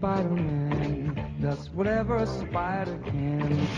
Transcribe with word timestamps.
Spider-Man 0.00 1.36
does 1.42 1.68
whatever 1.74 2.16
a 2.16 2.26
spider 2.26 2.98
can. 3.04 3.68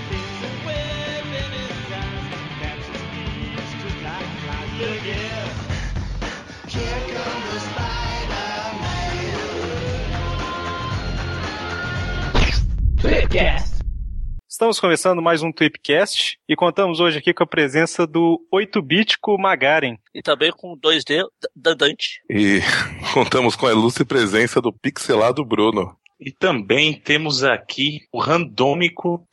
Estamos 14.49 14.79
começando 14.79 15.21
mais 15.21 15.43
um 15.43 15.51
Tweepcast 15.51 16.39
e 16.49 16.55
contamos 16.55 17.01
hoje 17.01 17.19
aqui 17.19 17.35
com 17.35 17.43
a 17.43 17.47
presença 17.47 18.07
do 18.07 18.41
8-bítico 18.55 19.37
Magaren. 19.37 19.97
E 20.15 20.23
também 20.23 20.53
com 20.53 20.79
2D 20.79 21.25
da 21.57 21.75
Dante. 21.75 22.23
E 22.31 22.61
contamos 23.13 23.57
com 23.57 23.67
a 23.67 23.73
ilustre 23.73 24.05
presença 24.05 24.61
do 24.61 24.73
pixelado 24.73 25.45
Bruno. 25.45 25.97
E 26.25 26.31
também 26.31 26.95
temos 26.95 27.43
aqui 27.43 28.07
o 28.13 28.21
randômico 28.21 29.27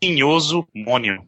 tinhoso 0.00 0.66
Mônio. 0.72 1.26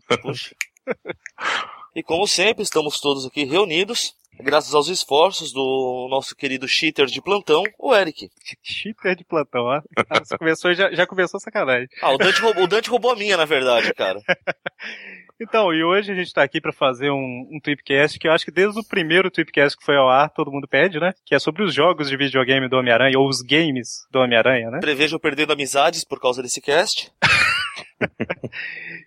E 1.97 2.03
como 2.03 2.29
sempre, 2.29 2.63
estamos 2.63 3.01
todos 3.01 3.27
aqui 3.27 3.45
reunidos, 3.45 4.15
graças 4.39 4.73
aos 4.73 4.87
esforços 4.87 5.53
do 5.53 6.07
nosso 6.09 6.37
querido 6.37 6.69
cheater 6.69 7.07
de 7.07 7.21
plantão, 7.21 7.65
o 7.77 7.93
Eric. 7.93 8.31
Cheater 8.63 9.17
de 9.17 9.25
plantão, 9.25 9.65
ó. 9.65 9.83
Você 10.21 10.39
começou, 10.39 10.73
já, 10.75 10.93
já 10.93 11.05
começou 11.09 11.39
a 11.39 11.41
sacanagem. 11.41 11.89
Ah, 12.01 12.13
o 12.13 12.19
Dante, 12.19 12.41
roubou, 12.41 12.63
o 12.63 12.69
Dante 12.69 12.89
roubou 12.89 13.11
a 13.11 13.17
minha, 13.17 13.37
na 13.37 13.45
verdade, 13.45 13.93
cara. 13.95 14.21
Então, 15.41 15.73
e 15.73 15.83
hoje 15.83 16.13
a 16.13 16.15
gente 16.15 16.35
tá 16.35 16.43
aqui 16.43 16.61
para 16.61 16.71
fazer 16.71 17.11
um, 17.11 17.49
um 17.51 17.59
Tweepcast 17.59 18.19
que 18.19 18.29
eu 18.29 18.33
acho 18.33 18.45
que 18.45 18.51
desde 18.51 18.79
o 18.79 18.85
primeiro 18.85 19.31
Tweepcast 19.31 19.79
que 19.79 19.85
foi 19.85 19.97
ao 19.97 20.07
ar, 20.07 20.29
todo 20.29 20.53
mundo 20.53 20.69
pede, 20.69 21.01
né? 21.01 21.15
Que 21.25 21.35
é 21.35 21.39
sobre 21.39 21.63
os 21.63 21.73
jogos 21.73 22.11
de 22.11 22.17
videogame 22.17 22.69
do 22.69 22.77
Homem-Aranha, 22.77 23.19
ou 23.19 23.27
os 23.27 23.41
games 23.41 24.07
do 24.11 24.19
Homem-Aranha, 24.19 24.71
né? 24.71 24.81
Prevejo 24.81 25.19
perdendo 25.19 25.55
amizades 25.55 26.05
por 26.05 26.21
causa 26.21 26.43
desse 26.43 26.61
cast. 26.61 27.11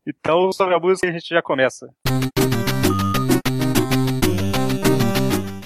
Então, 0.06 0.52
sobre 0.52 0.76
a 0.76 0.80
música 0.80 1.08
a 1.08 1.12
gente 1.12 1.30
já 1.30 1.42
começa. 1.42 1.88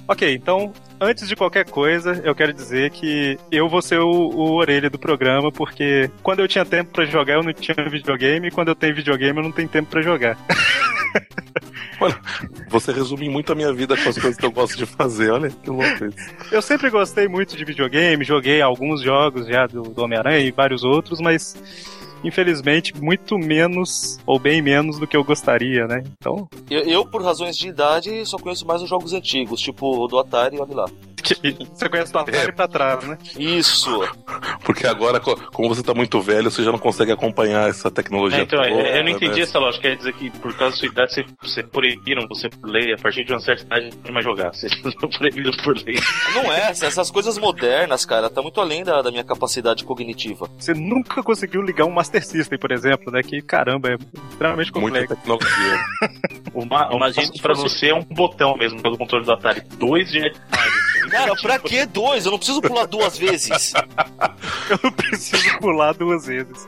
Ok, 0.08 0.34
então, 0.34 0.72
antes 1.02 1.28
de 1.28 1.36
qualquer 1.36 1.66
coisa, 1.70 2.22
eu 2.24 2.34
quero 2.34 2.54
dizer 2.54 2.92
que 2.92 3.38
eu 3.52 3.68
vou 3.68 3.82
ser 3.82 4.00
o, 4.00 4.10
o 4.10 4.54
orelha 4.54 4.90
do 4.90 4.98
programa, 4.98 5.52
porque 5.52 6.10
quando 6.24 6.40
eu 6.40 6.48
tinha 6.48 6.64
tempo 6.64 6.92
pra 6.94 7.06
jogar, 7.06 7.34
eu 7.34 7.44
não 7.44 7.52
tinha 7.52 7.76
videogame, 7.90 8.48
e 8.48 8.52
quando 8.52 8.70
eu 8.70 8.76
tenho 8.76 8.96
videogame, 8.96 9.38
eu 9.38 9.44
não 9.44 9.52
tenho 9.52 9.68
tempo 9.68 9.90
pra 9.90 10.02
jogar. 10.02 10.38
Olha, 12.00 12.16
você 12.70 12.92
resume 12.92 13.28
muito 13.28 13.52
a 13.52 13.56
minha 13.56 13.74
vida 13.74 13.98
com 13.98 14.08
as 14.08 14.18
coisas 14.18 14.38
que 14.38 14.46
eu 14.46 14.52
gosto 14.52 14.78
de 14.78 14.86
fazer, 14.86 15.32
olha 15.32 15.50
que 15.50 15.68
louco 15.68 16.06
isso. 16.06 16.30
Eu 16.52 16.62
sempre 16.62 16.92
gostei 16.92 17.28
muito 17.28 17.58
de 17.58 17.66
videogame, 17.66 18.24
joguei 18.24 18.62
alguns 18.62 19.02
jogos 19.02 19.48
já 19.48 19.66
do, 19.66 19.82
do 19.82 20.04
Homem-Aranha 20.04 20.40
e 20.40 20.52
vários 20.52 20.84
outros, 20.84 21.20
mas 21.20 21.58
infelizmente 22.28 22.94
muito 23.02 23.38
menos, 23.38 24.20
ou 24.26 24.38
bem 24.40 24.62
menos 24.62 25.00
do 25.00 25.08
que 25.08 25.16
eu 25.16 25.24
gostaria, 25.24 25.88
né? 25.88 26.04
Então, 26.20 26.48
Eu, 26.70 26.82
eu, 26.82 27.06
por 27.06 27.24
razões 27.24 27.58
de 27.58 27.68
idade, 27.68 28.26
só 28.26 28.38
conheço 28.38 28.66
mais 28.66 28.82
os 28.82 28.90
jogos 28.90 29.14
antigos, 29.14 29.62
tipo 29.62 30.04
o 30.04 30.08
do 30.08 30.20
Atari, 30.20 30.60
olha 30.60 30.76
lá. 30.76 30.86
Você 31.74 31.90
conhece 31.90 32.12
do 32.12 32.20
Atari 32.20 32.52
pra 32.54 32.68
trás, 32.68 33.04
né? 33.06 33.18
Isso! 33.38 34.00
Porque 34.64 34.86
agora, 34.88 35.20
co- 35.20 35.36
como 35.54 35.70
você 35.74 35.84
tá 35.84 35.94
muito 35.94 36.20
velho, 36.22 36.50
você 36.52 36.64
já 36.64 36.72
não 36.72 36.80
consegue 36.80 37.12
acompanhar 37.12 37.70
essa 37.70 37.90
tecnologia 37.92 38.40
É, 38.40 38.44
então, 38.44 38.60
toda, 38.62 38.70
é, 38.72 39.00
eu 39.00 39.04
não 39.04 39.10
entendi 39.12 39.38
né? 39.38 39.42
essa 39.42 39.60
lógica. 39.60 39.90
Quer 39.90 39.96
dizer 39.98 40.14
que 40.14 40.30
por 40.32 40.54
causa 40.56 40.74
da 40.76 40.80
sua 40.80 40.88
idade, 40.88 41.14
você, 41.14 41.26
você 41.42 41.64
proibiram 41.64 42.28
você 42.28 42.50
por 42.50 42.70
lei, 42.70 42.94
a 42.94 42.98
partir 42.98 43.24
de 43.24 43.32
uma 43.34 43.40
certa 43.40 43.64
idade, 43.64 43.86
não 43.86 43.98
pode 43.98 44.12
mais 44.14 44.26
jogar. 44.26 44.54
Você 44.54 44.68
não 44.84 45.10
proibido 45.10 45.52
por 45.64 45.76
lei. 45.86 45.96
Não 46.34 46.52
é, 46.52 46.70
essas 46.72 47.10
coisas 47.12 47.38
modernas, 47.38 48.06
cara, 48.06 48.30
tá 48.30 48.42
muito 48.42 48.60
além 48.60 48.84
da, 48.84 49.02
da 49.02 49.12
minha 49.12 49.24
capacidade 49.24 49.84
cognitiva. 49.84 50.50
Você 50.60 50.74
nunca 50.74 51.24
conseguiu 51.24 51.62
ligar 51.62 51.86
um 51.86 51.92
Master 51.92 52.26
System, 52.26 52.58
por 52.60 52.72
exemplo, 52.72 53.12
né? 53.12 53.22
Que 53.24 53.42
caramba, 53.42 53.90
é 53.90 53.96
extremamente 54.32 54.72
Muita 54.74 54.80
complexo. 55.06 55.16
tecnologia. 55.16 55.80
O, 56.54 56.66
ma- 56.66 56.90
o 56.92 56.98
Imagina 56.98 57.00
máximo 57.00 57.36
se 57.38 57.42
pra 57.42 57.54
você 57.54 57.88
é 57.90 57.96
um 57.96 58.04
botão 58.04 58.56
mesmo, 58.58 58.82
pelo 58.82 58.98
controle 58.98 59.26
do 59.26 59.32
Atari. 59.32 59.62
Dois 59.78 60.10
de 60.10 60.20
Cara, 61.18 61.36
pra 61.36 61.60
que 61.60 61.86
dois? 61.86 62.26
Eu 62.26 62.32
não 62.32 62.38
preciso 62.38 62.62
pular 62.62 62.86
duas 62.86 63.18
vezes. 63.18 63.74
Eu 64.70 64.80
não 64.84 64.92
preciso 64.92 65.60
pular 65.60 65.94
duas 65.94 66.26
vezes. 66.26 66.68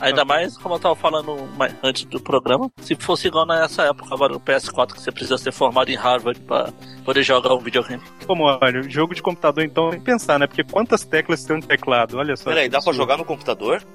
Ainda 0.00 0.24
mais, 0.24 0.56
como 0.58 0.74
eu 0.74 0.78
tava 0.78 0.96
falando 0.96 1.48
antes 1.82 2.04
do 2.04 2.20
programa, 2.20 2.70
se 2.78 2.94
fosse 2.94 3.28
igual 3.28 3.46
nessa 3.46 3.84
época 3.84 4.14
agora 4.14 4.32
no 4.32 4.40
PS4, 4.40 4.92
que 4.92 5.00
você 5.00 5.12
precisa 5.12 5.38
ser 5.38 5.52
formado 5.52 5.90
em 5.90 5.94
Harvard 5.94 6.40
pra 6.40 6.72
poder 7.04 7.22
jogar 7.22 7.54
um 7.54 7.58
videogame. 7.58 8.02
Como, 8.26 8.44
olha, 8.44 8.82
jogo 8.82 9.14
de 9.14 9.22
computador, 9.22 9.64
então, 9.64 9.90
tem 9.90 9.98
que 9.98 10.04
pensar, 10.04 10.38
né? 10.38 10.46
Porque 10.46 10.64
quantas 10.64 11.04
teclas 11.04 11.44
tem 11.44 11.56
um 11.56 11.60
teclado? 11.60 12.18
Olha 12.18 12.36
só. 12.36 12.50
Peraí, 12.50 12.68
dá 12.68 12.80
pra 12.80 12.92
jogar 12.92 13.16
no 13.16 13.24
computador? 13.24 13.82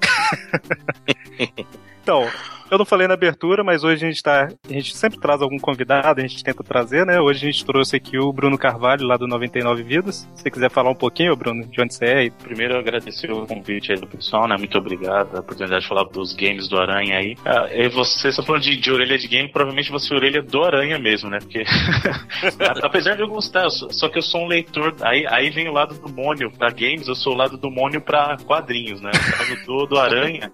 Então, 2.02 2.26
eu 2.70 2.78
não 2.78 2.84
falei 2.84 3.08
na 3.08 3.14
abertura, 3.14 3.64
mas 3.64 3.82
hoje 3.82 4.04
a 4.04 4.08
gente 4.08 4.22
tá. 4.22 4.48
A 4.68 4.72
gente 4.72 4.96
sempre 4.96 5.18
traz 5.18 5.42
algum 5.42 5.58
convidado, 5.58 6.20
a 6.20 6.26
gente 6.26 6.42
tenta 6.42 6.62
trazer, 6.62 7.04
né? 7.04 7.20
Hoje 7.20 7.46
a 7.46 7.50
gente 7.50 7.64
trouxe 7.64 7.96
aqui 7.96 8.16
o 8.18 8.32
Bruno 8.32 8.56
Carvalho, 8.56 9.06
lá 9.06 9.16
do 9.16 9.26
99 9.26 9.82
Vidas. 9.82 10.28
Se 10.34 10.42
você 10.42 10.50
quiser 10.50 10.70
falar 10.70 10.90
um 10.90 10.94
pouquinho, 10.94 11.34
Bruno, 11.34 11.66
de 11.66 11.80
onde 11.80 11.94
você 11.94 12.04
é 12.04 12.30
Primeiro, 12.30 12.78
agradecer 12.78 13.30
o 13.32 13.46
convite 13.46 13.92
aí 13.92 13.98
do 13.98 14.06
pessoal, 14.06 14.46
né? 14.46 14.56
Muito 14.56 14.78
obrigado, 14.78 15.36
a 15.36 15.40
oportunidade 15.40 15.82
de 15.82 15.88
falar 15.88 16.04
dos 16.04 16.32
games 16.34 16.68
do 16.68 16.78
Aranha 16.78 17.18
aí. 17.18 17.36
Ah, 17.44 17.68
e 17.72 17.88
você, 17.88 18.30
só 18.30 18.42
falando 18.42 18.62
de, 18.62 18.76
de 18.76 18.92
orelha 18.92 19.18
de 19.18 19.26
game, 19.26 19.50
provavelmente 19.50 19.90
você 19.90 20.12
é 20.14 20.16
orelha 20.16 20.42
do 20.42 20.62
Aranha 20.62 20.98
mesmo, 20.98 21.28
né? 21.28 21.38
Porque. 21.40 21.64
Apesar 22.82 23.16
de 23.16 23.22
eu 23.22 23.28
gostar, 23.28 23.64
eu 23.64 23.70
só 23.70 24.08
que 24.08 24.18
eu 24.18 24.22
sou 24.22 24.42
um 24.42 24.46
leitor. 24.46 24.94
Aí, 25.00 25.26
aí 25.26 25.50
vem 25.50 25.68
o 25.68 25.72
lado 25.72 25.94
do 25.94 26.08
Mônio 26.12 26.50
pra 26.50 26.70
games, 26.70 27.08
eu 27.08 27.14
sou 27.16 27.32
o 27.32 27.36
lado 27.36 27.56
do 27.56 27.70
Mônio 27.70 28.00
pra 28.00 28.36
quadrinhos, 28.46 29.00
né? 29.00 29.10
No 29.48 29.66
do, 29.66 29.86
do 29.86 29.98
Aranha, 29.98 30.52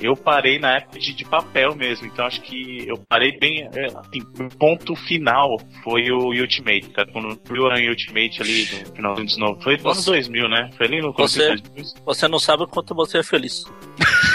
eu 0.00 0.14
parei 0.14 0.58
na 0.58 0.76
época 0.76 0.98
de, 0.98 1.14
de 1.14 1.24
papel 1.24 1.55
mesmo. 1.74 2.06
Então 2.06 2.26
acho 2.26 2.40
que 2.42 2.86
eu 2.86 2.96
parei 3.08 3.38
bem. 3.38 3.68
É, 3.74 3.86
assim, 3.86 4.20
o 4.38 4.48
ponto 4.58 4.94
final 4.94 5.56
foi 5.82 6.10
o 6.10 6.28
Ultimate, 6.28 6.88
cara. 6.90 7.10
Quando 7.12 7.38
o 7.50 7.66
Aranha 7.66 7.90
Ultimate 7.90 8.42
ali 8.42 8.68
no 8.86 8.94
final 8.94 9.12
dos 9.14 9.20
anos 9.20 9.36
90. 9.38 9.62
Foi 9.62 9.76
no 9.76 9.88
ano 9.90 9.94
Você- 9.94 10.10
2000, 10.10 10.48
né? 10.48 10.70
Foi 10.76 10.86
ali 10.86 11.00
no 11.00 11.12
começo 11.12 11.34
Você- 11.38 11.56
de 11.56 11.62
2000. 11.62 12.02
Você 12.04 12.28
não 12.28 12.38
sabe 12.38 12.62
o 12.64 12.66
quanto 12.66 12.94
você 12.94 13.18
é 13.18 13.22
feliz. 13.22 13.64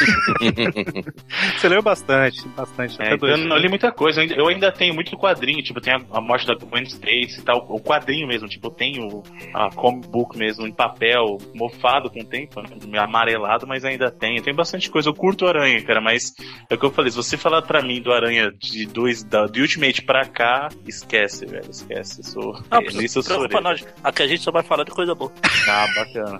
Você 1.57 1.69
leu 1.69 1.81
bastante, 1.81 2.47
bastante. 2.49 3.01
É, 3.01 3.05
até 3.05 3.15
então 3.15 3.29
eu 3.29 3.37
não 3.37 3.57
li 3.57 3.69
muita 3.69 3.91
coisa. 3.91 4.23
Eu 4.23 4.47
ainda, 4.47 4.71
tenho 4.71 4.93
muito 4.93 5.17
quadrinho, 5.17 5.61
tipo, 5.63 5.81
tem 5.81 5.93
a, 5.93 6.01
a 6.11 6.21
morte 6.21 6.47
da 6.47 6.55
Gwen 6.55 6.83
Stacy 6.83 7.39
e 7.39 7.41
tal. 7.41 7.65
O 7.69 7.79
quadrinho 7.79 8.27
mesmo, 8.27 8.47
tipo, 8.47 8.67
eu 8.67 8.71
tenho 8.71 9.23
a 9.53 9.69
comic 9.69 10.07
book 10.07 10.37
mesmo 10.37 10.67
em 10.67 10.71
papel, 10.71 11.37
mofado 11.53 12.09
com 12.09 12.21
o 12.21 12.25
tempo, 12.25 12.61
né, 12.61 12.99
amarelado, 12.99 13.67
mas 13.67 13.85
ainda 13.85 14.11
tenho. 14.11 14.41
Tem 14.41 14.53
bastante 14.53 14.89
coisa. 14.89 15.09
Eu 15.09 15.13
curto 15.13 15.45
o 15.45 15.47
Aranha, 15.47 15.81
cara, 15.83 16.01
mas 16.01 16.33
é 16.69 16.75
o 16.75 16.77
que 16.77 16.85
eu 16.85 16.91
falei. 16.91 17.11
Se 17.11 17.17
você 17.17 17.37
falar 17.37 17.61
pra 17.61 17.81
mim 17.81 18.01
do 18.01 18.11
Aranha 18.11 18.51
de 18.51 18.85
dois, 18.85 19.23
da, 19.23 19.45
de 19.45 19.61
Ultimate 19.61 20.01
pra 20.01 20.25
cá, 20.25 20.69
esquece, 20.87 21.45
velho. 21.45 21.69
Esquece. 21.69 22.21
Eu 22.21 22.23
sou. 22.23 22.63
Não, 22.69 22.79
é, 22.79 22.91
nisso 22.93 23.19
eu 23.19 23.23
sou 23.23 23.47
não. 23.47 23.75
Aqui 24.03 24.23
a 24.23 24.27
gente 24.27 24.41
só 24.41 24.51
vai 24.51 24.63
falar 24.63 24.83
de 24.83 24.91
coisa 24.91 25.13
boa. 25.13 25.31
Ah, 25.67 25.87
bacana. 25.95 26.39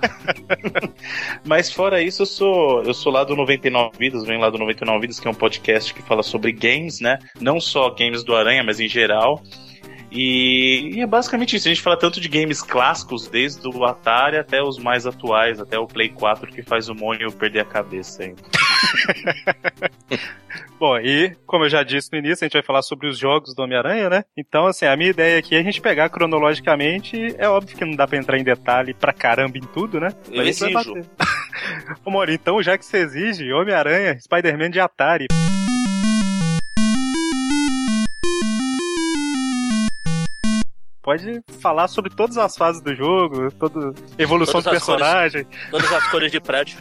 Mas 1.46 1.72
fora 1.72 2.02
isso, 2.02 2.24
eu 2.24 2.26
sou, 2.26 2.84
eu 2.84 2.94
sou 2.94 3.12
lá 3.12 3.24
do 3.24 3.36
99 3.52 3.98
Vidas, 3.98 4.26
venho 4.26 4.40
lá 4.40 4.50
do 4.50 4.58
99 4.58 5.02
Vidas, 5.02 5.20
que 5.20 5.28
é 5.28 5.32
um 5.32 5.36
podcast 5.36 5.94
que 5.94 6.02
fala 6.02 6.24
sobre 6.24 6.52
games, 6.52 7.00
né? 7.02 7.20
Não 7.40 7.60
só 7.60 7.90
games 7.90 8.24
do 8.24 8.36
Aranha, 8.36 8.64
mas 8.64 8.80
em 8.80 8.88
geral. 8.88 9.42
E, 10.12 11.00
é 11.00 11.08
basicamente 11.08 11.56
isso. 11.56 11.68
A 11.68 11.72
gente 11.72 11.82
fala 11.82 11.98
tanto 11.98 12.20
de 12.20 12.28
games 12.28 12.62
clássicos, 12.62 13.28
desde 13.28 13.66
o 13.68 13.86
Atari 13.86 14.38
até 14.38 14.62
os 14.62 14.78
mais 14.78 15.08
atuais, 15.08 15.60
até 15.60 15.80
o 15.80 15.88
Play 15.88 16.10
4, 16.10 16.52
que 16.52 16.62
faz 16.62 16.90
o 16.90 16.96
Mônio 16.96 17.32
perder 17.32 17.62
a 17.62 17.66
cabeça 17.66 18.24
aí. 18.24 18.36
Bom, 20.78 20.98
e 20.98 21.36
como 21.46 21.66
eu 21.66 21.70
já 21.70 21.84
disse 21.84 22.10
no 22.12 22.18
início, 22.18 22.44
a 22.44 22.48
gente 22.48 22.54
vai 22.54 22.64
falar 22.64 22.82
sobre 22.82 23.08
os 23.08 23.18
jogos 23.18 23.54
do 23.54 23.62
Homem-Aranha, 23.62 24.10
né? 24.10 24.24
Então, 24.36 24.66
assim, 24.66 24.86
a 24.86 24.98
minha 24.98 25.12
ideia 25.12 25.38
aqui 25.38 25.56
é 25.56 25.60
a 25.60 25.64
gente 25.64 25.80
pegar 25.80 26.10
cronologicamente. 26.10 27.36
É 27.38 27.48
óbvio 27.48 27.78
que 27.78 27.86
não 27.86 27.96
dá 27.96 28.08
pra 28.08 28.18
entrar 28.18 28.38
em 28.40 28.44
detalhe 28.44 28.94
pra 28.94 29.14
caramba 29.14 29.58
em 29.58 29.62
tudo, 29.62 30.00
né? 30.00 30.10
Eu 30.30 30.44
gente 30.44 30.60
vai 30.60 30.72
exijo. 30.72 30.96
Ô, 32.06 32.12
Mori, 32.12 32.34
então, 32.34 32.62
já 32.62 32.78
que 32.78 32.86
você 32.86 32.98
exige, 32.98 33.52
Homem-Aranha, 33.52 34.20
Spider-Man 34.20 34.70
de 34.70 34.80
Atari. 34.80 35.28
Pode 41.02 41.42
falar 41.60 41.88
sobre 41.88 42.12
todas 42.14 42.38
as 42.38 42.56
fases 42.56 42.80
do 42.82 42.94
jogo, 42.96 43.52
toda 43.54 43.92
evolução 44.20 44.62
Todas 44.62 44.74
do 44.74 44.78
as 44.78 44.84
cores. 44.84 45.02
personagem. 45.02 45.48
Todas 45.72 45.92
as 45.92 46.08
cores 46.12 46.32
de 46.32 46.40
prédio. 46.40 46.78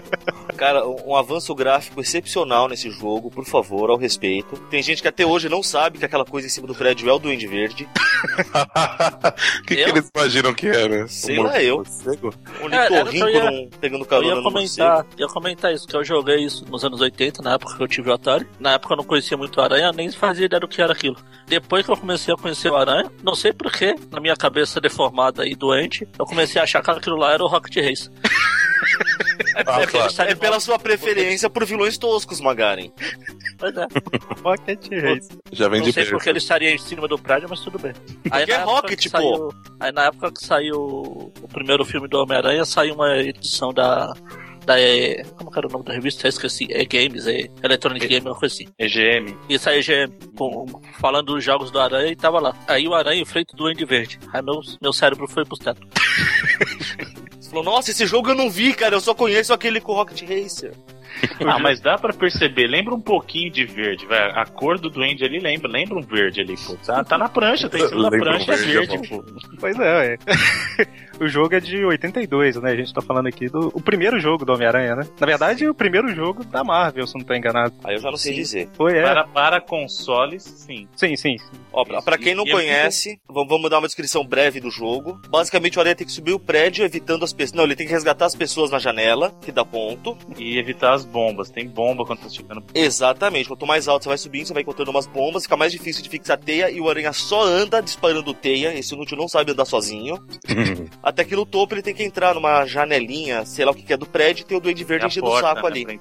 Cara, 0.56 0.88
um, 0.88 1.10
um 1.10 1.14
avanço 1.14 1.54
gráfico 1.54 2.00
excepcional 2.00 2.66
nesse 2.66 2.90
jogo, 2.90 3.30
por 3.30 3.44
favor, 3.44 3.90
ao 3.90 3.96
respeito. 3.98 4.56
Tem 4.70 4.82
gente 4.82 5.02
que 5.02 5.06
até 5.08 5.24
hoje 5.24 5.48
não 5.48 5.62
sabe 5.62 5.98
que 5.98 6.04
aquela 6.04 6.24
coisa 6.24 6.46
em 6.48 6.50
cima 6.50 6.66
do 6.66 6.74
prédio 6.74 7.08
é 7.08 7.12
o 7.12 7.18
Duende 7.18 7.46
Verde. 7.46 7.86
O 9.60 9.62
que, 9.68 9.76
que 9.76 9.82
Eu? 9.82 9.88
eles 9.90 10.10
imaginam 10.16 10.54
que 10.54 10.66
era? 10.66 11.06
Sei 11.06 11.38
Um 11.38 11.42
lá 11.44 11.62
eu. 11.62 11.76
morcego? 11.76 12.34
Um 12.62 12.68
É, 12.70 12.74
era- 12.74 12.88
litorrinco 12.88 13.26
eu 13.26 13.30
ia- 13.34 13.50
num- 13.50 13.70
pegando 13.78 14.02
Eu 14.02 14.08
carona 14.08 14.28
ia 14.28 14.34
no 14.36 14.42
comentar, 14.42 15.06
ia 15.16 15.26
comentar 15.28 15.72
isso, 15.74 15.86
que 15.86 15.94
eu 15.94 16.02
joguei 16.02 16.38
isso 16.38 16.64
nos 16.68 16.82
anos 16.84 17.00
80, 17.00 17.42
na 17.42 17.52
época 17.54 17.76
que 17.76 17.82
eu 17.82 17.86
tive 17.88 18.10
o 18.10 18.14
Atari. 18.14 18.48
Na 18.58 18.72
época 18.72 18.94
eu 18.94 18.96
não 18.96 19.04
conhecia 19.04 19.36
muito 19.36 19.56
o 19.58 19.62
Aranha, 19.62 19.92
nem 19.92 20.10
fazia 20.10 20.46
ideia 20.46 20.58
do 20.58 20.66
que 20.66 20.80
era 20.82 20.92
aquilo. 20.92 21.16
Depois 21.46 21.84
que 21.84 21.92
eu 21.92 21.96
comecei 21.96 22.32
a 22.34 22.36
conhecer 22.36 22.70
o 22.72 22.76
Aranha, 22.76 23.12
não 23.22 23.34
sei 23.36 23.52
porquê, 23.58 23.94
na 24.12 24.20
minha 24.20 24.36
cabeça 24.36 24.80
deformada 24.80 25.46
e 25.46 25.54
doente, 25.54 26.06
eu 26.18 26.24
comecei 26.24 26.60
a 26.60 26.64
achar 26.64 26.82
que 26.82 26.90
aquilo 26.90 27.16
lá 27.16 27.32
era 27.32 27.42
o 27.42 27.46
Rocket 27.48 27.76
Race. 27.84 28.10
Ah, 29.66 29.82
É, 29.82 29.86
claro. 29.86 30.12
É 30.28 30.34
pela 30.34 30.60
sua 30.60 30.78
preferência 30.78 31.50
por 31.50 31.64
vilões 31.66 31.98
toscos, 31.98 32.40
Magaren. 32.40 32.90
Pois 33.58 33.76
é. 33.76 33.86
Pocket 34.42 34.86
Race. 35.02 35.28
Já 35.52 35.68
vem 35.68 35.80
Não 35.80 35.86
de 35.88 35.92
sei 35.92 36.06
porque 36.06 36.28
ele 36.28 36.38
estaria 36.38 36.70
em 36.72 36.78
cima 36.78 37.08
do 37.08 37.18
prédio, 37.18 37.48
mas 37.50 37.60
tudo 37.60 37.78
bem. 37.78 37.92
Aí 38.30 38.40
Porque 38.46 38.52
é 38.52 38.56
Rocket, 38.62 38.98
que 39.00 39.10
pô. 39.10 39.18
saiu- 39.18 39.48
Aí 39.80 39.92
na 39.92 40.04
época 40.06 40.32
que 40.32 40.44
saiu 40.44 40.76
o 40.80 41.48
primeiro 41.52 41.84
filme 41.84 42.08
do 42.08 42.18
Homem-Aranha, 42.18 42.64
saiu 42.64 42.94
uma 42.94 43.16
edição 43.18 43.72
da. 43.72 44.12
Da, 44.68 44.78
é, 44.78 45.22
como 45.38 45.50
que 45.50 45.58
era 45.58 45.66
o 45.66 45.70
nome 45.70 45.82
da 45.86 45.94
revista? 45.94 46.26
Eu 46.26 46.28
esqueci. 46.28 46.68
É 46.70 46.84
Games, 46.84 47.26
é 47.26 47.48
Electronic 47.62 48.06
Game, 48.06 48.26
uma 48.26 48.34
coisa 48.34 48.54
assim. 48.54 48.66
EGM. 48.78 49.34
Isso 49.48 49.70
aí, 49.70 49.80
GM, 49.80 50.12
com, 50.36 50.66
falando 51.00 51.32
dos 51.32 51.42
jogos 51.42 51.70
do 51.70 51.80
Aranha 51.80 52.12
e 52.12 52.14
tava 52.14 52.38
lá. 52.38 52.54
Aí 52.68 52.86
o 52.86 52.94
Aranha 52.94 53.22
enfrenta 53.22 53.54
o 53.54 53.56
Duende 53.56 53.86
Verde. 53.86 54.18
Aí 54.30 54.42
meu, 54.42 54.60
meu 54.82 54.92
cérebro 54.92 55.26
foi 55.26 55.46
pro 55.46 55.56
teto. 55.56 55.80
Você 57.40 57.48
falou, 57.48 57.64
nossa, 57.64 57.90
esse 57.90 58.04
jogo 58.04 58.28
eu 58.28 58.34
não 58.34 58.50
vi, 58.50 58.74
cara, 58.74 58.94
eu 58.94 59.00
só 59.00 59.14
conheço 59.14 59.54
aquele 59.54 59.80
com 59.80 59.94
Rocket 59.94 60.20
Racer. 60.20 60.74
Ah, 61.46 61.58
mas 61.58 61.80
dá 61.80 61.96
pra 61.96 62.12
perceber, 62.12 62.66
lembra 62.66 62.94
um 62.94 63.00
pouquinho 63.00 63.50
de 63.50 63.64
verde, 63.64 64.04
vai. 64.06 64.30
A 64.32 64.44
cor 64.44 64.78
do 64.78 64.90
duende 64.90 65.24
ali 65.24 65.40
lembra, 65.40 65.68
lembra 65.68 65.98
um 65.98 66.02
verde 66.02 66.42
ali, 66.42 66.54
pô. 66.56 66.76
Tá, 66.84 67.02
tá 67.02 67.16
na 67.16 67.28
prancha, 67.28 67.68
tá 67.68 67.78
em 67.78 67.88
cima 67.88 68.02
da 68.02 68.10
Lembra 68.10 68.18
um 68.18 68.44
prancha, 68.44 68.52
é 68.52 68.56
verde, 68.56 68.98
verde, 68.98 69.06
é 69.06 69.08
pô. 69.08 69.24
Pois 69.58 69.80
é, 69.80 69.96
ué. 69.96 70.18
o 71.20 71.28
jogo 71.28 71.54
é 71.54 71.60
de 71.60 71.84
82, 71.84 72.56
né? 72.56 72.72
A 72.72 72.76
gente 72.76 72.92
tá 72.92 73.00
falando 73.00 73.26
aqui 73.26 73.48
do 73.48 73.68
o 73.74 73.80
primeiro 73.80 74.18
jogo 74.18 74.44
do 74.44 74.52
Homem-Aranha, 74.52 74.96
né? 74.96 75.06
Na 75.18 75.26
verdade, 75.26 75.68
o 75.68 75.74
primeiro 75.74 76.08
jogo 76.14 76.44
da 76.44 76.64
Marvel, 76.64 77.06
se 77.06 77.16
não 77.16 77.24
tô 77.24 77.34
enganado. 77.34 77.74
Aí 77.84 77.94
eu 77.94 78.00
já 78.00 78.10
não 78.10 78.16
sei 78.16 78.32
Sim. 78.32 78.38
dizer. 78.38 78.68
Foi, 78.74 78.96
é. 78.96 79.02
Para, 79.02 79.24
para 79.26 79.60
consoles, 79.60 80.42
sim. 80.42 80.88
Sim, 80.96 81.16
sim. 81.16 81.36
Ó, 81.72 81.84
pra, 81.84 82.02
pra 82.02 82.18
quem 82.18 82.34
não 82.34 82.46
e 82.46 82.50
conhece, 82.50 83.20
vamos, 83.28 83.48
vamos 83.48 83.70
dar 83.70 83.78
uma 83.78 83.86
descrição 83.86 84.24
breve 84.24 84.60
do 84.60 84.70
jogo. 84.70 85.20
Basicamente, 85.28 85.78
o 85.78 85.80
Aranha 85.80 85.94
tem 85.94 86.06
que 86.06 86.12
subir 86.12 86.32
o 86.32 86.38
prédio 86.38 86.84
evitando 86.84 87.24
as 87.24 87.32
pessoas. 87.32 87.56
Não, 87.56 87.64
ele 87.64 87.76
tem 87.76 87.86
que 87.86 87.92
resgatar 87.92 88.26
as 88.26 88.34
pessoas 88.34 88.70
na 88.70 88.78
janela, 88.78 89.34
que 89.40 89.52
dá 89.52 89.64
ponto. 89.64 90.16
E 90.36 90.58
evitar 90.58 90.92
as 90.92 91.04
bombas. 91.04 91.50
Tem 91.50 91.68
bomba 91.68 92.04
quando 92.04 92.20
tá 92.20 92.28
chegando. 92.28 92.64
Exatamente. 92.74 93.48
Quanto 93.48 93.66
mais 93.66 93.88
alto 93.88 94.04
você 94.04 94.08
vai 94.08 94.18
subindo, 94.18 94.46
você 94.46 94.52
vai 94.52 94.62
encontrando 94.62 94.90
umas 94.90 95.06
bombas, 95.06 95.44
fica 95.44 95.56
mais 95.56 95.72
difícil 95.72 96.02
de 96.02 96.08
fixar 96.08 96.38
teia 96.38 96.70
e 96.70 96.80
o 96.80 96.88
Aranha 96.88 97.12
só 97.12 97.42
anda 97.42 97.80
disparando 97.80 98.34
teia. 98.34 98.74
Esse 98.76 98.94
inútil 98.94 99.16
não 99.16 99.28
sabe 99.28 99.52
andar 99.52 99.64
sozinho. 99.64 100.18
Até 101.08 101.24
que 101.24 101.34
no 101.34 101.46
topo 101.46 101.74
ele 101.74 101.80
tem 101.80 101.94
que 101.94 102.02
entrar 102.02 102.34
numa 102.34 102.66
janelinha, 102.66 103.42
sei 103.46 103.64
lá 103.64 103.70
o 103.70 103.74
que 103.74 103.82
que 103.82 103.94
é 103.94 103.96
do 103.96 104.04
prédio, 104.04 104.42
e 104.42 104.44
tem 104.44 104.58
o 104.58 104.60
Duende 104.60 104.84
Verde 104.84 105.06
É 105.06 105.08
enchendo 105.08 105.26
o 105.26 105.40
saco 105.40 105.62
né, 105.62 105.66
ali. 105.68 106.00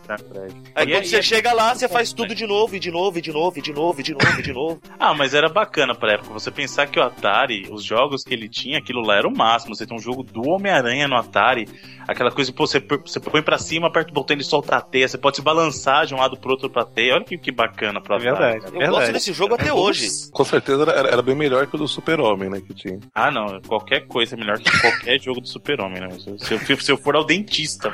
Aí 0.75 0.85
E 0.85 0.91
quando 0.91 1.05
você 1.05 1.15
é- 1.17 1.21
chega 1.21 1.53
lá, 1.53 1.73
você 1.73 1.87
faz 1.87 2.11
né? 2.11 2.17
tudo 2.17 2.35
de 2.35 2.45
novo, 2.45 2.75
e 2.75 2.79
de 2.79 2.91
novo, 2.91 3.17
e 3.17 3.21
de 3.21 3.31
novo, 3.31 3.57
e 3.57 3.61
de 3.61 3.71
novo, 3.71 3.99
e 4.01 4.03
de 4.03 4.11
novo, 4.13 4.21
e 4.21 4.23
de 4.23 4.25
novo, 4.25 4.39
e 4.39 4.43
de 4.43 4.53
novo. 4.53 4.81
Ah, 4.99 5.13
mas 5.13 5.33
era 5.33 5.47
bacana 5.47 5.95
pra 5.95 6.13
época. 6.15 6.33
Você 6.33 6.51
pensar 6.51 6.87
que 6.87 6.99
o 6.99 7.03
Atari, 7.03 7.67
os 7.71 7.85
jogos 7.85 8.21
que 8.23 8.33
ele 8.33 8.49
tinha, 8.49 8.79
aquilo 8.79 8.99
lá 9.01 9.15
era 9.15 9.27
o 9.27 9.31
máximo. 9.35 9.73
Você 9.75 9.85
tem 9.87 9.95
um 9.95 10.01
jogo 10.01 10.23
do 10.23 10.41
Homem-Aranha 10.49 11.07
no 11.07 11.15
Atari, 11.15 11.65
aquela 12.07 12.31
coisa, 12.31 12.51
pô, 12.53 12.65
você, 12.65 12.79
você 12.79 13.19
põe 13.19 13.41
pra 13.41 13.57
cima, 13.57 13.87
aperta 13.87 14.11
o 14.11 14.13
botão 14.13 14.35
e 14.35 14.37
ele 14.37 14.43
solta 14.43 14.75
a 14.77 14.81
teia. 14.81 15.07
Você 15.07 15.17
pode 15.17 15.35
se 15.37 15.41
balançar 15.41 16.05
de 16.05 16.13
um 16.13 16.17
lado 16.17 16.37
pro 16.37 16.51
outro 16.51 16.69
pra 16.69 16.85
teia. 16.85 17.15
Olha 17.15 17.23
que, 17.23 17.37
que 17.37 17.51
bacana 17.51 18.01
pra 18.01 18.15
É 18.15 18.19
verdade. 18.19 18.65
Eu 18.65 18.71
verdade. 18.71 18.89
gosto 18.91 19.11
desse 19.13 19.33
jogo 19.33 19.55
até 19.55 19.73
hoje. 19.73 20.07
Com 20.31 20.43
certeza 20.43 20.83
era, 20.83 21.09
era 21.09 21.21
bem 21.21 21.35
melhor 21.35 21.67
que 21.67 21.75
o 21.75 21.79
do 21.79 21.87
Super-Homem, 21.87 22.49
né? 22.49 22.61
Que 22.61 22.73
tinha. 22.73 22.99
Ah, 23.13 23.29
não. 23.31 23.59
Qualquer 23.67 24.07
coisa 24.07 24.35
é 24.35 24.37
melhor 24.37 24.57
que 24.59 24.71
qualquer 24.79 25.19
jogo 25.21 25.41
do 25.41 25.47
Super-Homem, 25.47 26.01
né? 26.01 26.09
Se, 26.11 26.37
se 26.39 26.53
eu, 26.73 26.79
se 26.79 26.91
eu 26.91 26.97
for 26.97 27.15
ao 27.15 27.25
dentista 27.25 27.93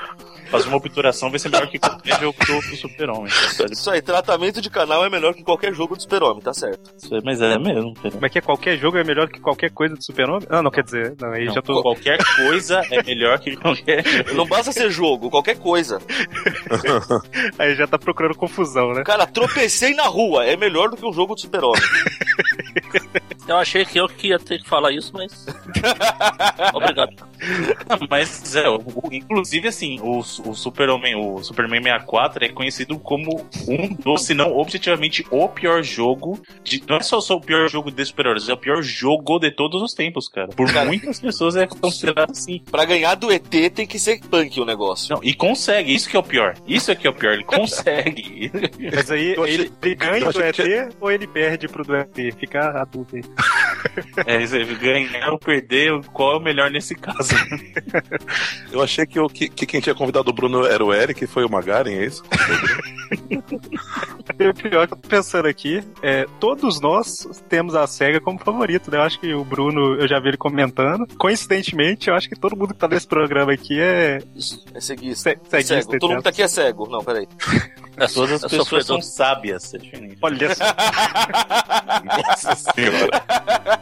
fazer 0.50 0.68
uma 0.68 0.78
obturação, 0.78 1.32
vai 1.32 1.40
ser 1.40 1.50
melhor 1.50 1.68
que 1.68 1.80
qualquer 1.80 2.20
jogo 2.20 2.38
do, 2.46 2.54
do 2.70 2.76
Super-Homem. 2.76 3.32
tá? 3.58 3.66
Isso 3.72 3.90
aí, 3.90 4.02
tratamento 4.02 4.62
de 4.62 4.70
canal 4.70 5.04
é 5.04 5.10
melhor 5.10 5.34
que 5.34 5.44
qualquer 5.44 5.74
jogo 5.74 5.96
do 5.96 6.02
Super-Homem, 6.02 6.44
tá 6.44 6.54
certo. 6.54 6.94
Isso 6.96 7.14
aí, 7.16 7.22
Mas 7.24 7.42
é 7.42 7.58
mesmo, 7.58 7.90
entendeu? 7.90 8.20
Mas 8.22 8.32
que 8.32 8.40
qualquer 8.42 8.78
jogo 8.78 8.98
é 8.98 9.04
melhor 9.04 9.28
que 9.28 9.40
qualquer 9.40 9.72
coisa 9.72 9.96
do 9.96 10.04
Super-Homem? 10.04 10.48
Ah, 10.50 10.62
não, 10.62 10.70
quer 10.70 10.84
dizer, 10.84 11.16
não, 11.20 11.32
aí 11.32 11.46
Não, 11.46 11.56
já 11.56 11.62
tô. 11.62 11.82
Qualquer 11.82 12.20
coisa 12.36 12.82
é 12.92 13.02
melhor 13.02 13.40
que 13.40 13.56
qualquer. 13.56 14.03
Não 14.36 14.46
basta 14.46 14.72
ser 14.72 14.90
jogo, 14.92 15.30
qualquer 15.30 15.58
coisa. 15.60 16.00
Aí 17.58 17.76
já 17.76 17.88
tá 17.88 17.98
procurando 17.98 18.36
confusão, 18.36 18.94
né? 18.94 19.04
Cara, 19.04 19.26
tropecei 19.26 19.94
na 19.94 20.04
rua, 20.04 20.46
é 20.46 20.56
melhor 20.56 20.90
do 20.90 20.98
que 20.98 21.06
um 21.06 21.14
jogo 21.14 21.36
do 21.36 21.42
Super-Homem. 21.42 21.82
Eu 23.46 23.58
achei 23.58 23.84
que 23.84 24.00
eu 24.00 24.08
que 24.08 24.28
ia 24.30 24.40
ter 24.40 24.64
que 24.64 24.70
falar 24.70 24.94
isso, 24.94 25.12
mas. 25.14 25.46
Obrigado. 26.74 27.12
Mas 28.10 28.56
é, 28.56 28.70
o- 28.70 28.78
o- 28.78 29.10
inclusive 29.14 29.68
assim, 29.68 30.00
o, 30.02 30.20
o 30.20 30.56
Super-Homem, 30.56 31.14
o 31.16 31.44
Superman 31.44 31.84
64 31.84 32.46
é 32.46 32.50
conhecido 32.50 32.98
como 32.98 33.46
um 33.68 33.94
dos, 33.96 34.24
se 34.26 34.34
não 34.34 34.58
objetivamente 34.58 35.26
o 35.30 35.50
pior 35.50 35.84
jogo 35.84 36.42
de. 36.64 36.82
Não 36.88 36.96
é 36.98 37.04
só, 37.04 37.20
só 37.20 37.36
o 37.36 37.42
pior 37.42 37.68
jogo 37.70 37.92
de 37.92 38.06
super-heróis, 38.06 38.48
é 38.48 38.54
o 38.54 38.58
pior 38.58 38.82
jogo 38.82 39.38
de 39.40 39.52
todos 39.52 39.82
os 39.82 39.94
tempos, 39.94 40.30
cara. 40.30 40.48
Por 40.48 40.72
Cara. 40.72 40.86
muitas 40.86 41.20
pessoas 41.20 41.58
é 41.58 41.68
considerado 41.68 42.32
assim. 42.32 42.62
Pra 42.72 42.86
ganhar 42.86 43.16
do 43.16 43.30
ET 43.30 43.44
tem 43.74 43.86
que 43.86 43.93
ser 44.00 44.20
punk 44.20 44.60
o 44.60 44.66
negócio. 44.66 45.14
Não, 45.16 45.24
e 45.24 45.34
consegue, 45.34 45.94
isso 45.94 46.10
que 46.10 46.16
é 46.16 46.20
o 46.20 46.24
pior. 46.24 46.56
Isso 46.68 46.92
é 46.92 46.96
que 46.96 47.08
é 47.08 47.10
o 47.10 47.14
pior, 47.14 47.34
ele 47.34 47.44
consegue. 47.44 48.52
Mas 48.94 49.12
aí 49.12 49.36
ele, 49.38 49.72
ele 49.82 49.96
ganha 49.96 50.32
do 50.32 50.42
ET 50.42 50.60
ou 51.00 51.12
ele 51.12 51.28
perde 51.28 51.68
pro 51.68 51.84
do 51.84 51.96
ET? 51.96 52.16
Fica 52.40 52.82
a 52.82 52.86
dúvida 52.86 53.18
aí. 53.18 53.24
é, 54.26 54.42
isso 54.42 54.56
aí, 54.56 54.66
ganhar 54.76 55.32
ou 55.32 55.40
perder, 55.40 55.92
qual 56.14 56.34
é 56.34 56.38
o 56.38 56.42
melhor 56.42 56.70
nesse 56.70 56.96
caso? 56.96 57.34
Eu 58.72 58.82
achei 58.82 59.06
que, 59.06 59.20
o, 59.20 59.28
que, 59.28 59.50
que 59.50 59.66
quem 59.66 59.82
tinha 59.82 59.96
convidado 59.96 60.30
o 60.30 60.34
Bruno 60.34 60.66
era 60.66 60.84
o 60.84 60.94
Eric, 60.94 61.26
foi 61.28 61.44
o 61.46 61.50
Magaren, 61.50 61.92
é 61.92 62.06
isso? 62.06 62.24
E 64.40 64.48
o 64.48 64.54
pior 64.54 64.88
que 64.88 64.94
eu 64.94 64.98
tô 64.98 65.08
pensando 65.08 65.48
aqui 65.48 65.84
é 66.02 66.26
todos 66.40 66.80
nós 66.82 67.28
temos 67.48 67.76
a 67.76 67.86
SEGA 67.86 68.20
como 68.20 68.40
favorito, 68.40 68.90
né? 68.90 68.98
Eu 68.98 69.02
acho 69.04 69.20
que 69.20 69.34
o 69.34 69.44
Bruno, 69.44 69.96
eu 70.00 70.08
já 70.08 70.20
vi 70.20 70.30
ele 70.30 70.38
comentando. 70.38 71.08
Coincidentemente, 71.18 72.10
eu 72.10 72.16
acho 72.16 72.28
que 72.28 72.36
todo 72.36 72.56
mundo 72.56 72.74
que 72.74 72.80
tá 72.80 72.88
nesse 72.88 73.08
programa 73.08 73.54
aqui 73.54 73.80
é 73.80 74.20
É 74.74 74.82
ceguista. 74.82 75.38
Cego. 75.64 76.00
Todo 76.00 76.12
mundo 76.12 76.24
tá 76.24 76.30
aqui 76.30 76.42
é 76.42 76.48
cego. 76.48 76.88
Não, 76.90 77.04
peraí. 77.04 77.28
É, 77.98 78.08
Todas 78.08 78.44
as 78.44 78.52
pessoas 78.52 78.86
são 78.86 79.02
sábias, 79.02 79.74
é 79.74 79.78
diferente. 79.78 80.18
Olha 80.22 80.56
só. 80.56 80.64
Nossa 82.28 82.56
senhora. 82.56 83.73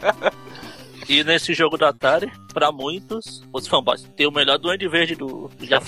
E 1.10 1.24
nesse 1.26 1.54
jogo 1.54 1.78
do 1.78 1.86
Atari, 1.86 2.32
pra 2.54 2.72
muitos, 2.72 3.44
os 3.52 3.68
fanboys, 3.68 4.04
tem 4.16 4.28
o 4.28 4.32
melhor 4.32 4.58
Duende 4.58 4.88
Verde 4.88 5.16
do. 5.16 5.50
Já, 5.60 5.82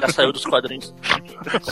já 0.00 0.08
saiu 0.08 0.32
dos 0.32 0.44
quadrinhos. 0.44 0.94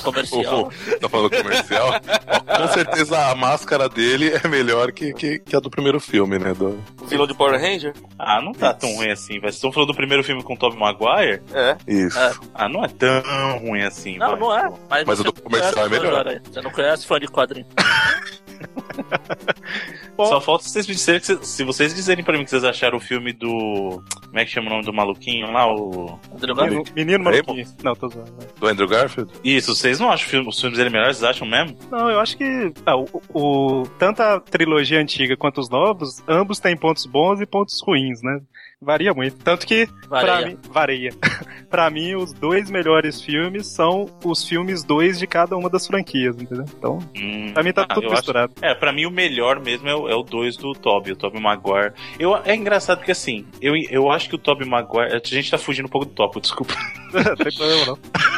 Comercial. 0.03 0.73
Tá 1.01 1.09
falando 1.09 1.31
comercial? 1.31 1.93
Com 2.01 2.69
certeza 2.73 3.31
a 3.31 3.35
máscara 3.37 3.89
dele 3.89 4.33
é 4.43 4.49
melhor 4.49 4.91
que, 4.91 5.13
que, 5.13 5.39
que 5.39 5.55
a 5.55 5.61
do 5.61 5.71
primeiro 5.71 6.01
filme, 6.01 6.37
né? 6.39 6.53
Do... 6.55 6.83
O 7.01 7.07
vilão 7.07 7.27
de 7.29 7.35
Power 7.35 7.61
Ranger? 7.61 7.93
Ah, 8.19 8.41
não 8.43 8.53
tá 8.53 8.73
tão 8.75 8.93
ruim 8.97 9.11
assim, 9.11 9.35
velho. 9.35 9.43
Vocês 9.43 9.55
estão 9.57 9.71
falando 9.71 9.89
do 9.89 9.95
primeiro 9.97 10.25
filme 10.25 10.43
com 10.43 10.55
o 10.55 10.57
Tobey 10.57 10.79
Maguire? 10.79 11.43
É. 11.53 11.77
Isso. 11.87 12.19
É. 12.19 12.33
Ah, 12.55 12.69
não 12.69 12.85
é 12.85 12.89
tão 12.89 13.59
ruim 13.59 13.83
assim, 13.83 14.19
Não, 14.19 14.31
vai. 14.31 14.41
não 14.41 14.59
é. 14.59 14.73
Mas, 14.91 15.05
Mas 15.05 15.21
o 15.21 15.25
do 15.25 15.33
comercial 15.33 15.87
é 15.87 15.89
melhor. 15.89 16.41
Você 16.51 16.61
não 16.61 16.71
conhece 16.73 17.07
fã 17.07 17.21
de 17.21 17.29
quadrinho. 17.29 17.67
Só 20.17 20.41
falta 20.41 20.65
vocês 20.65 20.87
me 20.87 20.95
dizerem 20.95 21.21
que 21.21 21.47
se 21.47 21.63
vocês 21.65 21.95
dizerem 21.95 22.25
pra 22.25 22.37
mim 22.39 22.45
que 22.45 22.51
vocês 22.51 22.65
acharam 22.65 22.97
o 22.97 23.01
filme 23.01 23.33
do. 23.33 24.03
Como 24.25 24.39
é 24.39 24.45
que 24.45 24.51
chama 24.51 24.69
o 24.69 24.71
nome 24.71 24.85
do 24.85 24.93
maluquinho 24.93 25.51
lá? 25.53 25.67
O. 25.73 26.19
Menino, 26.41 26.55
Garfield. 26.55 26.93
menino 26.95 27.25
maluquinho. 27.25 27.67
Não, 27.85 27.95
tô 27.95 28.09
zoando. 28.09 28.33
Do 28.59 28.67
Andrew 28.67 28.89
Garfield? 28.89 29.31
Isso, 29.45 29.75
vocês 29.75 30.01
não 30.01 30.11
acham 30.11 30.29
filme- 30.29 30.49
os 30.49 30.59
filmes 30.61 30.79
dele 30.79 30.91
melhores? 30.91 31.19
Vocês 31.19 31.31
acham 31.31 31.47
mesmo? 31.47 31.77
Não, 31.91 32.09
eu 32.11 32.19
acho 32.21 32.37
que 32.37 32.73
ah, 32.87 32.97
o, 32.97 33.07
o- 33.35 33.83
tanto 33.99 34.23
a 34.23 34.41
trilogia 34.41 35.01
antiga 35.01 35.37
quanto 35.37 35.61
os 35.61 35.69
novos, 35.69 36.23
ambos 36.27 36.59
têm 36.59 36.77
pontos 36.77 37.05
bons 37.07 37.41
e 37.41 37.47
pontos 37.47 37.81
ruins, 37.87 38.23
né? 38.23 38.41
Varia 38.83 39.15
muito. 39.15 39.39
Tanto 39.43 39.67
que, 39.67 39.87
pra 40.07 40.21
Vareia. 40.21 40.47
mim, 40.47 40.59
varia. 40.71 41.11
pra 41.71 41.89
mim, 41.91 42.15
os 42.15 42.33
dois 42.35 42.71
melhores 42.71 43.23
filmes 43.23 43.67
são 43.69 44.05
os 44.23 44.47
filmes 44.47 44.85
dois 44.85 45.19
de 45.19 45.27
cada 45.27 45.57
uma 45.57 45.71
das 45.71 45.87
franquias, 45.87 46.37
entendeu? 46.37 46.67
Então, 46.77 46.99
Hum, 47.17 47.53
pra 47.55 47.63
mim 47.63 47.73
tá 47.73 47.87
ah, 47.89 47.95
tudo 47.95 48.05
eu 48.05 48.09
acho- 48.11 48.17
misturado. 48.21 48.53
É, 48.61 48.75
pra 48.75 48.93
mim 48.93 49.07
o 49.07 49.11
melhor 49.11 49.61
mesmo 49.61 49.89
é 49.89 49.95
o, 49.95 50.09
é 50.11 50.15
o 50.15 50.23
2 50.23 50.59
do 50.59 50.75
Toby, 50.75 51.13
o 51.13 51.17
Toby 51.17 51.41
Maguire. 51.41 51.95
Eu, 52.19 52.37
é 52.45 52.55
engraçado 52.55 52.99
porque 52.99 53.13
assim, 53.13 53.47
eu, 53.63 53.75
eu 53.91 54.11
acho 54.11 54.29
que 54.29 54.35
o 54.35 54.39
Toby 54.39 54.67
Maguire. 54.69 55.15
A 55.15 55.21
gente 55.27 55.51
tá 55.51 55.57
fugindo 55.57 55.87
um 55.87 55.91
pouco 55.91 56.07
do 56.07 56.13
tópico, 56.13 56.41
desculpa. 56.43 56.75
não 57.15 57.35
tem 57.37 57.57
problema 57.57 57.87
não. 57.87 57.99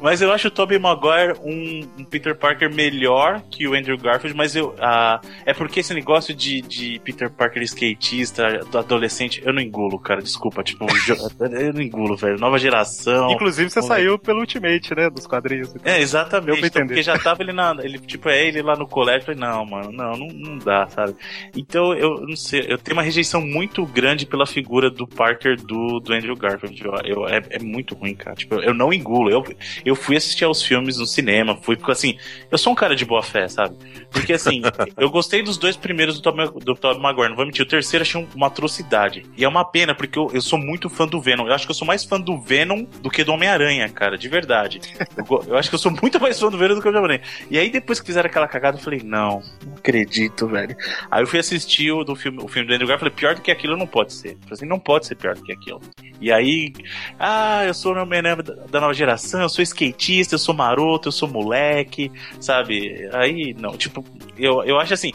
Mas 0.00 0.22
eu 0.22 0.32
acho 0.32 0.48
o 0.48 0.50
Tobey 0.50 0.78
Maguire 0.78 1.34
um, 1.44 1.80
um 1.98 2.04
Peter 2.04 2.34
Parker 2.36 2.72
melhor 2.74 3.42
que 3.50 3.66
o 3.68 3.74
Andrew 3.74 3.96
Garfield, 3.98 4.36
mas 4.36 4.56
eu. 4.56 4.74
ah, 4.78 5.20
é 5.44 5.52
porque 5.52 5.80
esse 5.80 5.92
negócio 5.94 6.34
de, 6.34 6.60
de 6.62 7.00
Peter 7.04 7.30
Parker 7.30 7.62
skatista, 7.62 8.58
do 8.70 8.78
adolescente, 8.78 9.42
eu 9.44 9.52
não 9.52 9.60
engulo, 9.60 9.98
cara. 9.98 10.22
Desculpa, 10.22 10.62
tipo, 10.62 10.86
eu 11.40 11.72
não 11.72 11.80
engulo, 11.82 12.16
velho. 12.16 12.38
Nova 12.38 12.58
geração. 12.58 13.30
Inclusive, 13.32 13.70
você 13.70 13.82
saiu 13.82 14.18
pelo 14.18 14.40
Ultimate, 14.40 14.94
né? 14.94 15.10
Dos 15.10 15.26
quadrinhos. 15.26 15.74
É, 15.84 15.94
Deu 15.94 16.02
exatamente. 16.02 16.58
pra 16.58 16.66
Então, 16.68 16.86
porque 16.86 17.02
já 17.02 17.18
tava 17.18 17.42
ele 17.42 17.52
na. 17.52 17.76
Ele, 17.80 17.98
tipo, 17.98 18.28
é 18.28 18.46
ele 18.46 18.62
lá 18.62 18.76
no 18.76 18.86
colégio. 18.86 19.20
Eu 19.30 19.36
falei, 19.36 19.40
não, 19.40 19.64
mano, 19.66 19.92
não, 19.92 20.12
não, 20.16 20.26
não 20.28 20.58
dá, 20.58 20.88
sabe? 20.88 21.14
Então, 21.56 21.92
eu 21.94 22.20
não 22.26 22.36
sei, 22.36 22.64
eu 22.68 22.78
tenho 22.78 22.96
uma 22.96 23.02
rejeição 23.02 23.40
muito 23.40 23.84
grande 23.86 24.26
pela 24.26 24.46
figura 24.46 24.90
do 24.90 25.06
Parker 25.06 25.56
do, 25.56 26.00
do 26.00 26.12
Andrew 26.12 26.36
Garfield. 26.36 26.82
Eu, 26.84 26.94
eu- 27.04 27.28
é, 27.28 27.42
é 27.50 27.58
muito 27.58 27.94
ruim, 27.94 28.14
cara. 28.14 28.36
Tipo, 28.36 28.56
eu 28.56 28.72
não 28.74 28.92
engulo. 28.92 29.30
Eu, 29.30 29.44
eu 29.84 29.94
fui 29.94 30.16
assistir 30.16 30.44
aos 30.44 30.62
filmes 30.62 30.98
no 30.98 31.06
cinema, 31.06 31.56
fui 31.62 31.76
porque 31.76 31.92
assim, 31.92 32.18
eu 32.50 32.58
sou 32.58 32.72
um 32.72 32.76
cara 32.76 32.94
de 32.94 33.04
boa 33.04 33.22
fé, 33.22 33.48
sabe? 33.48 33.76
Porque 34.10 34.32
assim, 34.32 34.62
eu 34.96 35.10
gostei 35.10 35.42
dos 35.42 35.56
dois 35.56 35.76
primeiros 35.76 36.20
do 36.20 36.22
Tom, 36.22 36.32
do 36.60 36.74
Tom 36.74 36.98
Maguire, 36.98 37.28
não 37.28 37.36
vou 37.36 37.46
mentir, 37.46 37.64
o 37.64 37.68
terceiro 37.68 38.02
achei 38.02 38.26
uma 38.34 38.46
atrocidade. 38.46 39.24
E 39.36 39.44
é 39.44 39.48
uma 39.48 39.64
pena, 39.64 39.94
porque 39.94 40.18
eu, 40.18 40.30
eu 40.32 40.42
sou 40.42 40.58
muito 40.58 40.88
fã 40.88 41.06
do 41.06 41.20
Venom. 41.20 41.46
Eu 41.46 41.54
acho 41.54 41.66
que 41.66 41.70
eu 41.70 41.74
sou 41.74 41.86
mais 41.86 42.04
fã 42.04 42.20
do 42.20 42.38
Venom 42.40 42.84
do 43.00 43.10
que 43.10 43.24
do 43.24 43.32
Homem-Aranha, 43.32 43.88
cara, 43.88 44.16
de 44.16 44.28
verdade. 44.28 44.80
Eu, 45.16 45.44
eu, 45.48 45.56
acho 45.56 45.68
que 45.68 45.74
eu 45.74 45.78
sou 45.78 45.92
muito 45.92 46.20
mais 46.20 46.38
fã 46.38 46.50
do 46.50 46.58
Venom 46.58 46.74
do 46.74 46.82
que 46.82 46.90
do 46.90 46.98
Homem-Aranha. 46.98 47.22
E 47.50 47.58
aí 47.58 47.70
depois 47.70 48.00
que 48.00 48.06
fizeram 48.06 48.28
aquela 48.28 48.48
cagada, 48.48 48.78
eu 48.78 48.82
falei, 48.82 49.00
não, 49.02 49.42
não 49.64 49.74
acredito, 49.74 50.46
velho. 50.46 50.76
Aí 51.10 51.22
eu 51.22 51.26
fui 51.26 51.38
assistir 51.38 51.90
o, 51.92 52.04
do 52.04 52.14
filme, 52.14 52.38
o 52.42 52.48
filme 52.48 52.68
do 52.68 52.74
Andrew 52.74 52.88
Garfield, 52.88 53.14
falei, 53.14 53.14
pior 53.14 53.34
do 53.34 53.42
que 53.42 53.50
aquilo 53.50 53.76
não 53.76 53.86
pode 53.86 54.12
ser. 54.12 54.30
Eu 54.30 54.38
falei 54.40 54.52
assim, 54.52 54.66
não 54.66 54.78
pode 54.78 55.06
ser 55.06 55.14
pior 55.14 55.34
do 55.34 55.42
que 55.42 55.52
aquilo. 55.52 55.80
E 56.20 56.30
aí, 56.30 56.72
ah, 57.18 57.64
eu 57.64 57.74
sou 57.74 57.94
o 57.94 57.98
Homem-Aranha 57.98 58.36
da 58.36 58.80
nova 58.80 58.92
geração, 58.92 59.39
eu 59.44 59.48
sou 59.48 59.62
skatista, 59.62 60.34
eu 60.34 60.38
sou 60.38 60.54
maroto, 60.54 61.08
eu 61.08 61.12
sou 61.12 61.28
moleque, 61.28 62.10
sabe? 62.40 63.08
Aí, 63.12 63.54
não, 63.54 63.76
tipo, 63.76 64.04
eu, 64.38 64.62
eu 64.64 64.78
acho 64.78 64.94
assim, 64.94 65.12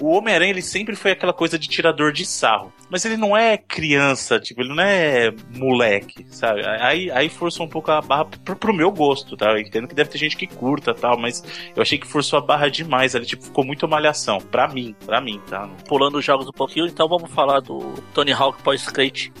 o 0.00 0.10
Homem-Aranha 0.10 0.50
ele 0.50 0.62
sempre 0.62 0.94
foi 0.96 1.12
aquela 1.12 1.32
coisa 1.32 1.58
de 1.58 1.68
tirador 1.68 2.12
de 2.12 2.24
sarro. 2.24 2.72
Mas 2.90 3.04
ele 3.04 3.16
não 3.16 3.36
é 3.36 3.58
criança, 3.58 4.40
tipo, 4.40 4.62
ele 4.62 4.74
não 4.74 4.82
é 4.82 5.30
moleque, 5.54 6.26
sabe? 6.30 6.64
Aí, 6.64 7.10
aí 7.10 7.28
forçou 7.28 7.66
um 7.66 7.68
pouco 7.68 7.90
a 7.90 8.00
barra 8.00 8.24
pro, 8.24 8.56
pro 8.56 8.72
meu 8.72 8.90
gosto, 8.90 9.36
tá? 9.36 9.50
Eu 9.50 9.58
entendo 9.58 9.86
que 9.86 9.94
deve 9.94 10.08
ter 10.08 10.18
gente 10.18 10.36
que 10.36 10.46
curta 10.46 10.94
tal, 10.94 11.18
mas 11.18 11.42
eu 11.76 11.82
achei 11.82 11.98
que 11.98 12.06
forçou 12.06 12.38
a 12.38 12.42
barra 12.42 12.68
demais. 12.70 13.14
Ele, 13.14 13.26
tipo, 13.26 13.44
ficou 13.44 13.64
muito 13.64 13.86
malhação. 13.86 14.38
Pra 14.38 14.68
mim, 14.68 14.96
pra 15.04 15.20
mim, 15.20 15.40
tá? 15.48 15.68
Pulando 15.86 16.16
os 16.16 16.24
jogos 16.24 16.48
um 16.48 16.52
pouquinho, 16.52 16.86
então 16.86 17.08
vamos 17.08 17.30
falar 17.30 17.60
do 17.60 17.94
Tony 18.14 18.32
Hawk 18.32 18.62
pós-skate. 18.62 19.32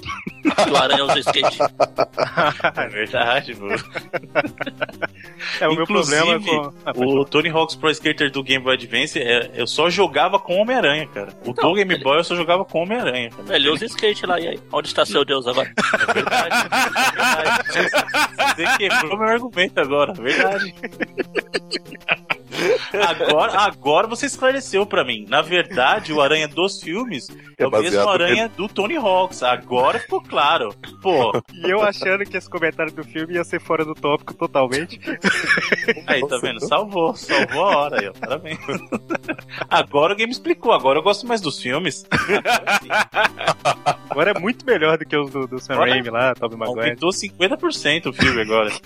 o 0.70 0.76
Aranha 0.76 1.04
usa 1.04 1.18
skate. 1.20 1.58
é 2.76 2.88
verdade, 2.88 3.54
mano. 3.54 3.82
É, 5.60 5.68
o 5.68 5.74
meu 5.74 5.86
problema 5.86 6.40
com. 6.40 6.72
Ah, 6.84 6.92
o 6.96 7.24
Tony 7.24 7.48
Hawk's 7.48 7.76
Pro 7.76 7.90
Skater 7.90 8.30
do 8.30 8.42
Game 8.42 8.62
Boy 8.62 8.74
Advance, 8.74 9.18
é, 9.18 9.50
eu 9.54 9.66
só 9.66 9.90
jogava 9.90 10.38
com 10.48 10.62
Homem-Aranha, 10.62 11.06
cara. 11.08 11.28
O 11.44 11.52
do 11.52 11.74
Game 11.74 11.92
ele... 11.92 12.02
Boy 12.02 12.16
eu 12.16 12.24
só 12.24 12.34
jogava 12.34 12.64
com 12.64 12.82
Homem-Aranha. 12.82 13.28
Ele 13.50 13.68
usa 13.68 13.84
skate 13.84 14.24
lá, 14.24 14.40
e 14.40 14.48
aí? 14.48 14.58
Onde 14.72 14.88
está 14.88 15.04
seu 15.04 15.22
Deus 15.22 15.46
agora? 15.46 15.70
É 16.08 16.14
verdade. 16.14 16.54
É 17.74 17.82
verdade. 17.82 18.56
Você 18.56 18.78
quebrou 18.78 19.18
meu 19.18 19.28
argumento 19.28 19.78
agora, 19.78 20.12
é 20.16 20.22
verdade. 20.22 20.74
Agora, 22.92 23.52
agora 23.60 24.06
você 24.06 24.26
esclareceu 24.26 24.84
para 24.86 25.04
mim. 25.04 25.26
Na 25.28 25.42
verdade, 25.42 26.12
o 26.12 26.20
Aranha 26.20 26.48
dos 26.48 26.80
filmes 26.80 27.28
é, 27.58 27.62
é 27.62 27.66
o 27.66 27.70
mesmo 27.70 28.08
Aranha 28.08 28.48
do 28.48 28.66
Tony 28.68 28.96
Hawks. 28.96 29.42
Agora 29.42 29.98
ficou 29.98 30.22
claro. 30.22 30.74
Pô. 31.02 31.32
E 31.52 31.70
eu 31.70 31.82
achando 31.82 32.24
que 32.24 32.36
esse 32.36 32.48
comentário 32.48 32.92
do 32.92 33.04
filme 33.04 33.34
ia 33.34 33.44
ser 33.44 33.60
fora 33.60 33.84
do 33.84 33.94
tópico 33.94 34.34
totalmente. 34.34 34.98
Aí, 36.06 36.26
tá 36.26 36.38
vendo? 36.38 36.60
Salvou, 36.66 37.14
salvou 37.14 37.64
a 37.64 37.76
hora 37.76 38.00
aí, 38.00 38.08
ó. 38.08 38.12
Parabéns. 38.12 38.58
Agora 39.68 40.14
o 40.14 40.16
game 40.16 40.32
explicou. 40.38 40.72
Agora 40.72 40.98
eu 40.98 41.02
gosto 41.02 41.26
mais 41.26 41.40
dos 41.40 41.60
filmes. 41.60 42.06
Agora 44.10 44.30
é 44.30 44.38
muito 44.38 44.64
melhor 44.64 44.96
do 44.96 45.04
que 45.04 45.16
os 45.16 45.30
do, 45.30 45.46
do 45.46 45.60
Sam 45.60 45.76
Raimi 45.76 46.08
lá, 46.10 46.34
Tobey 46.34 46.56
Maguire. 46.56 46.80
Aumentou 46.80 47.10
50% 47.10 48.06
o 48.06 48.12
filme 48.12 48.42
agora. 48.42 48.70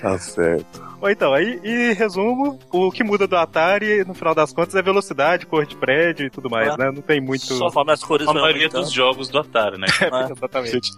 Tá 0.00 0.18
certo. 0.18 0.91
Bom, 1.02 1.10
então, 1.10 1.34
aí, 1.34 1.58
em 1.64 1.92
resumo, 1.94 2.60
o 2.70 2.88
que 2.92 3.02
muda 3.02 3.26
do 3.26 3.36
Atari, 3.36 4.04
no 4.04 4.14
final 4.14 4.36
das 4.36 4.52
contas, 4.52 4.76
é 4.76 4.80
velocidade, 4.80 5.46
cor 5.46 5.66
de 5.66 5.74
prédio 5.74 6.26
e 6.26 6.30
tudo 6.30 6.48
mais, 6.48 6.68
ah, 6.68 6.76
né? 6.76 6.92
Não 6.92 7.02
tem 7.02 7.20
muito. 7.20 7.42
Só 7.42 7.72
forma 7.72 7.92
as 7.92 8.04
cores 8.04 8.28
A 8.28 8.32
maioria 8.32 8.68
dos 8.68 8.92
jogos 8.92 9.28
do 9.28 9.40
Atari, 9.40 9.78
né? 9.78 9.88
É, 10.00 10.30
exatamente. 10.30 10.90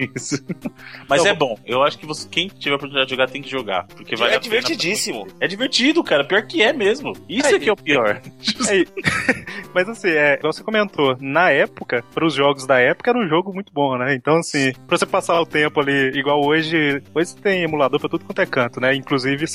Mas 1.09 1.21
então, 1.23 1.33
é 1.33 1.35
bom. 1.35 1.59
Eu 1.65 1.83
acho 1.83 1.99
que 1.99 2.05
você, 2.05 2.29
quem 2.29 2.49
tiver 2.49 2.73
a 2.73 2.77
oportunidade 2.77 3.09
de 3.09 3.15
jogar 3.15 3.31
tem 3.31 3.41
que 3.41 3.51
jogar. 3.51 3.87
Porque 3.87 4.15
vale 4.15 4.35
é 4.35 4.39
divertidíssimo. 4.39 5.27
É 5.41 5.47
divertido, 5.47 6.05
cara. 6.05 6.25
Pior 6.25 6.43
que 6.47 6.61
é 6.61 6.73
mesmo. 6.73 7.13
Isso 7.29 7.49
é, 7.49 7.55
é 7.55 7.59
que 7.59 7.69
é 7.71 7.73
o 7.73 7.77
pior. 7.77 8.21
É, 8.69 8.85
mas 9.75 9.89
assim, 9.89 10.09
é, 10.09 10.39
você 10.41 10.63
comentou, 10.63 11.17
na 11.21 11.51
época, 11.51 12.05
para 12.15 12.27
os 12.27 12.35
jogos 12.35 12.67
da 12.67 12.79
época, 12.79 13.11
era 13.11 13.19
um 13.19 13.29
jogo 13.29 13.53
muito 13.53 13.73
bom, 13.73 13.97
né? 13.97 14.15
Então, 14.15 14.37
assim, 14.37 14.73
pra 14.87 14.97
você 14.97 15.07
passar 15.07 15.41
o 15.41 15.47
tempo 15.47 15.81
ali, 15.81 16.17
igual 16.19 16.45
hoje, 16.45 17.03
hoje 17.15 17.37
tem 17.37 17.63
emulador 17.63 18.01
pra 18.01 18.09
tudo 18.09 18.25
quanto 18.25 18.41
é 18.41 18.47
canto, 18.47 18.81
né? 18.81 18.95
Inclusive 18.95 19.47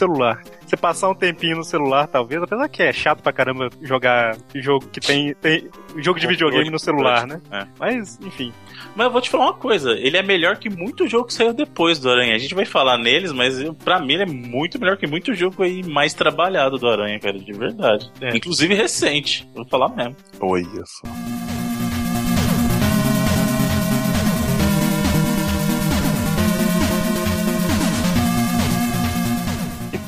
celular. 0.43 0.59
Você 0.65 0.77
passar 0.77 1.09
um 1.09 1.15
tempinho 1.15 1.57
no 1.57 1.63
celular, 1.63 2.07
talvez, 2.07 2.41
apesar 2.41 2.67
que 2.69 2.83
é 2.83 2.93
chato 2.93 3.21
pra 3.21 3.33
caramba 3.33 3.69
jogar 3.81 4.37
jogo 4.55 4.87
que 4.87 4.99
tem. 4.99 5.33
tem 5.35 5.69
jogo 5.97 6.19
de 6.19 6.27
videogame 6.27 6.69
no 6.69 6.79
celular, 6.79 7.25
né? 7.25 7.41
É. 7.51 7.65
Mas, 7.79 8.19
enfim. 8.21 8.53
Mas 8.95 9.05
eu 9.05 9.11
vou 9.11 9.21
te 9.21 9.29
falar 9.29 9.45
uma 9.45 9.53
coisa, 9.53 9.91
ele 9.91 10.17
é 10.17 10.23
melhor 10.23 10.57
que 10.57 10.69
muito 10.69 11.07
jogo 11.07 11.27
que 11.27 11.33
saiu 11.33 11.53
depois 11.53 11.99
do 11.99 12.09
Aranha. 12.09 12.35
A 12.35 12.39
gente 12.39 12.55
vai 12.55 12.65
falar 12.65 12.97
neles, 12.97 13.31
mas 13.31 13.61
pra 13.83 13.99
mim 13.99 14.13
ele 14.13 14.23
é 14.23 14.25
muito 14.25 14.79
melhor 14.79 14.97
que 14.97 15.07
muito 15.07 15.33
jogo 15.33 15.63
aí 15.63 15.83
mais 15.83 16.13
trabalhado 16.13 16.77
do 16.77 16.87
Aranha, 16.87 17.19
cara, 17.19 17.37
de 17.37 17.53
verdade. 17.53 18.11
É. 18.21 18.35
Inclusive 18.35 18.73
recente, 18.73 19.47
vou 19.53 19.65
falar 19.65 19.89
mesmo. 19.89 20.15
Olha 20.39 20.83
só. 20.85 21.38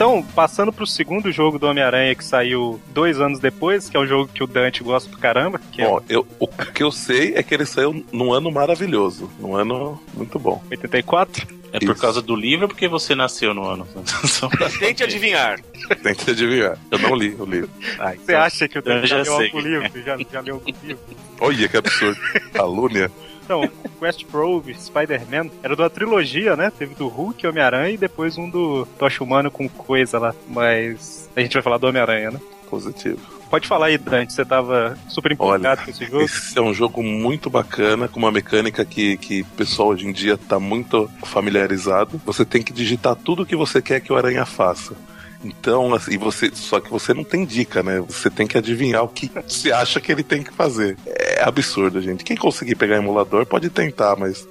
Então, 0.01 0.23
passando 0.23 0.73
pro 0.73 0.87
segundo 0.87 1.31
jogo 1.31 1.59
do 1.59 1.67
Homem-Aranha 1.67 2.15
que 2.15 2.25
saiu 2.25 2.81
dois 2.87 3.21
anos 3.21 3.37
depois, 3.37 3.87
que 3.87 3.95
é 3.95 3.99
um 3.99 4.07
jogo 4.07 4.27
que 4.33 4.43
o 4.43 4.47
Dante 4.47 4.81
gosta 4.81 5.07
pra 5.07 5.19
caramba. 5.19 5.61
Que 5.71 5.83
bom, 5.83 5.99
é... 5.99 6.15
eu, 6.15 6.27
o 6.39 6.47
que 6.47 6.81
eu 6.81 6.91
sei 6.91 7.35
é 7.35 7.43
que 7.43 7.53
ele 7.53 7.67
saiu 7.67 8.03
num 8.11 8.33
ano 8.33 8.51
maravilhoso, 8.51 9.29
num 9.39 9.55
ano 9.55 10.01
muito 10.15 10.39
bom. 10.39 10.59
84? 10.71 11.47
É 11.71 11.77
por 11.77 11.91
Isso. 11.91 12.01
causa 12.01 12.19
do 12.19 12.35
livro 12.35 12.65
ou 12.65 12.67
porque 12.67 12.87
você 12.87 13.13
nasceu 13.13 13.53
no 13.53 13.63
ano? 13.63 13.87
Tente 14.79 15.03
adivinhar. 15.03 15.61
Tente 16.01 16.31
adivinhar. 16.31 16.79
Eu 16.89 16.97
não 16.97 17.15
li 17.15 17.35
o 17.37 17.45
livro. 17.45 17.69
Ah, 17.99 18.15
então... 18.15 18.25
Você 18.25 18.33
acha 18.33 18.67
que 18.67 18.79
eu, 18.79 18.83
eu 18.83 19.05
já, 19.05 19.23
já 19.23 19.37
leu 19.37 19.45
algum 19.45 19.59
livro? 19.59 20.03
Já, 20.03 20.17
já 20.17 20.39
leu 20.41 20.55
algum 20.55 20.73
livro? 20.83 21.03
Olha 21.39 21.69
que 21.69 21.77
absurdo. 21.77 22.19
Calúnia. 22.51 23.11
Então, 23.51 23.69
Quest 23.99 24.25
Prove, 24.27 24.73
Spider-Man, 24.73 25.49
era 25.61 25.75
da 25.75 25.89
trilogia, 25.89 26.55
né? 26.55 26.71
Teve 26.71 26.95
do 26.95 27.09
Hulk, 27.09 27.45
Homem-Aranha 27.45 27.89
e 27.89 27.97
depois 27.97 28.37
um 28.37 28.49
do 28.49 28.85
Tocha 28.97 29.21
Humano 29.21 29.51
com 29.51 29.67
coisa 29.67 30.17
lá. 30.17 30.33
Mas 30.47 31.29
a 31.35 31.41
gente 31.41 31.53
vai 31.53 31.61
falar 31.61 31.77
do 31.77 31.87
Homem-Aranha, 31.87 32.31
né? 32.31 32.39
Positivo. 32.69 33.19
Pode 33.49 33.67
falar 33.67 33.87
aí, 33.87 33.97
Dante, 33.97 34.31
você 34.31 34.45
tava 34.45 34.97
super 35.09 35.33
empolgado 35.33 35.81
Olha, 35.81 35.85
com 35.85 35.91
esse 35.91 36.05
jogo. 36.05 36.23
Esse 36.23 36.57
é 36.57 36.61
um 36.61 36.73
jogo 36.73 37.03
muito 37.03 37.49
bacana, 37.49 38.07
com 38.07 38.17
uma 38.17 38.31
mecânica 38.31 38.85
que, 38.85 39.17
que 39.17 39.41
o 39.41 39.45
pessoal 39.57 39.89
hoje 39.89 40.07
em 40.07 40.13
dia 40.13 40.37
tá 40.37 40.57
muito 40.57 41.11
familiarizado. 41.25 42.21
Você 42.25 42.45
tem 42.45 42.63
que 42.63 42.71
digitar 42.71 43.17
tudo 43.17 43.43
o 43.43 43.45
que 43.45 43.57
você 43.57 43.81
quer 43.81 43.99
que 43.99 44.13
o 44.13 44.15
Aranha 44.15 44.45
faça. 44.45 44.95
Então, 45.43 45.93
assim, 45.93 46.17
você, 46.17 46.51
só 46.53 46.79
que 46.79 46.89
você 46.89 47.13
não 47.13 47.23
tem 47.23 47.45
dica, 47.45 47.81
né? 47.81 47.99
Você 48.01 48.29
tem 48.29 48.45
que 48.45 48.57
adivinhar 48.57 49.03
o 49.03 49.07
que 49.07 49.29
você 49.47 49.71
acha 49.71 49.99
que 49.99 50.11
ele 50.11 50.23
tem 50.23 50.43
que 50.43 50.53
fazer. 50.53 50.97
É 51.05 51.43
absurdo, 51.43 52.01
gente. 52.01 52.23
Quem 52.23 52.37
conseguir 52.37 52.75
pegar 52.75 52.97
emulador 52.97 53.45
pode 53.45 53.69
tentar, 53.69 54.15
mas 54.15 54.47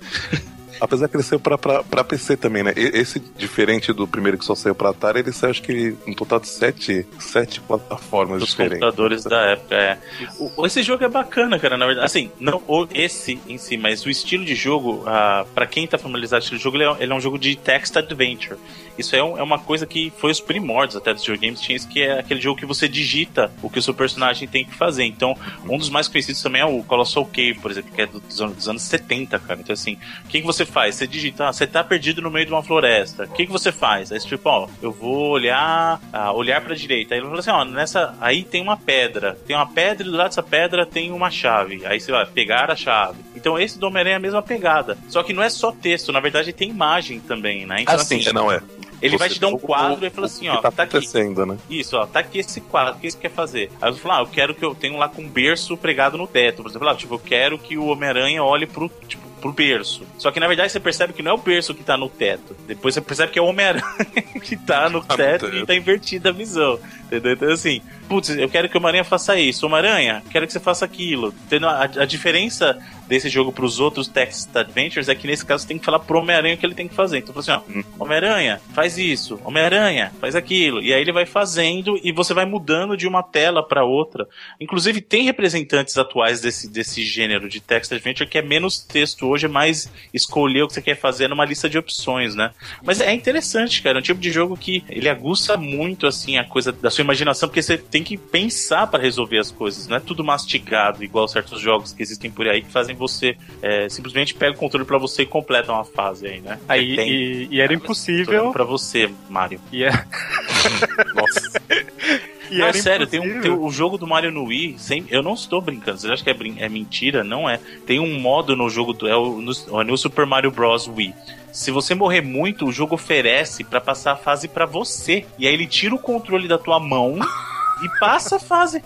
Apesar 0.81 1.09
que 1.09 1.17
ele 1.17 1.23
saiu 1.23 1.41
pra, 1.41 1.59
pra, 1.59 1.83
pra 1.83 2.05
PC 2.05 2.37
também, 2.37 2.63
né? 2.63 2.73
Esse, 2.77 3.21
diferente 3.37 3.93
do 3.93 4.07
primeiro 4.07 4.39
que 4.39 4.45
só 4.45 4.55
saiu 4.55 4.75
pra 4.75 4.91
Atari, 4.91 5.21
ele 5.21 5.33
saiu 5.33 5.51
acho 5.51 5.63
que 5.63 5.97
um 6.07 6.15
total 6.15 6.41
de 6.41 6.49
sete, 6.49 7.07
sete 7.19 7.61
plataformas 7.61 8.41
Dos 8.41 8.51
diferentes. 8.51 8.81
computadores 8.81 9.25
da 9.25 9.41
época, 9.47 9.75
é. 9.75 9.99
O, 10.39 10.67
esse 10.67 10.83
jogo 10.83 11.05
é 11.05 11.09
bacana, 11.09 11.59
cara, 11.59 11.77
na 11.77 11.87
verdade. 11.87 12.07
Assim, 12.07 12.31
não 12.39 12.61
esse 12.95 13.41
em 13.47 13.59
si, 13.59 13.77
mas 13.77 14.05
o 14.05 14.11
estilo 14.11 14.45
de 14.45 14.55
jogo, 14.55 15.05
uh, 15.05 15.47
pra 15.55 15.67
quem 15.67 15.87
tá 15.87 15.99
familiarizado 15.99 16.41
com 16.41 16.53
o 16.53 16.57
estilo 16.57 16.59
de 16.59 16.65
jogo, 16.65 16.77
ele 16.77 16.85
é, 16.85 17.05
ele 17.05 17.13
é 17.13 17.15
um 17.15 17.21
jogo 17.21 17.39
de 17.39 17.57
text 17.57 17.97
adventure. 17.97 18.59
Isso 18.97 19.17
é, 19.17 19.23
um, 19.23 19.39
é, 19.39 19.43
uma 19.43 19.59
coisa 19.59 19.87
que 19.87 20.13
foi 20.19 20.31
os 20.31 20.41
primórdios 20.41 20.97
até 20.97 21.13
dos 21.13 21.23
videogames, 21.23 21.61
tinha 21.61 21.77
isso 21.77 21.89
que 21.89 22.03
é 22.03 22.21
aquele 22.21 22.41
jogo 22.41 22.59
que 22.59 22.67
você 22.67 22.89
digita 22.89 23.51
o 23.63 23.71
que 23.71 23.79
o 23.79 23.83
seu 23.83 23.95
personagem 23.95 24.47
tem 24.47 24.65
que 24.65 24.75
fazer. 24.75 25.05
Então, 25.05 25.37
um 25.65 25.79
dos 25.79 25.89
mais 25.89 26.09
conhecidos 26.09 26.43
também 26.43 26.61
é 26.61 26.67
o 26.67 26.83
Colossal 26.83 27.25
Cave, 27.25 27.59
por 27.61 27.71
exemplo, 27.71 27.91
que 27.93 28.03
é 28.03 28.07
dos 28.07 28.41
anos, 28.41 28.57
dos 28.57 28.69
anos 28.69 28.83
70, 28.83 29.39
cara. 29.39 29.61
Então, 29.61 29.73
assim, 29.73 29.97
o 30.25 30.29
que, 30.29 30.41
que 30.41 30.47
você 30.47 30.67
faz? 30.71 30.95
Você 30.95 31.07
digita, 31.07 31.49
ah, 31.49 31.53
você 31.53 31.67
tá 31.67 31.83
perdido 31.85 32.23
no 32.23 32.31
meio 32.31 32.47
de 32.47 32.53
uma 32.53 32.63
floresta. 32.63 33.25
O 33.25 33.29
que, 33.29 33.47
que 33.47 33.53
você 33.53 33.71
faz? 33.73 34.13
Aí 34.13 34.21
tipo, 34.21 34.49
ó, 34.49 34.69
eu 34.81 34.93
vou 34.93 35.31
olhar, 35.31 36.01
ah, 36.13 36.33
olhar 36.33 36.61
pra 36.61 36.75
direita. 36.75 37.15
Aí 37.15 37.21
ele 37.21 37.29
fala 37.29 37.41
assim, 37.41 37.51
ó, 37.51 37.65
nessa. 37.65 38.15
Aí 38.21 38.45
tem 38.45 38.63
uma 38.63 38.77
pedra. 38.77 39.37
Tem 39.47 39.57
uma 39.57 39.67
pedra 39.67 40.07
e 40.07 40.11
do 40.11 40.17
lado 40.17 40.29
dessa 40.29 40.43
pedra 40.43 40.87
tem 40.87 41.13
uma 41.13 41.31
chave. 41.31 41.85
Aí 41.85 42.01
você 42.01 42.13
vai 42.13 42.27
pegar 42.27 42.71
a 42.71 42.77
chave. 42.77 43.19
Então 43.35 43.59
esse 43.59 43.79
do 43.79 43.87
Homem-Aranha 43.87 44.15
é 44.15 44.17
a 44.17 44.21
mesma 44.21 44.43
pegada. 44.43 44.97
Só 45.09 45.23
que 45.23 45.33
não 45.33 45.43
é 45.43 45.51
só 45.51 45.73
texto, 45.73 46.13
na 46.13 46.21
verdade 46.21 46.53
tem 46.53 46.71
imagem 46.71 47.21
também, 47.21 47.67
né? 47.67 47.83
Então, 47.83 47.95
ah, 47.95 47.97
assim, 47.97 48.23
não 48.33 48.51
é. 48.51 48.63
Ele 49.03 49.13
você 49.13 49.19
vai 49.19 49.29
te 49.31 49.41
dar 49.41 49.49
um 49.49 49.59
quadro 49.59 50.07
e 50.07 50.11
fala 50.11 50.27
assim, 50.27 50.49
ó, 50.49 50.59
tá, 50.59 50.71
tá 50.71 50.83
aqui. 50.83 50.99
Né? 51.47 51.57
Isso, 51.71 51.97
ó, 51.97 52.07
tá 52.07 52.21
aqui 52.21 52.39
esse 52.39 52.61
quadro, 52.61 52.95
o 52.95 53.01
que 53.01 53.11
você 53.11 53.17
quer 53.17 53.31
fazer? 53.31 53.71
Aí 53.81 53.91
você 53.91 54.01
fala, 54.01 54.19
ah, 54.19 54.21
eu 54.21 54.27
quero 54.27 54.55
que 54.55 54.65
eu 54.65 54.75
tenha 54.75 54.97
lá 54.97 55.09
com 55.09 55.23
um 55.23 55.29
berço 55.29 55.77
pregado 55.77 56.19
no 56.19 56.27
teto. 56.27 56.63
Por 56.63 56.71
exemplo, 56.71 56.89
ah, 56.89 56.95
tipo, 56.95 57.15
eu 57.15 57.19
quero 57.19 57.59
que 57.59 57.79
o 57.79 57.87
Homem-Aranha 57.87 58.45
olhe 58.45 58.67
pro, 58.67 58.91
tipo, 59.09 59.30
pro 59.41 59.53
berço. 59.53 60.07
Só 60.19 60.31
que 60.31 60.39
na 60.39 60.47
verdade 60.47 60.71
você 60.71 60.81
percebe 60.81 61.13
que 61.13 61.23
não 61.23 61.33
é 61.33 61.35
o 61.35 61.39
berço 61.39 61.75
que 61.75 61.83
tá 61.83 61.97
no 61.97 62.09
teto. 62.09 62.57
Depois 62.67 62.95
você 62.95 63.01
percebe 63.01 63.33
que 63.33 63.39
é 63.39 63.43
o 63.43 63.47
Homem-Aranha 63.47 63.85
que 64.43 64.57
tá 64.57 64.89
no 64.89 65.03
tá 65.03 65.17
teto 65.17 65.47
e 65.49 65.67
tá 65.67 65.75
invertida 65.75 66.29
a 66.29 66.33
visão. 66.33 66.79
Entendeu? 67.05 67.33
Então, 67.33 67.53
assim, 67.53 67.81
putz, 68.11 68.29
eu 68.31 68.49
quero 68.49 68.69
que 68.69 68.77
o 68.77 68.81
Homem-Aranha 68.81 69.05
faça 69.05 69.39
isso. 69.39 69.65
Homem-Aranha, 69.65 70.21
quero 70.33 70.45
que 70.45 70.53
você 70.53 70.59
faça 70.59 70.85
aquilo. 70.85 71.33
Entendeu? 71.47 71.69
A, 71.69 71.85
a 71.85 72.05
diferença 72.05 72.77
desse 73.07 73.29
jogo 73.29 73.53
pros 73.53 73.81
outros 73.81 74.09
Text 74.09 74.55
Adventures 74.55 75.09
é 75.09 75.15
que 75.15 75.27
nesse 75.27 75.45
caso 75.45 75.63
você 75.63 75.69
tem 75.69 75.79
que 75.79 75.85
falar 75.85 76.01
pro 76.01 76.19
Homem-Aranha 76.19 76.55
o 76.55 76.59
que 76.59 76.67
ele 76.67 76.75
tem 76.75 76.89
que 76.89 76.95
fazer. 76.95 77.19
Então, 77.19 77.35
assim, 77.37 77.51
ó, 77.51 77.61
Homem-Aranha, 77.99 78.61
faz 78.73 78.99
isso. 78.99 79.41
Homem-Aranha, 79.45 80.13
faz 80.21 80.35
aquilo. 80.35 80.83
E 80.83 80.93
aí 80.93 81.01
ele 81.01 81.13
vai 81.13 81.25
fazendo 81.25 81.99
e 82.03 82.13
você 82.13 82.35
vai 82.35 82.45
mudando 82.45 82.97
de 82.97 83.07
uma 83.07 83.23
tela 83.23 83.67
para 83.67 83.85
outra. 83.85 84.29
Inclusive, 84.61 85.01
tem 85.01 85.25
representantes 85.25 85.97
atuais 85.97 86.41
desse, 86.41 86.69
desse 86.69 87.05
gênero 87.05 87.49
de 87.49 87.61
Text 87.61 87.93
Adventure 87.93 88.29
que 88.29 88.39
é 88.39 88.43
menos 88.43 88.79
texto 88.79 89.27
hoje, 89.27 89.47
é 89.47 89.49
mais 89.49 89.91
escolher 90.13 90.63
o 90.63 90.69
que 90.69 90.75
você 90.75 90.83
quer 90.83 90.97
fazer 90.97 91.29
numa 91.29 91.45
lista 91.45 91.69
de 91.69 91.79
opções, 91.79 92.35
né? 92.35 92.53
Mas 92.83 93.01
é 93.01 93.13
interessante, 93.13 93.83
cara. 93.83 93.99
É 93.99 94.01
um 94.01 94.03
tipo 94.03 94.21
de 94.21 94.31
jogo 94.31 94.57
que 94.57 94.85
ele 94.89 95.09
aguça 95.09 95.57
muito, 95.57 96.07
assim, 96.07 96.37
a 96.39 96.45
coisa 96.45 96.73
da 96.73 96.91
sua 96.91 97.03
imaginação, 97.03 97.49
porque 97.49 97.63
você 97.63 97.77
tem 97.77 98.00
que 98.03 98.17
pensar 98.17 98.87
para 98.87 99.03
resolver 99.03 99.39
as 99.39 99.51
coisas. 99.51 99.87
Não 99.89 99.97
é 99.97 100.01
tudo 100.01 100.23
mastigado, 100.25 101.03
igual 101.05 101.27
certos 101.29 101.61
jogos 101.61 101.93
que 101.93 102.03
existem 102.03 102.31
por 102.31 102.47
aí 102.49 102.63
que 102.63 102.71
fazem 102.71 102.95
você 102.95 103.37
é, 103.63 103.89
simplesmente 103.89 104.35
pega 104.35 104.53
o 104.55 104.59
controle 104.59 104.85
para 104.85 104.99
você 104.99 105.23
e 105.23 105.27
completa 105.27 105.73
uma 105.73 105.85
fase 105.85 106.27
aí, 106.27 106.41
né? 106.41 106.59
Aí, 106.69 106.97
Tem- 106.97 107.11
e, 107.11 107.49
e 107.51 107.61
era 107.61 107.73
impossível. 107.75 108.53
Pra 108.53 108.65
você, 108.65 109.11
Mario. 109.29 109.61
E 109.73 109.85
é, 109.85 109.91
Nossa. 111.15 111.61
e 112.51 112.59
não, 112.59 112.67
é 112.67 112.73
sério, 112.73 113.07
tem, 113.07 113.21
um, 113.21 113.41
tem 113.41 113.51
o 113.51 113.71
jogo 113.71 113.97
do 113.97 114.07
Mario 114.07 114.31
no 114.33 114.45
Wii, 114.45 114.77
sem, 114.79 115.05
eu 115.09 115.23
não 115.23 115.35
estou 115.35 115.61
brincando, 115.61 115.99
vocês 115.99 116.13
acham 116.13 116.25
que 116.25 116.31
é, 116.31 116.35
brin- 116.35 116.57
é 116.59 116.69
mentira? 116.69 117.23
Não 117.25 117.49
é. 117.49 117.59
Tem 117.87 118.01
um 118.01 118.19
modo 118.19 118.57
no 118.57 118.69
jogo 118.69 118.93
do. 118.93 119.07
É 119.09 119.17
o, 119.17 119.41
no, 119.41 119.53
o 119.69 119.83
New 119.83 119.97
Super 119.97 120.27
Mario 120.27 120.51
Bros. 120.51 120.89
Wii. 120.89 121.15
Se 121.53 121.71
você 121.73 121.95
morrer 121.97 122.21
muito, 122.21 122.67
o 122.67 122.73
jogo 122.73 122.95
oferece 122.95 123.65
pra 123.65 123.81
passar 123.81 124.13
a 124.13 124.17
fase 124.17 124.47
pra 124.47 124.67
você. 124.67 125.25
E 125.39 125.47
aí 125.49 125.55
ele 125.55 125.67
tira 125.67 125.95
o 125.95 125.99
controle 125.99 126.47
da 126.47 126.57
tua 126.59 126.79
mão 126.79 127.19
e 127.83 127.89
passa 127.99 128.37
a 128.37 128.39
fase. 128.39 128.83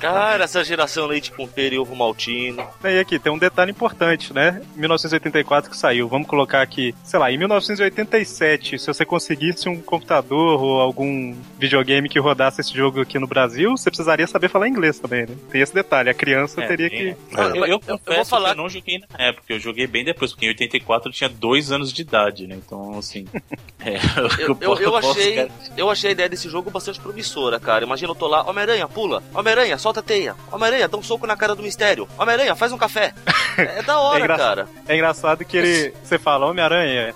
Cara, 0.00 0.44
essa 0.44 0.62
geração 0.64 1.06
leite 1.06 1.30
com 1.32 1.46
pera 1.46 1.74
e 1.74 1.78
ovo 1.78 1.94
maltino. 1.94 2.66
E 2.84 2.98
aqui, 2.98 3.18
tem 3.18 3.32
um 3.32 3.38
detalhe 3.38 3.70
importante, 3.70 4.32
né? 4.32 4.60
1984 4.76 5.70
que 5.70 5.76
saiu. 5.76 6.08
Vamos 6.08 6.26
colocar 6.28 6.62
aqui, 6.62 6.94
sei 7.04 7.18
lá, 7.18 7.30
em 7.30 7.38
1987, 7.38 8.78
se 8.78 8.86
você 8.86 9.04
conseguisse 9.04 9.68
um 9.68 9.80
computador 9.80 10.62
ou 10.62 10.80
algum 10.80 11.34
videogame 11.58 12.08
que 12.08 12.18
rodasse 12.18 12.60
esse 12.60 12.72
jogo 12.74 13.00
aqui 13.00 13.18
no 13.18 13.26
Brasil, 13.26 13.70
você 13.76 13.90
precisaria 13.90 14.26
saber 14.26 14.48
falar 14.48 14.68
inglês 14.68 14.98
também, 14.98 15.26
né? 15.26 15.34
Tem 15.50 15.60
esse 15.60 15.74
detalhe. 15.74 16.10
A 16.10 16.14
criança 16.14 16.62
É, 16.62 16.66
teria 16.66 16.88
tem- 16.90 17.14
que. 17.14 17.16
Eu, 17.36 17.54
eu, 17.56 17.66
eu 17.66 17.80
confesso 17.80 18.16
vou 18.16 18.24
falar- 18.24 18.54
que 18.54 18.58
eu 18.58 18.62
não 18.62 18.68
joguei 18.68 18.98
na 18.98 19.24
época, 19.24 19.44
eu 19.52 19.60
joguei 19.60 19.86
bem 19.86 20.04
depois, 20.04 20.32
porque 20.32 20.46
em 20.46 20.50
84 20.50 21.08
eu 21.08 21.12
tinha 21.12 21.28
dois 21.30 21.70
anos 21.72 21.92
de 21.92 22.02
idade, 22.02 22.46
né? 22.46 22.56
Então, 22.64 22.98
assim. 22.98 23.26
é, 23.84 23.96
Eu, 24.38 24.56
eu, 24.60 24.76
eu 24.78 24.96
achei, 24.96 25.50
eu 25.76 25.90
achei 25.90 26.10
a 26.10 26.12
ideia 26.12 26.28
desse 26.28 26.48
jogo 26.48 26.70
bastante 26.70 27.00
promissora, 27.00 27.58
cara. 27.60 27.84
Imagina 27.84 28.10
eu 28.10 28.14
tô 28.14 28.26
lá, 28.26 28.42
Homem-Aranha, 28.48 28.86
pula. 28.88 29.22
Homem-Aranha, 29.50 29.78
solta 29.78 30.00
a 30.00 30.02
teia. 30.02 30.34
Homem-Aranha, 30.52 30.88
dá 30.88 30.96
um 30.96 31.02
soco 31.02 31.26
na 31.26 31.36
cara 31.36 31.54
do 31.54 31.62
mistério. 31.62 32.08
Homem-Aranha, 32.18 32.54
faz 32.54 32.72
um 32.72 32.78
café. 32.78 33.12
É, 33.58 33.82
da 33.82 33.98
hora, 33.98 34.24
É 34.24 34.28
cara. 34.28 34.68
É 34.88 34.94
engraçado 34.94 35.44
que 35.44 35.56
ele. 35.56 35.92
Você 36.02 36.18
fala, 36.18 36.46
Homem-Aranha. 36.46 37.14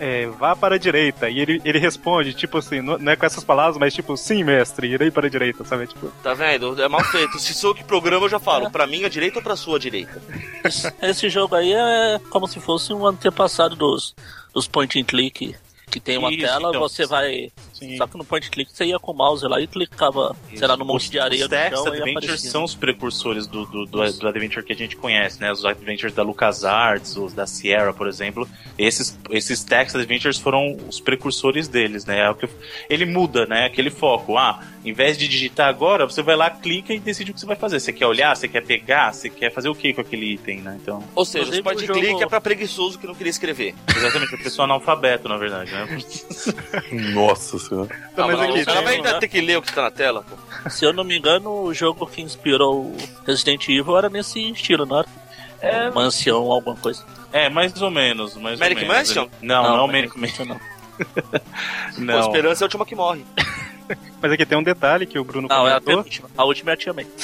É, 0.00 0.26
vá 0.26 0.56
para 0.56 0.74
a 0.74 0.78
direita. 0.78 1.28
E 1.28 1.38
ele, 1.38 1.60
ele 1.64 1.78
responde, 1.78 2.34
tipo 2.34 2.58
assim, 2.58 2.80
não 2.80 2.98
não 2.98 3.12
é 3.12 3.14
com 3.16 3.24
essas 3.24 3.44
palavras, 3.44 3.76
mas 3.78 3.94
tipo, 3.94 4.16
sim, 4.16 4.42
mestre, 4.42 4.88
irei 4.88 5.10
para 5.10 5.26
a 5.26 5.30
direita, 5.30 5.64
sabe? 5.64 5.86
Tipo, 5.86 6.08
Tá 6.22 6.34
vendo? 6.34 6.82
É 6.82 6.88
mal 6.88 7.04
feito. 7.04 7.38
Se 7.38 7.54
sou 7.54 7.72
que 7.74 7.84
programa, 7.84 8.24
eu 8.24 8.28
já 8.28 8.38
falo. 8.40 8.68
Pra 8.70 8.86
minha 8.86 9.08
direita 9.08 9.38
ou 9.38 9.42
pra 9.44 9.54
sua 9.54 9.78
direita? 9.78 10.20
Esse 11.00 11.28
jogo 11.28 11.54
aí 11.54 11.72
é 11.72 12.18
como 12.30 12.48
se 12.48 12.58
fosse 12.58 12.92
um 12.92 13.06
antepassado 13.06 13.76
dos, 13.76 14.14
dos 14.52 14.66
point 14.66 14.98
and 15.00 15.04
click. 15.04 15.54
Que 15.88 16.00
tem 16.00 16.18
uma 16.18 16.32
Isso, 16.32 16.40
tela, 16.44 16.70
então. 16.70 16.80
você 16.80 17.06
vai. 17.06 17.52
Sim. 17.78 17.96
Só 17.96 18.06
que 18.06 18.16
no 18.16 18.24
point 18.24 18.50
click 18.50 18.70
você 18.72 18.86
ia 18.86 18.98
com 18.98 19.12
o 19.12 19.14
mouse 19.14 19.46
lá 19.46 19.60
e 19.60 19.66
clicava, 19.66 20.34
sei 20.54 20.66
lá, 20.66 20.76
no 20.76 20.84
monte 20.84 21.02
Os- 21.04 21.10
de 21.10 21.18
areia 21.18 21.44
os 21.44 21.48
do 21.50 21.56
chão 21.56 21.92
Adventures 21.92 22.40
são 22.42 22.64
os 22.64 22.74
precursores 22.74 23.46
do, 23.46 23.66
do, 23.66 23.84
do, 23.86 24.12
do 24.12 24.28
Adventure 24.28 24.64
que 24.64 24.72
a 24.72 24.76
gente 24.76 24.96
conhece, 24.96 25.40
né? 25.40 25.52
Os 25.52 25.64
Adventures 25.64 26.14
da 26.14 26.22
LucasArts, 26.22 27.16
os 27.16 27.32
da 27.34 27.46
Sierra, 27.46 27.92
por 27.92 28.08
exemplo. 28.08 28.48
Esses, 28.78 29.18
esses 29.30 29.62
Text 29.64 29.94
Adventures 29.96 30.38
foram 30.38 30.76
os 30.88 31.00
precursores 31.00 31.68
deles, 31.68 32.04
né? 32.06 32.20
É 32.20 32.30
o 32.30 32.34
que, 32.34 32.48
ele 32.88 33.04
muda, 33.04 33.44
né? 33.46 33.66
Aquele 33.66 33.90
foco. 33.90 34.38
Ah, 34.38 34.62
em 34.84 34.92
vez 34.92 35.18
de 35.18 35.26
digitar 35.28 35.68
agora, 35.68 36.04
você 36.06 36.22
vai 36.22 36.36
lá, 36.36 36.48
clica 36.48 36.94
e 36.94 36.98
decide 37.00 37.30
o 37.30 37.34
que 37.34 37.40
você 37.40 37.46
vai 37.46 37.56
fazer. 37.56 37.80
Você 37.80 37.92
quer 37.92 38.06
olhar, 38.06 38.34
você 38.36 38.46
quer 38.48 38.64
pegar, 38.64 39.12
você 39.12 39.28
quer 39.28 39.52
fazer 39.52 39.68
o 39.68 39.74
que 39.74 39.92
com 39.92 40.00
aquele 40.00 40.32
item, 40.34 40.60
né? 40.60 40.78
Então, 40.80 41.02
Ou 41.14 41.24
seja, 41.24 41.62
point 41.62 41.82
o 41.82 41.86
jogo- 41.86 42.00
click 42.00 42.22
é 42.22 42.26
pra 42.26 42.40
preguiçoso 42.40 42.98
que 42.98 43.06
não 43.06 43.14
queria 43.14 43.30
escrever. 43.30 43.74
exatamente, 43.94 44.34
a 44.34 44.38
pessoa 44.38 44.64
analfabeto, 44.64 45.28
na 45.28 45.36
verdade, 45.36 45.72
né? 45.72 45.98
Nossa 47.12 47.58
senhora. 47.68 47.88
Não, 48.16 48.26
mas 48.26 48.40
Ah, 48.40 48.44
aqui, 48.44 48.60
o 48.62 48.64
cara 48.66 48.80
vai 48.82 48.94
tem- 48.96 49.06
ainda 49.06 49.20
ter 49.20 49.28
que 49.28 49.40
ler 49.40 49.58
o 49.58 49.62
que 49.62 49.72
tá 49.72 49.82
na 49.82 49.90
tela, 49.90 50.24
pô. 50.28 50.70
Se 50.70 50.84
eu 50.84 50.92
não 50.92 51.04
me 51.04 51.16
engano, 51.18 51.50
o 51.64 51.74
jogo 51.74 52.06
que 52.06 52.20
inspirou 52.22 52.86
o 52.86 52.96
Resident 53.26 53.68
Evil 53.68 53.96
era 53.96 54.08
nesse 54.08 54.40
estilo, 54.50 54.84
não 54.86 54.98
era? 55.00 55.08
É... 55.60 55.90
Mansão, 55.90 56.50
alguma 56.50 56.76
coisa. 56.76 57.04
É, 57.32 57.48
mais 57.48 57.80
ou 57.82 57.90
menos. 57.90 58.34
Mais 58.36 58.58
Manic 58.58 58.82
ou 58.82 58.88
menos. 58.88 59.08
Mansion? 59.08 59.28
Não, 59.42 59.62
não, 59.62 59.76
não 59.78 59.86
Manic 59.86 60.18
Manic 60.18 60.38
Mansion. 60.38 60.44
não. 60.46 60.58
Pô, 60.58 61.40
Não. 62.00 62.20
esperança 62.20 62.62
é 62.62 62.64
a 62.64 62.66
última 62.66 62.86
que 62.86 62.94
morre. 62.94 63.24
Mas 64.20 64.32
aqui 64.32 64.44
tem 64.46 64.58
um 64.58 64.62
detalhe 64.62 65.06
que 65.06 65.18
o 65.18 65.24
Bruno 65.24 65.48
Não, 65.48 65.66
é 65.68 65.72
a 65.74 65.80
comentou. 65.80 65.86
penúltima. 66.02 66.28
A 66.36 66.44
última 66.44 66.70
é 66.70 66.74
a 66.74 66.76
Tia 66.76 66.92
May. 66.92 67.06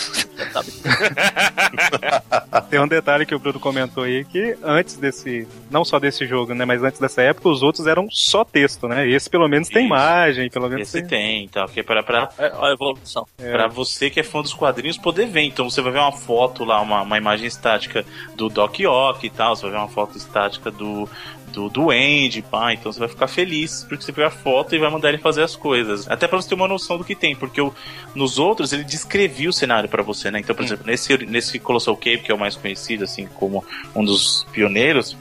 Tem 2.71 2.81
um 2.81 2.89
detalhe 2.89 3.25
que 3.27 3.35
o 3.35 3.39
Bruno 3.39 3.61
comentou 3.61 4.05
aí 4.05 4.25
que 4.25 4.57
antes 4.63 4.97
desse, 4.97 5.47
não 5.71 5.85
só 5.85 5.99
desse 5.99 6.27
jogo, 6.27 6.55
né, 6.55 6.65
mas 6.65 6.83
antes 6.83 7.01
dessa 7.01 7.23
época, 7.23 7.49
os 7.49 7.63
outros 7.63 7.87
eram 7.87 8.09
só 8.11 8.45
texto, 8.45 8.89
né? 8.89 9.09
Esse 9.09 9.29
pelo 9.31 9.49
menos 9.49 9.69
tem 9.69 9.85
Isso. 9.85 9.95
imagem, 9.95 10.51
pelo 10.51 10.69
menos 10.69 10.89
Esse 10.89 11.01
tem. 11.01 11.09
tem, 11.09 11.45
então, 11.45 11.65
porque 11.67 11.83
para 11.83 12.03
pra, 12.03 12.29
É 12.39 12.53
a 12.61 12.73
evolução. 12.73 13.27
É. 13.39 13.53
Pra 13.53 13.69
você 13.69 14.11
que 14.11 14.21
é 14.21 14.23
fã 14.23 14.41
dos 14.43 14.55
quadrinhos 14.55 14.97
poder 14.99 15.27
ver. 15.27 15.43
Então 15.43 15.69
você 15.69 15.81
vai 15.81 15.93
ver 15.93 15.99
uma 15.99 16.13
foto 16.13 16.65
lá, 16.65 16.81
uma, 16.81 17.03
uma 17.03 17.19
imagem 17.19 17.47
estática 17.47 18.05
do 18.35 18.49
Doc 18.49 18.79
Ock 18.87 19.27
e 19.27 19.31
tal, 19.31 19.55
você 19.57 19.63
vai 19.63 19.73
ver 19.73 19.79
uma 19.79 19.89
foto 19.89 20.17
estática 20.17 20.71
do, 20.71 21.09
do, 21.53 21.91
Andy, 21.91 22.43
pá. 22.43 22.73
Então 22.73 22.93
você 22.93 22.99
vai 22.99 23.09
ficar 23.09 23.29
feliz 23.29 23.85
porque 23.89 24.05
você 24.05 24.13
vê 24.13 24.25
a 24.25 24.31
foto 24.31 24.75
e 24.75 24.79
vai 24.79 24.91
mandar 24.91 25.09
ele 25.09 25.19
fazer 25.19 25.43
as 25.43 25.55
coisas. 25.55 26.09
Até 26.11 26.27
pra 26.27 26.41
você 26.41 26.49
ter 26.49 26.55
uma 26.55 26.69
noção 26.69 26.99
do 26.99 27.05
que 27.05 27.15
tem, 27.15 27.37
porque 27.37 27.61
o, 27.61 27.75
nos 28.15 28.39
outros 28.39 28.73
ele 28.73 28.85
descrevia 28.85 29.49
o 29.49 29.53
cenário 29.53 29.89
pra 29.89 30.03
você, 30.03 30.31
né? 30.31 30.41
Então, 30.41 30.55
por 30.55 30.65
exemplo, 30.65 30.87
nesse, 30.87 31.17
nesse 31.27 31.59
Colossal 31.59 31.97
Cave, 31.97 32.19
que 32.19 32.33
é 32.33 32.35
o 32.35 32.39
mais 32.39 32.57
conhecido, 32.57 33.05
assim, 33.05 33.27
como 33.27 33.65
um 33.95 34.05
dos 34.05 34.47
pioneiros. 34.53 35.17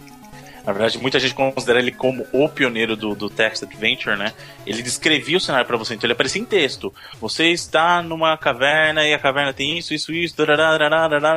Na 0.66 0.74
verdade, 0.74 0.98
muita 1.00 1.20
gente 1.20 1.34
considera 1.34 1.80
ele 1.80 1.92
como 1.92 2.26
o 2.32 2.48
pioneiro 2.48 2.96
do, 2.96 3.16
do 3.16 3.30
Text 3.30 3.64
Adventure, 3.64 4.16
né? 4.18 4.34
Ele 4.66 4.82
descrevia 4.82 5.38
o 5.38 5.40
cenário 5.42 5.66
pra 5.68 5.78
você, 5.78 5.94
então 5.96 6.06
ele 6.08 6.14
aparecia 6.14 6.42
em 6.42 6.46
texto. 6.46 6.94
Você 7.20 7.48
está 7.52 8.02
numa 8.02 8.38
caverna 8.38 9.04
e 9.06 9.14
a 9.14 9.20
caverna 9.20 9.54
tem 9.54 9.78
isso, 9.78 9.94
isso, 9.94 10.12
isso, 10.14 10.36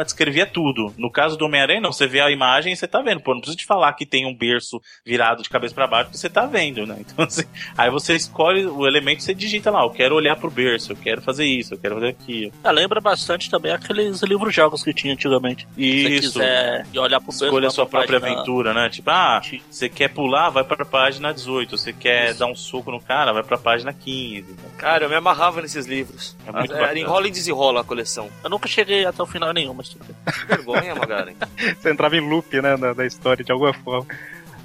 descrevia 0.05 0.47
tudo. 0.47 0.93
No 0.99 1.11
caso 1.11 1.37
do 1.37 1.45
Homem-Aranha, 1.47 1.81
não, 1.81 1.93
você 1.93 2.07
vê 2.07 2.21
a 2.21 2.31
imagem 2.31 2.73
e 2.73 2.77
você 2.77 2.87
tá 2.87 3.01
vendo. 3.01 3.21
Pô, 3.21 3.33
não 3.33 3.41
precisa 3.41 3.57
te 3.59 3.65
falar 3.67 3.93
que 3.95 4.07
tem 4.07 4.27
um 4.27 4.35
berço 4.35 4.81
virado 5.05 5.43
de 5.43 5.49
cabeça 5.49 5.75
pra 5.75 5.87
baixo, 5.87 6.07
porque 6.07 6.19
você 6.19 6.29
tá 6.31 6.47
vendo, 6.47 6.87
né? 6.87 6.97
Então, 7.15 7.25
assim, 7.27 7.45
aí 7.77 7.91
você 7.91 8.15
escolhe 8.17 8.67
o 8.67 8.87
elemento 8.87 9.21
e 9.21 9.23
você 9.23 9.35
digita 9.35 9.71
lá, 9.71 9.83
eu 9.83 9.91
quero 9.91 10.15
olhar 10.17 10.35
pro 10.37 10.51
berço, 10.51 10.93
eu 10.93 10.97
quero 10.97 11.21
fazer 11.23 11.45
isso, 11.45 11.75
eu 11.75 11.79
quero 11.79 11.95
fazer 11.97 12.09
aquilo. 12.09 12.53
Ah, 12.65 12.71
lembra 12.73 13.01
bastante 13.01 13.49
também 13.51 13.71
aqueles 13.73 14.21
livros-jogos 14.23 14.83
que 14.83 14.93
tinha 14.93 15.13
antigamente. 15.13 15.63
Se 15.77 16.03
você 16.03 16.09
Isso. 16.09 16.33
quiser 16.33 16.87
ir 16.93 16.99
olhar 16.99 17.21
pro 17.21 17.29
berço, 17.29 17.45
Escolha 17.45 17.69
a 17.69 17.71
sua 17.71 17.87
pra 17.87 18.01
própria 18.01 18.21
página- 18.21 18.39
aventura, 18.41 18.75
né? 18.75 18.89
Tipo, 18.89 19.11
ah, 19.15 19.41
você 19.71 19.89
quer 19.89 20.09
pular, 20.09 20.51
vai 20.51 20.65
pra 20.65 20.85
página 20.85 21.33
18. 21.33 21.77
Você 21.79 21.93
quer 21.93 22.35
dar 22.35 22.47
um 22.47 22.55
soco 22.55 22.91
no 22.91 23.01
cara, 23.01 23.33
vai 23.33 23.43
pra 23.43 23.57
página 23.57 23.93
15. 23.93 24.57
Cara, 24.77 25.05
eu 25.05 25.09
me 25.09 25.15
amarrava 25.15 25.63
nesses 25.63 25.87
livros. 25.87 26.37
É 26.47 26.51
muito 26.53 26.75
É, 26.75 26.81
bacana. 26.81 26.99
enrola 26.99 27.29
e 27.29 27.31
desenrola 27.31 27.81
a 27.81 27.85
coleção. 27.85 28.29
Eu 28.43 28.51
nunca 28.51 28.69
cheguei 28.69 29.05
até 29.07 29.23
o 29.23 29.27
final 29.27 29.53
nenhum, 29.53 29.75
mas 29.75 29.89
tudo 29.89 30.05
bem. 30.05 30.17
Que 30.33 30.47
vergonha, 30.47 30.95
Magaren. 30.95 31.35
Você 31.81 31.91
entrava 31.91 32.17
em 32.17 32.21
loop, 32.29 32.61
né, 32.61 32.77
da, 32.77 32.93
da 32.93 33.07
história 33.07 33.45
de 33.45 33.53
alguma 33.53 33.73
forma. 33.73 34.07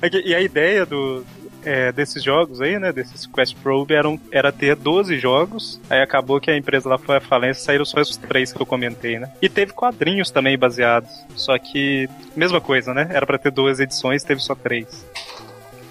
É 0.01 0.07
E 0.25 0.33
a 0.33 0.41
ideia 0.41 0.85
do, 0.85 1.25
é, 1.63 1.91
desses 1.91 2.24
jogos 2.24 2.62
aí, 2.62 2.80
né, 2.80 2.91
desses 2.91 3.26
Quest 3.26 3.56
Probe, 3.58 3.93
eram, 3.93 4.19
era 4.32 4.52
ter 4.52 4.76
12 4.76 5.17
jogos. 5.19 5.80
Aí 5.89 6.02
acabou 6.02 6.39
que 6.39 6.52
a 6.52 6.58
empresa 6.58 6.89
lá 6.89 6.98
foi 6.98 7.17
à 7.17 7.22
falência, 7.22 7.63
saíram 7.63 7.86
só 7.86 8.00
esses 8.00 8.17
três 8.17 8.52
que 8.54 8.62
eu 8.62 8.65
comentei, 8.65 9.19
né. 9.19 9.32
E 9.41 9.50
teve 9.50 9.74
quadrinhos 9.74 10.32
também 10.32 10.58
baseados. 10.58 11.10
Só 11.36 11.58
que, 11.58 12.10
mesma 12.36 12.62
coisa, 12.62 12.93
né, 12.93 13.10
era 13.12 13.26
pra 13.26 13.38
ter 13.38 13.52
duas 13.52 13.80
edições, 13.80 14.24
teve 14.24 14.41
só 14.41 14.56
três. 14.56 15.06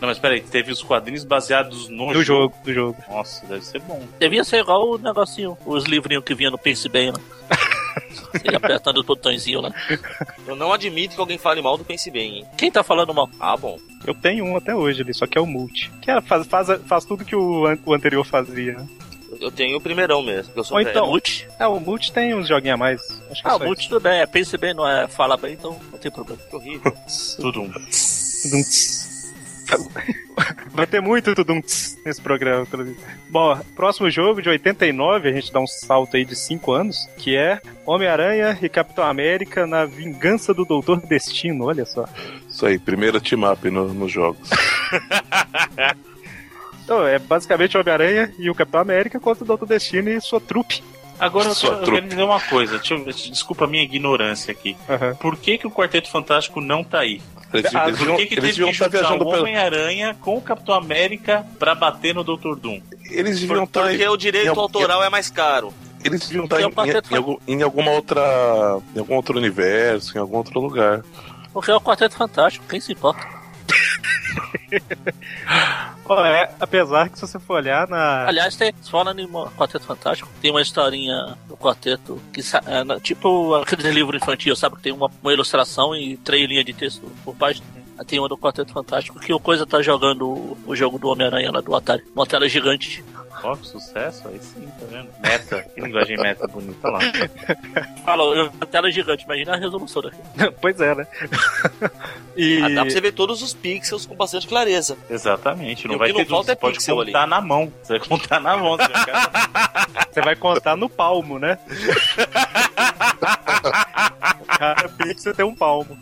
Não, 0.00 0.08
mas 0.08 0.18
peraí, 0.18 0.40
teve 0.40 0.70
os 0.70 0.82
quadrinhos 0.82 1.24
baseados 1.24 1.88
no 1.88 2.12
Do 2.12 2.22
jogo, 2.22 2.54
do 2.64 2.72
jogo. 2.72 2.96
Nossa, 3.08 3.44
deve 3.46 3.64
ser 3.64 3.80
bom. 3.80 4.00
Devia 4.18 4.44
ser 4.44 4.60
igual 4.60 4.90
o 4.90 4.98
negocinho, 4.98 5.58
os 5.66 5.84
livrinhos 5.84 6.24
que 6.24 6.34
vinha 6.34 6.50
no 6.50 6.58
Pense 6.58 6.88
Bem, 6.88 7.10
né? 7.10 7.18
Ia 8.44 8.56
apertando 8.56 8.98
os 8.98 9.06
botõezinhos 9.06 9.62
lá. 9.62 9.72
Eu 10.46 10.56
não 10.56 10.72
admito 10.72 11.14
que 11.14 11.20
alguém 11.20 11.38
fale 11.38 11.60
mal 11.62 11.76
do 11.76 11.84
Pense 11.84 12.10
Bem, 12.10 12.38
hein? 12.38 12.46
Quem 12.56 12.70
tá 12.70 12.82
falando 12.82 13.12
mal? 13.14 13.28
Ah, 13.40 13.56
bom. 13.56 13.78
Eu 14.06 14.14
tenho 14.14 14.44
um 14.44 14.56
até 14.56 14.74
hoje 14.74 15.02
ali, 15.02 15.12
só 15.14 15.26
que 15.26 15.36
é 15.36 15.40
o 15.40 15.46
Multi. 15.46 15.90
Que 16.00 16.10
é, 16.10 16.20
faz, 16.20 16.46
faz, 16.46 16.68
faz 16.86 17.04
tudo 17.04 17.24
que 17.24 17.34
o, 17.36 17.66
an- 17.66 17.78
o 17.84 17.92
anterior 17.94 18.24
fazia, 18.24 18.74
né. 18.74 18.86
Eu- 19.40 19.50
tenho 19.52 19.76
o 19.76 19.80
primeirão 19.80 20.22
mesmo, 20.22 20.52
que 20.52 20.58
eu 20.58 20.64
sou 20.64 20.76
Ou 20.78 20.80
então- 20.82 21.06
Multi? 21.06 21.46
É, 21.58 21.66
o 21.66 21.78
Multi 21.78 22.10
tem 22.12 22.34
uns 22.34 22.48
joguinhos 22.48 22.74
a 22.74 22.78
mais. 22.78 23.00
Acho 23.30 23.42
que 23.42 23.48
é 23.48 23.50
Ah, 23.52 23.58
só 23.58 23.62
o 23.62 23.66
Multi 23.66 23.88
tudo 23.88 24.00
bem, 24.00 24.20
é 24.20 24.26
Pense 24.26 24.56
Bem, 24.56 24.72
não 24.74 24.88
é 24.88 25.06
Fala 25.06 25.36
Bem, 25.36 25.52
então 25.52 25.78
não 25.92 25.98
tem 25.98 26.10
problema. 26.10 26.40
Que 26.48 26.56
horrível. 26.56 26.92
Tudo 27.38 27.62
um. 27.62 27.72
isso. 27.88 29.07
Vai 30.70 30.86
ter 30.86 31.00
muito 31.00 31.34
tudum 31.34 31.56
nesse 32.04 32.20
programa. 32.22 32.66
Bom, 33.28 33.58
próximo 33.74 34.08
jogo 34.10 34.40
de 34.40 34.48
89, 34.48 35.28
a 35.28 35.32
gente 35.32 35.52
dá 35.52 35.58
um 35.60 35.66
salto 35.66 36.16
aí 36.16 36.24
de 36.24 36.36
5 36.36 36.72
anos, 36.72 37.08
que 37.18 37.36
é 37.36 37.60
Homem-Aranha 37.84 38.56
e 38.62 38.68
Capitão 38.68 39.04
América 39.04 39.66
na 39.66 39.84
Vingança 39.84 40.54
do 40.54 40.64
Doutor 40.64 41.00
Destino, 41.06 41.64
olha 41.66 41.84
só. 41.84 42.04
Isso 42.48 42.64
aí, 42.64 42.78
primeiro 42.78 43.20
team-up 43.20 43.68
no- 43.70 43.92
nos 43.92 44.10
jogos. 44.12 44.48
Então, 46.84 47.06
é 47.06 47.18
basicamente 47.18 47.76
o 47.76 47.80
Homem-Aranha 47.80 48.32
e 48.38 48.48
o 48.48 48.54
Capitão 48.54 48.80
América 48.80 49.20
contra 49.20 49.44
o 49.44 49.46
Doutor 49.46 49.66
Destino 49.68 50.08
e 50.08 50.18
sua 50.22 50.40
trupe. 50.40 50.82
Agora 51.20 51.48
eu, 51.48 51.54
Sua 51.54 51.68
quero- 51.70 51.80
eu 51.80 51.84
trupe. 51.84 51.96
quero 52.00 52.08
dizer 52.08 52.22
uma 52.22 52.40
coisa, 52.40 52.78
deixa 52.78 52.94
eu- 52.94 53.04
desculpa 53.04 53.64
a 53.64 53.68
minha 53.68 53.82
ignorância 53.82 54.52
aqui. 54.52 54.74
Aham. 54.88 55.14
Por 55.16 55.36
que, 55.36 55.58
que 55.58 55.66
o 55.66 55.70
Quarteto 55.70 56.10
Fantástico 56.10 56.62
não 56.62 56.82
tá 56.82 57.00
aí? 57.00 57.20
Eles, 57.52 57.74
Ah, 57.74 57.84
eles 57.88 57.98
Por 57.98 58.06
deviam, 58.06 58.16
que, 58.16 58.26
que 58.26 58.34
eles 58.34 58.40
teve 58.44 58.46
deviam 58.48 58.68
que 58.68 58.72
estar 58.74 58.88
viajando 58.88 59.24
o. 59.24 59.28
Homem-Aranha 59.40 60.16
com 60.20 60.36
o 60.36 60.40
Capitão 60.42 60.74
América 60.74 61.46
pra 61.58 61.74
bater 61.74 62.14
no 62.14 62.22
Dr. 62.22 62.54
Doom? 62.56 62.80
Eles 63.10 63.40
deviam 63.40 63.64
estar. 63.64 63.88
Porque 63.88 64.06
o 64.06 64.16
direito 64.16 64.46
em 64.46 64.58
autoral 64.58 65.02
é 65.02 65.08
mais 65.08 65.30
caro. 65.30 65.72
Eles 66.04 66.20
deviam 66.28 66.44
estar 66.44 66.56
Porque 66.56 66.68
em, 66.68 66.74
Quarteto 66.74 67.38
em- 67.48 67.54
em 67.54 67.62
alguma 67.62 67.90
outra. 67.92 68.20
em 68.94 68.98
algum 69.00 69.14
outro 69.16 69.38
universo, 69.38 70.16
em 70.16 70.20
algum 70.20 70.36
outro 70.36 70.60
lugar. 70.60 71.02
Porque 71.52 71.70
é 71.70 71.74
o 71.74 71.80
Quarteto 71.80 72.14
Fantástico, 72.14 72.64
quem 72.68 72.80
se 72.80 72.92
importa? 72.92 73.26
É, 76.24 76.50
apesar 76.58 77.10
que 77.10 77.18
se 77.18 77.26
você 77.26 77.38
for 77.38 77.56
olhar 77.56 77.86
na. 77.86 78.26
Aliás, 78.26 78.56
tem, 78.56 78.72
falando 78.90 79.18
em 79.20 79.26
Mo- 79.26 79.50
Quarteto 79.50 79.84
Fantástico, 79.84 80.26
tem 80.40 80.50
uma 80.50 80.62
historinha 80.62 81.36
do 81.46 81.54
quarteto 81.54 82.18
que 82.32 82.40
é, 82.40 83.00
tipo 83.00 83.54
aquele 83.56 83.90
livro 83.92 84.16
infantil, 84.16 84.56
sabe? 84.56 84.76
Que 84.76 84.82
tem 84.84 84.92
uma, 84.92 85.10
uma 85.22 85.32
ilustração 85.34 85.94
e 85.94 86.16
três 86.16 86.48
linhas 86.48 86.64
de 86.64 86.72
texto 86.72 87.02
por 87.22 87.34
página. 87.36 87.66
Tem 88.06 88.18
uma 88.18 88.28
do 88.28 88.38
Quarteto 88.38 88.72
Fantástico 88.72 89.18
que 89.20 89.32
o 89.32 89.40
Coisa 89.40 89.66
tá 89.66 89.82
jogando 89.82 90.26
o, 90.28 90.58
o 90.66 90.76
jogo 90.76 90.98
do 90.98 91.08
Homem-Aranha 91.08 91.50
lá 91.50 91.60
do 91.60 91.74
Atari. 91.74 92.04
Uma 92.14 92.26
tela 92.26 92.48
gigante. 92.48 93.04
Ó, 93.40 93.54
que 93.54 93.68
sucesso, 93.68 94.26
aí 94.26 94.40
sim, 94.40 94.66
tá 94.80 94.86
vendo? 94.90 95.08
Meta, 95.20 95.62
que 95.72 95.80
linguagem 95.80 96.16
meta 96.16 96.48
bonita 96.48 96.88
lá. 96.90 96.98
Fala, 98.04 98.24
uma 98.50 98.66
tela 98.66 98.90
gigante, 98.90 99.24
imagina 99.24 99.54
a 99.54 99.56
resolução 99.56 100.02
daqui. 100.02 100.16
pois 100.60 100.80
é, 100.80 100.92
né? 100.92 101.06
e. 102.36 102.60
Ah, 102.64 102.68
dá 102.70 102.80
pra 102.82 102.90
você 102.90 103.00
ver 103.00 103.12
todos 103.12 103.40
os 103.40 103.54
pixels 103.54 104.06
com 104.06 104.16
bastante 104.16 104.48
clareza. 104.48 104.96
Exatamente, 105.08 105.86
não 105.86 105.94
E 105.94 105.96
o 105.96 105.98
vai 106.00 106.08
que 106.08 106.14
ter 106.16 106.22
não 106.22 106.28
falta 106.28 106.50
é 106.50 106.54
você 106.56 106.60
pode 106.60 106.76
pixel 106.78 106.96
contar 106.96 107.26
na 107.28 107.40
mão. 107.40 107.72
Você 107.80 107.98
vai 107.98 108.08
contar 108.08 108.40
na 108.40 108.56
mão. 108.56 108.76
Você 108.76 108.88
vai 108.88 109.00
ficar- 109.04 109.88
Você 110.10 110.20
vai 110.20 110.34
contar 110.36 110.76
no 110.76 110.88
palmo, 110.88 111.38
né? 111.38 111.58
Cada 114.58 114.88
pixel 114.88 115.34
tem 115.34 115.44
um 115.44 115.54
palmo. 115.54 115.96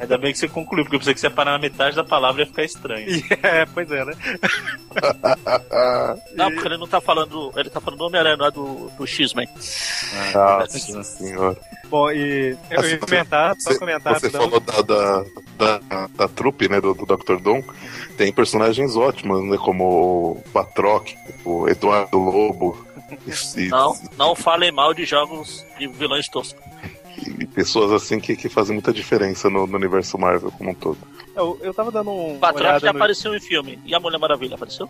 Ainda 0.00 0.16
bem 0.16 0.32
que 0.32 0.38
você 0.38 0.48
concluiu, 0.48 0.84
porque 0.84 0.96
eu 0.96 1.00
pensei 1.00 1.12
que 1.14 1.20
você 1.20 1.26
ia 1.26 1.30
parar 1.30 1.52
na 1.52 1.58
metade 1.58 1.94
da 1.94 2.02
palavra 2.02 2.40
e 2.40 2.44
ia 2.44 2.46
ficar 2.46 2.64
estranho. 2.64 3.06
É, 3.42 3.66
pois 3.66 3.90
é, 3.90 4.04
né? 4.04 4.14
Não, 6.34 6.50
porque 6.52 6.68
ele 6.68 6.78
não 6.78 6.86
tá 6.86 7.00
falando. 7.00 7.52
Ele 7.56 7.70
tá 7.70 7.80
falando 7.80 7.98
do 7.98 8.06
Homem-Aranha, 8.06 8.36
não 8.36 8.46
é 8.46 8.50
do, 8.50 8.90
do 8.96 9.06
X-Men. 9.06 9.48
Ah, 10.34 10.58
Nossa 10.60 11.02
senhora. 11.02 11.56
Bom, 11.88 12.10
e 12.10 12.56
eu 12.70 12.88
ia 12.88 12.98
comentar, 12.98 13.56
só 13.58 13.72
Você, 13.72 13.78
comentar 13.78 14.14
você 14.14 14.26
rapidão. 14.28 14.42
falou 14.42 14.60
da, 14.60 14.82
da, 14.82 15.24
da, 15.58 16.06
da 16.06 16.28
trupe, 16.28 16.68
né, 16.68 16.80
do, 16.80 16.94
do 16.94 17.04
Dr. 17.04 17.36
Doom. 17.40 17.62
Tem 18.16 18.32
personagens 18.32 18.96
ótimos, 18.96 19.42
né, 19.44 19.56
como 19.58 20.32
o 20.32 20.44
Patroc, 20.52 21.14
o 21.44 21.68
Eduardo 21.68 22.18
Lobo. 22.18 22.86
Não, 23.68 23.98
não 24.16 24.36
falem 24.36 24.70
mal 24.70 24.94
de 24.94 25.04
jogos 25.04 25.66
de 25.76 25.88
vilões 25.88 26.28
toscos. 26.28 26.62
E 27.26 27.46
pessoas 27.46 27.92
assim 27.92 28.18
que, 28.20 28.36
que 28.36 28.48
fazem 28.48 28.74
muita 28.74 28.92
diferença 28.92 29.48
no, 29.50 29.66
no 29.66 29.76
universo 29.76 30.16
Marvel 30.18 30.50
como 30.52 30.70
um 30.70 30.74
todo. 30.74 30.98
Eu, 31.34 31.58
eu 31.62 31.72
tava 31.72 31.90
dando 31.92 32.10
um. 32.10 32.34
O 32.36 32.38
Patrão 32.38 32.60
olhada 32.62 32.80
já 32.80 32.92
no- 32.92 32.98
apareceu 32.98 33.34
em 33.34 33.40
filme. 33.40 33.78
E 33.86 33.94
a 33.94 34.00
Mulher 34.00 34.18
Maravilha 34.18 34.56
apareceu? 34.56 34.88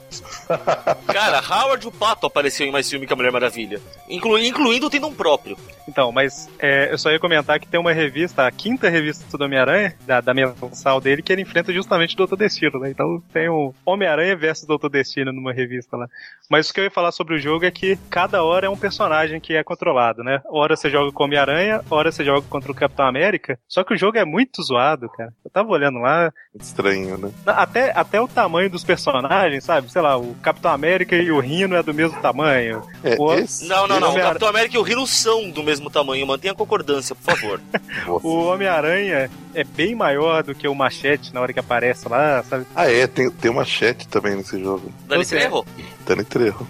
Cara, 1.06 1.40
Howard 1.40 1.86
o 1.86 1.92
Pato 1.92 2.26
apareceu 2.26 2.66
em 2.66 2.70
mais 2.70 2.88
filme 2.88 3.06
que 3.06 3.12
a 3.12 3.16
Mulher 3.16 3.30
Maravilha. 3.32 3.80
Inclu- 4.08 4.38
incluindo 4.38 4.86
o 4.86 4.90
Tendão 4.90 5.12
próprio. 5.12 5.56
Então, 5.86 6.10
mas 6.12 6.48
é, 6.58 6.92
eu 6.92 6.98
só 6.98 7.10
ia 7.10 7.18
comentar 7.18 7.58
que 7.58 7.66
tem 7.66 7.78
uma 7.80 7.92
revista, 7.92 8.46
a 8.46 8.50
quinta 8.50 8.88
revista 8.88 9.36
do 9.36 9.44
Homem-Aranha, 9.44 9.94
da, 10.06 10.20
da 10.20 10.32
mensal 10.32 11.00
dele, 11.00 11.20
que 11.22 11.32
ele 11.32 11.42
enfrenta 11.42 11.72
justamente 11.72 12.14
o 12.14 12.16
Doutor 12.16 12.36
Destino, 12.36 12.78
né? 12.78 12.90
Então 12.90 13.22
tem 13.32 13.48
o 13.48 13.74
Homem-Aranha 13.84 14.36
versus 14.36 14.66
Doutor 14.66 14.88
Destino 14.88 15.32
numa 15.32 15.52
revista 15.52 15.96
lá. 15.96 16.06
Mas 16.48 16.70
o 16.70 16.74
que 16.74 16.80
eu 16.80 16.84
ia 16.84 16.90
falar 16.90 17.12
sobre 17.12 17.34
o 17.34 17.38
jogo 17.38 17.64
é 17.64 17.70
que 17.70 17.98
cada 18.08 18.42
hora 18.42 18.66
é 18.66 18.70
um 18.70 18.76
personagem 18.76 19.40
que 19.40 19.54
é 19.54 19.62
controlado, 19.64 20.22
né? 20.24 20.40
Hora 20.48 20.76
você 20.76 20.88
joga 20.90 21.10
com 21.12 21.22
o 21.22 21.26
Homem-Aranha, 21.26 21.82
hora 21.90 22.10
você 22.12 22.19
joga 22.24 22.46
contra 22.48 22.70
o 22.70 22.74
Capitão 22.74 23.06
América. 23.06 23.58
Só 23.68 23.82
que 23.84 23.94
o 23.94 23.96
jogo 23.98 24.18
é 24.18 24.24
muito 24.24 24.62
zoado, 24.62 25.08
cara. 25.10 25.32
Eu 25.44 25.50
tava 25.50 25.68
olhando 25.70 25.98
lá, 25.98 26.32
estranho, 26.58 27.16
né? 27.18 27.30
até, 27.46 27.92
até 27.94 28.20
o 28.20 28.28
tamanho 28.28 28.70
dos 28.70 28.84
personagens, 28.84 29.64
sabe? 29.64 29.90
Sei 29.90 30.00
lá, 30.02 30.16
o 30.16 30.34
Capitão 30.42 30.70
América 30.72 31.16
e 31.16 31.30
o 31.30 31.40
Rino 31.40 31.74
é 31.76 31.82
do 31.82 31.94
mesmo 31.94 32.20
tamanho. 32.20 32.82
É, 33.04 33.16
O- 33.18 33.34
esse, 33.34 33.66
Não, 33.66 33.86
não, 33.86 33.98
não. 34.00 34.12
O 34.12 34.14
Capitão 34.16 34.48
América 34.48 34.76
e 34.76 34.78
o 34.78 34.82
Rino 34.82 35.06
são 35.06 35.50
do 35.50 35.62
mesmo 35.62 35.90
tamanho. 35.90 36.26
Mantenha 36.26 36.52
a 36.52 36.56
concordância, 36.56 37.14
por 37.14 37.34
favor. 37.34 37.60
O 38.22 38.44
Homem-Aranha 38.46 39.30
é 39.54 39.64
bem 39.64 39.94
maior 39.94 40.42
do 40.42 40.54
que 40.54 40.66
o 40.68 40.74
Machete 40.74 41.32
na 41.34 41.40
hora 41.40 41.52
que 41.52 41.58
aparece 41.60 42.08
lá, 42.08 42.42
sabe? 42.44 42.66
Ah, 42.74 42.90
é, 42.90 43.06
tem, 43.06 43.30
tem 43.30 43.50
uma 43.50 43.64
chat 43.64 44.06
também 44.08 44.36
nesse 44.36 44.58
jogo. 44.60 44.92
Dani 45.06 45.24
Você- 45.24 45.38
Trejo? 45.38 45.64
Dani 46.06 46.24
Trejo. 46.24 46.66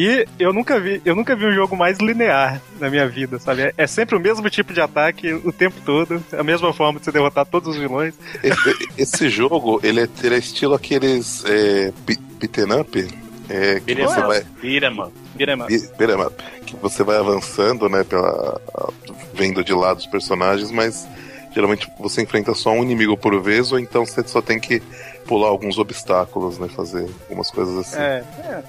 E 0.00 0.24
eu 0.38 0.52
nunca 0.52 0.78
vi, 0.78 1.02
eu 1.04 1.16
nunca 1.16 1.34
vi 1.34 1.44
um 1.46 1.52
jogo 1.52 1.76
mais 1.76 1.98
linear 1.98 2.62
na 2.78 2.88
minha 2.88 3.08
vida, 3.08 3.38
sabe? 3.40 3.62
É- 3.62 3.74
É 3.76 3.86
sempre 3.86 4.14
o 4.14 4.20
mesmo 4.20 4.48
tipo 4.48 4.72
de 4.72 4.80
ataque 4.80 5.32
o 5.32 5.52
tempo 5.52 5.74
todo, 5.84 6.22
a 6.32 6.42
mesma 6.44 6.72
forma 6.72 7.00
de 7.00 7.04
você 7.04 7.10
derrotar 7.10 7.44
todos 7.44 7.70
os 7.70 7.76
vilões. 7.76 8.14
Esse, 8.42 8.88
esse 8.96 9.28
jogo, 9.28 9.80
ele 9.82 10.02
é, 10.02 10.08
ele 10.22 10.36
é 10.36 10.38
estilo 10.38 10.74
aqueles 10.74 11.44
é, 11.46 11.92
be- 12.06 12.16
beaten 12.38 12.80
up. 12.80 13.08
É, 13.50 13.80
que 13.80 13.94
Beat'em 13.94 14.06
você 14.06 14.18
up. 14.20 14.28
vai. 14.28 14.42
Vira, 14.60 14.90
mano. 14.90 15.12
Vira, 15.34 15.56
mano. 15.56 15.68
be- 15.68 15.90
beat'em 15.98 16.22
up, 16.26 16.44
Que 16.64 16.76
você 16.76 17.02
vai 17.02 17.16
avançando, 17.16 17.88
né? 17.88 18.04
Pela, 18.04 18.60
vendo 19.34 19.64
de 19.64 19.72
lado 19.72 19.98
os 19.98 20.06
personagens, 20.06 20.70
mas 20.70 21.08
geralmente 21.54 21.90
você 21.98 22.22
enfrenta 22.22 22.54
só 22.54 22.70
um 22.70 22.82
inimigo 22.82 23.16
por 23.16 23.40
vez, 23.42 23.72
ou 23.72 23.78
então 23.78 24.04
você 24.06 24.26
só 24.26 24.40
tem 24.42 24.58
que 24.60 24.82
pular 25.26 25.48
alguns 25.48 25.76
obstáculos, 25.78 26.58
né? 26.58 26.68
Fazer 26.68 27.06
algumas 27.28 27.50
coisas 27.50 27.76
assim. 27.76 28.00
É, 28.00 28.24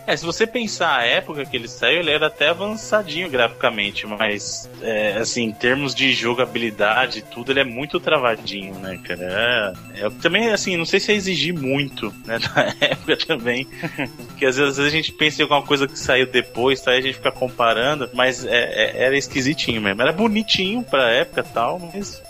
É, 0.05 0.17
se 0.17 0.25
você 0.25 0.45
pensar 0.45 0.97
a 0.97 1.05
época 1.05 1.45
que 1.45 1.55
ele 1.55 1.69
saiu, 1.69 1.99
ele 2.01 2.11
era 2.11 2.27
até 2.27 2.49
avançadinho 2.49 3.29
graficamente, 3.29 4.05
mas 4.05 4.69
é, 4.81 5.13
assim, 5.17 5.43
em 5.43 5.53
termos 5.53 5.95
de 5.95 6.11
jogabilidade 6.11 7.19
e 7.19 7.21
tudo, 7.21 7.51
ele 7.53 7.61
é 7.61 7.63
muito 7.63 7.97
travadinho, 7.99 8.73
né, 8.75 8.99
cara? 9.05 9.73
É, 9.95 10.05
é, 10.05 10.09
também, 10.21 10.49
assim, 10.51 10.75
não 10.75 10.85
sei 10.85 10.99
se 10.99 11.11
é 11.13 11.15
exigir 11.15 11.53
muito, 11.53 12.13
né, 12.25 12.37
na 12.53 12.75
época 12.87 13.15
também, 13.25 13.65
porque 14.27 14.45
às 14.45 14.57
vezes, 14.57 14.71
às 14.71 14.77
vezes 14.77 14.93
a 14.93 14.95
gente 14.95 15.11
pensa 15.13 15.41
em 15.41 15.43
alguma 15.43 15.61
coisa 15.61 15.87
que 15.87 15.97
saiu 15.97 16.27
depois, 16.27 16.81
tá, 16.81 16.91
aí 16.91 16.99
a 16.99 17.01
gente 17.01 17.15
fica 17.15 17.31
comparando, 17.31 18.09
mas 18.13 18.43
é, 18.45 18.49
é- 18.97 19.03
era 19.05 19.17
esquisitinho 19.17 19.81
mesmo. 19.81 20.01
Era 20.01 20.11
bonitinho 20.11 20.83
pra 20.83 21.09
época 21.09 21.39
e 21.41 21.53
tal, 21.53 21.79
mas 21.93 22.21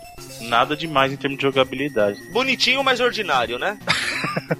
nada 0.41 0.75
demais 0.75 1.11
em 1.11 1.15
termos 1.17 1.37
de 1.37 1.43
jogabilidade. 1.43 2.21
Bonitinho, 2.31 2.83
mas 2.83 2.99
ordinário, 2.99 3.57
né? 3.59 3.77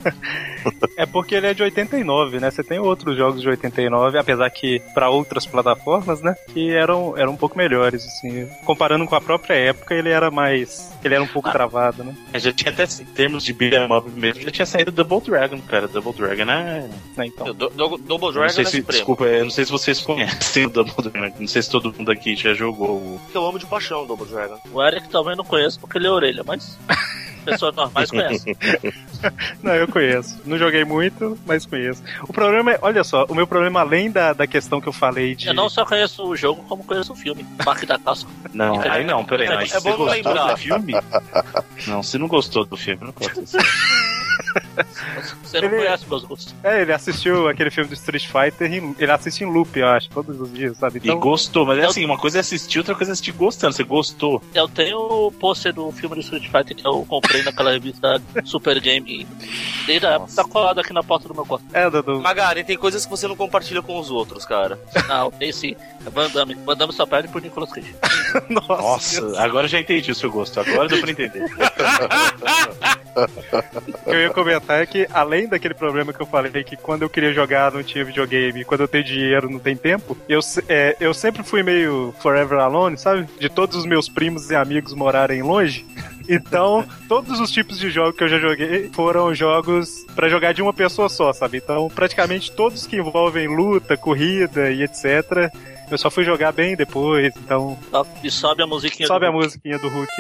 é 0.98 1.06
porque 1.06 1.36
ele 1.36 1.48
é 1.48 1.54
de 1.54 1.63
89, 1.63 2.39
né? 2.39 2.52
Você 2.52 2.63
tem 2.63 2.80
outros 2.80 3.15
jogos 3.18 3.42
de 3.42 3.50
89, 3.50 4.18
apesar 4.18 4.50
que 4.50 4.80
para 4.94 5.10
outras 5.10 5.46
plataformas, 5.46 6.22
né? 6.22 6.36
Que 6.54 6.72
eram, 6.72 7.18
eram 7.18 7.34
um 7.34 7.38
pouco 7.38 7.58
melhores, 7.58 8.06
assim. 8.06 8.48
Comparando 8.65 9.06
com 9.06 9.15
a 9.15 9.22
própria 9.22 9.54
época, 9.56 9.94
ele 9.96 10.10
era 10.10 10.30
mais. 10.30 10.92
Ele 11.04 11.13
era 11.15 11.24
um 11.24 11.28
pouco 11.28 11.50
Ah. 11.50 11.52
travado, 11.52 12.04
né? 12.04 12.15
É, 12.34 12.39
Já 12.39 12.52
tinha 12.52 12.72
até, 12.72 12.84
em 12.84 13.06
termos 13.06 13.44
de 13.44 13.54
beat'em 13.54 13.92
up 13.96 14.10
mesmo, 14.12 14.42
já 14.42 14.52
tinha 14.52 14.65
saído 14.65 14.92
Double 14.92 15.22
Dragon, 15.22 15.60
cara. 15.62 15.88
Double 15.88 16.13
Dragon 16.13 16.44
é 16.52 16.89
Né, 17.18 17.26
Então. 17.26 17.54
Do- 17.54 17.70
do- 17.70 17.98
Double 17.98 18.32
Dragon 18.34 18.42
não 18.42 18.50
sei 18.50 18.63
é 18.63 18.68
se, 18.68 18.78
supremo. 18.78 18.92
desculpa, 18.92 19.24
eu 19.26 19.44
não 19.44 19.52
sei 19.52 19.65
se 19.65 19.72
vocês 19.72 20.02
conhecem 20.02 20.65
o 20.65 20.70
Double 20.70 20.94
Dragon. 21.10 21.36
Não 21.39 21.48
sei 21.48 21.62
se 21.62 21.70
todo 21.70 21.94
mundo 21.98 22.12
aqui 22.12 22.36
já 22.36 22.54
jogou. 22.54 23.20
Eu 23.34 23.46
amo 23.46 23.58
de 23.60 23.65
paixão 23.65 24.04
o 24.04 24.06
Double 24.06 24.28
Dragon. 24.28 24.58
O 24.72 24.84
Eric 24.84 25.10
também 25.10 25.36
não 25.36 25.46
conheço 25.69 25.79
porque 25.79 25.97
ele 25.97 26.08
é 26.08 26.12
orelha, 26.12 26.43
mas 26.45 26.77
pessoas 27.45 27.75
normais 27.75 28.10
conhecem. 28.10 28.55
Não, 29.62 29.73
eu 29.75 29.88
conheço. 29.88 30.39
Não 30.45 30.58
joguei 30.58 30.84
muito, 30.84 31.38
mas 31.45 31.65
conheço. 31.65 32.03
O 32.23 32.34
problema 32.34 32.71
é, 32.71 32.79
olha 32.82 33.03
só, 33.03 33.25
o 33.29 33.36
meu 33.36 33.45
problema, 33.45 33.82
além 33.82 34.10
da, 34.12 34.34
da 34.34 34.47
questão 34.47 34.82
que 34.82 34.88
eu 34.88 34.93
falei 34.93 35.36
de. 35.36 35.47
Eu 35.47 35.53
não 35.53 35.69
só 35.69 35.86
conheço 35.86 36.25
o 36.25 36.36
jogo, 36.36 36.63
como 36.67 36.84
conheço 36.84 37.13
o 37.13 37.15
filme. 37.15 37.45
Parque 37.63 37.86
da 37.86 37.97
Caça. 37.99 38.25
Não, 38.53 38.82
aí 38.82 39.03
não, 39.03 39.23
peraí. 39.23 39.47
É- 39.47 39.63
é 39.63 39.67
você 39.67 39.79
bom 39.79 40.03
lembrar. 40.03 40.51
do 40.53 40.58
filme? 40.58 40.93
Não, 41.88 42.01
você 42.03 42.17
não 42.17 42.27
gostou 42.27 42.65
do 42.65 42.75
filme, 42.75 43.03
não 43.05 43.13
pode 43.13 43.47
ser. 43.47 43.60
Você 45.43 45.62
não 45.62 45.67
Ele- 45.69 45.77
conhece 45.77 46.05
meus 46.09 46.23
gostos. 46.23 46.55
É, 46.63 46.81
ele 46.81 46.93
assistiu 46.93 47.47
aquele 47.47 47.69
filme 47.69 47.89
do 47.89 47.93
Street 47.93 48.25
Fighter, 48.27 48.71
em- 48.73 48.95
ele 48.97 49.12
assiste 49.12 49.41
em 49.43 49.47
loop, 49.51 49.77
eu 49.77 49.88
acho, 49.88 50.09
todos 50.09 50.39
os 50.39 50.53
dias, 50.53 50.77
sabe? 50.77 50.99
E 50.99 51.07
Então, 51.07 51.19
gostou, 51.19 51.65
mas 51.65 51.77
é 51.79 51.85
assim, 51.85 52.05
uma 52.05 52.17
coisa 52.17 52.38
é 52.38 52.41
assistir, 52.41 52.77
outra 52.79 52.95
coisa 52.95 53.12
é 53.12 53.13
assistir 53.13 53.31
gostando. 53.31 53.73
Você 53.73 53.83
gostou. 53.83 54.41
Eu 54.53 54.67
tenho 54.67 54.97
o 54.99 55.31
pôster 55.31 55.73
do 55.73 55.91
filme 55.91 56.15
do 56.15 56.21
Street 56.21 56.43
Fighter 56.45 56.75
que 56.75 56.85
eu 56.88 57.05
comprei 57.05 57.43
naquela 57.43 57.71
revista 57.71 58.21
Super 58.45 58.79
Game. 58.79 59.27
Desde 59.85 60.05
a 60.05 60.12
época 60.12 60.31
tá 60.35 60.43
colado 60.43 60.79
aqui 60.79 60.93
na 60.93 61.03
porta 61.03 61.27
do 61.27 61.33
meu 61.33 61.45
quarto. 61.45 61.65
é, 61.73 61.89
Dudu. 61.89 62.19
Magari, 62.21 62.63
tem 62.63 62.77
coisas 62.77 63.05
que 63.05 63.12
você 63.12 63.27
não 63.27 63.35
compartilha 63.35 63.81
com 63.81 63.99
os 63.99 64.09
outros, 64.12 64.45
cara. 64.45 64.79
Não, 65.07 65.31
tem 65.31 65.51
sim. 65.51 65.75
Van 66.12 66.29
Damme. 66.29 66.55
Van 66.65 66.75
Damme 66.75 66.93
só 66.93 67.05
perde 67.05 67.27
por 67.27 67.41
Nicolas 67.41 67.71
Cage. 67.71 67.93
Nossa, 68.49 69.21
Nossa, 69.21 69.41
agora 69.41 69.65
eu 69.65 69.69
já 69.69 69.79
entendi 69.79 70.12
o 70.12 70.15
seu 70.15 70.31
gosto. 70.31 70.59
Agora 70.59 70.88
deu 70.88 71.01
pra 71.01 71.12
entender. 71.12 71.43
Eu 74.05 74.19
ia 74.21 74.29
comentar 74.39 74.82
é 74.82 74.86
que, 74.86 75.08
além 75.13 75.47
daquele 75.47 75.73
problema 75.73 76.13
que 76.13 76.21
eu 76.21 76.25
falei, 76.25 76.63
que 76.63 76.78
quando 76.78 77.02
eu 77.02 77.10
queria 77.10 77.34
jogar 77.34 77.71
não 77.71 77.84
tinha 77.84 78.06
videogame, 78.06 78.63
quando 78.63 78.82
eu 78.82 78.88
tenho 78.88 79.04
dinheiro 79.04 79.49
não 79.49 79.60
tem 79.60 79.75
tempo, 79.75 80.17
eu, 80.28 80.39
é, 80.67 80.95
eu 80.99 81.13
sempre 81.13 81.43
fui 81.43 81.62
meio 81.62 82.13
forever 82.19 82.60
alone, 82.60 82.97
sabe? 82.97 83.28
De 83.39 83.49
todos 83.49 83.75
os 83.75 83.86
meus 83.86 84.08
primos 84.08 84.49
e 84.49 84.56
amigos 84.56 84.93
morarem 84.93 85.41
longe. 85.41 85.86
Então, 86.32 86.86
todos 87.08 87.39
os 87.39 87.49
tipos 87.49 87.80
de 87.80 87.89
jogos 87.89 88.15
que 88.15 88.23
eu 88.23 88.28
já 88.28 88.38
joguei 88.38 88.91
foram 88.93 89.34
jogos 89.34 90.06
pra 90.15 90.30
jogar 90.30 90.54
de 90.54 90.62
uma 90.62 90.71
pessoa 90.71 91.10
só, 91.10 91.34
sabe? 91.34 91.58
Então, 91.58 91.89
praticamente 91.89 92.52
todos 92.52 92.86
que 92.86 92.97
envolvem 92.97 93.47
luta, 93.47 93.97
corrida 93.97 94.69
e 94.69 94.84
etc. 94.84 95.52
Eu 95.89 95.97
só 95.97 96.12
fui 96.12 96.23
jogar 96.23 96.52
bem 96.52 96.75
depois, 96.75 97.34
então 97.36 97.75
E 98.23 98.30
sobe 98.30 98.62
a 98.62 98.67
musiquinha 98.67 99.08
sobe 99.08 99.25
do 99.25 99.30
a 99.30 99.32
musiquinha 99.32 99.80
do 99.80 99.89
Hulk. 99.89 100.12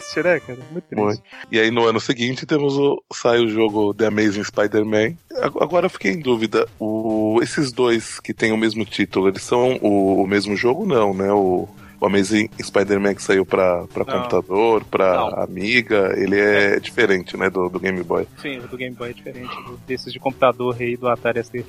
Triste, 0.00 0.22
né, 0.22 0.40
cara? 0.40 0.58
Muito 0.70 0.84
triste. 0.84 1.02
Muito. 1.04 1.22
E 1.50 1.58
aí 1.60 1.70
no 1.70 1.86
ano 1.86 2.00
seguinte 2.00 2.46
temos 2.46 2.76
o 2.76 3.02
sai 3.12 3.40
o 3.40 3.48
jogo 3.48 3.92
The 3.94 4.06
Amazing 4.06 4.44
Spider-Man. 4.44 5.14
Ag- 5.40 5.58
Agora 5.60 5.86
eu 5.86 5.90
fiquei 5.90 6.12
em 6.12 6.20
dúvida, 6.20 6.66
o, 6.78 7.38
esses 7.42 7.72
dois 7.72 8.18
que 8.20 8.32
têm 8.34 8.52
o 8.52 8.56
mesmo 8.56 8.84
título, 8.84 9.28
eles 9.28 9.42
são 9.42 9.78
o, 9.82 10.22
o 10.22 10.26
mesmo 10.26 10.56
jogo? 10.56 10.86
Não, 10.86 11.12
né? 11.14 11.30
O, 11.32 11.68
o 12.00 12.06
Amazing 12.06 12.48
Spider-Man 12.60 13.14
que 13.14 13.22
saiu 13.22 13.46
pra, 13.46 13.84
pra 13.86 14.04
Não. 14.04 14.12
computador, 14.22 14.84
pra 14.84 15.14
Não. 15.16 15.42
Amiga, 15.44 16.12
ele 16.16 16.38
é 16.38 16.80
diferente, 16.80 17.36
né, 17.36 17.48
do, 17.48 17.68
do 17.68 17.78
Game 17.78 18.02
Boy. 18.02 18.26
Sim, 18.40 18.58
o 18.58 18.66
do 18.66 18.76
Game 18.76 18.94
Boy 18.96 19.10
é 19.10 19.12
diferente 19.12 19.54
do- 19.64 19.76
desses 19.86 20.12
de 20.12 20.18
computador 20.18 20.76
aí 20.80 20.96
do 20.96 21.06
Atari 21.08 21.42
ST. 21.44 21.64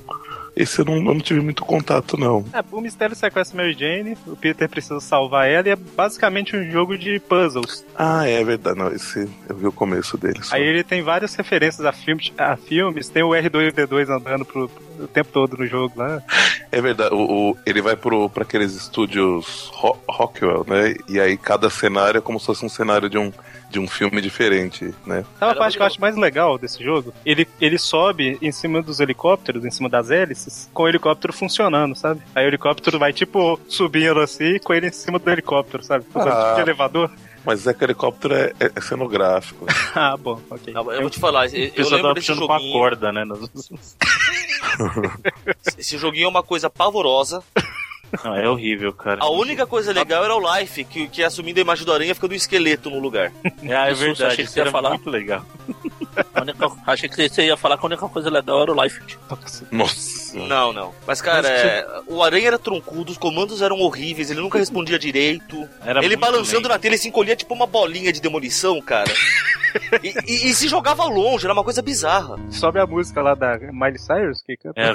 Esse 0.56 0.80
eu 0.80 0.84
não, 0.84 0.96
eu 0.96 1.02
não 1.02 1.18
tive 1.20 1.40
muito 1.40 1.64
contato, 1.64 2.16
não. 2.16 2.44
É, 2.52 2.62
o 2.70 2.80
mistério 2.80 3.16
sequestra 3.16 3.56
Mary 3.56 3.72
Jane, 3.74 4.16
o 4.26 4.36
Peter 4.36 4.68
precisa 4.68 5.00
salvar 5.00 5.48
ela 5.48 5.66
e 5.68 5.72
é 5.72 5.76
basicamente 5.76 6.56
um 6.56 6.70
jogo 6.70 6.96
de 6.96 7.18
puzzles. 7.20 7.84
Ah, 7.96 8.28
é 8.28 8.42
verdade, 8.44 8.78
não, 8.78 8.88
esse 8.92 9.28
eu 9.48 9.56
vi 9.56 9.66
o 9.66 9.72
começo 9.72 10.16
dele. 10.16 10.38
só. 10.42 10.54
Aí 10.54 10.62
ele 10.62 10.84
tem 10.84 11.02
várias 11.02 11.34
referências 11.34 11.84
a 11.84 11.92
filmes, 11.92 12.32
a 12.38 12.56
filmes 12.56 13.08
tem 13.08 13.22
o 13.24 13.30
R2D2 13.30 14.08
andando 14.08 14.44
pro, 14.44 14.70
o 15.00 15.08
tempo 15.08 15.30
todo 15.32 15.56
no 15.56 15.66
jogo 15.66 15.94
lá. 15.96 16.22
É 16.70 16.80
verdade, 16.80 17.14
o, 17.14 17.50
o- 17.50 17.56
ele 17.66 17.82
vai 17.82 17.96
pro, 17.96 18.28
pra 18.30 18.44
aqueles 18.44 18.74
estúdios 18.76 19.70
Ro- 19.74 19.98
Rockwell, 20.08 20.64
né? 20.68 20.94
E 21.08 21.18
aí 21.18 21.36
cada 21.36 21.68
cenário 21.68 22.18
é 22.18 22.20
como 22.20 22.38
se 22.38 22.46
fosse 22.46 22.64
um 22.64 22.68
cenário 22.68 23.10
de 23.10 23.18
um, 23.18 23.32
de 23.74 23.80
um 23.80 23.88
filme 23.88 24.20
diferente, 24.20 24.94
né? 25.04 25.24
Sabe 25.36 25.52
a 25.52 25.56
parte 25.56 25.76
que 25.76 25.82
eu 25.82 25.86
acho 25.86 26.00
mais 26.00 26.16
legal 26.16 26.56
desse 26.56 26.82
jogo? 26.82 27.12
Ele, 27.26 27.44
ele 27.60 27.76
sobe 27.76 28.38
em 28.40 28.52
cima 28.52 28.80
dos 28.80 29.00
helicópteros, 29.00 29.64
em 29.64 29.70
cima 29.72 29.88
das 29.88 30.12
hélices, 30.12 30.70
com 30.72 30.84
o 30.84 30.88
helicóptero 30.88 31.32
funcionando, 31.32 31.96
sabe? 31.96 32.22
Aí 32.36 32.44
o 32.44 32.48
helicóptero 32.48 33.00
vai, 33.00 33.12
tipo, 33.12 33.58
subindo 33.68 34.20
assim, 34.20 34.60
com 34.60 34.72
ele 34.72 34.86
em 34.86 34.92
cima 34.92 35.18
do 35.18 35.28
helicóptero, 35.28 35.82
sabe? 35.82 36.04
Fazendo 36.12 36.32
Ah. 36.32 36.42
tipo 36.44 36.54
de 36.54 36.60
elevador. 36.60 37.10
Mas 37.44 37.66
é 37.66 37.74
que 37.74 37.82
o 37.82 37.86
helicóptero 37.86 38.34
é, 38.34 38.52
é- 38.60 38.80
cenográfico. 38.80 39.66
ah, 39.96 40.16
bom, 40.16 40.40
ok. 40.48 40.72
Não, 40.72 40.92
eu 40.92 41.00
vou 41.00 41.10
te 41.10 41.18
falar, 41.18 41.46
eu, 41.52 41.72
eu 41.74 41.84
lembro 41.84 42.02
tava 42.02 42.14
desse 42.14 42.26
puxando 42.28 42.46
com 42.46 42.52
a 42.52 42.58
joguinho. 42.58 42.72
corda, 42.78 43.12
né? 43.12 43.24
Esse 45.76 45.98
joguinho 45.98 46.26
é 46.26 46.28
uma 46.28 46.42
coisa 46.42 46.70
pavorosa. 46.70 47.42
Não, 48.22 48.34
é 48.36 48.48
horrível, 48.48 48.92
cara. 48.92 49.22
A 49.22 49.30
única 49.30 49.66
coisa 49.66 49.92
legal 49.92 50.22
era 50.24 50.34
o 50.34 50.58
Life, 50.58 50.84
que, 50.84 51.08
que 51.08 51.22
assumindo 51.22 51.58
a 51.58 51.62
imagem 51.62 51.84
do 51.84 51.92
aranha 51.92 52.14
fica 52.14 52.28
do 52.28 52.34
esqueleto 52.34 52.90
no 52.90 52.98
lugar. 52.98 53.32
Ah, 53.74 53.88
é 53.88 53.92
Isso, 53.92 54.00
verdade. 54.02 54.32
achei 54.32 54.44
que 54.44 54.50
você 54.50 54.58
ia 54.60 54.62
era 54.64 54.70
falar. 54.70 54.90
muito 54.90 55.08
legal. 55.10 55.44
Única- 56.40 56.70
achei 56.86 57.08
que 57.08 57.28
você 57.28 57.42
ia 57.46 57.56
falar 57.56 57.76
que 57.78 57.84
a 57.84 57.86
única 57.86 58.08
coisa 58.08 58.28
legal 58.30 58.62
era 58.62 58.72
o 58.72 58.82
Life. 58.82 59.00
Nossa. 59.72 60.36
Não, 60.38 60.72
não. 60.72 60.94
Mas, 61.06 61.20
cara, 61.22 61.42
Mas 61.42 61.46
é, 61.50 61.86
o 62.06 62.22
aranha 62.22 62.48
era 62.48 62.58
troncudo, 62.58 63.10
os 63.10 63.18
comandos 63.18 63.62
eram 63.62 63.80
horríveis, 63.80 64.30
ele 64.30 64.40
nunca 64.40 64.58
respondia 64.58 64.98
direito. 64.98 65.68
Era 65.84 66.04
ele 66.04 66.16
balançando 66.16 66.58
lento. 66.58 66.68
na 66.68 66.78
tela, 66.78 66.94
ele 66.94 66.98
se 67.00 67.08
encolhia 67.08 67.34
tipo 67.36 67.54
uma 67.54 67.66
bolinha 67.66 68.12
de 68.12 68.20
demolição, 68.20 68.80
cara. 68.80 69.10
e, 70.02 70.14
e- 70.26 70.50
e 70.50 70.54
se 70.54 70.68
jogava 70.68 71.04
longe, 71.04 71.46
era 71.46 71.52
uma 71.54 71.64
coisa 71.64 71.80
bizarra. 71.82 72.36
Sobe 72.50 72.78
a 72.78 72.86
música 72.86 73.22
lá 73.22 73.34
da 73.34 73.56
Miley 73.58 73.98
Cyrus, 73.98 74.42
que 74.42 74.56
canta. 74.56 74.80
É. 74.80 74.94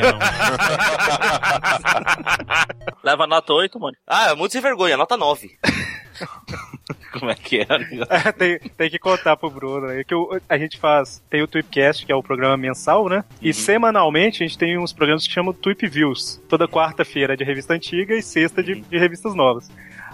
Que 0.00 0.12
não. 0.12 0.18
Leva 3.02 3.26
nota 3.26 3.52
8, 3.52 3.78
mano. 3.80 3.96
Ah, 4.06 4.30
é 4.30 4.34
muito 4.34 4.52
sem 4.52 4.60
vergonha, 4.60 4.96
nota 4.96 5.16
9. 5.16 5.50
Como 7.12 7.30
é 7.30 7.34
que 7.34 7.60
é? 7.68 8.32
tem, 8.32 8.58
tem 8.58 8.90
que 8.90 8.98
contar 8.98 9.36
pro 9.36 9.50
Bruno 9.50 9.86
aí 9.86 10.04
que 10.04 10.14
o- 10.14 10.40
a 10.48 10.58
gente 10.58 10.78
faz. 10.78 11.22
Tem 11.30 11.42
o 11.42 11.48
Tweepcast, 11.48 12.04
que 12.04 12.12
é 12.12 12.14
o 12.14 12.22
programa 12.22 12.56
mensal, 12.56 13.08
né? 13.08 13.24
E 13.40 13.52
semanalmente 13.54 14.42
a 14.42 14.46
gente 14.46 14.58
tem 14.58 14.78
uns 14.78 14.92
programas 14.92 15.26
que 15.26 15.32
chamam 15.32 15.52
Tweep 15.52 15.86
Views. 15.88 16.40
Toda 16.48 16.68
quarta-feira 16.68 17.34
é 17.34 17.36
de 17.36 17.44
revista 17.44 17.74
antiga 17.74 18.14
e 18.14 18.22
sexta 18.22 18.62
de, 18.62 18.80
de 18.80 18.98
revistas 18.98 19.34
novas. 19.34 19.70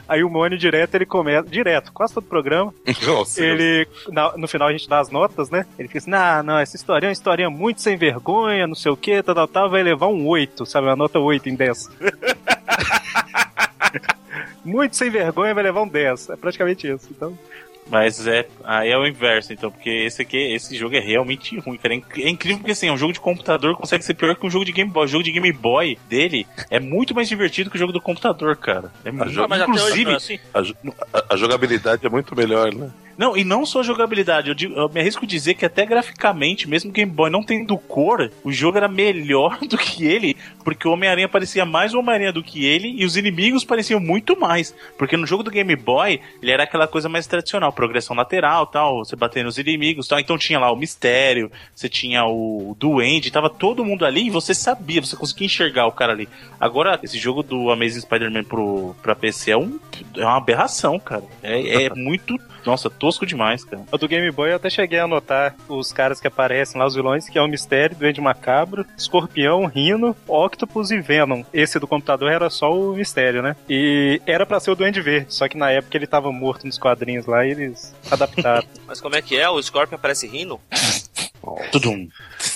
Aí 0.09 0.23
o 0.23 0.31
Mônio 0.31 0.59
direto 0.59 0.95
ele 0.95 1.07
começa. 1.07 1.49
Direto, 1.49 1.93
quase 1.93 2.15
todo 2.15 2.25
o 2.25 2.29
programa. 2.29 2.73
Nossa. 3.07 3.43
Ele. 3.43 3.87
na- 4.09 4.37
no 4.37 4.47
final 4.47 4.69
a 4.69 4.73
gente 4.73 4.89
dá 4.89 5.01
as 5.01 5.11
notas, 5.11 5.51
né? 5.51 5.65
Ele 5.79 5.89
fica 5.89 5.99
assim: 5.99 6.11
não, 6.11 6.43
não, 6.43 6.59
essa 6.59 6.77
história 6.77 7.07
é 7.07 7.09
uma 7.09 7.13
historinha 7.13 7.51
muito 7.51 7.81
sem 7.81 7.97
vergonha, 7.97 8.67
não 8.67 8.75
sei 8.75 8.93
o 8.93 8.97
que, 8.97 9.23
tal, 9.23 9.35
tal, 9.35 9.49
tal, 9.49 9.71
vai 9.71 9.83
levar 9.83 10.09
um 10.09 10.27
8, 10.27 10.67
sabe? 10.67 10.87
Uma 10.87 10.97
nota 10.97 11.19
8 11.19 11.49
em 11.49 11.55
10. 11.55 11.91
muito 14.65 14.97
sem 14.97 15.11
vergonha 15.11 15.55
vai 15.55 15.63
levar 15.63 15.83
um 15.83 15.89
10. 15.89 16.31
É 16.31 16.37
praticamente 16.37 16.89
isso. 16.89 17.09
Então. 17.11 17.37
Mas 17.89 18.27
é, 18.27 18.47
aí 18.65 18.91
é 18.91 18.97
o 18.99 19.07
inverso, 19.07 19.53
então, 19.53 19.71
porque 19.71 19.91
esse 19.91 20.23
aqui, 20.23 20.37
esse 20.39 20.75
jogo 20.77 20.97
é 20.97 21.01
realmente 21.01 21.59
ruim, 21.59 21.77
cara. 21.77 21.93
É 21.95 21.97
inc- 21.99 22.19
É 22.19 22.29
incrível 22.31 22.59
porque 22.59 22.73
assim, 22.73 22.91
um 22.91 22.97
jogo 22.97 23.13
de 23.13 23.21
computador 23.21 23.77
consegue 23.77 24.03
ser 24.03 24.15
pior 24.15 24.35
que 24.35 24.47
um 24.47 24.51
jogo 24.51 24.65
de 24.65 24.73
Game 24.73 24.91
Boy. 24.91 25.05
O 25.05 25.09
jogo 25.09 25.23
de 25.25 25.31
Game 25.31 25.53
Boy 25.53 25.99
dele 26.09 26.47
é 26.71 26.81
muito 26.81 27.15
mais 27.15 27.29
divertido 27.29 27.69
que 27.71 27.77
o 27.77 27.79
jogo 27.79 27.93
do 27.93 28.01
computador, 28.01 28.57
cara. 28.57 28.91
É 29.05 29.11
muito, 29.11 29.31
jogo- 29.31 29.45
Ah, 29.45 29.49
mas 29.49 29.61
até 29.61 29.71
hoje 29.71 29.83
inclusive, 29.83 30.11
é 30.13 30.15
assim. 30.17 30.39
A, 30.55 30.61
jo- 30.63 30.75
a- 31.13 31.25
a 31.35 31.37
jogabilidade 31.37 32.07
é 32.07 32.09
muito 32.09 32.35
melhor, 32.35 32.75
né? 32.75 32.91
Não, 33.17 33.37
e 33.37 33.45
não 33.45 33.65
só 33.65 33.83
jogabilidade, 33.83 34.49
eu, 34.49 34.55
digo- 34.55 34.75
eu 34.75 34.89
me 34.89 35.01
arrisco 35.01 35.27
dizer 35.27 35.55
que 35.55 35.65
até 35.65 35.85
graficamente, 35.87 36.69
mesmo 36.69 36.91
Game 36.93 37.11
Boy 37.11 37.31
não 37.31 37.43
tendo 37.43 37.77
cor, 37.79 38.31
o 38.43 38.53
jogo 38.53 38.77
era 38.79 38.89
melhor 38.89 39.59
do 39.69 39.79
que 39.79 40.05
ele, 40.05 40.37
porque 40.65 40.87
o 40.89 40.93
Homem-Aranha 40.93 41.29
parecia 41.29 41.65
mais 41.65 41.95
o 41.95 41.99
Homem-Aranha 42.01 42.33
do 42.33 42.43
que 42.43 42.65
ele, 42.65 42.89
e 42.97 43.05
os 43.05 43.17
inimigos 43.17 43.65
pareciam 43.65 44.01
muito 44.01 44.39
mais. 44.39 44.75
Porque 44.99 45.17
no 45.17 45.27
jogo 45.27 45.43
do 45.43 45.51
Game 45.51 45.75
Boy, 45.77 46.21
ele 46.43 46.51
era 46.51 46.65
aquela 46.65 46.87
coisa 46.87 47.09
mais 47.09 47.27
tradicional, 47.27 47.73
progressão 47.73 48.17
lateral 48.17 48.67
tal, 48.67 49.05
você 49.05 49.15
bater 49.17 49.45
nos 49.45 49.59
inimigos 49.59 50.09
tal. 50.09 50.19
Então 50.19 50.37
tinha 50.39 50.59
lá 50.59 50.73
o 50.73 50.77
mistério, 50.77 51.51
você 51.75 51.89
tinha 51.89 52.25
o 52.25 52.77
duende, 52.79 53.31
tava 53.31 53.49
todo 53.51 53.85
mundo 53.85 54.05
ali 54.05 54.27
e 54.27 54.31
você 54.31 54.55
sabia, 54.55 55.01
você 55.01 55.17
conseguia 55.17 55.47
enxergar 55.47 55.87
o 55.87 55.93
cara 55.93 56.13
ali. 56.13 56.29
Agora, 56.59 56.99
esse 57.03 57.19
jogo 57.19 57.43
do 57.43 57.71
Amazing 57.71 58.01
Spider-Man 58.01 58.45
pra 59.03 59.15
PC 59.15 59.51
é, 59.53 59.57
um, 59.57 59.79
é 60.17 60.25
uma 60.25 60.37
aberração, 60.37 60.99
cara. 60.99 61.25
É, 61.43 61.85
é 61.85 61.91
muito. 61.95 62.39
Nossa, 62.65 62.89
tosco 62.89 63.27
demais, 63.27 63.65
cara. 63.65 63.83
O 63.91 63.99
do 63.99 64.09
Game 64.09 64.31
Boy 64.31 64.51
eu 64.51 64.57
até 64.57 64.71
cheguei 64.71 64.99
a 64.99 65.05
anotar 65.05 65.55
os 65.69 65.93
caras 65.93 66.21
que 66.21 66.27
aparecem 66.27 66.79
lá, 66.79 66.87
os 66.87 66.95
vilões, 66.95 67.29
que 67.29 67.39
é 67.39 67.43
o 67.43 67.49
Mistério, 67.49 67.97
Duende 67.97 68.21
Macabro, 68.21 68.87
Escorpião, 68.97 69.67
Rino, 69.67 70.17
Octopus 70.27 70.91
e 70.91 71.01
Venom. 71.01 71.43
Esse 71.53 71.79
do 71.79 71.87
computador 71.87 72.31
era 72.31 72.49
só 72.51 72.73
o 72.73 72.95
Mistério, 72.95 73.43
né? 73.43 73.57
E 73.69 74.21
era 74.27 74.47
pra 74.47 74.61
ser 74.61 74.71
o 74.71 74.77
Duende 74.77 75.01
Verde, 75.01 75.27
só 75.33 75.49
que 75.49 75.57
na 75.57 75.71
época 75.71 75.97
ele 75.97 76.07
tava 76.07 76.33
morto 76.33 76.67
nos 76.67 76.79
quadrinhos 76.79 77.27
lá 77.27 77.47
e 77.47 77.51
eles 77.51 77.95
adaptaram. 78.11 78.67
Mas 78.87 79.01
como 79.01 79.17
é 79.17 79.23
que 79.23 79.37
é? 79.37 79.49
O 79.49 79.63
Scorpion 79.63 79.97
aparece 79.97 80.27
rindo? 80.27 80.61
Tudum. 81.71 82.09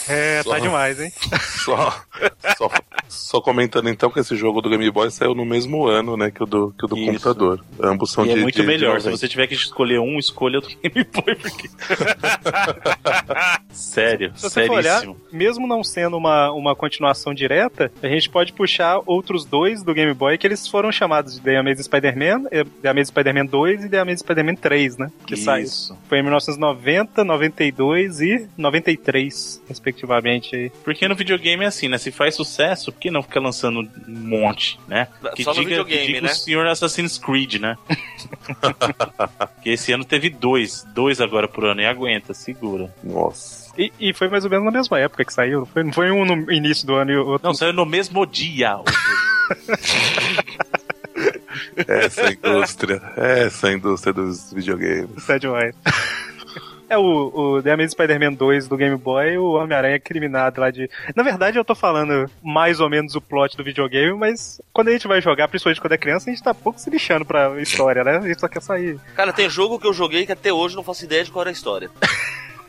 É, 0.09 0.43
tá 0.43 0.59
demais, 0.59 1.01
hein? 1.01 1.13
Só, 1.69 1.93
só, 2.57 2.71
só 3.09 3.41
comentando 3.43 3.91
então 3.91 4.11
que 4.11 4.21
esse 4.21 4.35
jogo 4.37 4.63
do 4.63 4.71
Game 4.71 4.91
Boy 4.91 5.11
saiu 5.11 5.35
no 5.35 5.45
mesmo 5.45 5.87
ano, 5.87 6.17
né, 6.17 6.31
que 6.31 6.43
o 6.43 6.47
do, 6.47 6.73
que 6.79 6.85
o 6.87 6.89
do 6.89 6.97
Isso. 6.97 7.07
computador. 7.07 7.63
Ambos 7.83 8.11
são 8.13 8.25
E 8.25 8.29
de 8.29 8.39
é 8.39 8.43
muito 8.43 8.55
de- 8.55 8.61
de 8.63 8.67
melhor. 8.67 9.01
Se 9.01 9.07
90. 9.07 9.17
você 9.19 9.29
tiver 9.29 9.47
que 9.47 9.55
escolher 9.55 9.99
um, 10.01 10.19
escolha 10.19 10.59
o 10.59 10.63
do 10.63 10.69
Game 10.69 11.07
Boy, 11.13 11.35
porque. 11.37 11.69
Sério, 13.71 14.33
Se 14.35 14.49
você 14.49 14.69
olhar, 14.69 15.03
mesmo 15.33 15.67
não 15.67 15.85
sendo 15.85 16.17
uma, 16.17 16.51
uma 16.53 16.75
continuação 16.75 17.35
direta, 17.35 17.93
a 18.03 18.09
gente 18.09 18.29
pode 18.31 18.53
puxar 18.53 19.01
outros 19.07 19.45
dois 19.45 19.83
do 19.83 19.93
Game 19.95 20.13
Boy 20.15 20.39
que 20.39 20.47
eles 20.47 20.67
foram 20.67 20.91
chamados 20.91 21.35
de 21.35 21.41
The 21.41 21.57
Amazing 21.59 21.83
Spider-Man, 21.83 22.45
eh, 22.51 22.65
The 22.83 22.89
Amazing 22.89 23.07
Spider-Man 23.11 23.47
2 23.47 23.85
e 23.85 23.89
The 23.89 23.99
Amazing 24.01 24.19
Spider-Man 24.19 24.55
3, 24.57 24.97
né? 24.97 25.11
Que 25.27 25.37
saiu. 25.37 25.65
Isso. 25.65 25.97
Foi 26.09 26.19
em 26.19 26.23
1990, 26.23 27.25
92 27.25 28.21
e 28.21 28.49
93, 28.57 29.63
respectivamente. 29.69 29.98
Aí. 30.55 30.71
Porque 30.85 31.09
no 31.09 31.15
videogame 31.15 31.65
é 31.65 31.69
assim, 31.69 31.89
né? 31.89 31.99
Se 31.99 32.11
faz 32.11 32.35
sucesso, 32.35 32.93
por 32.93 33.01
que 33.01 33.11
não 33.11 33.23
fica 33.23 33.41
lançando 33.41 33.81
um 33.81 33.89
monte, 34.07 34.79
né? 34.87 35.09
Que 35.35 35.45
Só 35.45 35.51
no 35.51 35.57
diga, 35.57 35.69
videogame, 35.69 36.01
que 36.01 36.07
diga 36.07 36.21
né? 36.27 36.33
o 36.33 36.35
senhor 36.35 36.67
Assassin's 36.67 37.19
Creed, 37.19 37.55
né? 37.55 37.77
que 39.63 39.71
esse 39.71 39.93
ano 39.93 40.05
teve 40.05 40.31
dois. 40.31 40.85
Dois 40.95 41.21
agora 41.21 41.49
por 41.49 41.65
ano. 41.65 41.81
E 41.81 41.87
aguenta, 41.87 42.35
segura. 42.35 42.93
Nossa. 43.03 43.73
E, 43.79 43.93
e 43.99 44.13
foi 44.13 44.29
mais 44.29 44.45
ou 44.45 44.51
menos 44.51 44.65
na 44.65 44.73
mesma 44.73 44.99
época 44.99 45.25
que 45.25 45.33
saiu, 45.33 45.61
não 45.61 45.67
foi, 45.67 45.85
não 45.85 45.93
foi 45.93 46.11
um 46.11 46.25
no 46.25 46.53
início 46.53 46.87
do 46.87 46.95
ano 46.95 47.13
e 47.13 47.17
o 47.17 47.27
outro. 47.27 47.47
Não, 47.47 47.55
saiu 47.55 47.73
no 47.73 47.87
mesmo 47.87 48.27
dia. 48.27 48.77
Essa 51.87 52.31
indústria, 52.33 53.03
essa 53.17 53.73
indústria 53.73 54.13
dos 54.13 54.53
videogames. 54.53 55.11
Isso 55.17 55.33
é 55.33 55.39
demais. 55.39 55.75
É 56.89 56.97
o, 56.97 57.03
o 57.03 57.63
The 57.63 57.73
Amazing 57.73 57.91
Spider-Man 57.91 58.33
2 58.33 58.67
do 58.67 58.77
Game 58.77 58.97
Boy, 58.97 59.37
o 59.37 59.53
Homem-Aranha 59.53 59.97
é 59.97 59.99
criminado 59.99 60.61
lá 60.61 60.71
de. 60.71 60.89
Na 61.15 61.23
verdade, 61.23 61.59
eu 61.59 61.65
tô 61.65 61.75
falando 61.75 62.31
mais 62.43 62.81
ou 62.81 62.89
menos 62.89 63.15
o 63.15 63.21
plot 63.21 63.57
do 63.57 63.65
videogame, 63.65 64.17
mas 64.17 64.61
quando 64.73 64.89
a 64.89 64.93
gente 64.93 65.07
vai 65.07 65.21
jogar, 65.21 65.49
principalmente 65.49 65.81
quando 65.81 65.93
é 65.93 65.99
criança, 65.99 66.31
a 66.31 66.33
gente 66.33 66.43
tá 66.43 66.55
pouco 66.55 66.81
se 66.81 66.89
lixando 66.89 67.27
pra 67.27 67.61
história, 67.61 68.03
né? 68.03 68.17
A 68.17 68.27
gente 68.27 68.41
só 68.41 68.49
quer 68.49 68.63
sair. 68.63 68.99
Cara, 69.15 69.35
tem 69.35 69.51
jogo 69.51 69.79
que 69.79 69.87
eu 69.87 69.93
joguei 69.93 70.25
que 70.25 70.33
até 70.33 70.51
hoje 70.51 70.77
não 70.77 70.83
faço 70.83 71.05
ideia 71.05 71.25
de 71.25 71.31
qual 71.31 71.43
era 71.43 71.51
a 71.51 71.53
história. 71.53 71.91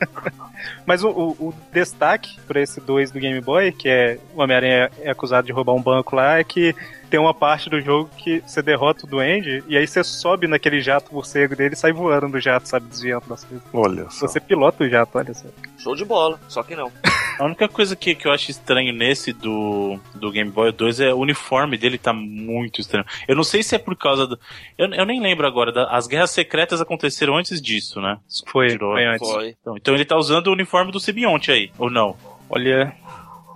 Mas 0.84 1.02
o, 1.02 1.08
o, 1.08 1.48
o 1.48 1.54
destaque 1.72 2.38
pra 2.46 2.60
esse 2.60 2.80
2 2.80 3.10
do 3.10 3.18
Game 3.18 3.40
Boy, 3.40 3.72
que 3.72 3.88
é 3.88 4.18
o 4.34 4.42
Homem-Aranha 4.42 4.90
é 5.00 5.10
acusado 5.10 5.46
de 5.46 5.52
roubar 5.52 5.74
um 5.74 5.82
banco 5.82 6.14
lá, 6.14 6.38
é 6.38 6.44
que 6.44 6.74
tem 7.10 7.18
uma 7.18 7.34
parte 7.34 7.68
do 7.68 7.80
jogo 7.80 8.08
que 8.16 8.40
você 8.46 8.62
derrota 8.62 9.04
o 9.04 9.08
Duende 9.08 9.64
e 9.66 9.76
aí 9.76 9.86
você 9.86 10.04
sobe 10.04 10.46
naquele 10.46 10.80
jato 10.80 11.12
morcego 11.12 11.56
dele 11.56 11.74
e 11.74 11.76
sai 11.76 11.92
voando 11.92 12.28
do 12.28 12.40
jato, 12.40 12.68
sabe, 12.68 12.86
desviando 12.88 13.28
das 13.28 13.44
coisas. 13.44 13.66
Olha 13.72 14.08
só. 14.10 14.28
Você 14.28 14.38
pilota 14.38 14.84
o 14.84 14.88
jato, 14.88 15.18
olha 15.18 15.34
só. 15.34 15.48
Show 15.78 15.96
de 15.96 16.04
bola, 16.04 16.38
só 16.48 16.62
que 16.62 16.76
não. 16.76 16.90
A 17.38 17.44
única 17.44 17.66
coisa 17.68 17.96
que, 17.96 18.14
que 18.14 18.28
eu 18.28 18.32
acho 18.32 18.50
estranho 18.50 18.92
nesse 18.92 19.32
do, 19.32 19.98
do 20.14 20.30
Game 20.30 20.50
Boy 20.50 20.70
2 20.70 21.00
é 21.00 21.14
o 21.14 21.18
uniforme 21.18 21.78
dele 21.78 21.96
tá 21.96 22.12
muito 22.12 22.80
estranho. 22.80 23.06
Eu 23.26 23.34
não 23.34 23.42
sei 23.42 23.62
se 23.62 23.74
é 23.74 23.78
por 23.78 23.96
causa 23.96 24.26
do. 24.26 24.38
Eu, 24.76 24.92
eu 24.92 25.06
nem 25.06 25.20
lembro 25.20 25.46
agora. 25.46 25.72
Da, 25.72 25.84
as 25.90 26.06
guerras 26.06 26.30
secretas 26.30 26.82
aconteceram 26.82 27.36
antes 27.36 27.60
disso, 27.60 27.98
né? 28.00 28.18
Foi, 28.46 28.68
Tirou. 28.68 28.92
foi 28.92 29.04
antes. 29.06 29.28
Foi. 29.28 29.56
Então, 29.58 29.76
então 29.76 29.94
ele 29.94 30.04
tá 30.04 30.16
usando 30.16 30.48
o 30.48 30.52
uniforme 30.52 30.92
do 30.92 31.00
Sibionte 31.00 31.50
aí, 31.50 31.72
ou 31.78 31.90
não? 31.90 32.14
Olha. 32.48 32.94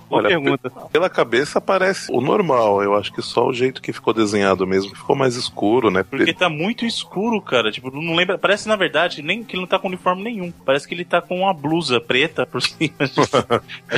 Boa 0.09 0.21
Olha, 0.21 0.29
pergunta. 0.29 0.71
Pela 0.93 1.09
cabeça 1.09 1.61
parece 1.61 2.11
o 2.13 2.21
normal. 2.21 2.83
Eu 2.83 2.95
acho 2.95 3.13
que 3.13 3.23
só 3.23 3.47
o 3.47 3.53
jeito 3.53 3.81
que 3.81 3.93
ficou 3.93 4.13
desenhado 4.13 4.67
mesmo, 4.67 4.95
ficou 4.95 5.17
mais 5.17 5.37
escuro, 5.37 5.91
né? 5.91 6.03
Porque 6.03 6.33
tá 6.33 6.49
muito 6.49 6.85
escuro, 6.85 7.41
cara. 7.41 7.71
Tipo, 7.73 7.91
não 7.91 8.15
lembra. 8.15 8.39
Parece, 8.39 8.69
na 8.69 8.77
verdade, 8.77 9.23
nem 9.23 9.43
que 9.43 9.55
ele 9.55 9.63
não 9.63 9.69
tá 9.69 9.79
com 9.79 9.89
uniforme 9.89 10.23
nenhum. 10.23 10.53
Parece 10.65 10.87
que 10.87 10.95
ele 10.95 11.05
tá 11.05 11.21
com 11.21 11.41
uma 11.41 11.55
blusa 11.55 12.01
preta 12.01 12.47
por 12.47 12.61
cima. 12.63 12.95
acho 13.01 13.15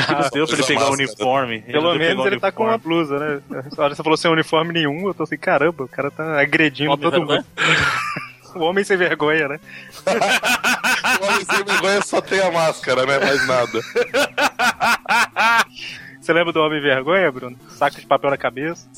que 0.06 0.12
não 0.12 0.30
deu 0.32 0.46
pra 0.46 0.56
ele 0.56 0.66
pegar 0.66 0.90
o 0.90 0.92
uniforme. 0.92 1.60
Pelo 1.60 1.94
menos 1.94 2.26
ele 2.26 2.40
tá 2.40 2.52
com 2.52 2.64
uma 2.64 2.78
blusa, 2.78 3.18
né? 3.18 3.40
A 3.50 3.82
hora 3.82 3.90
que 3.90 3.96
você 3.96 4.02
falou 4.02 4.16
sem 4.16 4.30
uniforme 4.30 4.72
nenhum, 4.72 5.06
eu 5.06 5.14
tô 5.14 5.24
assim, 5.24 5.36
caramba, 5.36 5.84
o 5.84 5.88
cara 5.88 6.10
tá 6.10 6.40
agredindo 6.40 6.92
Homem 6.92 7.02
todo 7.02 7.18
vergonha. 7.18 7.38
mundo. 7.38 7.46
O 8.56 8.60
homem 8.62 8.84
sem 8.84 8.96
vergonha, 8.96 9.48
né? 9.48 9.60
O 11.20 11.24
homem 11.24 11.44
sem 11.44 11.64
vergonha 11.64 12.02
só 12.02 12.20
tem 12.20 12.40
a 12.40 12.50
máscara, 12.50 13.06
né? 13.06 13.18
Mais 13.18 13.46
nada. 13.46 13.80
Você 16.20 16.32
lembra 16.32 16.52
do 16.52 16.60
homem 16.60 16.80
vergonha, 16.80 17.30
Bruno? 17.30 17.56
Saco 17.68 18.00
de 18.00 18.06
papel 18.06 18.30
na 18.30 18.36
cabeça. 18.36 18.88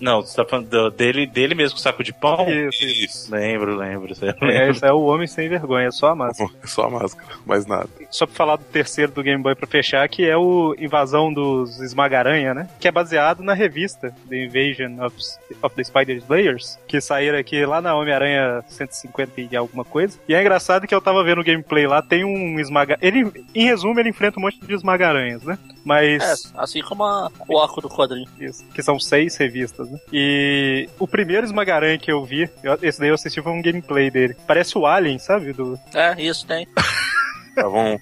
Não, 0.00 0.22
você 0.22 0.36
tá 0.36 0.44
falando 0.44 0.68
do- 0.68 0.90
dele, 0.90 1.26
dele 1.26 1.54
mesmo 1.54 1.76
com 1.76 1.82
saco 1.82 2.02
de 2.02 2.12
pão? 2.12 2.48
Isso, 2.48 2.84
isso. 2.84 3.30
Lembro, 3.34 3.76
lembro. 3.76 4.12
É, 4.22 4.26
lembro. 4.44 4.70
esse 4.70 4.84
é 4.86 4.92
o 4.92 5.02
homem 5.04 5.26
sem 5.26 5.48
vergonha, 5.48 5.90
só 5.90 6.08
a 6.08 6.14
massa. 6.14 6.42
É 6.42 6.46
só 6.66 6.84
a 6.86 6.90
máscara, 6.90 7.28
mais 7.44 7.66
nada. 7.66 7.88
Só 8.10 8.26
pra 8.26 8.34
falar 8.34 8.56
do 8.56 8.64
terceiro 8.64 9.12
do 9.12 9.22
Game 9.22 9.42
Boy 9.42 9.54
pra 9.54 9.66
fechar, 9.66 10.08
que 10.08 10.24
é 10.26 10.36
o 10.36 10.74
Invasão 10.78 11.32
dos 11.32 11.80
Esmagaranha, 11.80 12.54
né? 12.54 12.68
Que 12.80 12.88
é 12.88 12.92
baseado 12.92 13.42
na 13.42 13.52
revista 13.54 14.12
The 14.28 14.44
Invasion 14.44 15.04
of, 15.04 15.16
of 15.62 15.74
the 15.76 15.84
Spider 15.84 16.16
Slayers, 16.16 16.78
que 16.88 17.00
saíram 17.00 17.38
aqui 17.38 17.64
lá 17.66 17.80
na 17.80 17.94
Homem-Aranha 17.94 18.64
150 18.68 19.40
e 19.40 19.56
alguma 19.56 19.84
coisa. 19.84 20.18
E 20.28 20.34
é 20.34 20.40
engraçado 20.40 20.86
que 20.86 20.94
eu 20.94 21.00
tava 21.00 21.22
vendo 21.22 21.40
o 21.40 21.44
gameplay 21.44 21.86
lá, 21.86 22.00
tem 22.02 22.24
um 22.24 22.58
esmaga... 22.58 22.98
Ele, 23.02 23.30
em 23.54 23.64
resumo, 23.64 23.98
ele 24.00 24.08
enfrenta 24.08 24.38
um 24.38 24.42
monte 24.42 24.58
de 24.60 24.74
esmagaranhas, 24.74 25.42
né? 25.42 25.58
Mas... 25.84 26.22
É, 26.22 26.50
assim 26.58 26.82
como 26.82 27.04
a- 27.04 27.30
o 27.48 27.58
arco 27.58 27.80
do 27.80 27.88
quadrinho. 27.88 28.28
Isso, 28.40 28.64
que 28.74 28.82
são 28.82 28.98
seis 28.98 29.36
revistas, 29.36 29.89
né? 29.90 29.98
E 30.12 30.88
o 30.98 31.06
primeiro 31.08 31.44
Esmagaranha 31.46 31.98
que 31.98 32.10
eu 32.10 32.24
vi, 32.24 32.48
eu- 32.62 32.78
esse 32.82 32.98
daí 33.00 33.08
eu 33.10 33.14
assisti 33.14 33.42
foi 33.42 33.52
um 33.52 33.62
gameplay 33.62 34.10
dele. 34.10 34.36
Parece 34.46 34.76
o 34.78 34.86
Alien, 34.86 35.18
sabe? 35.18 35.52
Do... 35.52 35.78
É, 35.94 36.20
isso 36.22 36.46
tem. 36.46 36.66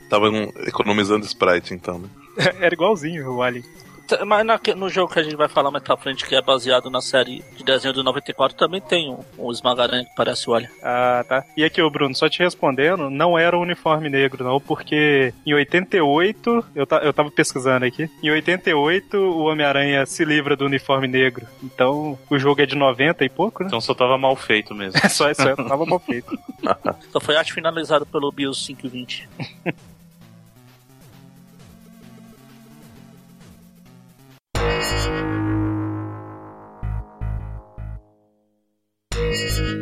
Estavam 0.03 0.53
economizando 0.66 1.24
Sprite, 1.27 1.74
então, 1.74 1.98
né? 1.98 2.09
Era 2.61 2.74
igualzinho 2.74 3.31
o 3.33 3.42
Alien. 3.42 3.64
T- 4.09 4.25
Mas 4.25 4.44
na- 4.44 4.59
no 4.75 4.88
jogo 4.88 5.12
que 5.12 5.18
a 5.18 5.23
gente 5.23 5.37
vai 5.37 5.49
falar 5.49 5.71
mais 5.71 5.85
pra 5.85 5.97
frente, 5.97 6.27
que 6.27 6.35
é 6.35 6.40
baseado 6.42 6.88
na 6.90 7.01
série 7.01 7.44
de 7.57 7.62
desenho 7.62 7.92
do 7.92 8.03
94, 8.03 8.57
também 8.57 8.81
tem 8.81 9.11
um, 9.11 9.18
um 9.38 9.53
esmagaranha 9.53 10.05
que 10.05 10.14
parece 10.16 10.49
o 10.49 10.55
Alien. 10.55 10.71
Ah, 10.83 11.25
tá. 11.29 11.44
E 11.57 11.62
aqui, 11.62 11.81
ô 11.83 11.90
Bruno, 11.90 12.14
só 12.14 12.29
te 12.29 12.38
respondendo, 12.42 13.11
não 13.11 13.38
era 13.38 13.57
o 13.57 13.61
uniforme 13.61 14.09
negro, 14.09 14.42
não, 14.44 14.59
porque 14.61 15.33
em 15.44 15.53
88, 15.55 16.64
eu, 16.75 16.87
ta- 16.87 16.99
eu 17.03 17.12
tava 17.12 17.31
pesquisando 17.31 17.85
aqui, 17.85 18.09
em 18.23 18.31
88 18.31 19.16
o 19.16 19.44
Homem-Aranha 19.44 20.07
se 20.07 20.25
livra 20.25 20.57
do 20.57 20.64
uniforme 20.64 21.07
negro. 21.07 21.47
Então, 21.62 22.18
o 22.31 22.38
jogo 22.38 22.62
é 22.62 22.66
de 22.66 22.75
90 22.75 23.25
e 23.25 23.29
pouco, 23.29 23.62
né? 23.62 23.66
Então 23.68 23.81
só 23.81 23.94
tava 23.94 24.16
mal 24.16 24.35
feito 24.35 24.75
mesmo. 24.75 24.99
Só 25.11 25.31
isso, 25.31 25.42
tava 25.57 25.85
mal 25.85 25.99
feito. 25.99 26.38
Só 27.12 27.21
foi 27.21 27.37
arte 27.37 27.53
finalizada 27.53 28.07
pelo 28.07 28.31
BIOS 28.33 28.66
520. 28.66 29.29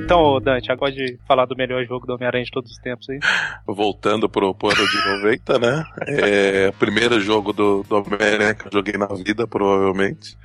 Então, 0.07 0.41
Dante, 0.41 0.71
agora 0.71 0.93
de 0.93 1.19
falar 1.27 1.47
do 1.47 1.57
melhor 1.57 1.85
jogo 1.85 2.07
do 2.07 2.15
Homem-Aranha 2.15 2.45
de 2.45 2.51
todos 2.53 2.71
os 2.71 2.79
tempos 2.79 3.11
aí. 3.11 3.19
Voltando 3.67 4.29
pro, 4.29 4.57
ano 4.63 4.89
de 4.89 5.11
90, 5.25 5.59
né? 5.59 5.85
É 6.07 6.69
o 6.69 6.73
primeiro 6.75 7.19
jogo 7.19 7.53
do, 7.53 7.83
do 7.83 7.97
Homem-Aranha 7.97 8.55
que 8.55 8.69
eu 8.69 8.71
joguei 8.73 8.95
na 8.97 9.09
vida, 9.09 9.49
provavelmente. 9.49 10.39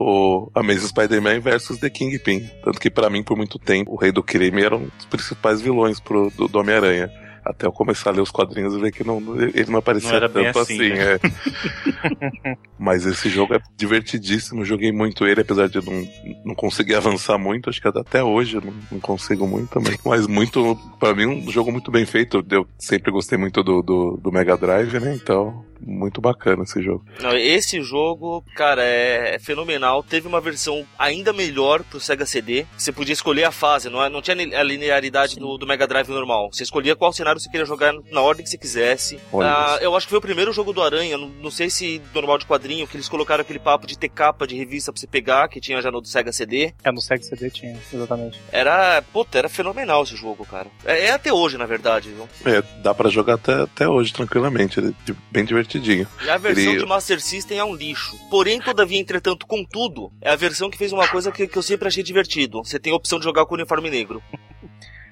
O 0.00 0.50
Amazing 0.52 0.88
Spider-Man 0.88 1.38
versus 1.38 1.78
The 1.78 1.90
Kingpin. 1.90 2.50
Tanto 2.64 2.80
que 2.80 2.90
pra 2.90 3.08
mim, 3.08 3.22
por 3.22 3.36
muito 3.36 3.56
tempo, 3.56 3.92
o 3.92 3.96
Rei 3.96 4.10
do 4.10 4.20
Crime 4.20 4.64
era 4.64 4.74
um 4.74 4.88
dos 4.88 5.06
principais 5.06 5.60
vilões 5.60 6.00
pro, 6.00 6.28
do, 6.36 6.48
do 6.48 6.58
Homem-Aranha. 6.58 7.08
Até 7.44 7.66
eu 7.66 7.72
começar 7.72 8.10
a 8.10 8.12
ler 8.12 8.22
os 8.22 8.30
quadrinhos 8.30 8.74
e 8.74 8.80
ver 8.80 8.92
que 8.92 9.04
não, 9.04 9.18
ele 9.38 9.70
não 9.70 9.78
aparecia 9.78 10.18
Não 10.20 10.28
tanto 10.28 10.58
assim, 10.58 10.74
assim. 10.74 10.90
né? 10.90 11.14
é. 11.14 12.56
Mas 12.78 13.04
esse 13.04 13.28
jogo 13.28 13.54
é 13.54 13.60
divertidíssimo. 13.76 14.64
Joguei 14.64 14.92
muito 14.92 15.26
ele, 15.26 15.42
apesar 15.42 15.68
de 15.68 15.84
não, 15.84 16.06
não 16.44 16.54
conseguir 16.54 16.94
avançar 16.94 17.38
muito. 17.38 17.68
Acho 17.68 17.80
que 17.80 17.88
até 17.88 18.22
hoje 18.22 18.56
não, 18.64 18.72
não 18.92 19.00
consigo 19.00 19.46
muito 19.46 19.70
também. 19.70 19.98
Mas 20.04 20.26
muito, 20.26 20.76
pra 20.98 21.14
mim, 21.14 21.26
um 21.26 21.50
jogo 21.50 21.70
muito 21.70 21.90
bem 21.90 22.06
feito. 22.06 22.44
Eu 22.50 22.66
sempre 22.78 23.10
gostei 23.12 23.36
muito 23.38 23.62
do, 23.62 23.82
do, 23.82 24.16
do 24.16 24.32
Mega 24.32 24.56
Drive, 24.56 24.98
né? 24.98 25.14
Então, 25.14 25.64
muito 25.86 26.20
bacana 26.20 26.62
esse 26.64 26.82
jogo. 26.82 27.04
Não, 27.20 27.36
esse 27.36 27.80
jogo, 27.82 28.44
cara, 28.54 28.82
é 28.84 29.38
fenomenal. 29.38 30.02
Teve 30.02 30.26
uma 30.28 30.40
versão 30.40 30.84
ainda 30.98 31.32
melhor 31.32 31.82
pro 31.84 32.00
Sega 32.00 32.26
CD. 32.26 32.66
Você 32.76 32.92
podia 32.92 33.12
escolher 33.12 33.44
a 33.44 33.50
fase, 33.52 33.88
não, 33.88 34.02
é- 34.02 34.08
não 34.08 34.22
tinha 34.22 34.36
a 34.58 34.62
linearidade 34.62 35.36
do, 35.36 35.56
do 35.56 35.66
Mega 35.66 35.86
Drive 35.86 36.08
normal. 36.08 36.50
Você 36.52 36.62
escolhia 36.62 36.96
qual 36.96 37.12
cenário 37.12 37.40
você 37.40 37.48
queria 37.50 37.66
jogar 37.66 37.92
na 38.10 38.20
ordem 38.20 38.44
que 38.44 38.50
você 38.50 38.58
quisesse. 38.58 39.18
Olha 39.32 39.48
Ah, 39.48 39.78
eu 39.80 39.94
acho 39.96 40.06
que 40.06 40.10
foi 40.10 40.18
o 40.18 40.22
primeiro 40.22 40.52
jogo 40.52 40.72
do 40.72 40.82
Aranha, 40.82 41.16
não, 41.18 41.28
não 41.28 41.50
sei 41.50 41.70
se 41.70 42.00
normal 42.14 42.38
de 42.38 42.46
quadrinho, 42.46 42.86
que 42.86 42.96
eles 42.96 43.08
colocaram 43.08 43.42
aquele 43.42 43.58
papo 43.58 43.86
de 43.86 43.98
ter 43.98 44.08
capa 44.08 44.46
de 44.46 44.56
revista 44.56 44.92
pra 44.92 45.00
você 45.00 45.06
pegar, 45.06 45.48
que 45.48 45.60
tinha 45.60 45.80
já 45.80 45.90
no 45.90 46.00
do 46.00 46.08
Sega 46.08 46.32
CD. 46.32 46.72
É, 46.82 46.90
no 46.92 47.00
Sega 47.00 47.22
CD 47.22 47.50
tinha, 47.50 47.76
exatamente. 47.92 48.40
Era, 48.52 49.02
puta, 49.12 49.38
era 49.38 49.48
fenomenal 49.48 50.02
esse 50.02 50.16
jogo, 50.16 50.44
cara. 50.44 50.66
É, 50.84 51.06
é 51.06 51.10
até 51.12 51.32
hoje, 51.32 51.56
na 51.58 51.66
verdade, 51.66 52.10
viu? 52.10 52.28
É, 52.44 52.62
dá 52.82 52.94
pra 52.94 53.08
jogar 53.08 53.34
até, 53.34 53.62
até 53.62 53.88
hoje 53.88 54.12
tranquilamente. 54.12 54.80
É 54.80 55.12
bem 55.30 55.44
divertidinho. 55.78 56.06
E 56.24 56.30
a 56.30 56.36
versão 56.38 56.72
Ele- 56.72 56.78
de 56.78 56.86
Master 56.86 57.20
System 57.20 57.58
é 57.58 57.64
um 57.64 57.74
lixo. 57.74 58.16
Porém, 58.30 58.60
todavia, 58.60 58.98
entretanto, 58.98 59.46
contudo, 59.46 60.12
é 60.20 60.30
a 60.30 60.36
versão 60.36 60.70
que 60.70 60.78
fez 60.78 60.92
uma 60.92 61.08
coisa 61.08 61.30
que, 61.32 61.46
que 61.46 61.56
eu 61.56 61.62
sempre 61.62 61.88
achei 61.88 62.02
divertido. 62.02 62.62
Você 62.64 62.78
tem 62.78 62.92
a 62.92 62.96
opção 62.96 63.18
de 63.18 63.24
jogar 63.24 63.44
com 63.46 63.54
o 63.54 63.58
uniforme 63.58 63.90
negro. 63.90 64.22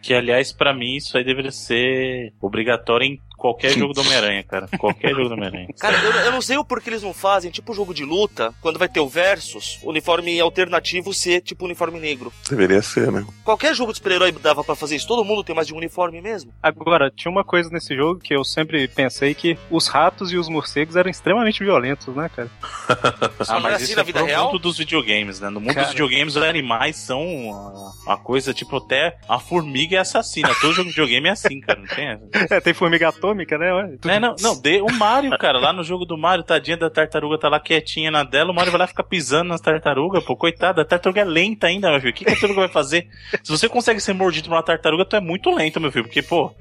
Que, 0.03 0.15
aliás, 0.15 0.53
pra 0.53 0.75
mim, 0.75 0.97
isso 0.97 1.17
aí 1.17 1.25
deveria 1.25 1.53
ser 1.53 2.33
obrigatório 2.41 3.07
em 3.07 3.21
qualquer 3.43 3.77
jogo 3.77 3.93
do 3.93 4.01
Homem-Aranha, 4.03 4.45
cara. 4.45 4.69
Qualquer 4.79 5.11
jogo 5.11 5.29
do 5.29 5.35
Homem-Aranha. 5.35 5.67
Cara, 5.77 5.97
eu, 5.99 6.13
eu 6.13 6.31
não 6.31 6.41
sei 6.41 6.57
o 6.57 6.65
porquê 6.65 6.91
eles 6.91 7.03
não 7.03 7.13
fazem, 7.13 7.51
tipo 7.51 7.75
jogo 7.75 7.93
de 7.93 8.05
luta, 8.05 8.55
quando 8.61 8.79
vai 8.79 8.89
ter 8.89 9.01
o 9.01 9.09
versus, 9.09 9.81
uniforme 9.83 10.39
alternativo 10.39 11.13
ser 11.13 11.41
tipo 11.41 11.65
uniforme 11.65 11.99
negro. 11.99 12.33
Deveria 12.49 12.81
ser, 12.81 13.11
né? 13.11 13.27
Qualquer 13.45 13.75
jogo 13.75 13.91
de 13.93 13.99
super-herói 13.99 14.31
dava 14.31 14.63
pra 14.63 14.77
fazer 14.77 14.95
isso. 14.95 15.09
Todo 15.09 15.25
mundo 15.25 15.43
tem 15.43 15.57
mais 15.57 15.67
de 15.67 15.75
um 15.75 15.79
uniforme 15.79 16.21
mesmo. 16.21 16.55
Agora, 16.63 17.11
tinha 17.11 17.33
uma 17.33 17.43
coisa 17.43 17.69
nesse 17.71 17.97
jogo 17.97 18.21
que 18.21 18.33
eu 18.33 18.45
sempre 18.45 18.87
pensei 18.87 19.35
que 19.35 19.59
os 19.71 19.89
ratos 19.89 20.31
e 20.33 20.37
os 20.37 20.49
morcegos 20.49 20.95
eram 20.95 21.11
extremamente 21.11 21.65
violentos, 21.65 22.15
né, 22.15 22.31
cara? 22.35 22.51
Ah, 23.49 23.59
mas 23.59 23.75
assim 23.75 23.85
isso 23.85 23.97
na 23.97 24.03
é 24.03 24.05
vida 24.05 24.19
pro 24.21 24.29
real? 24.29 24.47
mundo 24.47 24.59
dos 24.61 24.79
videogames, 24.79 25.41
né? 25.41 25.49
No 25.51 25.61
mundo 25.61 25.75
Cara. 25.75 25.87
dos 25.87 25.91
videogames, 25.91 26.37
os 26.37 26.43
animais 26.43 26.97
são 26.97 27.23
uma, 27.23 27.93
uma 28.07 28.17
coisa, 28.17 28.55
tipo, 28.55 28.77
até 28.77 29.19
a 29.29 29.39
formiga 29.39 29.97
é 29.97 29.99
assassina. 29.99 30.49
Todo 30.61 30.73
jogo 30.73 30.89
de 30.89 30.95
videogame 30.95 31.29
é 31.29 31.33
assim, 31.33 31.61
cara, 31.61 31.81
não 31.81 31.87
tem 31.87 32.07
essa? 32.07 32.55
É, 32.55 32.61
tem 32.61 32.73
formiga 32.73 33.09
atômica 33.09 33.32
né? 33.59 33.73
Olha, 33.73 33.89
tudo- 33.99 34.11
É, 34.11 34.19
não, 34.21 34.35
não, 34.41 34.61
de, 34.61 34.81
o 34.81 34.93
Mario, 34.93 35.37
cara, 35.39 35.59
lá 35.59 35.73
no 35.73 35.83
jogo 35.83 36.05
do 36.05 36.17
Mario, 36.19 36.45
tadinha 36.45 36.77
da 36.77 36.91
tartaruga 36.91 37.39
tá 37.39 37.49
lá 37.49 37.59
quietinha 37.61 38.11
na 38.11 38.23
dela, 38.25 38.51
o 38.51 38.55
Mario 38.55 38.71
vai 38.73 38.81
lá 38.81 38.87
ficar 38.87 39.03
pisando 39.05 39.49
nas 39.49 39.61
tartarugas, 39.61 40.23
pô, 40.25 40.37
coitada, 40.37 40.83
a 40.83 40.85
tartaruga 40.85 41.21
é 41.21 41.25
lenta 41.25 41.67
ainda, 41.67 41.91
meu 41.91 42.01
filho. 42.01 42.13
O 42.13 42.15
que, 42.15 42.25
que 42.25 42.31
a 42.31 42.35
tartaruga 42.35 42.61
vai 42.61 42.69
fazer? 42.69 43.09
Se 43.43 43.51
você 43.51 43.69
consegue 43.69 44.01
ser 44.01 44.13
mordido 44.13 44.49
por 44.49 44.55
uma 44.55 44.63
tartaruga, 44.63 45.05
tu 45.05 45.17
é 45.17 45.21
muito 45.21 45.51
lento, 45.51 45.81
meu 45.81 45.91
filho, 45.93 46.05
porque, 46.05 46.23
pô, 46.23 46.53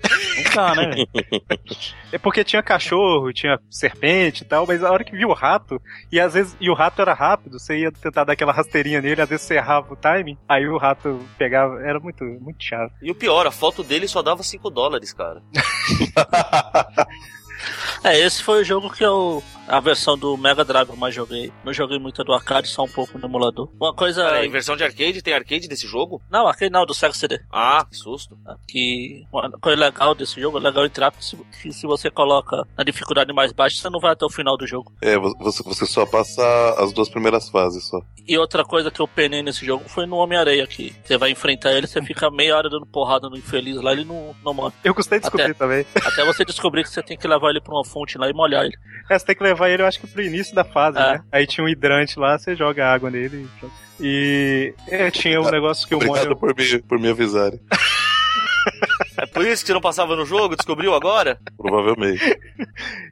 não 0.45 0.55
dá, 0.55 0.75
né? 0.75 1.05
É 2.11 2.17
porque 2.17 2.43
tinha 2.43 2.61
cachorro, 2.61 3.31
tinha 3.33 3.57
serpente 3.69 4.43
e 4.43 4.45
tal, 4.45 4.65
mas 4.67 4.83
a 4.83 4.91
hora 4.91 5.03
que 5.03 5.15
viu 5.15 5.29
o 5.29 5.33
rato, 5.33 5.81
e 6.11 6.19
às 6.19 6.33
vezes, 6.33 6.55
e 6.59 6.69
o 6.69 6.73
rato 6.73 7.01
era 7.01 7.13
rápido, 7.13 7.59
você 7.59 7.79
ia 7.79 7.91
tentar 7.91 8.23
dar 8.23 8.33
aquela 8.33 8.51
rasteirinha 8.51 9.01
nele, 9.01 9.21
às 9.21 9.29
vezes 9.29 9.45
você 9.45 9.55
errava 9.55 9.93
o 9.93 9.95
timing, 9.95 10.37
aí 10.47 10.67
o 10.67 10.77
rato 10.77 11.19
pegava, 11.37 11.81
era 11.81 11.99
muito, 11.99 12.23
muito 12.23 12.63
chato. 12.63 12.93
E 13.01 13.09
o 13.11 13.15
pior, 13.15 13.47
a 13.47 13.51
foto 13.51 13.83
dele 13.83 14.07
só 14.07 14.21
dava 14.21 14.43
5 14.43 14.69
dólares, 14.69 15.13
cara. 15.13 15.41
É, 18.03 18.17
esse 18.19 18.41
foi 18.41 18.61
o 18.61 18.65
jogo 18.65 18.89
que 18.89 19.03
eu. 19.03 19.43
A 19.71 19.79
versão 19.79 20.17
do 20.17 20.35
Mega 20.37 20.65
Drive 20.65 20.89
eu 20.89 20.95
mais 20.95 21.15
joguei. 21.15 21.51
Não 21.63 21.71
joguei 21.73 21.97
muito 21.97 22.23
do 22.23 22.33
arcade, 22.33 22.67
só 22.67 22.83
um 22.83 22.87
pouco 22.89 23.17
no 23.17 23.25
emulador. 23.25 23.69
Uma 23.79 23.93
coisa. 23.93 24.25
Peraí, 24.25 24.49
versão 24.49 24.75
de 24.75 24.83
arcade? 24.83 25.21
Tem 25.21 25.33
arcade 25.33 25.67
desse 25.67 25.87
jogo? 25.87 26.21
Não, 26.29 26.45
arcade 26.47 26.71
não, 26.71 26.85
do 26.85 26.93
Sega 26.93 27.13
CD. 27.13 27.39
Ah, 27.51 27.85
que 27.89 27.95
susto. 27.95 28.37
Que 28.67 29.25
uma 29.31 29.49
coisa 29.51 29.79
legal 29.79 30.13
desse 30.13 30.39
jogo, 30.41 30.57
é 30.57 30.61
legal 30.61 30.83
porque 30.91 31.23
se, 31.23 31.37
que 31.61 31.71
se 31.71 31.87
você 31.87 32.09
coloca 32.11 32.63
na 32.77 32.83
dificuldade 32.83 33.31
mais 33.33 33.51
baixa, 33.51 33.77
você 33.81 33.89
não 33.89 33.99
vai 33.99 34.11
até 34.11 34.25
o 34.25 34.29
final 34.29 34.57
do 34.57 34.67
jogo. 34.67 34.91
É, 35.01 35.17
vo- 35.17 35.33
você, 35.39 35.63
você 35.63 35.85
só 35.85 36.05
passa 36.05 36.41
as 36.77 36.91
duas 36.91 37.07
primeiras 37.09 37.49
fases 37.49 37.87
só. 37.87 37.99
E 38.27 38.37
outra 38.37 38.63
coisa 38.63 38.91
que 38.91 38.99
eu 38.99 39.07
penei 39.07 39.41
nesse 39.41 39.65
jogo 39.65 39.87
foi 39.87 40.05
no 40.05 40.17
Homem-Areia, 40.17 40.67
que 40.67 40.93
você 41.03 41.17
vai 41.17 41.31
enfrentar 41.31 41.71
ele, 41.73 41.87
você 41.87 42.01
fica 42.01 42.29
meia 42.29 42.55
hora 42.57 42.69
dando 42.69 42.85
porrada 42.85 43.29
no 43.29 43.37
infeliz 43.37 43.77
lá, 43.81 43.91
ele 43.93 44.03
não, 44.05 44.35
não 44.43 44.53
manda. 44.53 44.73
Eu 44.83 44.93
gostei 44.93 45.17
de 45.19 45.23
descobrir 45.23 45.45
Até- 45.51 45.53
também. 45.53 45.85
Até 46.03 46.25
você 46.25 46.43
descobrir 46.45 46.83
que 46.83 46.89
você 46.89 47.01
tem 47.01 47.17
que 47.17 47.27
levar 47.27 47.49
ele 47.49 47.61
pra 47.61 47.73
uma 47.73 47.85
fonte 47.85 48.17
lá 48.17 48.29
e 48.29 48.33
molhar 48.33 48.65
ele. 48.65 48.77
É, 49.09 49.17
você 49.17 49.25
tem 49.25 49.35
que 49.35 49.43
levar 49.43 49.60
ele, 49.69 49.83
eu 49.83 49.87
acho 49.87 49.99
que 49.99 50.07
pro 50.07 50.21
início 50.21 50.55
da 50.55 50.63
fase, 50.63 50.97
É. 50.97 51.13
né? 51.13 51.21
Aí 51.31 51.45
tinha 51.45 51.63
um 51.63 51.69
hidrante 51.69 52.17
lá, 52.19 52.37
você 52.37 52.55
joga 52.55 52.87
água 52.87 53.09
nele 53.09 53.47
e. 53.59 53.81
E 54.03 54.73
é, 54.87 55.11
tinha 55.11 55.39
um 55.39 55.51
negócio 55.51 55.87
que 55.87 55.93
o 55.93 55.97
Obrigado 55.97 56.23
Mônio... 56.23 56.37
por 56.37 56.55
me, 56.55 56.81
por 56.81 56.97
me 56.99 57.09
avisarem. 57.09 57.59
É 59.21 59.25
por 59.27 59.45
isso 59.45 59.61
que 59.63 59.67
você 59.67 59.73
não 59.73 59.81
passava 59.81 60.15
no 60.15 60.25
jogo? 60.25 60.55
Descobriu 60.55 60.95
agora? 60.95 61.37
Provavelmente. 61.55 62.21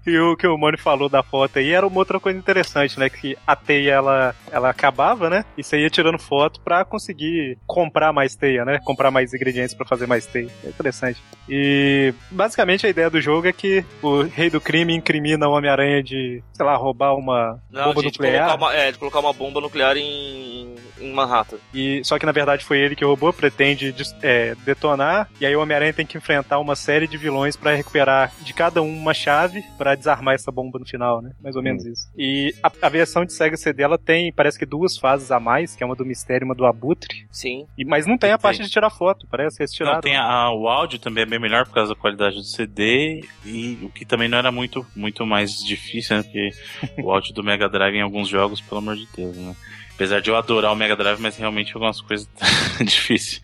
E 0.07 0.17
o 0.17 0.35
que 0.35 0.47
o 0.47 0.57
Mônio 0.57 0.79
falou 0.79 1.07
da 1.07 1.21
foto 1.21 1.59
aí 1.59 1.71
era 1.71 1.85
uma 1.85 1.97
outra 1.99 2.19
coisa 2.19 2.37
interessante, 2.39 2.99
né? 2.99 3.09
Que 3.09 3.37
a 3.45 3.55
teia 3.55 3.91
ela, 3.93 4.35
ela 4.51 4.69
acabava, 4.69 5.29
né? 5.29 5.45
E 5.57 5.63
você 5.63 5.79
ia 5.79 5.89
tirando 5.89 6.17
foto 6.17 6.59
pra 6.61 6.83
conseguir 6.83 7.57
comprar 7.67 8.11
mais 8.11 8.35
teia, 8.35 8.65
né? 8.65 8.79
Comprar 8.83 9.11
mais 9.11 9.33
ingredientes 9.33 9.75
pra 9.75 9.85
fazer 9.85 10.07
mais 10.07 10.25
teia. 10.25 10.49
É 10.63 10.69
interessante. 10.69 11.21
E 11.47 12.13
basicamente 12.31 12.85
a 12.85 12.89
ideia 12.89 13.09
do 13.09 13.21
jogo 13.21 13.47
é 13.47 13.53
que 13.53 13.85
o 14.01 14.23
rei 14.23 14.49
do 14.49 14.59
crime 14.59 14.95
incrimina 14.95 15.47
o 15.47 15.51
Homem-Aranha 15.51 16.01
de, 16.01 16.41
sei 16.53 16.65
lá, 16.65 16.75
roubar 16.75 17.13
uma 17.15 17.61
Não, 17.71 17.85
bomba 17.89 18.01
de, 18.01 18.11
de 18.11 18.19
nuclear. 18.19 18.55
uma, 18.57 18.73
é, 18.73 18.91
de 18.91 18.97
colocar 18.97 19.19
uma 19.19 19.33
bomba 19.33 19.61
nuclear 19.61 19.95
em, 19.97 20.73
em 20.99 21.13
Manhattan. 21.13 21.57
E, 21.73 22.01
só 22.03 22.17
que 22.17 22.25
na 22.25 22.31
verdade 22.31 22.65
foi 22.65 22.79
ele 22.79 22.95
que 22.95 23.05
roubou, 23.05 23.31
pretende 23.33 23.93
é, 24.23 24.55
detonar, 24.65 25.29
e 25.39 25.45
aí 25.45 25.55
o 25.55 25.61
Homem-Aranha 25.61 25.93
tem 25.99 26.05
que 26.05 26.17
enfrentar 26.17 26.59
uma 26.59 26.77
série 26.77 27.07
de 27.07 27.17
vilões 27.17 27.57
pra 27.57 27.75
recuperar 27.75 28.31
de 28.41 28.53
cada 28.53 28.81
um 28.81 28.87
uma 28.89 29.13
chave 29.13 29.61
pra 29.77 29.95
desarmar 29.95 30.33
essa 30.33 30.49
bomba 30.49 30.79
no 30.79 30.85
final, 30.85 31.21
né? 31.21 31.31
Mais 31.41 31.57
ou 31.57 31.61
menos 31.61 31.85
isso. 31.85 32.09
E 32.17 32.53
a, 32.63 32.71
a 32.83 32.87
versão 32.89 33.25
de 33.25 33.33
Sega 33.33 33.57
CD 33.57 33.83
ela 33.83 33.97
tem, 33.97 34.31
parece 34.31 34.57
que 34.57 34.65
duas 34.65 34.97
fases 34.97 35.29
a 35.29 35.41
mais, 35.41 35.75
que 35.75 35.83
é 35.83 35.85
uma 35.85 35.95
do 35.95 36.05
mistério 36.05 36.45
e 36.45 36.47
uma 36.47 36.55
do 36.55 36.65
abutre, 36.65 37.27
Sim. 37.29 37.65
e, 37.77 37.83
mas 37.83 38.05
não 38.07 38.17
tem 38.17 38.31
a 38.31 38.37
parte 38.37 38.63
de 38.63 38.69
tirar 38.69 38.89
foto, 38.89 39.27
parece 39.29 39.57
que 39.57 39.63
eles 39.63 39.73
tiraram. 39.73 39.95
Não, 39.95 40.01
tem 40.01 40.15
a- 40.15 40.51
o 40.53 40.69
áudio 40.69 40.99
também 40.99 41.23
é 41.23 41.25
bem 41.25 41.39
melhor 41.39 41.65
por 41.65 41.73
causa 41.73 41.93
da 41.93 41.99
qualidade 41.99 42.37
do 42.37 42.43
CD 42.43 43.25
e 43.45 43.77
o 43.83 43.89
que 43.89 44.05
também 44.05 44.29
não 44.29 44.37
era 44.37 44.51
muito, 44.53 44.85
muito 44.95 45.25
mais 45.25 45.57
difícil, 45.61 46.15
né? 46.15 46.23
Porque 46.23 46.49
o 47.03 47.11
áudio 47.11 47.33
do 47.33 47.43
Mega 47.43 47.67
Drive 47.67 47.95
em 47.95 48.01
alguns 48.01 48.29
jogos, 48.29 48.61
pelo 48.61 48.79
amor 48.79 48.95
de 48.95 49.05
Deus, 49.15 49.35
né? 49.35 49.53
Apesar 49.99 50.21
de 50.21 50.29
eu 50.29 50.37
adorar 50.37 50.71
o 50.71 50.75
Mega 50.77 50.95
Drive, 50.95 51.19
mas 51.19 51.35
realmente 51.35 51.73
algumas 51.73 51.99
coisas 51.99 52.25
difíceis. 52.79 53.41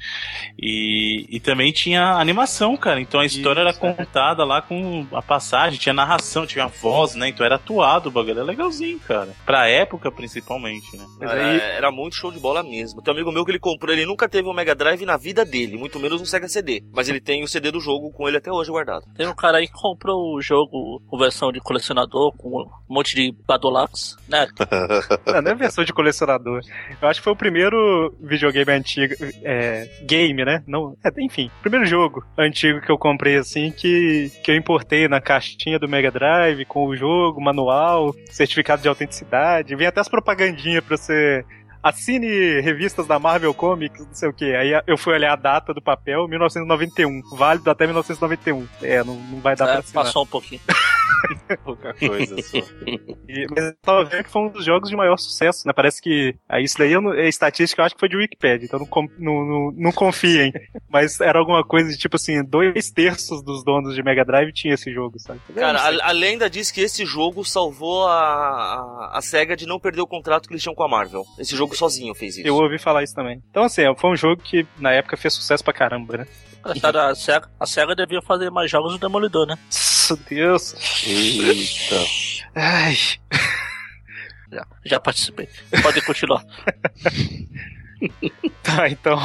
E, 0.57 1.25
e 1.29 1.37
também 1.41 1.73
tinha 1.73 2.13
animação, 2.13 2.77
cara. 2.77 3.01
Então 3.01 3.19
a 3.19 3.25
história 3.25 3.59
Isso, 3.59 3.67
era 3.81 3.91
é. 3.91 3.95
contada 3.95 4.45
lá 4.45 4.61
com 4.61 5.05
a 5.11 5.21
passagem, 5.21 5.77
tinha 5.77 5.91
narração, 5.91 6.47
tinha 6.47 6.67
voz, 6.67 7.13
né? 7.13 7.27
Então 7.27 7.45
era 7.45 7.55
atuado 7.55 8.07
o 8.07 8.11
bagulho. 8.11 8.31
Era 8.35 8.43
legalzinho, 8.43 8.97
cara. 9.01 9.33
Pra 9.45 9.67
época, 9.67 10.09
principalmente, 10.09 10.95
né? 10.95 11.05
Mas 11.19 11.29
era, 11.29 11.45
aí- 11.45 11.59
era 11.59 11.91
muito 11.91 12.15
show 12.15 12.31
de 12.31 12.39
bola 12.39 12.63
mesmo. 12.63 13.01
Tem 13.01 13.13
um 13.13 13.17
amigo 13.17 13.33
meu 13.33 13.43
que 13.43 13.51
ele 13.51 13.59
comprou, 13.59 13.91
ele 13.93 14.05
nunca 14.05 14.29
teve 14.29 14.47
um 14.47 14.53
Mega 14.53 14.73
Drive 14.73 15.05
na 15.05 15.17
vida 15.17 15.43
dele, 15.43 15.75
muito 15.75 15.99
menos 15.99 16.21
um 16.21 16.25
Sega 16.25 16.47
CD. 16.47 16.81
Mas 16.93 17.09
ele 17.09 17.19
tem 17.19 17.43
o 17.43 17.49
CD 17.49 17.69
do 17.69 17.81
jogo 17.81 18.13
com 18.13 18.29
ele 18.29 18.37
até 18.37 18.49
hoje 18.49 18.71
guardado. 18.71 19.03
Tem 19.13 19.27
um 19.27 19.35
cara 19.35 19.57
aí 19.57 19.67
que 19.67 19.73
comprou 19.73 20.33
o 20.35 20.41
jogo 20.41 21.01
com 21.05 21.17
versão 21.17 21.51
de 21.51 21.59
colecionador, 21.59 22.31
com 22.37 22.61
um 22.61 22.69
monte 22.87 23.13
de 23.13 23.35
Badolax, 23.45 24.15
né? 24.29 24.47
Não, 25.27 25.41
não 25.41 25.51
é 25.51 25.55
versão 25.55 25.83
de 25.83 25.91
colecionador. 25.91 26.44
Eu 27.01 27.07
acho 27.07 27.19
que 27.19 27.23
foi 27.23 27.33
o 27.33 27.35
primeiro 27.35 28.13
videogame 28.21 28.71
antigo, 28.71 29.13
é, 29.43 29.89
game, 30.03 30.43
né? 30.45 30.63
Não, 30.67 30.95
é, 31.03 31.09
enfim, 31.23 31.49
primeiro 31.61 31.85
jogo 31.85 32.23
antigo 32.37 32.81
que 32.81 32.91
eu 32.91 32.97
comprei 32.97 33.37
assim 33.37 33.71
que, 33.71 34.31
que 34.43 34.51
eu 34.51 34.55
importei 34.55 35.07
na 35.07 35.19
caixinha 35.21 35.79
do 35.79 35.87
Mega 35.87 36.11
Drive 36.11 36.65
com 36.65 36.85
o 36.87 36.95
jogo, 36.95 37.41
manual, 37.41 38.13
certificado 38.29 38.81
de 38.81 38.87
autenticidade, 38.87 39.75
vem 39.75 39.87
até 39.87 39.99
as 40.01 40.09
propagandinhas 40.09 40.83
pra 40.83 40.97
você 40.97 41.43
assine 41.81 42.61
revistas 42.61 43.05
da 43.05 43.19
Marvel 43.19 43.53
Comics, 43.53 44.05
não 44.07 44.13
sei 44.13 44.27
o 44.29 44.33
que. 44.33 44.55
Aí 44.55 44.71
eu 44.87 44.97
fui 44.97 45.13
olhar 45.13 45.33
a 45.33 45.35
data 45.35 45.71
do 45.71 45.81
papel, 45.81 46.27
1991, 46.27 47.21
válido 47.37 47.69
até 47.69 47.85
1991. 47.85 48.67
É, 48.81 49.03
não, 49.03 49.13
não 49.15 49.39
vai 49.39 49.55
dar 49.55 49.65
pra 49.65 49.75
É, 49.75 49.77
assinar. 49.77 50.03
passou 50.05 50.23
um 50.23 50.27
pouquinho. 50.27 50.61
Pouca 51.63 51.93
coisa 51.93 52.35
só. 52.41 52.57
E, 53.27 53.47
mas 53.49 53.65
eu 53.65 53.75
tava 53.81 54.03
vendo 54.05 54.23
que 54.23 54.29
foi 54.29 54.41
um 54.43 54.49
dos 54.49 54.63
jogos 54.63 54.89
de 54.89 54.95
maior 54.95 55.17
sucesso, 55.17 55.67
né? 55.67 55.73
Parece 55.73 56.01
que. 56.01 56.35
Aí 56.47 56.63
isso 56.63 56.77
daí 56.77 56.91
eu 56.93 57.01
não- 57.01 57.13
é 57.13 57.27
estatística, 57.27 57.81
eu 57.81 57.85
acho 57.85 57.95
que 57.95 57.99
foi 57.99 58.07
de 58.07 58.15
Wikipedia, 58.15 58.65
então 58.65 58.79
não, 58.79 58.87
não, 59.17 59.45
não, 59.45 59.71
não 59.75 59.91
confiem. 59.91 60.53
Mas 60.89 61.19
era 61.19 61.39
alguma 61.39 61.63
coisa 61.63 61.89
de 61.89 61.97
tipo 61.97 62.15
assim, 62.15 62.43
dois 62.43 62.91
terços 62.91 63.43
dos 63.43 63.63
donos 63.63 63.95
de 63.95 64.03
Mega 64.03 64.23
Drive 64.23 64.53
tinha 64.53 64.73
esse 64.75 64.93
jogo, 64.93 65.19
sabe? 65.19 65.39
Cara, 65.55 65.79
a, 65.79 66.09
a 66.09 66.11
lenda 66.11 66.49
diz 66.49 66.71
que 66.71 66.81
esse 66.81 67.05
jogo 67.05 67.43
salvou 67.43 68.07
a, 68.07 68.13
a, 68.13 69.17
a 69.17 69.21
SEGA 69.21 69.55
de 69.57 69.65
não 69.65 69.79
perder 69.79 70.01
o 70.01 70.07
contrato 70.07 70.47
que 70.47 70.53
eles 70.53 70.61
tinham 70.61 70.75
com 70.75 70.83
a 70.83 70.87
Marvel. 70.87 71.25
Esse 71.39 71.55
jogo 71.55 71.75
sozinho 71.75 72.13
fez 72.15 72.37
isso. 72.37 72.47
eu 72.47 72.55
ouvi 72.55 72.77
falar 72.77 73.03
isso 73.03 73.15
também. 73.15 73.41
Então, 73.49 73.63
assim, 73.63 73.81
foi 73.97 74.11
um 74.11 74.15
jogo 74.15 74.41
que 74.41 74.65
na 74.77 74.91
época 74.91 75.17
fez 75.17 75.33
sucesso 75.33 75.63
pra 75.63 75.73
caramba, 75.73 76.17
né? 76.17 76.27
Engraçado, 76.59 76.97
A 76.97 77.13
SEGA, 77.15 77.49
a 77.59 77.65
SEGA 77.65 77.95
devia 77.95 78.21
fazer 78.21 78.49
mais 78.49 78.69
jogos 78.71 78.93
do 78.93 78.99
Demolidor, 78.99 79.45
né? 79.45 79.57
Deus. 80.29 80.75
Eita. 81.05 82.05
Ai. 82.55 82.97
Já, 84.51 84.67
já 84.85 84.99
participei. 84.99 85.49
Pode 85.81 86.01
continuar. 86.01 86.43
Tá, 88.61 88.89
então. 88.89 89.17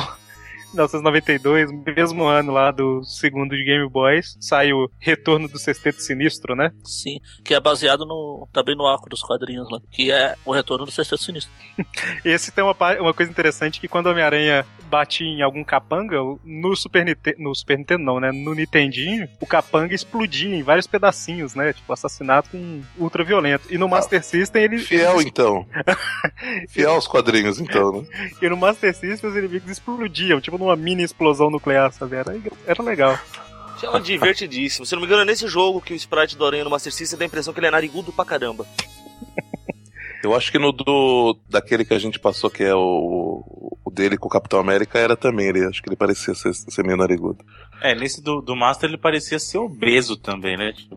1992, 0.70 1.70
mesmo 1.96 2.24
ano 2.24 2.52
lá 2.52 2.70
do 2.70 3.02
segundo 3.04 3.56
de 3.56 3.64
Game 3.64 3.88
Boys, 3.88 4.36
sai 4.40 4.72
o 4.72 4.90
Retorno 4.98 5.48
do 5.48 5.58
Sexteto 5.58 6.00
Sinistro, 6.00 6.54
né? 6.54 6.72
Sim, 6.84 7.20
que 7.44 7.54
é 7.54 7.60
baseado 7.60 8.04
no, 8.06 8.48
também 8.52 8.76
no 8.76 8.86
arco 8.86 9.08
dos 9.08 9.22
quadrinhos 9.22 9.68
lá, 9.70 9.80
que 9.90 10.10
é 10.10 10.36
o 10.44 10.52
retorno 10.52 10.84
do 10.84 10.90
Sexteto 10.90 11.22
Sinistro. 11.22 11.52
Esse 12.24 12.50
tem 12.52 12.64
uma, 12.64 12.76
uma 13.00 13.14
coisa 13.14 13.30
interessante 13.30 13.80
que 13.80 13.88
quando 13.88 14.06
o 14.06 14.10
Homem-Aranha 14.10 14.64
batia 14.90 15.26
em 15.26 15.40
algum 15.40 15.62
capanga, 15.62 16.16
no 16.44 16.76
Super 16.76 17.04
Nintendo, 17.04 17.36
no 17.38 17.54
Super 17.54 17.78
Nintendo 17.78 18.04
não, 18.04 18.20
né? 18.20 18.32
No 18.32 18.54
Nintendinho, 18.54 19.28
o 19.40 19.46
capanga 19.46 19.94
explodia 19.94 20.54
em 20.54 20.62
vários 20.62 20.86
pedacinhos, 20.86 21.54
né? 21.54 21.72
Tipo, 21.72 21.92
assassinato 21.92 22.50
com 22.50 22.82
ultra 22.98 23.22
violento. 23.22 23.72
E 23.72 23.78
no 23.78 23.88
Master 23.88 24.22
System 24.24 24.64
ele. 24.64 24.78
Fiel, 24.78 25.22
então. 25.22 25.64
Fiel 26.68 26.92
aos 26.92 27.06
quadrinhos, 27.06 27.60
então, 27.60 28.02
né? 28.02 28.08
E 28.42 28.48
no 28.48 28.56
Master 28.56 28.94
System 28.94 29.30
os 29.30 29.36
inimigos 29.36 29.70
explodiam, 29.70 30.40
tipo 30.40 30.58
numa 30.60 30.76
mini 30.76 31.02
explosão 31.02 31.50
nuclear, 31.50 31.92
sabe? 31.92 32.16
Era, 32.16 32.36
era 32.66 32.82
legal. 32.82 33.18
É 33.82 33.90
um 33.90 34.00
divertidíssimo. 34.00 34.84
Se 34.84 34.92
não 34.92 35.00
me 35.00 35.06
engano, 35.06 35.22
é 35.22 35.24
nesse 35.24 35.48
jogo 35.48 35.80
que 35.80 35.94
o 35.94 35.96
sprite 35.96 36.36
do 36.36 36.44
Aranha 36.44 36.64
no 36.64 36.70
Master 36.70 36.92
System 36.92 37.18
dá 37.18 37.24
a 37.24 37.26
impressão 37.26 37.54
que 37.54 37.60
ele 37.60 37.66
é 37.66 37.70
narigudo 37.70 38.12
pra 38.12 38.24
caramba. 38.26 38.66
Eu 40.22 40.34
acho 40.34 40.52
que 40.52 40.58
no 40.58 40.70
do. 40.70 41.38
daquele 41.48 41.82
que 41.82 41.94
a 41.94 41.98
gente 41.98 42.18
passou, 42.18 42.50
que 42.50 42.62
é 42.62 42.74
o, 42.74 43.42
o 43.82 43.90
dele 43.90 44.18
com 44.18 44.28
o 44.28 44.30
Capitão 44.30 44.60
América, 44.60 44.98
era 44.98 45.16
também. 45.16 45.48
Ele, 45.48 45.64
acho 45.64 45.82
que 45.82 45.88
ele 45.88 45.96
parecia 45.96 46.34
ser, 46.34 46.52
ser 46.52 46.84
meio 46.84 46.98
narigudo. 46.98 47.42
É, 47.82 47.94
nesse 47.94 48.22
do, 48.22 48.40
do 48.40 48.54
Master 48.56 48.88
ele 48.88 48.98
parecia 48.98 49.38
ser 49.38 49.58
obeso 49.58 50.16
também, 50.16 50.56
né? 50.56 50.72
Tipo, 50.72 50.96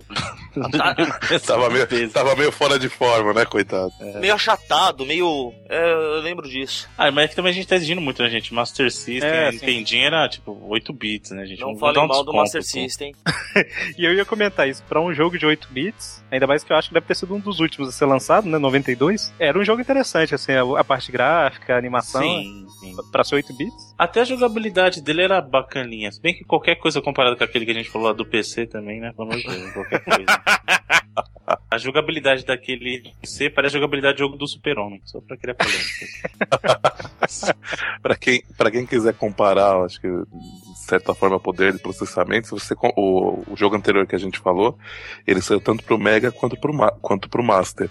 Tava 1.45 1.69
meio, 1.69 1.83
obeso. 1.83 2.13
tava 2.13 2.35
meio 2.35 2.51
fora 2.51 2.77
de 2.77 2.89
forma, 2.89 3.33
né, 3.33 3.45
coitado? 3.45 3.91
Meio 4.19 4.33
achatado, 4.33 5.05
meio. 5.05 5.53
É, 5.69 5.93
eu 5.93 6.21
lembro 6.21 6.47
disso. 6.47 6.87
Ah, 6.97 7.09
mas 7.11 7.25
é 7.25 7.27
que 7.29 7.35
também 7.35 7.51
a 7.51 7.53
gente 7.55 7.67
tá 7.67 7.75
exigindo 7.75 8.01
muito, 8.01 8.21
né, 8.21 8.29
gente? 8.29 8.53
Master 8.53 8.91
System, 8.91 9.29
É, 9.29 9.47
é. 9.47 9.51
Nintendinho 9.51 10.05
era 10.05 10.27
tipo 10.29 10.57
8 10.67 10.93
bits, 10.93 11.31
né, 11.31 11.45
gente? 11.45 11.59
Não 11.59 11.73
dar 11.73 12.03
um 12.03 12.07
mal 12.07 12.07
do 12.07 12.31
desconto, 12.31 12.33
Master 12.33 12.61
pô. 12.61 12.67
System. 12.67 13.15
E 13.97 14.05
eu 14.05 14.13
ia 14.13 14.25
comentar 14.25 14.67
isso, 14.67 14.83
pra 14.83 14.99
um 15.01 15.13
jogo 15.13 15.37
de 15.37 15.45
8 15.45 15.67
bits, 15.71 16.23
ainda 16.31 16.47
mais 16.47 16.63
que 16.63 16.71
eu 16.71 16.77
acho 16.77 16.87
que 16.89 16.93
deve 16.93 17.05
ter 17.05 17.15
sido 17.15 17.35
um 17.35 17.39
dos 17.39 17.59
últimos 17.59 17.89
a 17.89 17.91
ser 17.91 18.05
lançado, 18.05 18.47
né? 18.47 18.57
92. 18.57 19.33
Era 19.39 19.57
um 19.57 19.63
jogo 19.63 19.81
interessante, 19.81 20.33
assim, 20.35 20.51
a, 20.53 20.61
a 20.79 20.83
parte 20.83 21.11
gráfica, 21.11 21.75
a 21.75 21.77
animação. 21.77 22.21
Sim, 22.21 22.65
sim. 22.79 22.95
Pra 23.11 23.23
ser 23.23 23.35
8 23.35 23.53
bits. 23.55 23.93
Até 23.97 24.21
a 24.21 24.25
jogabilidade 24.25 25.01
dele 25.01 25.21
era 25.21 25.41
bacaninha. 25.41 26.11
Se 26.11 26.21
bem 26.21 26.33
que 26.33 26.43
qualquer 26.43 26.72
qualquer 26.73 26.75
coisa 26.75 27.01
comparado 27.01 27.37
com 27.37 27.43
aquele 27.43 27.65
que 27.65 27.71
a 27.71 27.75
gente 27.75 27.89
falou 27.89 28.07
lá 28.07 28.13
do 28.13 28.25
PC 28.25 28.67
também, 28.67 28.99
né? 28.99 29.13
Qualquer 29.13 30.03
coisa. 30.03 30.25
A 31.73 31.77
jogabilidade 31.79 32.45
daquele 32.45 33.01
PC 33.19 33.49
parece 33.49 33.75
a 33.75 33.79
jogabilidade 33.79 34.17
do 34.17 34.19
jogo 34.19 34.37
do 34.37 34.47
Super-Homem, 34.47 35.01
só 35.05 35.19
pra 35.19 35.35
criar 35.35 35.55
polêmica. 35.55 35.83
Pra 38.01 38.15
quem, 38.17 38.43
pra 38.57 38.69
quem 38.69 38.85
quiser 38.85 39.13
comparar, 39.13 39.81
acho 39.85 39.99
que 39.99 40.07
de 40.07 40.85
certa 40.85 41.13
forma, 41.15 41.39
poder 41.39 41.71
de 41.71 41.79
processamento, 41.79 42.47
se 42.47 42.51
você 42.51 42.75
o, 42.97 43.43
o 43.49 43.55
jogo 43.55 43.75
anterior 43.75 44.05
que 44.05 44.15
a 44.15 44.19
gente 44.19 44.37
falou, 44.37 44.77
ele 45.25 45.41
saiu 45.41 45.61
tanto 45.61 45.83
pro 45.83 45.97
Mega 45.97 46.31
quanto 46.31 46.59
pro, 46.59 46.73
quanto 47.01 47.29
pro 47.29 47.41
Master. 47.41 47.89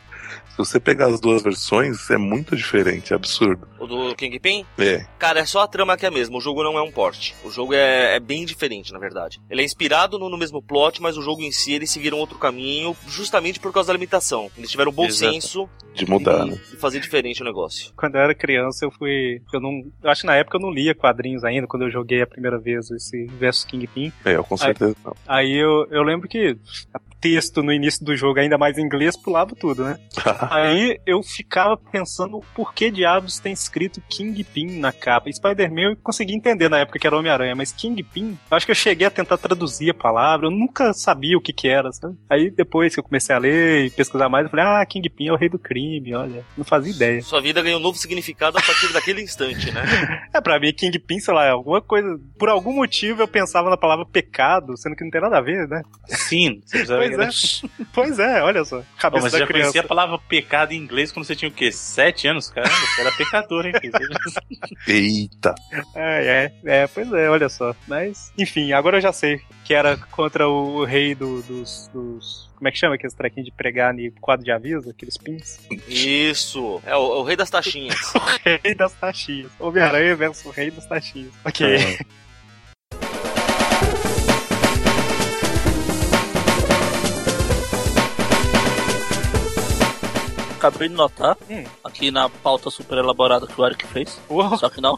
Se 0.50 0.58
você 0.58 0.78
pegar 0.78 1.06
as 1.06 1.18
duas 1.18 1.42
versões, 1.42 2.10
é 2.10 2.18
muito 2.18 2.54
diferente, 2.54 3.14
é 3.14 3.16
absurdo. 3.16 3.66
O 3.80 3.86
do 3.86 4.14
Kingpin? 4.14 4.66
É, 4.78 5.06
Cara, 5.18 5.40
é 5.40 5.46
só 5.46 5.62
a 5.62 5.66
trama 5.66 5.96
que 5.96 6.04
é 6.04 6.08
a 6.08 6.12
mesma. 6.12 6.36
O 6.36 6.40
jogo 6.42 6.62
não 6.62 6.76
é 6.76 6.82
um 6.82 6.92
porte. 6.92 7.34
O 7.42 7.50
jogo 7.50 7.72
é, 7.72 8.16
é 8.16 8.20
bem 8.20 8.44
diferente, 8.44 8.92
na 8.92 8.98
verdade. 8.98 9.40
Ele 9.48 9.62
é 9.62 9.64
inspirado 9.64 10.18
no, 10.18 10.28
no 10.28 10.36
mesmo 10.36 10.60
plot, 10.60 11.00
mas 11.00 11.16
o 11.16 11.22
jogo 11.22 11.40
em 11.40 11.50
si 11.50 11.72
eles 11.72 11.90
seguiram 11.90 12.18
outro 12.18 12.38
caminho, 12.38 12.94
justamente 13.08 13.58
por 13.58 13.71
causa 13.72 13.88
da 13.88 13.94
limitação. 13.94 14.50
Eles 14.56 14.70
tiveram 14.70 14.92
bom 14.92 15.06
Exato. 15.06 15.32
senso 15.32 15.68
de 15.94 16.08
mudar, 16.08 16.46
e, 16.46 16.50
né? 16.50 16.60
e 16.72 16.76
fazer 16.76 17.00
diferente 17.00 17.42
o 17.42 17.44
negócio. 17.44 17.92
Quando 17.96 18.16
eu 18.16 18.22
era 18.22 18.34
criança, 18.34 18.84
eu 18.84 18.90
fui. 18.90 19.42
Eu 19.52 19.60
não. 19.60 19.82
Eu 20.02 20.10
acho 20.10 20.22
que 20.22 20.26
na 20.26 20.36
época 20.36 20.56
eu 20.56 20.60
não 20.60 20.70
lia 20.70 20.94
quadrinhos 20.94 21.44
ainda, 21.44 21.66
quando 21.66 21.82
eu 21.82 21.90
joguei 21.90 22.22
a 22.22 22.26
primeira 22.26 22.58
vez 22.58 22.90
esse 22.90 23.26
versus 23.38 23.64
Kingpin. 23.64 24.12
É, 24.24 24.36
eu 24.36 24.44
com 24.44 24.56
certeza 24.56 24.96
não. 25.04 25.14
Aí 25.26 25.52
eu, 25.52 25.86
eu 25.90 26.02
lembro 26.02 26.28
que 26.28 26.56
texto 27.22 27.62
no 27.62 27.72
início 27.72 28.04
do 28.04 28.16
jogo, 28.16 28.40
ainda 28.40 28.58
mais 28.58 28.76
em 28.76 28.82
inglês, 28.82 29.16
pulava 29.16 29.54
tudo, 29.54 29.84
né? 29.84 29.96
Aí 30.50 30.98
eu 31.06 31.22
ficava 31.22 31.76
pensando 31.76 32.40
por 32.52 32.74
que 32.74 32.90
diabos 32.90 33.38
tem 33.38 33.52
escrito 33.52 34.02
Kingpin 34.10 34.80
na 34.80 34.92
capa. 34.92 35.32
Spider-Man 35.32 35.92
eu 35.92 35.96
consegui 35.96 36.34
entender 36.34 36.68
na 36.68 36.80
época 36.80 36.98
que 36.98 37.06
era 37.06 37.16
Homem-Aranha, 37.16 37.54
mas 37.54 37.70
Kingpin, 37.70 38.36
eu 38.50 38.56
acho 38.56 38.66
que 38.66 38.72
eu 38.72 38.76
cheguei 38.76 39.06
a 39.06 39.10
tentar 39.10 39.38
traduzir 39.38 39.90
a 39.90 39.94
palavra, 39.94 40.46
eu 40.46 40.50
nunca 40.50 40.92
sabia 40.92 41.38
o 41.38 41.40
que 41.40 41.52
que 41.52 41.68
era, 41.68 41.92
sabe? 41.92 42.16
Aí 42.28 42.50
depois 42.50 42.92
que 42.92 43.00
eu 43.00 43.04
comecei 43.04 43.34
a 43.34 43.38
ler 43.38 43.86
e 43.86 43.90
pesquisar 43.90 44.28
mais, 44.28 44.44
eu 44.44 44.50
falei, 44.50 44.64
ah, 44.66 44.84
Kingpin 44.84 45.28
é 45.28 45.32
o 45.32 45.36
rei 45.36 45.48
do 45.48 45.58
crime, 45.58 46.14
olha, 46.14 46.44
não 46.56 46.64
fazia 46.64 46.92
ideia. 46.92 47.22
Sua 47.22 47.40
vida 47.40 47.62
ganhou 47.62 47.78
um 47.78 47.82
novo 47.82 47.96
significado 47.96 48.58
a 48.58 48.62
partir 48.62 48.92
daquele 48.92 49.22
instante, 49.22 49.70
né? 49.70 49.82
É, 50.34 50.40
pra 50.40 50.58
mim, 50.58 50.72
Kingpin, 50.72 51.20
sei 51.20 51.34
lá, 51.34 51.50
alguma 51.50 51.80
coisa. 51.80 52.18
Por 52.38 52.48
algum 52.48 52.72
motivo 52.72 53.22
eu 53.22 53.28
pensava 53.28 53.68
na 53.68 53.76
palavra 53.76 54.06
pecado, 54.06 54.76
sendo 54.78 54.96
que 54.96 55.04
não 55.04 55.10
tem 55.10 55.20
nada 55.20 55.36
a 55.38 55.40
ver, 55.42 55.68
né? 55.68 55.82
Sim, 56.06 56.60
você 56.64 56.84
Pois 57.16 57.62
é. 57.64 57.68
Pois 57.92 58.18
é, 58.18 58.42
olha 58.42 58.64
só. 58.64 58.82
Cabeça 58.98 59.22
mas 59.24 59.32
você 59.32 59.38
da 59.38 59.38
já 59.40 59.46
criança. 59.46 59.62
conhecia 59.64 59.80
a 59.82 59.84
palavra 59.88 60.18
pecado 60.28 60.72
em 60.72 60.76
inglês 60.76 61.12
quando 61.12 61.26
você 61.26 61.36
tinha 61.36 61.48
o 61.50 61.52
quê? 61.54 61.70
Sete 61.70 62.26
anos? 62.26 62.48
Caramba, 62.50 62.74
você 62.74 63.00
era 63.00 63.12
pecador, 63.12 63.66
hein? 63.66 63.72
Eita! 64.86 65.54
É, 65.94 66.52
é, 66.64 66.82
é, 66.82 66.86
pois 66.86 67.12
é, 67.12 67.28
olha 67.28 67.48
só. 67.48 67.74
Mas, 67.86 68.32
enfim, 68.38 68.72
agora 68.72 68.96
eu 68.98 69.00
já 69.00 69.12
sei 69.12 69.40
que 69.64 69.74
era 69.74 69.96
contra 69.96 70.48
o 70.48 70.84
rei 70.84 71.14
do- 71.14 71.42
dos, 71.42 71.88
dos. 71.92 72.50
Como 72.56 72.68
é 72.68 72.72
que 72.72 72.78
chama 72.78 72.94
aqueles 72.94 73.14
trequinhos 73.14 73.46
de 73.46 73.52
pregar 73.52 73.92
no 73.92 74.12
quadro 74.20 74.44
de 74.44 74.52
aviso, 74.52 74.90
aqueles 74.90 75.16
pins? 75.18 75.58
Isso. 75.88 76.80
É 76.86 76.94
o, 76.96 77.14
é 77.14 77.16
o 77.18 77.22
rei 77.22 77.36
das 77.36 77.50
taxinhas. 77.50 77.96
rei 78.44 78.74
das 78.74 78.92
taxinhas. 78.92 79.50
Homem-Aranha 79.58 80.14
versus 80.16 80.44
o 80.46 80.50
rei 80.50 80.70
das 80.70 80.86
taxinhas. 80.86 81.32
Ok. 81.44 81.66
É. 81.66 81.98
Acabei 90.62 90.88
de 90.88 90.94
notar, 90.94 91.36
Hum. 91.50 91.64
aqui 91.82 92.12
na 92.12 92.28
pauta 92.28 92.70
super 92.70 92.96
elaborada 92.98 93.48
que 93.48 93.60
o 93.60 93.66
Eric 93.66 93.84
fez, 93.88 94.20
Uou. 94.30 94.56
só 94.56 94.68
que 94.68 94.80
não. 94.80 94.96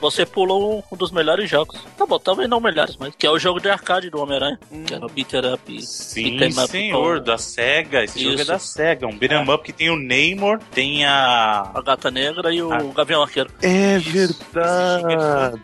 Você 0.00 0.24
pulou 0.24 0.84
um 0.90 0.96
dos 0.96 1.10
melhores 1.10 1.50
jogos. 1.50 1.80
Tá 1.98 2.06
bom, 2.06 2.18
talvez 2.18 2.48
não 2.48 2.60
melhores, 2.60 2.96
mas 2.96 3.12
que 3.16 3.26
é 3.26 3.30
o 3.30 3.38
jogo 3.40 3.60
de 3.60 3.68
arcade 3.68 4.08
do 4.08 4.20
Homem-Aranha, 4.20 4.58
que 4.86 4.94
era 4.94 5.04
o 5.04 5.08
Beater 5.08 5.52
Up. 5.54 5.82
Sim, 5.82 6.38
Beat 6.38 6.52
senhor, 6.68 7.18
com- 7.18 7.24
da 7.24 7.38
SEGA. 7.38 8.04
Esse 8.04 8.20
jogo 8.20 8.34
é 8.34 8.42
Isso. 8.42 8.46
da 8.46 8.58
SEGA. 8.60 9.06
Um 9.08 9.16
beat'em 9.18 9.48
up 9.50 9.64
que 9.64 9.72
tem 9.72 9.90
o 9.90 9.96
Namor, 9.96 10.60
tem 10.72 11.04
a. 11.04 11.70
A 11.74 11.82
Gata 11.82 12.10
Negra 12.10 12.52
e 12.54 12.62
o 12.62 12.72
Ah. 12.72 12.78
Gavião 12.94 13.22
Arqueiro. 13.22 13.50
É 13.62 13.96
Esse 13.96 14.08
é 14.08 14.12
verdade! 14.12 15.02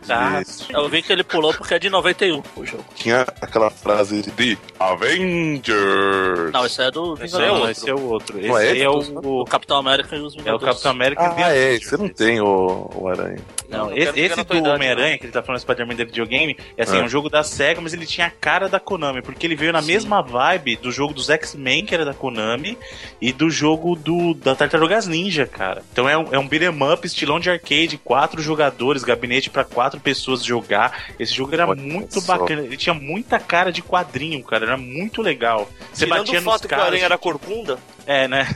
fantástico. 0.08 0.72
Eu 0.72 0.88
vi 0.88 1.02
que 1.02 1.12
ele 1.12 1.22
pulou 1.24 1.52
porque 1.54 1.74
é 1.74 1.78
de 1.78 1.88
91 1.90 2.42
o 2.56 2.64
jogo. 2.66 2.84
Tinha 2.96 3.22
aquela 3.40 3.70
frase 3.70 4.22
de 4.22 4.58
Avengers! 4.78 6.52
Não, 6.52 6.64
esse 6.66 6.80
é 6.82 6.90
do 6.90 7.14
Esse 7.22 7.40
é, 7.40 7.50
outro. 7.50 7.70
esse 7.70 7.90
é 7.90 7.94
o 7.94 8.02
outro. 8.08 8.38
Esse 8.38 8.48
Não 8.48 8.58
é 8.58 8.72
esse? 8.72 8.82
É 8.88 9.14
O 9.18 9.40
o. 9.40 9.44
Capitão 9.44 9.76
América 9.78 10.16
e 10.16 10.20
os 10.20 10.34
É 10.34 10.36
o 10.36 10.38
Vingadores. 10.40 10.64
Capitão 10.66 10.90
América 10.90 11.22
Ah, 11.26 11.30
The 11.30 11.42
é, 11.42 11.44
Avengers. 11.46 11.86
você 11.88 11.96
não 11.96 12.08
tem 12.08 12.40
o, 12.40 12.90
o 12.94 13.08
Aranha. 13.08 13.38
Não, 13.68 13.86
Não, 13.86 13.96
esse, 13.96 14.18
esse 14.18 14.42
do 14.44 14.70
Homem-Aranha, 14.70 15.18
que 15.18 15.26
ele 15.26 15.32
tá 15.32 15.42
falando 15.42 15.60
Spider-Man 15.60 15.94
da 15.94 16.04
videogame, 16.04 16.56
é 16.76 16.82
assim, 16.84 16.96
É. 16.96 17.00
é 17.00 17.04
um 17.04 17.08
jogo 17.08 17.28
da 17.28 17.42
SEGA, 17.42 17.80
mas 17.82 17.92
ele 17.92 18.06
tinha 18.06 18.26
a 18.26 18.30
cara 18.30 18.66
da 18.68 18.80
Konami, 18.80 19.20
porque 19.20 19.46
ele 19.46 19.54
veio 19.54 19.72
na 19.74 19.82
Sim. 19.82 19.88
mesma 19.92 20.22
vibe 20.22 20.76
do 20.76 20.90
jogo 20.90 21.12
dos 21.12 21.28
X-Men, 21.28 21.84
que 21.84 21.94
era 21.94 22.04
da 22.04 22.14
Konami, 22.14 22.78
e 23.20 23.30
do 23.30 23.50
jogo 23.50 23.94
do 23.94 24.32
da 24.32 24.54
Tartarugas 24.54 25.06
Ninja, 25.06 25.46
cara. 25.46 25.82
Então 25.92 26.08
é 26.08 26.16
um, 26.16 26.28
é 26.32 26.38
um 26.38 26.48
beat'em 26.48 26.70
up, 26.92 27.06
estilão 27.06 27.38
de 27.38 27.50
arcade, 27.50 27.98
quatro 28.02 28.40
jogadores, 28.40 29.04
gabinete 29.04 29.50
pra 29.50 29.64
quatro 29.64 30.00
pessoas 30.00 30.42
jogar. 30.42 31.06
Esse 31.18 31.34
jogo 31.34 31.52
era 31.52 31.66
Olha 31.68 31.80
muito 31.80 32.20
só. 32.22 32.38
bacana, 32.38 32.62
ele 32.62 32.76
tinha 32.76 32.94
muita 32.94 33.38
cara 33.38 33.70
de 33.70 33.82
quadrinho, 33.82 34.42
cara, 34.42 34.64
era 34.64 34.76
muito 34.78 35.20
legal. 35.20 35.68
Você 35.92 36.06
Tirando 36.06 36.20
batia 36.20 36.40
o 36.40 36.42
nos 36.42 36.60
que 36.60 36.66
o 36.66 36.70
caras... 36.70 36.86
Aranha 36.86 37.04
era 37.04 37.18
corcunda, 37.18 37.78
É, 38.08 38.26
né? 38.26 38.48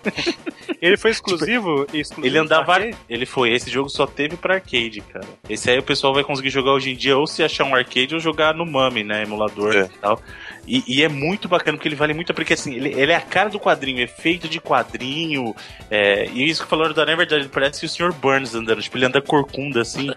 Ele 0.80 0.96
foi 0.96 1.10
exclusivo? 1.10 1.84
exclusivo 1.92 2.24
Ele 2.24 2.38
andava. 2.38 2.78
Ele 3.10 3.26
foi. 3.26 3.52
Esse 3.52 3.68
jogo 3.68 3.88
só 3.88 4.06
teve 4.06 4.36
pra 4.36 4.54
arcade, 4.54 5.00
cara. 5.00 5.26
Esse 5.50 5.68
aí 5.68 5.78
o 5.78 5.82
pessoal 5.82 6.14
vai 6.14 6.22
conseguir 6.22 6.50
jogar 6.50 6.70
hoje 6.70 6.92
em 6.92 6.96
dia, 6.96 7.16
ou 7.18 7.26
se 7.26 7.42
achar 7.42 7.64
um 7.64 7.74
arcade, 7.74 8.14
ou 8.14 8.20
jogar 8.20 8.54
no 8.54 8.64
Mami, 8.64 9.02
né? 9.02 9.24
Emulador 9.24 9.74
É. 9.74 9.80
e 9.86 9.98
tal. 9.98 10.22
E, 10.68 10.84
e 10.86 11.02
é 11.02 11.08
muito 11.08 11.48
bacana, 11.48 11.76
porque 11.76 11.88
ele 11.88 11.96
vale 11.96 12.14
muito, 12.14 12.32
porque 12.32 12.52
assim, 12.52 12.74
ele, 12.74 12.92
ele 12.94 13.10
é 13.10 13.16
a 13.16 13.20
cara 13.20 13.50
do 13.50 13.58
quadrinho, 13.58 14.00
é 14.02 14.06
feito 14.06 14.48
de 14.48 14.60
quadrinho. 14.60 15.52
é, 15.90 16.28
e 16.32 16.48
isso 16.48 16.62
que 16.62 16.70
falaram 16.70 16.94
da 16.94 17.02
é 17.02 17.16
verdade, 17.16 17.42
ele 17.42 17.48
parece 17.48 17.84
o 17.84 17.88
Sr. 17.88 18.12
Burns 18.12 18.54
andando, 18.54 18.80
tipo, 18.80 18.96
ele 18.96 19.06
anda 19.06 19.20
corcunda 19.20 19.80
assim. 19.80 20.10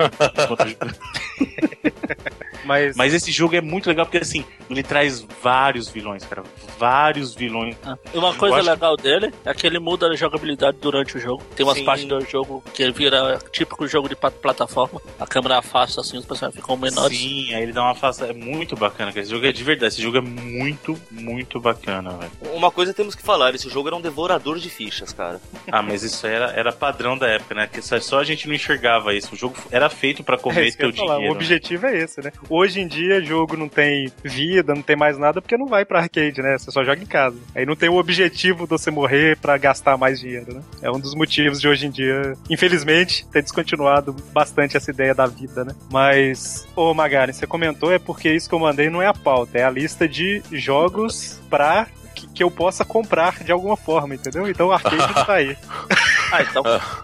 Mas, 2.64 2.96
Mas 2.96 3.14
esse 3.14 3.32
jogo 3.32 3.56
é 3.56 3.62
muito 3.62 3.88
legal 3.88 4.06
porque 4.06 4.18
assim, 4.20 4.46
ele 4.70 4.84
traz 4.84 5.26
vários 5.42 5.88
vilões, 5.90 6.24
cara. 6.26 6.44
Vários 6.78 7.34
vilões. 7.36 7.76
Ah, 7.84 7.98
e 8.14 8.18
Uma 8.18 8.34
coisa 8.34 8.56
Eu 8.56 8.60
acho 8.62 8.70
legal 8.72 8.98
dele 8.98 9.34
é 9.46 9.54
que 9.54 9.66
ele 9.68 9.80
muda 9.80 10.08
a 10.08 10.16
jogabilidade 10.16 10.78
durante 10.82 11.18
o 11.18 11.20
jogo. 11.20 11.44
Tem 11.56 11.66
umas 11.66 11.78
Sim. 11.78 11.86
partes 11.86 12.06
do 12.06 12.22
jogo 12.26 12.64
que 12.74 12.82
ele 12.84 12.92
vira 12.92 13.40
típico 13.52 13.88
jogo 13.88 14.08
de 14.10 14.16
plataforma. 14.16 15.02
A 15.20 15.26
câmera 15.28 15.58
afasta 15.58 16.02
assim, 16.02 16.18
os 16.18 16.26
personagens 16.26 16.60
ficam 16.62 16.78
menores. 16.78 17.18
Sim, 17.18 17.54
aí 17.54 17.64
ele 17.64 17.74
dá 17.74 17.84
uma 17.84 17.96
face. 17.96 18.24
É 18.24 18.34
muito 18.34 18.76
bacana, 18.76 19.12
cara. 19.12 19.22
Esse 19.22 19.32
jogo 19.32 19.46
é 19.46 19.52
de 19.52 19.64
verdade. 19.64 19.94
Esse 19.94 20.02
jogo 20.02 20.18
é 20.18 20.22
muito, 20.22 21.00
muito 21.12 21.60
bacana, 21.60 22.12
velho. 22.12 22.32
uma 22.56 22.72
coisa 22.72 22.94
temos 22.94 23.16
que 23.16 23.24
falar, 23.24 23.54
esse 23.56 23.70
jogo 23.70 23.90
era 23.90 23.96
um 23.96 24.02
devorador 24.02 24.60
de 24.60 24.70
fichas, 24.70 25.14
cara. 25.14 25.40
Ah, 25.72 25.84
mas 25.84 26.02
isso 26.04 26.26
era, 26.26 26.52
era 26.52 26.72
padrão 26.72 27.16
da 27.18 27.28
época, 27.28 27.54
né? 27.54 27.68
Que 27.72 27.80
só- 27.82 28.20
a 28.20 28.24
gente 28.24 28.48
não 28.48 28.56
enxergava 28.56 29.14
isso. 29.14 29.34
O 29.36 29.38
jogo 29.38 29.56
era 29.72 29.88
feito 29.90 30.24
pra 30.24 30.36
É 30.40 30.40
comer 30.40 30.68
eu 30.68 30.74
teu 30.76 30.90
ia 30.90 30.96
falar, 30.96 31.14
dinheiro. 31.16 31.34
O 31.34 31.36
objetivo 31.36 31.86
é 31.86 31.98
esse, 32.00 32.22
né? 32.24 32.32
Hoje 32.50 32.82
em 32.82 32.88
dia, 32.88 33.22
jogo 33.22 33.56
não 33.56 33.70
tem 33.70 34.12
vida, 34.24 34.74
não 34.74 34.82
tem 34.82 34.96
mais 34.96 35.18
nada, 35.18 35.42
porque 35.42 35.58
não 35.58 35.68
vai 35.68 35.86
pra 35.86 36.00
arcade, 36.00 36.42
né? 36.42 36.58
Você 36.58 36.72
só 36.72 36.84
joga 36.84 37.02
em 37.02 37.06
casa. 37.06 37.38
Aí 37.54 37.66
não 37.66 37.76
tem 37.76 37.90
o 37.90 37.98
objetivo 37.98 38.64
de 38.64 38.70
você 38.70 38.90
morrer 38.90 39.38
pra 39.38 39.58
gastar 39.58 39.98
mais 39.98 40.20
dinheiro, 40.20 40.56
né? 40.56 40.62
É 40.82 40.90
um 40.90 41.00
dos 41.00 41.14
motivos 41.14 41.62
de 41.62 41.68
hoje 41.68 41.86
em 41.86 41.92
dia, 41.92 42.34
infelizmente, 42.50 43.28
ter 43.28 43.44
descontinuado 43.44 44.16
bastante 44.34 44.76
essa 44.76 44.90
ideia 44.90 45.14
da 45.14 45.28
vida, 45.28 45.64
né? 45.64 45.76
Mas, 45.92 46.68
ô 46.76 46.94
Magari, 46.94 47.34
você 47.34 47.46
comentou, 47.46 47.92
é 47.92 48.00
porque 48.00 48.32
isso 48.32 48.50
que 48.50 48.56
eu 48.56 48.60
mandei 48.60 48.90
não 48.90 49.02
é 49.02 49.08
a 49.08 49.14
pauta, 49.14 49.58
é 49.58 49.64
a 49.64 49.70
lista 49.70 50.08
de 50.08 50.42
jogos 50.52 51.40
pra 51.50 51.88
que, 52.16 52.28
que 52.28 52.44
eu 52.44 52.52
possa 52.52 52.84
comprar 52.84 53.44
de 53.44 53.52
alguma 53.52 53.78
forma, 53.78 54.16
entendeu? 54.16 54.50
Então 54.50 54.68
o 54.68 54.72
arcade 54.72 55.14
tá 55.14 55.34
aí. 55.34 55.56
Ah, 56.32 56.42
então 56.44 56.64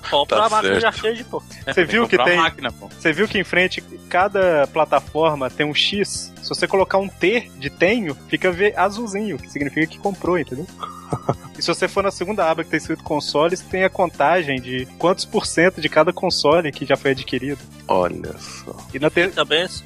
compra 0.10 0.38
Tá 0.38 0.46
a 0.46 0.50
máquina 0.50 0.76
de 0.76 0.82
certo. 0.82 0.96
arcade, 0.96 1.24
pô. 1.24 1.44
Você 1.66 1.86
viu 1.86 2.08
que 2.08 2.18
comprar 2.18 2.32
tem. 2.32 2.38
máquina, 2.38 2.72
pô. 2.72 2.90
Você 2.90 3.12
viu 3.12 3.28
que 3.28 3.38
em 3.38 3.44
frente, 3.44 3.82
cada 4.10 4.68
plataforma 4.68 5.50
tem 5.50 5.66
um 5.66 5.74
X. 5.74 6.34
Se 6.42 6.50
você 6.50 6.68
colocar 6.68 6.98
um 6.98 7.08
T 7.08 7.52
de 7.58 7.70
tenho, 7.70 8.16
fica 8.30 8.52
V 8.52 8.74
azulzinho, 8.76 9.38
que 9.38 9.50
significa 9.50 9.88
que 9.88 9.98
comprou, 9.98 10.38
entendeu? 10.38 10.68
e 11.58 11.62
se 11.62 11.68
você 11.68 11.88
for 11.88 12.04
na 12.04 12.12
segunda 12.12 12.50
aba 12.50 12.64
que 12.64 12.70
tem 12.70 12.78
escrito 12.78 13.04
consoles, 13.04 13.62
tem 13.62 13.84
a 13.84 13.90
contagem 13.90 14.62
de 14.62 14.86
quantos 14.98 15.26
por 15.26 15.46
cento 15.46 15.82
de 15.82 15.90
cada 15.90 16.14
console 16.14 16.72
que 16.72 16.86
já 16.86 16.96
foi 16.96 17.12
adquirido. 17.12 17.60
Olha 17.88 18.36
só. 18.38 18.76
E 18.94 19.00
na 19.00 19.10
ter... 19.10 19.32
Também 19.32 19.64
esse, 19.64 19.84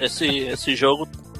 esse, 0.00 0.26
esse 0.26 0.76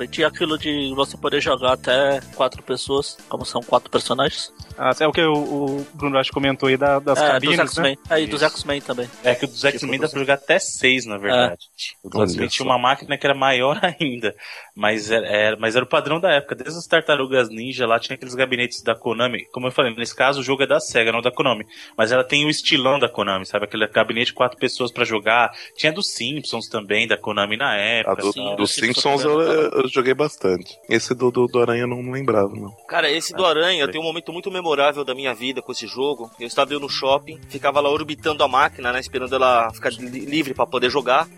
tinha 0.08 0.26
aquilo 0.28 0.58
de 0.58 0.92
você 0.94 1.16
poder 1.16 1.40
jogar 1.40 1.72
até 1.74 2.20
quatro 2.34 2.62
pessoas, 2.62 3.16
como 3.28 3.44
são 3.44 3.62
quatro 3.62 3.90
personagens. 3.90 4.52
Ah, 4.78 4.92
é 4.98 5.06
o 5.06 5.12
que 5.12 5.20
o, 5.22 5.32
o 5.34 5.86
Bruno 5.94 6.18
acho 6.18 6.30
que 6.30 6.34
comentou 6.34 6.68
aí 6.68 6.76
da- 6.76 6.98
das 6.98 7.18
É, 7.18 7.22
dos 7.22 7.32
cabines, 7.32 7.56
né? 7.58 7.64
X-Men. 7.64 7.98
Aí, 8.08 8.26
dos. 8.26 8.42
X-Men 8.42 8.80
também. 8.80 9.10
É 9.22 9.34
que 9.34 9.44
o 9.44 9.48
dos 9.48 9.64
X-Men 9.64 10.00
dá 10.00 10.08
pra 10.08 10.18
jogar 10.18 10.34
até 10.34 10.58
seis, 10.58 11.04
na 11.06 11.18
verdade. 11.18 11.58
O 12.02 12.08
dos 12.08 12.30
X-Men 12.30 12.48
só. 12.48 12.54
tinha 12.56 12.66
uma 12.66 12.78
máquina 12.78 13.18
que 13.18 13.26
era 13.26 13.34
maior 13.34 13.78
ainda. 14.00 14.34
Mas 14.74 15.10
era, 15.10 15.26
era- 15.26 15.56
mas 15.58 15.76
era 15.76 15.84
o 15.84 15.88
padrão 15.88 16.18
da 16.20 16.30
época. 16.32 16.54
Desde 16.54 16.78
as 16.78 16.86
tartarugas 16.86 17.48
ninja 17.50 17.86
lá 17.86 17.98
tinha 17.98 18.14
aqueles 18.14 18.34
gabinetes 18.34 18.82
da 18.82 18.94
Konami. 18.94 19.44
Como 19.52 19.66
eu 19.66 19.72
falei, 19.72 19.94
nesse 19.94 20.14
caso 20.14 20.40
o 20.40 20.42
jogo 20.42 20.62
é 20.62 20.66
da 20.66 20.80
SEGA, 20.80 21.12
não 21.12 21.20
da 21.20 21.30
Konami. 21.30 21.66
Mas 21.96 22.10
ela 22.12 22.24
tem 22.24 22.46
o 22.46 22.50
estilão 22.50 22.98
da 22.98 23.08
Konami, 23.08 23.44
sabe? 23.44 23.64
Aquele 23.66 23.86
gabinete 23.86 24.26
de 24.28 24.32
quatro 24.34 24.58
pessoas 24.58 24.90
pra 24.90 25.04
jogar. 25.04 25.50
Tinha 25.76 25.92
dos 25.92 26.10
Simpsons 26.12 26.68
também, 26.68 27.06
da 27.06 27.16
Konami 27.18 27.56
na 27.56 27.70
A 27.72 27.76
época. 27.76 28.22
do, 28.22 28.28
assim, 28.30 28.56
dos 28.56 28.70
Simpsons 28.72 29.20
Simpsons 29.20 29.24
eu, 29.24 29.40
eu 29.82 29.88
joguei 29.92 30.14
bastante. 30.14 30.78
Esse 30.88 31.14
do, 31.14 31.30
do, 31.30 31.46
do 31.46 31.60
Aranha 31.60 31.82
eu 31.82 31.88
não 31.88 32.10
lembrava, 32.10 32.54
não. 32.54 32.70
Cara, 32.88 33.10
esse 33.10 33.34
do 33.34 33.44
Aranha 33.44 33.90
tem 33.90 34.00
um 34.00 34.04
momento 34.04 34.32
muito 34.32 34.50
memorável 34.50 35.04
da 35.04 35.14
minha 35.14 35.34
vida 35.34 35.62
com 35.62 35.72
esse 35.72 35.86
jogo. 35.86 36.30
Eu 36.38 36.46
estava 36.46 36.72
eu 36.72 36.80
no 36.80 36.88
shopping, 36.88 37.38
ficava 37.48 37.80
lá 37.80 37.90
orbitando 37.90 38.42
a 38.42 38.48
máquina, 38.48 38.92
né? 38.92 39.00
Esperando 39.00 39.34
ela 39.34 39.70
ficar 39.72 39.90
li- 39.90 40.24
livre 40.26 40.54
pra 40.54 40.66
poder 40.66 40.90
jogar. 40.90 41.28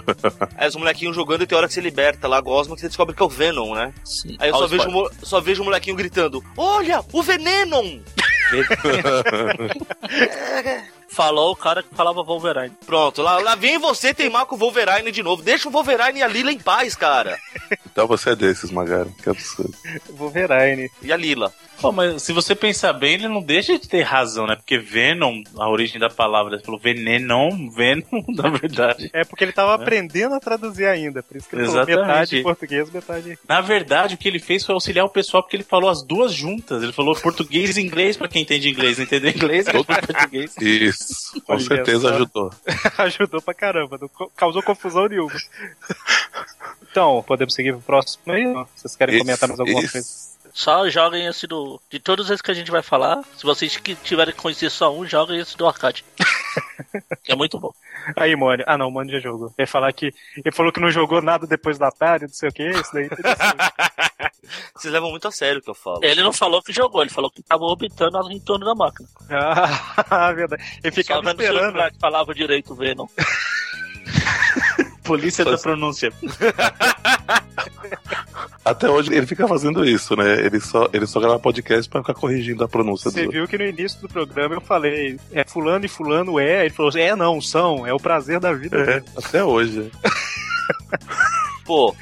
Aí 0.56 0.68
os 0.68 0.76
molequinhos 0.76 1.14
jogando 1.14 1.42
e 1.42 1.46
tem 1.46 1.56
hora 1.56 1.68
que 1.68 1.74
você 1.74 1.80
liberta 1.80 2.28
lá 2.28 2.38
a 2.38 2.40
gosma 2.40 2.74
que 2.74 2.80
você 2.80 2.88
descobre 2.88 3.14
que 3.14 3.22
é 3.22 3.26
o 3.26 3.28
Venom, 3.28 3.74
né? 3.74 3.92
Sim. 4.04 4.36
Aí 4.38 4.50
eu 4.50 4.56
só 4.56 4.66
vejo, 4.66 5.10
só 5.22 5.40
vejo 5.40 5.62
o 5.62 5.64
molequinho 5.64 5.96
gritando: 5.96 6.42
Olha, 6.56 7.04
o 7.12 7.22
Venenon! 7.22 8.00
Falou 11.12 11.52
o 11.52 11.56
cara 11.56 11.82
que 11.82 11.94
falava 11.94 12.22
Wolverine. 12.22 12.74
Pronto, 12.86 13.20
lá, 13.20 13.38
lá 13.38 13.54
vem 13.54 13.78
você 13.78 14.14
teimar 14.14 14.46
com 14.46 14.54
o 14.54 14.58
Wolverine 14.58 15.12
de 15.12 15.22
novo. 15.22 15.42
Deixa 15.42 15.68
o 15.68 15.72
Wolverine 15.72 16.20
e 16.20 16.22
a 16.22 16.26
Lila 16.28 16.50
em 16.50 16.58
paz, 16.58 16.96
cara. 16.96 17.38
então 17.84 18.06
você 18.06 18.30
é 18.30 18.36
desses, 18.36 18.70
Magari. 18.70 19.10
Que 19.22 19.28
absurdo. 19.28 19.74
Wolverine. 20.10 20.90
E 21.02 21.12
a 21.12 21.16
Lila. 21.16 21.52
Pô, 21.82 21.90
mas 21.90 22.22
se 22.22 22.32
você 22.32 22.54
pensar 22.54 22.92
bem, 22.92 23.14
ele 23.14 23.26
não 23.26 23.42
deixa 23.42 23.76
de 23.76 23.88
ter 23.88 24.02
razão, 24.02 24.46
né? 24.46 24.54
Porque 24.54 24.78
Venom, 24.78 25.42
a 25.58 25.68
origem 25.68 25.98
da 25.98 26.08
palavra, 26.08 26.54
ele 26.54 26.62
falou 26.62 26.78
venenon, 26.78 27.68
Venom, 27.70 28.22
na 28.28 28.48
verdade. 28.50 29.10
É 29.12 29.24
porque 29.24 29.42
ele 29.42 29.52
tava 29.52 29.74
aprendendo 29.74 30.32
a 30.36 30.38
traduzir 30.38 30.86
ainda, 30.86 31.24
por 31.24 31.36
isso 31.36 31.48
que 31.48 31.56
ele 31.56 31.66
falou 31.66 31.82
Exatamente. 31.82 32.06
metade 32.06 32.38
em 32.38 32.42
português, 32.44 32.90
metade... 32.90 33.38
Na 33.48 33.60
verdade, 33.60 34.14
o 34.14 34.18
que 34.18 34.28
ele 34.28 34.38
fez 34.38 34.64
foi 34.64 34.74
auxiliar 34.74 35.04
o 35.04 35.08
pessoal, 35.08 35.42
porque 35.42 35.56
ele 35.56 35.64
falou 35.64 35.90
as 35.90 36.04
duas 36.04 36.32
juntas. 36.32 36.84
Ele 36.84 36.92
falou 36.92 37.16
português 37.16 37.76
e 37.76 37.82
inglês 37.82 38.16
pra 38.16 38.28
quem 38.28 38.42
entende 38.42 38.70
inglês. 38.70 39.00
Entendeu 39.00 39.30
inglês, 39.30 39.66
falou 39.66 39.84
português. 39.84 40.54
Isso, 40.60 41.42
com 41.42 41.54
Olha 41.54 41.62
certeza 41.62 42.08
só. 42.08 42.14
ajudou. 42.14 42.52
Ajudou 42.98 43.42
pra 43.42 43.54
caramba, 43.54 43.98
não 44.00 44.08
causou 44.36 44.62
confusão 44.62 45.08
nenhuma. 45.08 45.32
Então, 46.88 47.24
podemos 47.26 47.54
seguir 47.54 47.72
pro 47.72 47.80
próximo 47.80 48.32
aí? 48.32 48.44
Vocês 48.76 48.94
querem 48.94 49.18
comentar 49.18 49.48
mais 49.48 49.58
alguma 49.58 49.80
Isso, 49.80 49.92
coisa? 49.92 50.31
Só 50.52 50.88
joguem 50.88 51.26
esse 51.26 51.46
do. 51.46 51.80
De 51.90 51.98
todos 51.98 52.28
esses 52.28 52.42
que 52.42 52.50
a 52.50 52.54
gente 52.54 52.70
vai 52.70 52.82
falar, 52.82 53.22
se 53.36 53.42
vocês 53.42 53.76
que 53.76 53.94
tiverem 53.94 54.34
que 54.34 54.40
conhecer 54.40 54.70
só 54.70 54.94
um, 54.94 55.06
joguem 55.06 55.40
esse 55.40 55.56
do 55.56 55.66
arcade. 55.66 56.04
que 57.24 57.32
é 57.32 57.34
muito 57.34 57.58
bom. 57.58 57.72
Aí, 58.16 58.36
Mônio. 58.36 58.64
Ah, 58.68 58.76
não, 58.76 58.88
o 58.88 58.90
Mônio 58.90 59.12
já 59.12 59.20
jogou. 59.20 59.52
Ele, 59.56 59.66
falar 59.66 59.92
que, 59.92 60.12
ele 60.36 60.54
falou 60.54 60.72
que 60.72 60.80
não 60.80 60.90
jogou 60.90 61.22
nada 61.22 61.46
depois 61.46 61.78
da 61.78 61.90
tarde, 61.90 62.26
não 62.26 62.34
sei 62.34 62.48
o 62.48 62.52
que, 62.52 62.68
isso 62.68 62.92
daí. 62.92 63.08
Vocês 64.76 64.92
levam 64.92 65.10
muito 65.10 65.26
a 65.26 65.30
sério 65.30 65.60
o 65.60 65.62
que 65.62 65.70
eu 65.70 65.74
falo. 65.74 66.00
Ele 66.02 66.22
não 66.22 66.32
falou 66.32 66.62
que 66.62 66.72
jogou, 66.72 67.00
ele 67.00 67.10
falou 67.10 67.30
que 67.30 67.42
tava 67.42 67.64
orbitando 67.64 68.30
em 68.30 68.40
torno 68.40 68.66
da 68.66 68.74
máquina. 68.74 69.08
ah, 70.10 70.32
verdade. 70.32 70.62
Ele 70.82 70.92
ficava 70.92 71.22
vendo 71.22 71.40
esperando. 71.40 71.72
Vlad 71.72 71.94
falava 71.98 72.34
direito 72.34 72.72
o 72.72 72.76
Venom. 72.76 73.06
Polícia 75.04 75.44
da 75.44 75.58
pronúncia. 75.58 76.12
Até 78.64 78.88
hoje 78.88 79.12
ele 79.12 79.26
fica 79.26 79.46
fazendo 79.48 79.84
isso, 79.84 80.14
né? 80.16 80.40
Ele 80.46 80.60
só, 80.60 80.88
ele 80.92 81.06
só 81.06 81.18
grava 81.20 81.38
podcast 81.38 81.90
pra 81.90 82.00
ficar 82.00 82.14
corrigindo 82.14 82.62
a 82.62 82.68
pronúncia 82.68 83.10
Você 83.10 83.24
do. 83.24 83.32
viu 83.32 83.46
que 83.48 83.58
no 83.58 83.64
início 83.64 84.00
do 84.00 84.08
programa 84.08 84.54
eu 84.54 84.60
falei, 84.60 85.18
é 85.32 85.44
fulano 85.44 85.84
e 85.84 85.88
fulano 85.88 86.38
é, 86.38 86.60
ele 86.64 86.70
falou, 86.74 86.92
é 86.96 87.16
não, 87.16 87.40
são, 87.40 87.84
é 87.86 87.92
o 87.92 87.98
prazer 87.98 88.38
da 88.38 88.52
vida. 88.52 88.78
É, 88.78 89.02
até 89.18 89.44
hoje. 89.44 89.90
Pô, 91.64 91.94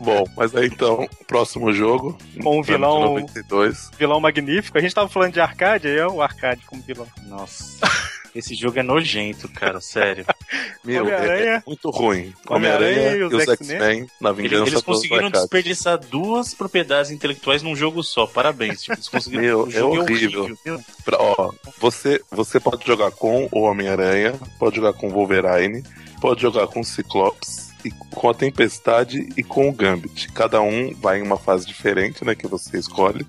Bom, 0.00 0.24
mas 0.36 0.54
aí 0.56 0.66
então, 0.66 1.08
próximo 1.28 1.72
jogo. 1.72 2.18
Com 2.42 2.58
um 2.58 2.62
vilão- 2.62 3.14
92. 3.14 3.90
Vilão 3.96 4.20
magnífico. 4.20 4.76
A 4.76 4.80
gente 4.80 4.94
tava 4.94 5.08
falando 5.08 5.32
de 5.32 5.40
arcade, 5.40 5.86
aí 5.88 5.96
é 5.96 6.06
o 6.06 6.20
arcade 6.20 6.62
como 6.66 6.82
vilão. 6.82 7.06
Nossa. 7.26 7.78
Esse 8.34 8.54
jogo 8.54 8.78
é 8.78 8.82
nojento, 8.82 9.48
cara, 9.48 9.80
sério. 9.80 10.24
Meu, 10.82 11.08
é, 11.08 11.56
é 11.56 11.62
muito 11.66 11.90
ruim. 11.90 12.32
Homem-Aranha 12.48 13.16
e 13.16 13.22
os 13.22 13.48
X-Men. 13.48 14.06
Na 14.20 14.32
vingança 14.32 14.70
eles 14.70 14.82
conseguiram 14.82 15.30
desperdiçar 15.30 15.98
duas 15.98 16.54
propriedades 16.54 17.10
intelectuais 17.10 17.62
num 17.62 17.76
jogo 17.76 18.02
só. 18.02 18.26
Parabéns. 18.26 18.82
Tipo, 18.82 18.94
eles 18.94 19.08
conseguiram. 19.08 19.42
Meu, 19.42 19.64
o 19.64 19.68
é 19.68 19.70
jogo 19.70 20.00
horrível. 20.00 20.58
Meu, 20.64 20.80
Pra- 21.04 21.18
ó, 21.20 21.52
você, 21.78 22.20
você 22.30 22.58
pode 22.58 22.86
jogar 22.86 23.10
com 23.10 23.48
o 23.52 23.60
Homem-Aranha, 23.60 24.34
pode 24.58 24.76
jogar 24.76 24.94
com 24.94 25.08
o 25.08 25.10
Wolverine, 25.10 25.84
pode 26.20 26.40
jogar 26.42 26.66
com 26.68 26.80
o 26.80 26.84
Ciclops, 26.84 27.61
e 27.84 27.90
com 27.90 28.28
a 28.30 28.34
Tempestade 28.34 29.28
e 29.36 29.42
com 29.42 29.68
o 29.68 29.72
Gambit. 29.72 30.30
Cada 30.32 30.60
um 30.60 30.94
vai 30.94 31.18
em 31.18 31.22
uma 31.22 31.36
fase 31.36 31.66
diferente, 31.66 32.24
né, 32.24 32.34
que 32.34 32.46
você 32.46 32.78
escolhe. 32.78 33.26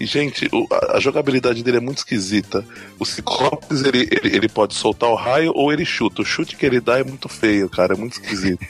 E, 0.00 0.06
gente, 0.06 0.48
o- 0.52 0.66
a, 0.70 0.96
a 0.96 1.00
jogabilidade 1.00 1.62
dele 1.62 1.78
é 1.78 1.80
muito 1.80 1.98
esquisita. 1.98 2.64
O 2.98 3.04
Ciclopes, 3.04 3.82
ele, 3.84 4.08
ele, 4.10 4.36
ele 4.36 4.48
pode 4.48 4.74
soltar 4.74 5.10
o 5.10 5.14
raio 5.14 5.52
ou 5.54 5.72
ele 5.72 5.84
chuta. 5.84 6.22
O 6.22 6.24
chute 6.24 6.56
que 6.56 6.64
ele 6.66 6.80
dá 6.80 6.98
é 6.98 7.04
muito 7.04 7.28
feio, 7.28 7.68
cara, 7.68 7.94
é 7.94 7.96
muito 7.96 8.12
esquisito. 8.14 8.64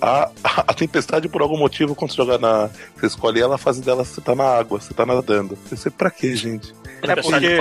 a, 0.00 0.30
a, 0.44 0.64
a 0.68 0.74
Tempestade, 0.74 1.28
por 1.28 1.42
algum 1.42 1.58
motivo, 1.58 1.94
quando 1.94 2.10
você 2.12 2.16
joga 2.16 2.38
na... 2.38 2.70
Você 2.96 3.06
escolhe 3.06 3.40
ela, 3.40 3.54
a 3.54 3.58
fase 3.58 3.82
dela, 3.82 4.04
você 4.04 4.20
tá 4.20 4.34
na 4.34 4.44
água, 4.44 4.80
você 4.80 4.92
tá 4.94 5.04
nadando. 5.06 5.58
Você, 5.70 5.90
pra 5.90 6.10
quê, 6.10 6.34
gente? 6.36 6.72
É 7.12 7.14
porque-. 7.22 7.56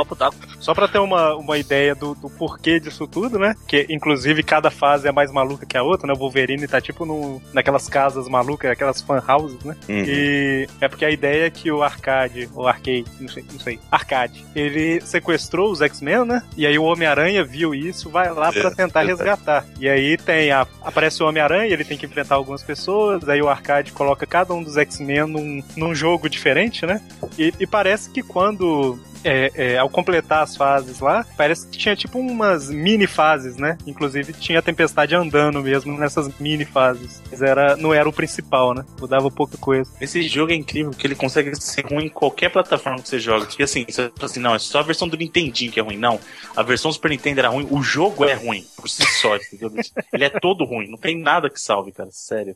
Só 0.59 0.73
pra 0.73 0.87
ter 0.87 0.99
uma, 0.99 1.33
uma 1.35 1.57
ideia 1.57 1.95
do, 1.95 2.13
do 2.13 2.29
porquê 2.29 2.77
disso 2.79 3.07
tudo, 3.07 3.39
né? 3.39 3.55
Que 3.67 3.85
inclusive 3.89 4.43
cada 4.43 4.69
fase 4.69 5.07
é 5.07 5.11
mais 5.13 5.31
maluca 5.31 5.65
que 5.65 5.77
a 5.77 5.83
outra, 5.83 6.07
né? 6.07 6.13
O 6.13 6.17
Wolverine 6.17 6.58
tá 6.67 6.79
tipo 6.81 7.05
no, 7.05 7.41
naquelas 7.53 7.87
casas 7.87 8.27
malucas, 8.27 8.71
aquelas 8.71 9.01
fan 9.01 9.23
houses, 9.27 9.63
né? 9.63 9.75
Uhum. 9.87 10.03
E 10.05 10.67
é 10.81 10.87
porque 10.87 11.05
a 11.05 11.11
ideia 11.11 11.45
é 11.45 11.49
que 11.49 11.71
o 11.71 11.83
arcade, 11.83 12.49
ou 12.53 12.67
arcade, 12.67 13.05
não 13.19 13.27
sei, 13.29 13.45
não 13.51 13.59
sei, 13.59 13.79
arcade, 13.91 14.45
ele 14.55 15.01
sequestrou 15.01 15.71
os 15.71 15.81
X-Men, 15.81 16.25
né? 16.25 16.43
E 16.57 16.65
aí 16.65 16.77
o 16.77 16.83
Homem-Aranha 16.83 17.43
viu 17.43 17.73
isso, 17.73 18.09
vai 18.09 18.31
lá 18.31 18.51
pra 18.51 18.69
É, 18.69 18.75
tentar 18.75 19.01
resgatar. 19.03 19.65
E 19.79 19.87
aí 19.87 20.17
tem 20.17 20.51
a, 20.51 20.67
aparece 20.81 21.21
o 21.23 21.27
Homem-Aranha, 21.27 21.71
ele 21.71 21.83
tem 21.83 21.97
que 21.97 22.05
enfrentar 22.05 22.35
algumas 22.35 22.63
pessoas, 22.63 23.27
aí 23.27 23.41
o 23.41 23.49
arcade 23.49 23.91
coloca 23.91 24.25
cada 24.25 24.53
um 24.53 24.63
dos 24.63 24.77
X-Men 24.77 25.25
num, 25.25 25.63
num 25.75 25.95
jogo 25.95 26.29
diferente, 26.29 26.85
né? 26.85 27.01
E, 27.37 27.53
e 27.59 27.67
parece 27.67 28.09
que 28.09 28.21
quando 28.21 28.99
é, 29.23 29.51
é, 29.55 29.77
ao 29.77 29.89
completar 29.89 30.43
as 30.43 30.55
fases 30.55 30.99
lá, 30.99 31.25
parece 31.37 31.67
que 31.67 31.77
tinha 31.77 31.95
tipo 31.95 32.19
umas 32.19 32.69
mini 32.69 33.07
fases, 33.07 33.57
né? 33.57 33.77
Inclusive 33.85 34.33
tinha 34.33 34.59
a 34.59 34.61
tempestade 34.61 35.15
andando 35.15 35.61
mesmo 35.61 35.97
nessas 35.97 36.29
mini 36.39 36.65
fases. 36.65 37.21
Mas 37.29 37.41
era, 37.41 37.75
não 37.75 37.93
era 37.93 38.07
o 38.07 38.13
principal, 38.13 38.73
né? 38.73 38.85
Mudava 38.99 39.29
pouca 39.29 39.57
coisa. 39.57 39.91
Esse 39.99 40.21
jogo 40.23 40.51
é 40.51 40.55
incrível 40.55 40.91
porque 40.91 41.07
ele 41.07 41.15
consegue 41.15 41.55
ser 41.61 41.85
ruim 41.85 42.05
em 42.05 42.09
qualquer 42.09 42.49
plataforma 42.49 43.01
que 43.01 43.09
você 43.09 43.19
joga. 43.19 43.45
Porque 43.45 43.63
assim, 43.63 43.85
você 43.87 44.09
fala 44.15 44.25
assim, 44.25 44.39
não, 44.39 44.55
é 44.55 44.59
só 44.59 44.79
a 44.79 44.83
versão 44.83 45.07
do 45.07 45.17
Nintendinho 45.17 45.71
que 45.71 45.79
é 45.79 45.83
ruim. 45.83 45.97
Não, 45.97 46.19
a 46.55 46.63
versão 46.63 46.89
do 46.89 46.93
Super 46.93 47.11
Nintendo 47.11 47.39
era 47.39 47.49
ruim, 47.49 47.67
o 47.69 47.81
jogo 47.81 48.25
é 48.25 48.33
ruim 48.33 48.65
por 48.75 48.89
si 48.89 49.05
só, 49.05 49.35
entendeu? 49.35 49.71
Ele 50.13 50.23
é 50.23 50.29
todo 50.29 50.65
ruim, 50.65 50.89
não 50.89 50.97
tem 50.97 51.17
nada 51.17 51.49
que 51.49 51.59
salve, 51.59 51.91
cara, 51.91 52.09
sério. 52.11 52.55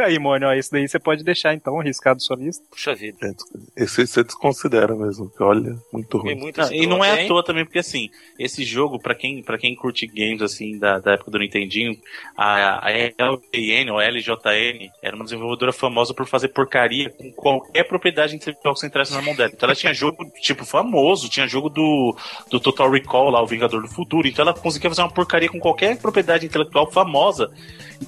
Aí, 0.04 0.18
Mônio, 0.18 0.48
ó, 0.48 0.54
isso 0.54 0.70
daí 0.70 0.88
você 0.88 0.98
pode 0.98 1.22
deixar 1.22 1.54
então 1.54 1.78
riscado 1.78 2.20
sua 2.20 2.36
lista. 2.36 2.64
puxa 2.70 2.94
vida. 2.94 3.34
Esse 3.76 4.06
você 4.06 4.24
desconsidera 4.24 4.94
mesmo, 4.94 5.30
que 5.30 5.42
olha, 5.42 5.76
muito 5.92 6.18
ruim. 6.18 6.34
muito 6.34 6.60
Não, 6.60 6.72
e 6.72 6.86
não 6.86 7.04
é 7.04 7.24
à 7.24 7.28
toa 7.28 7.44
também, 7.44 7.64
porque 7.64 7.78
assim, 7.78 8.08
esse 8.38 8.64
jogo, 8.64 8.98
pra 8.98 9.14
quem, 9.14 9.42
pra 9.42 9.58
quem 9.58 9.74
curte 9.74 10.06
games 10.06 10.42
assim 10.42 10.78
da, 10.78 10.98
da 10.98 11.12
época 11.12 11.30
do 11.30 11.38
Nintendinho, 11.38 11.96
a, 12.36 12.86
a 12.86 12.90
LJN, 12.90 13.90
ou 13.90 14.00
LJN, 14.00 14.90
era 15.02 15.14
uma 15.14 15.24
desenvolvedora 15.24 15.72
famosa 15.72 16.14
por 16.14 16.26
fazer 16.26 16.48
porcaria 16.48 17.10
com 17.10 17.30
qualquer 17.32 17.84
propriedade 17.84 18.34
intelectual 18.34 18.74
que 18.74 18.80
você 18.80 18.86
entrasse 18.86 19.12
na 19.12 19.22
mão 19.22 19.34
dela. 19.34 19.50
Então 19.52 19.66
ela 19.66 19.76
tinha 19.76 19.92
jogo, 19.92 20.24
tipo, 20.40 20.64
famoso, 20.64 21.28
tinha 21.28 21.46
jogo 21.46 21.68
do, 21.68 22.16
do 22.50 22.60
Total 22.60 22.90
Recall 22.90 23.30
lá, 23.30 23.42
o 23.42 23.46
Vingador 23.46 23.82
do 23.82 23.88
Futuro. 23.88 24.26
Então 24.26 24.42
ela 24.42 24.54
conseguia 24.54 24.90
fazer 24.90 25.02
uma 25.02 25.10
porcaria 25.10 25.48
com 25.48 25.58
qualquer 25.58 25.98
propriedade 25.98 26.46
intelectual 26.46 26.90
famosa. 26.90 27.50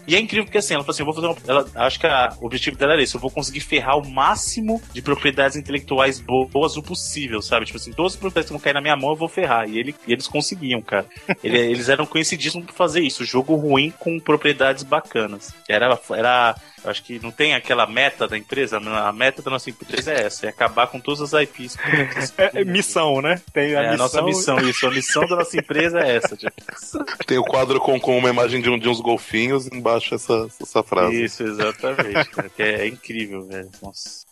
E 0.07 0.16
é 0.16 0.18
incrível 0.18 0.45
porque 0.45 0.59
assim, 0.59 0.74
ela 0.74 0.82
falou 0.82 0.93
assim, 0.93 1.03
eu 1.03 1.07
vou 1.07 1.14
fazer 1.14 1.26
uma. 1.26 1.36
Ela, 1.47 1.70
acho 1.86 1.98
que 2.00 2.06
a- 2.06 2.36
o 2.40 2.46
objetivo 2.46 2.76
dela 2.76 2.92
era 2.94 3.02
esse, 3.02 3.14
eu 3.14 3.20
vou 3.20 3.30
conseguir 3.30 3.60
ferrar 3.60 3.98
o 3.98 4.08
máximo 4.10 4.80
de 4.92 5.02
propriedades 5.02 5.56
intelectuais 5.56 6.20
boas 6.20 6.76
o 6.76 6.82
possível, 6.82 7.40
sabe? 7.42 7.66
Tipo 7.66 7.78
assim, 7.78 7.92
todas 7.92 8.12
as 8.12 8.18
propriedades 8.18 8.48
que 8.48 8.52
vão 8.52 8.60
cair 8.60 8.74
na 8.74 8.80
minha 8.80 8.96
mão 8.96 9.10
eu 9.10 9.16
vou 9.16 9.28
ferrar. 9.28 9.68
E, 9.68 9.78
ele, 9.78 9.94
e 10.06 10.12
eles 10.12 10.26
conseguiam, 10.26 10.80
cara. 10.80 11.06
Ele- 11.42 11.58
eles 11.72 11.88
eram 11.88 12.06
conhecidíssimos 12.06 12.66
por 12.66 12.74
fazer 12.74 13.00
isso, 13.00 13.24
jogo 13.24 13.54
ruim 13.54 13.92
com 13.98 14.18
propriedades 14.18 14.82
bacanas. 14.82 15.54
Era. 15.68 15.98
era 16.16 16.54
eu 16.84 16.90
acho 16.90 17.02
que 17.02 17.18
não 17.20 17.30
tem 17.30 17.54
aquela 17.54 17.86
meta 17.86 18.26
da 18.26 18.36
empresa, 18.36 18.78
a 18.78 19.12
meta 19.12 19.40
da 19.42 19.50
nossa 19.50 19.70
empresa 19.70 20.12
é 20.12 20.22
essa, 20.24 20.46
é 20.46 20.48
acabar 20.48 20.86
com 20.88 20.98
todas 21.00 21.32
as 21.34 21.42
IPs. 21.42 21.76
É, 22.38 22.60
é 22.62 22.64
missão, 22.64 23.20
né? 23.20 23.40
Tem 23.52 23.74
a 23.76 23.82
É 23.82 23.86
a 23.88 23.90
missão. 23.92 23.96
nossa 23.98 24.22
missão, 24.22 24.58
isso. 24.60 24.86
A 24.86 24.90
missão 24.90 25.26
da 25.26 25.36
nossa 25.36 25.56
empresa 25.56 26.00
é 26.00 26.16
essa. 26.16 26.36
Tipo. 26.36 26.52
Tem 27.26 27.38
o 27.38 27.44
quadro 27.44 27.78
com, 27.80 27.98
com 28.00 28.16
uma 28.18 28.28
imagem 28.30 28.60
de, 28.60 28.70
um- 28.70 28.78
de 28.78 28.88
uns 28.88 29.00
golfinhos 29.00 29.66
e 29.66 29.74
embaixo 29.76 30.14
essa, 30.14 30.46
essa 30.60 30.82
frase. 30.82 31.22
Isso, 31.24 31.42
exatamente. 31.42 32.30
cara, 32.30 32.48
que 32.48 32.62
é 32.62 32.86
incrível, 32.86 33.46
velho. 33.46 33.70
Nossa. 33.82 34.24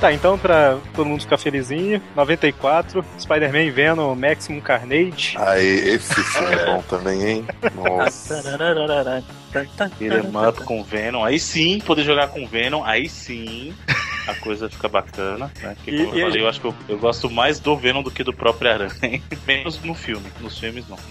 Tá, 0.00 0.12
então 0.12 0.38
pra 0.38 0.76
todo 0.94 1.06
mundo 1.06 1.22
ficar 1.22 1.38
felizinho, 1.38 2.02
94, 2.14 3.04
Spider-Man 3.18 3.72
Venom 3.72 4.14
Maximum 4.14 4.60
Carnage. 4.60 5.36
Aí, 5.38 5.94
esse 5.94 6.22
sim 6.22 6.44
é 6.44 6.66
bom 6.66 6.82
também, 6.82 7.22
hein? 7.22 7.44
Nossa. 7.74 8.42
Beat'em 9.98 10.48
up 10.48 10.62
com 10.64 10.84
Venom. 10.84 11.24
Aí 11.24 11.40
sim, 11.40 11.80
poder 11.80 12.04
jogar 12.04 12.28
com 12.28 12.46
Venom, 12.46 12.84
aí 12.84 13.08
sim 13.08 13.74
a 14.26 14.34
coisa 14.34 14.68
fica 14.68 14.88
bacana. 14.88 15.50
Né? 15.62 15.74
Porque, 15.76 15.90
E- 15.90 16.04
como 16.04 16.18
eu 16.18 16.26
falei, 16.26 16.42
eu 16.42 16.48
acho 16.48 16.60
que 16.60 16.66
eu, 16.66 16.74
eu 16.88 16.98
gosto 16.98 17.30
mais 17.30 17.60
do 17.60 17.76
Venom 17.76 18.02
do 18.02 18.10
que 18.10 18.22
do 18.24 18.32
próprio 18.32 18.70
Aranha. 18.70 18.90
Menos 19.46 19.80
no 19.82 19.94
filme. 19.94 20.26
Nos 20.40 20.58
filmes, 20.58 20.84
não. 20.88 20.98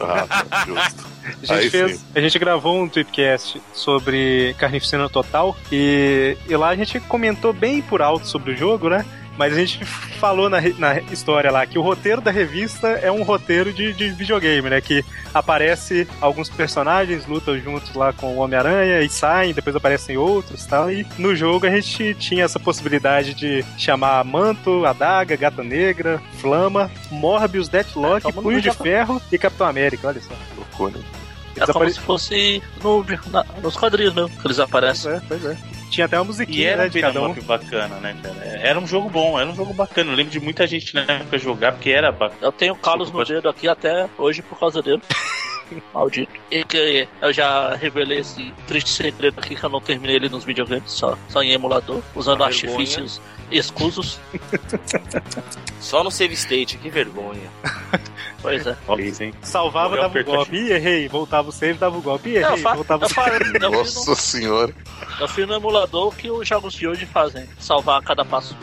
Ah, 0.00 0.26
tá, 0.26 0.64
justo. 0.66 1.06
A 1.52 1.60
gente, 1.60 1.70
fez, 1.70 2.04
a 2.14 2.20
gente 2.20 2.38
gravou 2.38 2.80
um 2.82 2.88
tweetcast 2.88 3.60
sobre 3.74 4.54
Carnificina 4.58 5.08
Total 5.08 5.54
e, 5.70 6.36
e 6.48 6.56
lá 6.56 6.68
a 6.70 6.76
gente 6.76 6.98
comentou 7.00 7.52
bem 7.52 7.82
por 7.82 8.00
alto 8.00 8.26
sobre 8.26 8.52
o 8.52 8.56
jogo, 8.56 8.88
né? 8.88 9.04
Mas 9.36 9.52
a 9.52 9.56
gente 9.56 9.84
falou 9.84 10.48
na, 10.48 10.58
na 10.78 11.00
história 11.12 11.50
lá 11.50 11.66
que 11.66 11.78
o 11.78 11.82
roteiro 11.82 12.20
da 12.20 12.30
revista 12.30 12.88
é 12.88 13.12
um 13.12 13.22
roteiro 13.22 13.72
de, 13.72 13.92
de 13.92 14.08
videogame, 14.10 14.70
né? 14.70 14.80
Que 14.80 15.04
aparece 15.34 16.08
alguns 16.20 16.48
personagens, 16.48 17.26
lutam 17.26 17.58
juntos 17.60 17.94
lá 17.94 18.12
com 18.12 18.34
o 18.34 18.38
Homem-Aranha 18.38 19.00
e 19.02 19.08
saem, 19.08 19.52
depois 19.52 19.76
aparecem 19.76 20.16
outros 20.16 20.64
e 20.64 20.68
tal. 20.68 20.90
E 20.90 21.06
no 21.18 21.34
jogo 21.36 21.66
a 21.66 21.70
gente 21.70 22.14
tinha 22.14 22.44
essa 22.44 22.58
possibilidade 22.58 23.34
de 23.34 23.64
chamar 23.76 24.24
Manto, 24.24 24.86
Adaga, 24.86 25.36
Gata 25.36 25.62
Negra, 25.62 26.20
Flama, 26.38 26.90
Morbius, 27.10 27.68
Deathlock, 27.68 28.24
mundo 28.26 28.42
Punho 28.42 28.60
de 28.60 28.66
já- 28.68 28.74
Ferro 28.74 29.20
e 29.30 29.36
Capitão 29.38 29.66
América, 29.66 30.08
olha 30.08 30.20
só. 30.20 30.32
Loucura. 30.56 30.98
É 30.98 31.58
Eles 31.60 31.66
como 31.66 31.78
apare- 31.78 31.92
se 31.92 32.00
fosse 32.00 32.62
no, 32.82 33.04
na- 33.30 33.44
nos 33.62 33.76
quadrinhos 33.76 34.14
mesmo 34.14 34.28
que 34.28 34.34
eles 34.46 34.56
Pois 34.56 34.60
aparecem. 34.60 35.12
é, 35.12 35.20
pois 35.28 35.44
é. 35.44 35.56
Tinha 35.96 36.04
até 36.04 36.18
uma 36.18 36.24
E 36.24 36.26
musiquinha, 36.26 36.68
era 36.68 36.82
né, 36.82 36.88
um 36.88 36.90
de 36.90 37.00
cada 37.00 37.22
um. 37.22 37.30
up 37.30 37.40
bacana, 37.40 37.96
né, 38.00 38.14
cara? 38.22 38.36
Era 38.44 38.78
um 38.78 38.86
jogo 38.86 39.08
bom, 39.08 39.40
era 39.40 39.48
um 39.48 39.54
jogo 39.54 39.72
bacana. 39.72 40.12
Eu 40.12 40.14
lembro 40.14 40.30
de 40.30 40.38
muita 40.38 40.66
gente 40.66 40.94
na 40.94 41.00
época 41.00 41.38
jogar, 41.38 41.72
porque 41.72 41.88
era 41.88 42.12
bacana. 42.12 42.38
Eu 42.42 42.52
tenho 42.52 42.76
calos 42.76 43.10
no 43.10 43.24
dedo 43.24 43.48
aqui 43.48 43.66
até 43.66 44.06
hoje 44.18 44.42
por 44.42 44.58
causa 44.58 44.82
dele. 44.82 45.00
Maldito. 45.94 46.32
E 46.50 46.64
que 46.64 47.08
eu 47.20 47.32
já 47.32 47.74
revelei 47.74 48.18
esse 48.20 48.52
triste 48.66 48.90
segredo 48.90 49.38
aqui 49.40 49.54
que 49.54 49.64
eu 49.64 49.70
não 49.70 49.80
terminei 49.80 50.16
ele 50.16 50.28
nos 50.28 50.44
videogames, 50.44 50.90
só, 50.92 51.16
só 51.28 51.42
em 51.42 51.52
emulador, 51.52 52.02
usando 52.14 52.40
Uma 52.40 52.46
artifícios 52.46 53.20
escusos. 53.50 54.18
Só 55.80 56.02
no 56.02 56.10
save 56.10 56.34
state, 56.34 56.78
que 56.78 56.90
vergonha. 56.90 57.48
Pois 58.42 58.64
é. 58.66 58.76
Olha 58.86 59.02
isso, 59.02 59.22
hein? 59.24 59.34
Salvava, 59.42 59.88
Morreu 59.88 60.02
dava 60.02 60.06
o 60.06 60.10
apertou. 60.10 60.34
golpe. 60.36 60.56
Ih, 60.56 60.72
errei. 60.72 61.08
Voltava 61.08 61.48
o 61.48 61.52
save, 61.52 61.78
dava 61.78 61.96
o 61.98 62.02
golpe. 62.02 62.30
Eu, 62.30 62.42
errei. 62.42 62.62
Voltava 62.62 63.06
o 63.06 63.08
save. 63.08 63.44
fiz 63.44 63.52
no, 63.60 63.70
Nossa 63.70 64.14
senhora. 64.14 64.74
eu 65.18 65.26
fiz 65.26 65.48
no 65.48 65.54
emulador 65.54 66.14
que 66.14 66.30
os 66.30 66.46
jogos 66.46 66.74
de 66.74 66.86
hoje 66.86 67.06
fazem, 67.06 67.48
salvar 67.58 67.98
a 67.98 68.02
cada 68.04 68.24
passo. 68.24 68.56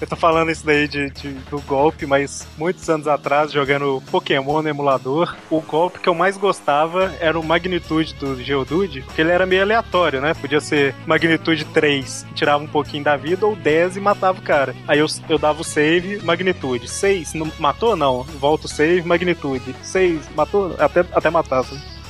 Eu 0.00 0.06
tô 0.06 0.16
falando 0.16 0.50
isso 0.50 0.64
daí 0.64 0.86
de, 0.88 1.10
de- 1.10 1.32
do 1.50 1.60
golpe, 1.62 2.06
mas 2.06 2.46
muitos 2.56 2.88
anos 2.88 3.06
atrás, 3.08 3.52
jogando 3.52 4.02
Pokémon 4.10 4.62
no 4.62 4.68
emulador, 4.68 5.36
o 5.50 5.60
golpe 5.60 5.98
que 6.00 6.08
eu 6.08 6.14
mais 6.14 6.36
gostava 6.36 7.12
era 7.20 7.38
o 7.38 7.44
Magnitude 7.44 8.14
do 8.14 8.40
Geodude, 8.42 9.02
porque 9.02 9.20
ele 9.20 9.30
era 9.30 9.46
meio 9.46 9.62
aleatório, 9.62 10.20
né? 10.20 10.34
Podia 10.34 10.60
ser 10.60 10.94
Magnitude 11.06 11.64
3, 11.66 12.24
que 12.28 12.34
tirava 12.34 12.62
um 12.62 12.68
pouquinho 12.68 13.04
da 13.04 13.16
vida, 13.16 13.46
ou 13.46 13.54
10 13.56 13.96
e 13.96 14.00
matava 14.00 14.38
o 14.38 14.42
cara. 14.42 14.74
Aí 14.86 14.98
eu, 14.98 15.06
eu 15.28 15.38
dava 15.38 15.60
o 15.60 15.64
save, 15.64 16.22
Magnitude. 16.22 16.88
6, 16.88 17.34
não, 17.34 17.50
matou? 17.58 17.96
Não. 17.96 18.22
Volta 18.22 18.66
o 18.66 18.68
save, 18.68 19.02
Magnitude. 19.06 19.74
6, 19.82 20.28
matou? 20.34 20.74
Até, 20.78 21.00
até 21.12 21.30
matava. 21.30 21.68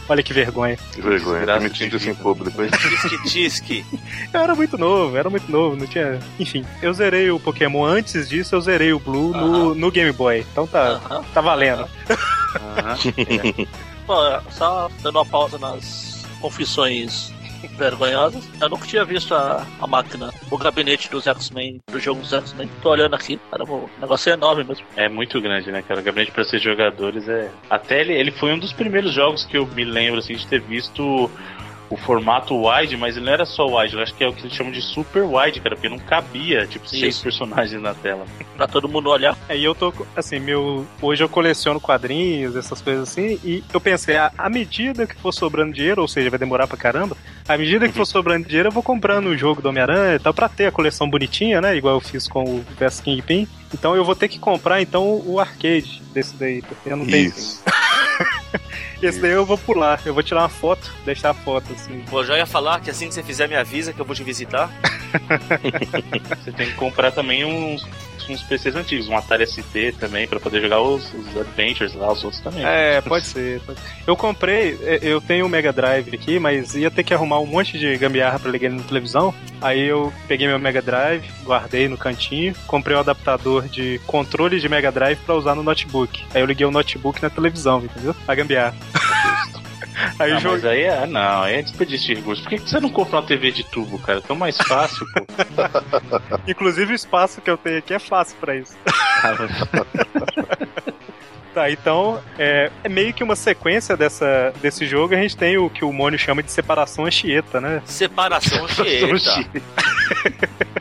Olha 0.08 0.22
que 0.22 0.32
vergonha. 0.32 0.76
Que 0.92 1.02
vergonha. 1.02 1.36
Desgraça 1.38 1.64
Admitindo 1.66 1.90
de 1.90 1.96
isso 1.96 2.08
em 2.08 2.12
vida. 2.12 2.22
público? 2.22 2.62
Tisque, 2.66 3.22
tisque. 3.28 3.86
Eu 4.32 4.40
era 4.40 4.54
muito 4.54 4.78
novo, 4.78 5.16
era 5.16 5.28
muito 5.28 5.50
novo, 5.52 5.76
não 5.76 5.86
tinha. 5.86 6.18
Enfim, 6.38 6.64
eu 6.82 6.92
zerei 6.92 7.30
o 7.30 7.38
Pokémon 7.40 7.84
antes 7.84 8.28
disso, 8.28 8.54
eu 8.54 8.60
zerei 8.60 8.92
o 8.92 8.98
Blue 8.98 9.32
no, 9.32 9.74
no 9.74 9.90
Game 9.90 10.12
Boy. 10.12 10.44
Então 10.52 10.66
tá, 10.66 11.00
Aham. 11.10 11.24
tá 11.34 11.40
valendo. 11.40 11.86
Aham. 12.56 12.96
Pô, 14.06 14.14
só 14.50 14.90
dando 15.02 15.16
uma 15.16 15.26
pausa 15.26 15.58
nas 15.58 16.24
confissões 16.40 17.32
vergonhosas. 17.76 18.48
Eu 18.60 18.68
nunca 18.68 18.86
tinha 18.86 19.04
visto 19.04 19.34
a, 19.34 19.66
a 19.80 19.86
máquina, 19.86 20.30
o 20.50 20.58
gabinete 20.58 21.10
dos 21.10 21.26
X-Men, 21.26 21.80
do 21.90 21.98
jogo 21.98 22.20
dos 22.20 22.32
X-Men. 22.32 22.68
Tô 22.82 22.90
olhando 22.90 23.14
aqui, 23.14 23.38
cara, 23.50 23.64
o 23.64 23.88
negócio 24.00 24.30
é 24.30 24.34
enorme 24.34 24.64
mesmo. 24.64 24.84
É 24.96 25.08
muito 25.08 25.40
grande, 25.40 25.70
né, 25.70 25.82
cara? 25.82 26.00
O 26.00 26.02
gabinete 26.04 26.30
para 26.32 26.44
ser 26.44 26.58
jogadores 26.58 27.28
é. 27.28 27.50
Até 27.68 28.00
ele, 28.00 28.12
ele 28.12 28.30
foi 28.30 28.52
um 28.52 28.58
dos 28.58 28.72
primeiros 28.72 29.12
jogos 29.12 29.44
que 29.44 29.56
eu 29.56 29.66
me 29.66 29.84
lembro 29.84 30.18
assim, 30.18 30.34
de 30.34 30.46
ter 30.46 30.60
visto 30.60 31.30
o 31.90 31.96
formato 31.96 32.54
wide, 32.54 32.96
mas 32.96 33.16
ele 33.16 33.26
não 33.26 33.32
era 33.32 33.46
só 33.46 33.66
wide, 33.66 33.94
eu 33.94 34.02
acho 34.02 34.14
que 34.14 34.22
é 34.22 34.28
o 34.28 34.32
que 34.32 34.42
eles 34.42 34.52
chamam 34.52 34.72
de 34.72 34.82
super 34.82 35.22
wide, 35.22 35.60
cara, 35.60 35.74
porque 35.74 35.88
não 35.88 35.98
cabia, 35.98 36.66
tipo, 36.66 36.88
seis 36.88 37.14
Isso. 37.14 37.22
personagens 37.22 37.80
na 37.80 37.94
tela. 37.94 38.26
Pra 38.56 38.66
todo 38.66 38.88
mundo 38.88 39.08
olhar. 39.08 39.36
Aí 39.48 39.64
eu 39.64 39.74
tô, 39.74 39.92
assim, 40.16 40.40
meu. 40.40 40.84
Hoje 41.00 41.22
eu 41.22 41.28
coleciono 41.28 41.80
quadrinhos, 41.80 42.56
essas 42.56 42.82
coisas 42.82 43.08
assim, 43.08 43.38
e 43.44 43.62
eu 43.72 43.80
pensei, 43.80 44.16
à 44.16 44.32
à 44.36 44.48
medida 44.48 45.06
que 45.06 45.14
for 45.14 45.32
sobrando 45.32 45.72
dinheiro, 45.72 46.02
ou 46.02 46.08
seja, 46.08 46.30
vai 46.30 46.38
demorar 46.38 46.66
pra 46.66 46.76
caramba, 46.76 47.16
à 47.48 47.56
medida 47.56 47.88
que 47.88 47.94
for 47.94 48.06
sobrando 48.06 48.46
dinheiro, 48.46 48.68
eu 48.68 48.72
vou 48.72 48.82
comprando 48.82 49.26
o 49.26 49.36
jogo 49.36 49.62
do 49.62 49.68
Homem-Aranha 49.68 50.16
e 50.16 50.18
tal, 50.18 50.34
pra 50.34 50.48
ter 50.48 50.66
a 50.66 50.72
coleção 50.72 51.08
bonitinha, 51.08 51.60
né? 51.60 51.76
Igual 51.76 51.94
eu 51.94 52.00
fiz 52.00 52.28
com 52.28 52.44
o 52.44 52.64
Best 52.78 53.02
Kingpin. 53.02 53.48
Então 53.72 53.94
eu 53.94 54.04
vou 54.04 54.14
ter 54.16 54.28
que 54.28 54.38
comprar, 54.38 54.80
então, 54.80 55.22
o 55.24 55.38
arcade 55.38 56.02
desse 56.12 56.34
daí, 56.36 56.62
porque 56.62 56.90
eu 56.90 56.96
não 56.96 57.06
tenho. 57.06 57.28
Isso. 57.28 57.62
Esse 59.02 59.20
daí 59.20 59.32
eu 59.32 59.44
vou 59.44 59.58
pular, 59.58 60.00
eu 60.04 60.14
vou 60.14 60.22
tirar 60.22 60.42
uma 60.42 60.48
foto, 60.48 60.92
deixar 61.04 61.30
a 61.30 61.34
foto, 61.34 61.72
assim. 61.72 62.04
Pô, 62.08 62.24
já 62.24 62.36
ia 62.36 62.46
falar 62.46 62.80
que 62.80 62.90
assim 62.90 63.08
que 63.08 63.14
você 63.14 63.22
fizer, 63.22 63.48
me 63.48 63.56
avisa 63.56 63.92
que 63.92 64.00
eu 64.00 64.04
vou 64.04 64.14
te 64.14 64.22
visitar. 64.22 64.70
Você 66.44 66.52
tem 66.52 66.66
que 66.66 66.74
comprar 66.74 67.10
também 67.10 67.44
uns, 67.44 67.86
uns 68.28 68.42
PCs 68.42 68.74
antigos, 68.76 69.08
um 69.08 69.16
Atari 69.16 69.46
ST 69.46 69.94
também, 69.98 70.26
pra 70.28 70.38
poder 70.40 70.60
jogar 70.62 70.80
os, 70.80 71.12
os 71.14 71.36
Adventures 71.36 71.94
lá, 71.94 72.12
os 72.12 72.22
outros 72.24 72.42
também. 72.42 72.64
É, 72.64 73.00
pode 73.06 73.26
ser. 73.26 73.60
pode- 73.60 73.78
Eu 74.06 74.16
comprei, 74.16 74.78
é, 74.82 74.98
eu 75.02 75.20
tenho 75.20 75.46
o 75.46 75.48
Mega 75.48 75.72
Drive 75.72 76.14
aqui, 76.14 76.38
mas 76.38 76.74
ia 76.74 76.90
ter 76.90 77.02
que 77.04 77.14
arrumar 77.14 77.40
um 77.40 77.46
monte 77.46 77.78
de 77.78 77.96
gambiarra 77.96 78.38
pra 78.38 78.50
ligar 78.50 78.68
ele 78.68 78.76
na 78.78 78.82
televisão. 78.84 79.34
Aí 79.60 79.80
eu 79.86 80.12
peguei 80.26 80.46
meu 80.46 80.58
Mega 80.58 80.80
Drive, 80.82 81.24
guardei 81.44 81.88
no 81.88 81.96
cantinho, 81.96 82.54
comprei 82.66 82.96
o 82.96 83.00
adaptador 83.00 83.66
de 83.68 84.00
controle 84.06 84.60
de 84.60 84.68
Mega 84.68 84.92
Drive 84.92 85.18
pra 85.26 85.34
usar 85.34 85.54
no 85.54 85.62
notebook. 85.62 86.24
Aí 86.34 86.40
eu 86.40 86.46
liguei 86.46 86.66
o 86.66 86.70
notebook 86.70 87.20
na 87.22 87.30
televisão, 87.30 87.80
entendeu? 87.84 88.14
A 88.26 88.34
gambiarra. 88.34 88.74
Aí 90.18 90.32
Ah, 90.32 90.38
joguei. 90.38 90.50
mas 90.58 90.64
aí 90.64 90.82
é, 90.82 91.06
não, 91.06 91.42
aí 91.42 91.54
é 91.56 91.62
desperdício 91.62 92.06
de 92.08 92.14
recursos. 92.14 92.42
Por 92.44 92.50
que 92.50 92.58
que 92.58 92.68
você 92.70 92.80
não 92.80 92.90
compra 92.90 93.16
uma 93.20 93.26
TV 93.26 93.50
de 93.52 93.64
tubo, 93.64 93.98
cara? 93.98 94.20
Tão 94.20 94.36
mais 94.36 94.56
fácil, 94.56 95.06
pô. 95.12 95.26
Inclusive 96.46 96.92
o 96.92 96.96
espaço 96.96 97.40
que 97.40 97.50
eu 97.50 97.56
tenho 97.56 97.78
aqui 97.78 97.94
é 97.94 97.98
fácil 97.98 98.36
pra 98.40 98.56
isso. 98.56 98.76
Tá, 101.54 101.70
então 101.70 102.22
é, 102.38 102.70
é 102.84 102.88
meio 102.88 103.12
que 103.12 103.24
uma 103.24 103.34
sequência 103.34 103.96
dessa, 103.96 104.52
desse 104.60 104.86
jogo. 104.86 105.14
A 105.14 105.16
gente 105.16 105.36
tem 105.36 105.56
o 105.56 105.68
que 105.68 105.84
o 105.84 105.92
Mônio 105.92 106.18
chama 106.18 106.42
de 106.42 106.52
separação 106.52 107.06
anchieta, 107.06 107.60
né? 107.60 107.82
Separação 107.84 108.64
Anchieta. 108.64 109.48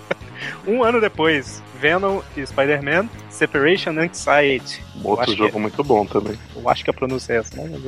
Um 0.67 0.83
ano 0.83 0.99
depois, 0.99 1.63
Venom 1.79 2.21
e 2.35 2.45
Spider-Man, 2.45 3.09
Separation 3.29 3.91
Anxiety. 3.97 4.83
Outro 5.03 5.33
jogo 5.35 5.59
muito 5.59 5.81
bom 5.83 6.05
também. 6.05 6.37
Eu 6.55 6.67
acho 6.69 6.83
que 6.83 6.89
a 6.89 6.93
pronúncia 6.93 7.33
é 7.33 7.37
essa, 7.37 7.55
né? 7.55 7.79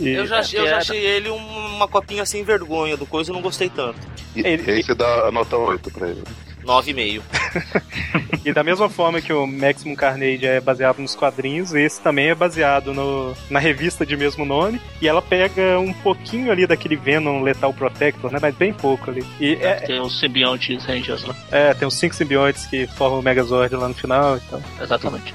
E 0.00 0.08
Eu 0.10 0.26
já, 0.26 0.38
achei- 0.38 0.58
eu 0.60 0.66
já 0.66 0.78
achei 0.78 0.98
ele 1.04 1.28
um- 1.28 1.36
uma 1.76 1.86
copinha 1.86 2.24
sem 2.24 2.42
vergonha 2.42 2.96
do 2.96 3.04
coisa, 3.04 3.30
eu 3.30 3.34
não 3.34 3.42
gostei 3.42 3.68
tanto. 3.68 3.98
E, 4.34 4.40
Ele- 4.40 4.62
e 4.66 4.70
aí 4.76 4.82
você 4.82 4.94
dá 4.94 5.26
a 5.26 5.30
nota 5.30 5.56
8 5.56 5.90
pra 5.90 6.08
ele. 6.08 6.22
9,5. 6.64 7.22
E 8.44 8.52
da 8.52 8.64
mesma 8.64 8.88
forma 8.88 9.20
que 9.20 9.32
o 9.32 9.46
Maximum 9.46 9.94
Carnage 9.94 10.44
é 10.44 10.60
baseado 10.60 10.98
nos 10.98 11.14
quadrinhos, 11.14 11.72
esse 11.74 12.00
também 12.00 12.28
é 12.28 12.34
baseado 12.34 12.92
no, 12.92 13.36
na 13.48 13.60
revista 13.60 14.04
de 14.04 14.16
mesmo 14.16 14.44
nome. 14.44 14.80
E 15.00 15.06
ela 15.06 15.22
pega 15.22 15.78
um 15.78 15.92
pouquinho 15.92 16.50
ali 16.50 16.66
daquele 16.66 16.96
Venom 16.96 17.40
Lethal 17.42 17.72
Protector, 17.72 18.32
né? 18.32 18.40
Mas 18.42 18.54
bem 18.56 18.72
pouco 18.72 19.10
ali. 19.10 19.24
E 19.40 19.54
é, 19.60 19.74
Tem 19.76 20.00
os 20.00 20.18
simbiontes 20.18 20.84
Rangers 20.84 21.22
lá. 21.24 21.36
é, 21.52 21.72
tem 21.72 21.86
os 21.86 21.94
cinco 21.94 22.16
simbiontes 22.16 22.66
que 22.66 22.84
formam 22.88 23.20
o 23.20 23.22
Megazord 23.22 23.76
lá 23.76 23.86
no 23.86 23.94
final. 23.94 24.36
Então. 24.36 24.60
Exatamente. 24.80 25.32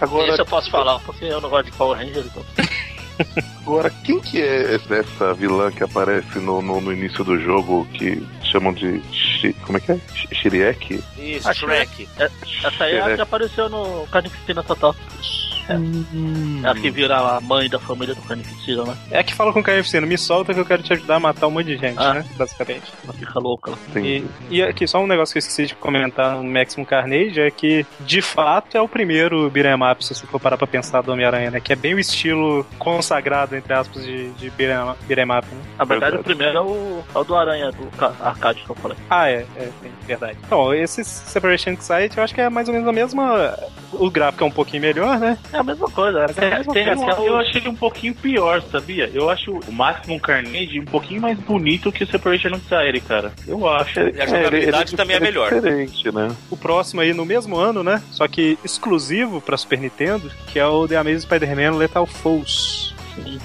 Agora, 0.00 0.32
Isso 0.32 0.40
eu 0.40 0.46
posso 0.46 0.68
falar, 0.68 0.98
porque 1.00 1.26
eu 1.26 1.40
não 1.40 1.48
gosto 1.48 1.66
de 1.66 1.72
Power 1.72 1.96
Ranger, 1.96 2.24
então. 2.26 2.44
agora 3.66 3.90
quem 4.04 4.20
que 4.20 4.40
é 4.40 4.74
essa 4.74 5.34
vilã 5.34 5.70
que 5.70 5.82
aparece 5.82 6.38
no, 6.38 6.60
no, 6.62 6.80
no 6.80 6.92
início 6.92 7.22
do 7.24 7.38
jogo 7.38 7.86
que 7.92 8.24
chamam 8.50 8.72
de. 8.72 9.02
Como 9.64 9.78
é 9.78 9.80
que 9.80 9.92
é? 9.92 10.00
Shiriek? 10.32 11.02
Isso, 11.18 11.48
Acho 11.48 11.66
Shrek. 11.66 12.08
Essa 12.18 12.84
aí 12.84 12.94
é 12.94 13.02
a 13.02 13.14
que 13.16 13.20
apareceu 13.20 13.68
no 13.68 14.06
Carnificina 14.08 14.62
Total. 14.62 14.94
É 16.64 16.68
a 16.68 16.74
que 16.74 16.90
vira 16.90 17.16
a 17.16 17.40
mãe 17.40 17.68
da 17.68 17.78
família 17.78 18.14
do 18.14 18.22
Carnificina, 18.22 18.84
né? 18.84 18.96
É 19.10 19.18
a 19.18 19.22
que 19.24 19.34
fala 19.34 19.52
com 19.52 19.60
o 19.60 19.62
Carnificina, 19.62 20.06
me 20.06 20.16
solta 20.18 20.54
que 20.54 20.60
eu 20.60 20.64
quero 20.64 20.82
te 20.82 20.92
ajudar 20.92 21.16
a 21.16 21.20
matar 21.20 21.46
um 21.46 21.50
monte 21.50 21.66
de 21.66 21.76
gente, 21.76 21.98
Ah. 21.98 22.14
né? 22.14 22.24
Basicamente. 22.36 22.92
Ela 23.04 23.12
fica 23.12 23.38
louca. 23.38 23.70
lá. 23.72 23.76
E, 24.00 24.24
e 24.50 24.62
aqui, 24.62 24.86
só 24.86 25.02
um 25.02 25.06
negócio 25.06 25.32
que 25.32 25.38
eu 25.38 25.40
esqueci 25.40 25.66
de 25.66 25.74
comentar 25.74 26.36
no 26.36 26.44
Maximum 26.44 26.84
Carnage 26.84 27.40
é 27.40 27.50
que, 27.50 27.84
de 28.00 28.20
fato, 28.22 28.76
é 28.76 28.80
o 28.80 28.88
primeiro 28.88 29.48
beat'em 29.50 29.74
up, 29.90 30.04
se 30.04 30.14
você 30.14 30.26
for 30.26 30.40
parar 30.40 30.56
pra 30.56 30.66
pensar 30.66 31.02
do 31.02 31.12
Homem-Aranha, 31.12 31.50
né? 31.50 31.60
Que 31.60 31.72
é 31.72 31.76
bem 31.76 31.94
o 31.94 31.98
estilo 31.98 32.64
consagrado, 32.78 33.54
entre 33.56 33.72
aspas, 33.72 34.04
de, 34.04 34.30
de 34.30 34.50
beat'em 34.50 34.78
up, 35.38 35.46
né? 35.54 35.60
Na 35.78 35.84
verdade, 35.84 36.16
Verdade. 36.16 36.20
o 36.20 36.24
primeiro 36.24 36.56
é 36.58 36.60
o, 36.60 37.02
é 37.14 37.18
o 37.18 37.24
do 37.24 37.34
Aranha, 37.36 37.70
do 37.72 37.86
ca- 37.96 38.12
arcade 38.20 38.62
que 38.62 38.70
eu 38.70 38.76
falei. 38.76 38.96
Ah, 39.10 39.28
é, 39.30 39.46
é, 39.56 39.68
tem, 39.82 39.90
verdade. 40.06 40.38
Então, 40.46 40.72
esse 40.74 41.04
Separation 41.04 41.70
Anxiety, 41.70 42.16
eu 42.18 42.24
acho 42.24 42.34
que 42.34 42.40
é 42.40 42.48
mais 42.48 42.68
ou 42.68 42.74
menos 42.74 42.88
a 42.88 42.92
mesma... 42.92 43.58
O 43.92 44.10
gráfico 44.10 44.44
é 44.44 44.46
um 44.46 44.50
pouquinho 44.50 44.82
melhor, 44.82 45.18
né? 45.18 45.38
É 45.52 45.57
a 45.58 45.62
mesma 45.62 45.90
coisa. 45.90 46.18
É 46.20 46.22
a 46.22 46.44
É, 46.46 46.56
mesma 46.58 46.72
tem 46.72 46.84
coisa. 46.94 47.20
Eu 47.22 47.36
achei 47.38 47.60
ele 47.60 47.68
um 47.68 47.74
pouquinho 47.74 48.14
pior, 48.14 48.62
sabia? 48.62 49.10
Eu 49.12 49.28
acho 49.30 49.58
o 49.66 49.72
Maximum 49.72 50.18
Carnage 50.18 50.80
um 50.80 50.84
pouquinho 50.84 51.20
mais 51.20 51.38
bonito 51.38 51.90
que 51.92 52.04
o 52.04 52.06
Separation 52.06 52.48
Anxiety, 52.54 53.00
cara. 53.00 53.32
Eu 53.46 53.68
acho. 53.68 54.00
E 54.00 54.20
a 54.20 54.26
jogabilidade 54.26 54.94
também 54.96 55.16
é 55.16 55.20
melhor. 55.20 55.52
diferente, 55.52 56.10
né? 56.12 56.28
O 56.50 56.56
próximo 56.56 57.00
aí 57.00 57.12
no 57.12 57.24
mesmo 57.24 57.56
ano, 57.56 57.82
né? 57.82 58.02
Só 58.10 58.26
que 58.28 58.58
exclusivo 58.64 59.40
pra 59.40 59.56
Super 59.56 59.78
Nintendo, 59.78 60.30
que 60.48 60.58
é 60.58 60.66
o 60.66 60.86
The 60.86 60.96
Amazing 60.96 61.20
Spider-Man 61.20 61.76
Lethal 61.76 62.06
Force. 62.06 62.92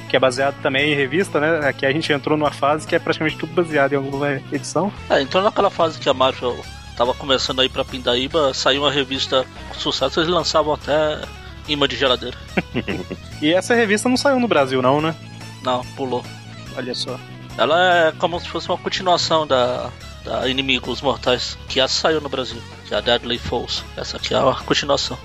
Que 0.07 0.15
é 0.15 0.19
baseado 0.19 0.55
também 0.61 0.91
em 0.91 0.95
revista, 0.95 1.39
né? 1.39 1.67
Aqui 1.67 1.83
a 1.85 1.91
gente 1.91 2.13
entrou 2.13 2.37
numa 2.37 2.51
fase 2.51 2.85
que 2.87 2.95
é 2.95 2.99
praticamente 2.99 3.37
tudo 3.37 3.53
baseado 3.55 3.93
em 3.93 3.95
alguma 3.95 4.39
edição. 4.51 4.93
É, 5.09 5.19
então 5.21 5.41
naquela 5.41 5.71
fase 5.71 5.99
que 5.99 6.07
a 6.07 6.13
Marvel 6.13 6.55
tava 6.95 7.11
começando 7.15 7.59
aí 7.59 7.67
pra 7.69 7.83
Pindaíba, 7.83 8.53
saiu 8.53 8.83
uma 8.83 8.91
revista 8.91 9.43
com 9.69 9.73
sucesso, 9.79 10.19
eles 10.19 10.29
lançavam 10.29 10.75
até 10.75 11.19
imã 11.67 11.87
de 11.87 11.95
geladeira. 11.95 12.37
E 13.41 13.53
essa 13.53 13.75
revista 13.75 14.07
não 14.07 14.15
saiu 14.15 14.39
no 14.39 14.47
Brasil, 14.47 14.81
não, 14.81 15.01
né? 15.01 15.13
Não, 15.63 15.83
pulou. 15.97 16.23
Olha 16.77 16.95
só. 16.95 17.19
Ela 17.57 18.07
é 18.07 18.11
como 18.13 18.39
se 18.39 18.47
fosse 18.47 18.69
uma 18.69 18.77
continuação 18.77 19.45
da, 19.45 19.89
da 20.23 20.47
Inimigos 20.47 21.01
Mortais, 21.01 21.57
que 21.67 21.81
essa 21.81 21.93
saiu 21.93 22.21
no 22.21 22.29
Brasil, 22.29 22.61
que 22.87 22.93
é 22.93 22.97
a 22.97 23.01
Deadly 23.01 23.37
Falls. 23.37 23.83
Essa 23.97 24.15
aqui 24.15 24.33
é 24.33 24.37
a 24.37 24.53
continuação. 24.65 25.17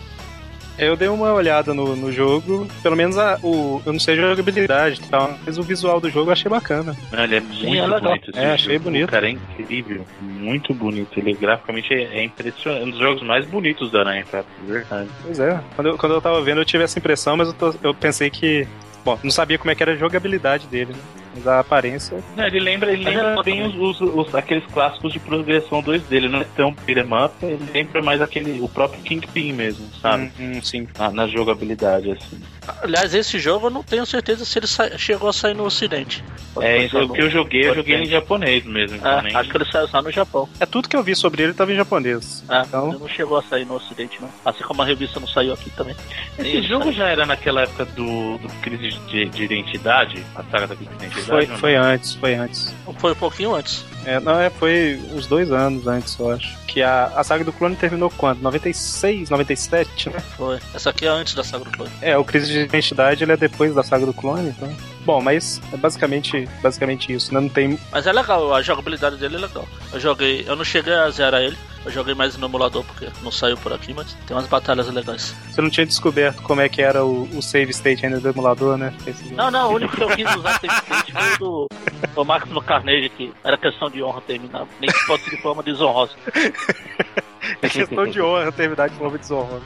Eu 0.79 0.97
dei 0.97 1.09
uma 1.09 1.33
olhada 1.33 1.75
no, 1.75 1.97
no 1.97 2.13
jogo, 2.13 2.69
pelo 2.83 2.95
menos 2.95 3.19
a, 3.19 3.37
o, 3.43 3.83
eu 3.85 3.93
não 3.93 3.99
sei 3.99 4.15
a 4.15 4.29
jogabilidade 4.29 5.01
e 5.05 5.09
tal, 5.09 5.37
mas 5.45 5.59
o 5.59 5.63
visual 5.63 6.01
do 6.01 6.09
jogo 6.09 6.29
eu 6.29 6.33
achei 6.33 6.49
bacana. 6.49 6.97
Não, 7.11 7.25
Ele 7.25 7.37
é 7.37 7.41
muito 7.41 7.67
é 7.67 7.81
legal. 7.87 8.01
bonito. 8.01 8.31
esse 8.31 8.39
É, 8.39 8.53
achei 8.53 8.73
jogo. 8.75 8.85
bonito. 8.85 9.09
O 9.09 9.11
cara 9.11 9.27
é 9.27 9.31
incrível. 9.31 10.07
Muito 10.21 10.73
bonito. 10.73 11.19
Ele 11.19 11.35
graficamente 11.35 11.93
é, 11.93 12.19
é 12.21 12.25
impressionante. 12.25 12.85
Um 12.87 12.91
dos 12.91 12.99
jogos 13.01 13.23
mais 13.23 13.45
bonitos 13.45 13.91
da 13.91 14.01
Aranha, 14.01 14.25
cara. 14.31 14.45
De 14.65 14.73
verdade. 14.73 15.09
Pois 15.23 15.41
é, 15.41 15.61
quando 15.75 15.87
eu, 15.89 15.99
quando 15.99 16.13
eu 16.15 16.21
tava 16.21 16.41
vendo 16.43 16.61
eu 16.61 16.65
tive 16.65 16.85
essa 16.85 16.99
impressão, 16.99 17.37
mas 17.37 17.49
eu, 17.49 17.55
tô- 17.55 17.75
eu 17.83 17.93
pensei 17.93 18.31
que. 18.31 18.67
Bom, 19.05 19.19
não 19.23 19.31
sabia 19.31 19.59
como 19.59 19.71
é 19.71 19.75
que 19.75 19.83
era 19.83 19.93
a 19.93 19.97
jogabilidade 19.97 20.67
dele, 20.67 20.93
né? 20.93 20.99
Mas 21.35 21.47
a 21.47 21.61
aparência. 21.61 22.19
Não, 22.37 22.47
ele 22.47 22.61
lembra, 22.61 22.93
ele 22.93 23.05
Mas 23.05 23.15
lembra 23.15 23.41
é 23.41 23.43
bem 23.43 23.67
os, 23.67 23.75
os- 24.01 24.01
os- 24.29 24.35
aqueles 24.35 24.65
clássicos 24.67 25.13
de 25.13 25.19
progressão 25.21 25.83
2 25.83 26.03
dele. 26.05 26.29
Não 26.29 26.41
é 26.41 26.47
tão 26.57 26.73
beat'em 26.87 27.05
up, 27.25 27.35
ele 27.43 27.59
lembra 27.73 28.03
mais 28.03 28.21
aquele, 28.21 28.61
o 28.61 28.69
próprio 28.69 29.01
Kingpin 29.03 29.53
mesmo, 29.53 29.87
sabe? 30.01 30.31
Hum, 30.39 30.53
hum, 30.57 30.63
sim. 30.63 30.89
Na, 30.99 31.11
na 31.11 31.27
jogabilidade, 31.27 32.11
assim. 32.13 32.41
Aliás, 32.83 33.15
esse 33.15 33.39
jogo 33.39 33.67
eu 33.69 33.71
não 33.71 33.83
tenho 33.83 34.05
certeza 34.05 34.45
se 34.45 34.59
ele 34.59 34.67
chegou 34.99 35.29
a 35.29 35.33
sair 35.33 35.55
no 35.55 35.65
ocidente. 35.65 36.23
É, 36.61 36.85
isso, 36.85 36.99
o 36.99 37.09
que 37.13 37.23
eu 37.23 37.31
joguei, 37.31 37.67
eu 37.67 37.75
joguei 37.75 37.97
em 37.97 38.07
japonês 38.07 38.65
mesmo. 38.67 38.97
Então 38.97 39.19
É, 39.21 39.23
nem... 39.23 39.35
acho 39.37 39.49
que 39.49 39.57
ele 39.57 39.65
saiu 39.71 39.89
só 39.89 40.03
no 40.03 40.11
Japão. 40.11 40.47
É 40.61 40.67
tudo 40.67 40.89
que 40.89 40.95
eu 40.97 41.03
vi 41.03 41.15
sobre 41.15 41.43
ele 41.45 41.55
tava 41.55 41.73
em 41.73 41.77
japonês. 41.77 42.45
É, 42.51 42.61
Então- 42.63 42.89
ele 42.91 42.99
não 42.99 43.09
chegou 43.09 43.39
a 43.39 43.43
sair 43.43 43.65
no 43.65 43.75
ocidente, 43.77 44.19
não. 44.21 44.29
Assim 44.45 44.63
como 44.65 44.83
a 44.83 44.85
revista 44.85 45.19
não 45.19 45.27
saiu 45.29 45.55
aqui 45.55 45.71
também. 45.71 45.95
Esse 46.39 46.63
jogo 46.63 46.85
saiu. 46.85 46.95
já 46.97 47.09
era 47.09 47.25
naquela 47.25 47.63
época 47.63 47.85
do, 47.87 48.37
do 48.39 48.49
Crise 48.61 48.99
de, 49.09 49.25
de 49.27 49.45
Identidade? 49.45 50.23
A 50.35 50.43
saga 50.45 50.67
da 50.67 50.77
Crise 50.77 50.91
de 50.91 50.97
Identidade? 50.97 51.18
Foi, 51.25 51.47
não? 51.47 51.59
foi 51.59 51.75
antes, 51.77 52.15
foi 52.15 52.35
antes. 52.35 52.75
Foi 52.99 53.13
um 53.13 53.17
pouquinho 53.17 53.55
antes. 53.55 53.85
É, 54.05 54.19
não, 54.21 54.41
é, 54.41 54.49
foi 54.49 54.99
uns 55.13 55.27
dois 55.27 55.53
anos 55.53 55.87
antes, 55.87 56.19
eu 56.19 56.31
acho. 56.31 56.57
Que 56.67 56.83
a, 56.83 57.13
a 57.15 57.23
saga 57.23 57.45
do 57.45 57.53
clone 57.53 57.77
terminou 57.77 58.11
quando? 58.11 58.41
96, 58.41 59.29
97, 59.29 60.11
né? 60.11 60.21
Foi. 60.37 60.59
Essa 60.75 60.91
aqui 60.91 61.07
é 61.07 61.09
antes 61.09 61.35
da 61.35 61.45
Saga 61.45 61.65
do 61.65 61.71
Clone. 61.71 61.91
É, 62.01 62.17
o 62.17 62.25
Crise 62.25 62.51
de 62.51 62.59
Identidade 62.61 63.25
ele 63.25 63.33
é 63.33 63.37
depois 63.37 63.75
da 63.75 63.83
saga 63.83 64.07
do 64.07 64.13
clone, 64.15 64.49
então. 64.49 64.75
Bom, 65.05 65.21
mas 65.21 65.61
é 65.73 65.77
basicamente, 65.77 66.49
basicamente 66.63 67.13
isso, 67.13 67.33
né? 67.35 67.41
Não 67.41 67.49
tem. 67.49 67.79
Mas 67.91 68.07
é 68.07 68.13
legal, 68.13 68.55
a 68.55 68.63
jogabilidade 68.63 69.17
dele 69.17 69.37
é 69.37 69.41
legal. 69.41 69.67
Eu 69.93 70.01
joguei, 70.01 70.45
eu 70.47 70.57
não 70.57 70.65
cheguei 70.65 70.93
a 70.93 71.11
zerar 71.11 71.43
ele. 71.43 71.57
Eu 71.85 71.93
joguei 71.93 72.15
mais 72.15 72.37
no 72.37 72.47
emulador 72.47 72.85
porque 72.85 73.09
não 73.23 73.31
saiu 73.31 73.57
por 73.57 73.73
aqui, 73.73 73.95
mas 73.95 74.13
tem 74.27 74.37
umas 74.37 74.47
batalhas 74.47 74.89
legais. 74.93 75.35
Você 75.51 75.61
não 75.63 75.71
tinha 75.71 75.87
descoberto 75.87 76.43
como 76.43 76.61
é 76.61 76.69
que 76.69 76.83
era 76.83 77.05
o, 77.05 77.23
o 77.37 77.41
save 77.41 77.71
state 77.71 78.05
ainda 78.05 78.21
do 78.21 78.29
emulador, 78.29 78.77
né? 78.77 78.93
Esse- 79.07 79.33
Não, 79.33 79.51
não, 79.51 79.71
o 79.71 79.75
único 79.77 79.97
que 79.97 80.03
eu 80.03 80.09
quis 80.09 80.35
usar 80.37 80.59
save 80.61 80.75
state 80.75 81.13
foi 81.13 81.35
o 81.35 81.39
do, 81.39 81.69
do 82.15 82.25
Máximo 82.25 82.61
Carnage, 82.63 83.09
que 83.11 83.33
era 83.43 83.57
questão 83.57 83.89
de 83.89 84.03
honra 84.03 84.21
terminar. 84.23 84.67
Nem 84.81 84.91
que 84.91 84.99
fosse 85.01 85.31
de 85.31 85.41
forma 85.41 85.63
desonrosa. 85.63 86.13
É 87.63 87.69
questão 87.69 88.07
de 88.07 88.21
honra 88.21 88.53
terminar 88.53 88.89
de 88.91 88.97
forma 88.97 89.17
desonrosa. 89.17 89.63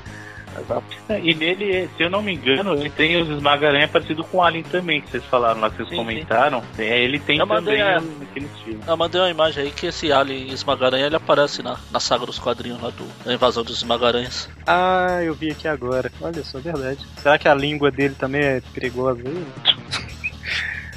Exato. 0.61 0.85
E 1.23 1.35
nele, 1.35 1.89
se 1.97 2.03
eu 2.03 2.11
não 2.11 2.23
me 2.23 2.35
engano, 2.35 2.75
ele 2.75 2.91
tem 2.91 3.21
os 3.21 3.29
esmagaranha 3.29 3.89
parecido 3.89 4.23
com 4.25 4.39
o 4.39 4.43
Alien 4.43 4.63
também, 4.65 5.01
que 5.01 5.11
vocês 5.11 5.25
falaram 5.25 5.61
lá, 5.61 5.71
que 5.71 5.77
vocês 5.77 5.89
Sim, 5.89 5.97
comentaram. 5.97 6.63
É, 6.79 7.03
ele 7.03 7.19
tem 7.19 7.39
Eu 7.39 7.47
também 7.47 7.81
a- 7.81 7.99
um- 8.01 8.23
aquele 8.23 8.47
estilo. 8.47 8.81
Eu 8.87 8.97
mandei 8.97 9.21
uma 9.21 9.31
imagem 9.31 9.65
aí 9.65 9.71
que 9.71 9.87
esse 9.87 10.13
Alien 10.13 10.53
Esmagaranha 10.53 11.07
ele 11.07 11.17
aparece 11.17 11.63
na, 11.63 11.79
na 11.91 12.01
saga 12.01 12.27
dos 12.27 12.39
quadrinhos 12.39 12.81
lá 12.83 12.91
do, 12.91 13.05
da 13.25 13.33
invasão 13.33 13.63
dos 13.65 13.79
Esmagaranhas. 13.79 14.49
Ah, 14.67 15.21
eu 15.25 15.35
vi 15.35 15.51
aqui 15.51 15.67
agora. 15.67 16.11
Olha 16.21 16.45
só, 16.45 16.59
verdade. 16.59 16.99
Será 17.17 17.39
que 17.39 17.49
a 17.49 17.55
língua 17.55 17.91
dele 17.91 18.15
também 18.19 18.43
é 18.43 18.63
perigosa 18.75 19.23
aí? 19.27 19.45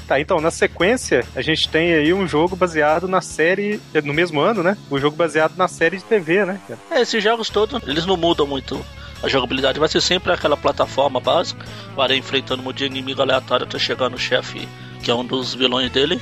Tá, 0.06 0.20
então, 0.20 0.40
na 0.40 0.52
sequência, 0.52 1.24
a 1.34 1.42
gente 1.42 1.68
tem 1.68 1.92
aí 1.92 2.12
um 2.12 2.28
jogo 2.28 2.54
baseado 2.54 3.08
na 3.08 3.20
série. 3.20 3.80
No 4.04 4.14
mesmo 4.14 4.40
ano, 4.40 4.62
né? 4.62 4.76
O 4.88 5.00
jogo 5.00 5.16
baseado 5.16 5.56
na 5.56 5.66
série 5.66 5.96
de 5.96 6.04
TV, 6.04 6.44
né? 6.44 6.60
É, 6.92 7.00
esses 7.00 7.20
jogos 7.24 7.50
todos, 7.50 7.82
eles 7.88 8.06
não 8.06 8.16
mudam 8.16 8.46
muito. 8.46 8.80
A 9.22 9.28
jogabilidade 9.28 9.78
vai 9.78 9.88
ser 9.88 10.00
sempre 10.00 10.32
aquela 10.32 10.56
plataforma 10.56 11.18
básica, 11.20 11.64
o 11.96 12.02
Aranha 12.02 12.18
enfrentando 12.20 12.60
um 12.62 12.64
monte 12.66 12.78
de 12.78 12.84
inimigo 12.86 13.22
aleatório 13.22 13.64
até 13.66 13.78
chegar 13.78 14.08
no 14.10 14.18
chefe, 14.18 14.68
que 15.02 15.10
é 15.10 15.14
um 15.14 15.24
dos 15.24 15.54
vilões 15.54 15.90
dele, 15.90 16.20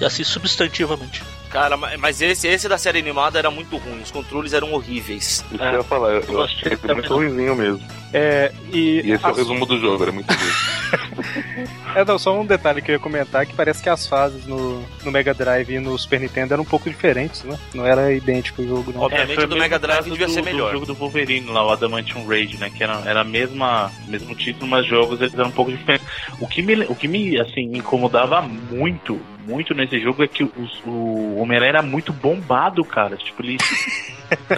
e 0.00 0.04
assim 0.04 0.22
substantivamente. 0.24 1.22
Cara, 1.50 1.76
ma- 1.76 1.96
mas 1.98 2.20
esse, 2.20 2.48
esse 2.48 2.68
da 2.68 2.76
série 2.76 2.98
animada 2.98 3.38
era 3.38 3.48
muito 3.50 3.76
ruim. 3.76 4.02
Os 4.02 4.10
controles 4.10 4.52
eram 4.52 4.72
horríveis. 4.72 5.22
Isso 5.24 5.44
que 5.56 5.62
eu 5.62 5.72
ia 5.72 5.82
falar, 5.84 6.10
eu, 6.14 6.22
eu 6.28 6.42
achei 6.42 6.72
ele 6.82 6.94
muito 6.94 7.14
ruimzinho 7.14 7.54
mesmo. 7.54 7.80
É, 8.12 8.52
e. 8.72 9.02
E 9.04 9.12
esse 9.12 9.24
é 9.24 9.28
o 9.28 9.34
resumo 9.34 9.64
do 9.64 9.78
jogo, 9.80 10.02
era 10.02 10.10
muito 10.12 10.28
ruim. 10.32 11.68
É, 11.94 12.04
não, 12.04 12.18
só 12.18 12.38
um 12.38 12.44
detalhe 12.46 12.82
que 12.82 12.90
eu 12.90 12.94
ia 12.94 12.98
comentar, 12.98 13.46
que 13.46 13.54
parece 13.54 13.82
que 13.82 13.88
as 13.88 14.06
fases 14.06 14.46
no, 14.46 14.82
no 15.04 15.10
Mega 15.12 15.32
Drive 15.34 15.70
e 15.70 15.78
no 15.78 15.98
Super 15.98 16.20
Nintendo 16.20 16.54
eram 16.54 16.62
um 16.62 16.66
pouco 16.66 16.88
diferentes, 16.90 17.42
né? 17.44 17.58
Não 17.74 17.86
era 17.86 18.12
idêntico 18.12 18.62
o 18.62 18.66
jogo, 18.68 18.92
não. 18.92 19.02
Obviamente, 19.02 19.34
foi 19.34 19.44
o 19.44 19.46
do 19.46 19.54
mesmo 19.54 19.62
Mega 19.62 19.78
Drive 19.78 20.10
devia 20.10 20.26
do- 20.26 20.32
ser 20.32 20.42
melhor. 20.42 20.72
jogo 20.72 20.86
do 20.86 20.94
Wolverine 20.94 21.50
lá, 21.50 21.64
o 21.66 21.70
Adamantium 21.70 22.26
Raid, 22.26 22.56
né? 22.58 22.70
Que 22.70 22.82
era, 22.82 23.00
era 23.06 23.20
a 23.20 23.24
mesma, 23.24 23.90
mesmo 24.08 24.34
título, 24.34 24.66
mas 24.66 24.86
jogos 24.86 25.20
eles 25.20 25.34
eram 25.34 25.48
um 25.48 25.52
pouco 25.52 25.70
diferentes. 25.70 26.06
O 26.40 26.46
que 26.48 26.62
me, 26.62 26.74
o 26.84 26.94
que 26.94 27.06
me 27.08 27.38
assim, 27.40 27.68
me 27.68 27.78
incomodava 27.78 28.42
muito, 28.42 29.20
muito 29.46 29.74
nesse 29.74 30.00
jogo 30.00 30.22
é 30.24 30.28
que 30.28 30.42
os- 30.44 30.82
o 30.86 31.36
Homem-Aranha 31.38 31.70
era 31.70 31.82
muito 31.82 32.12
bombado, 32.12 32.84
cara. 32.84 33.16
Tipo, 33.16 33.42
ele. 33.42 33.56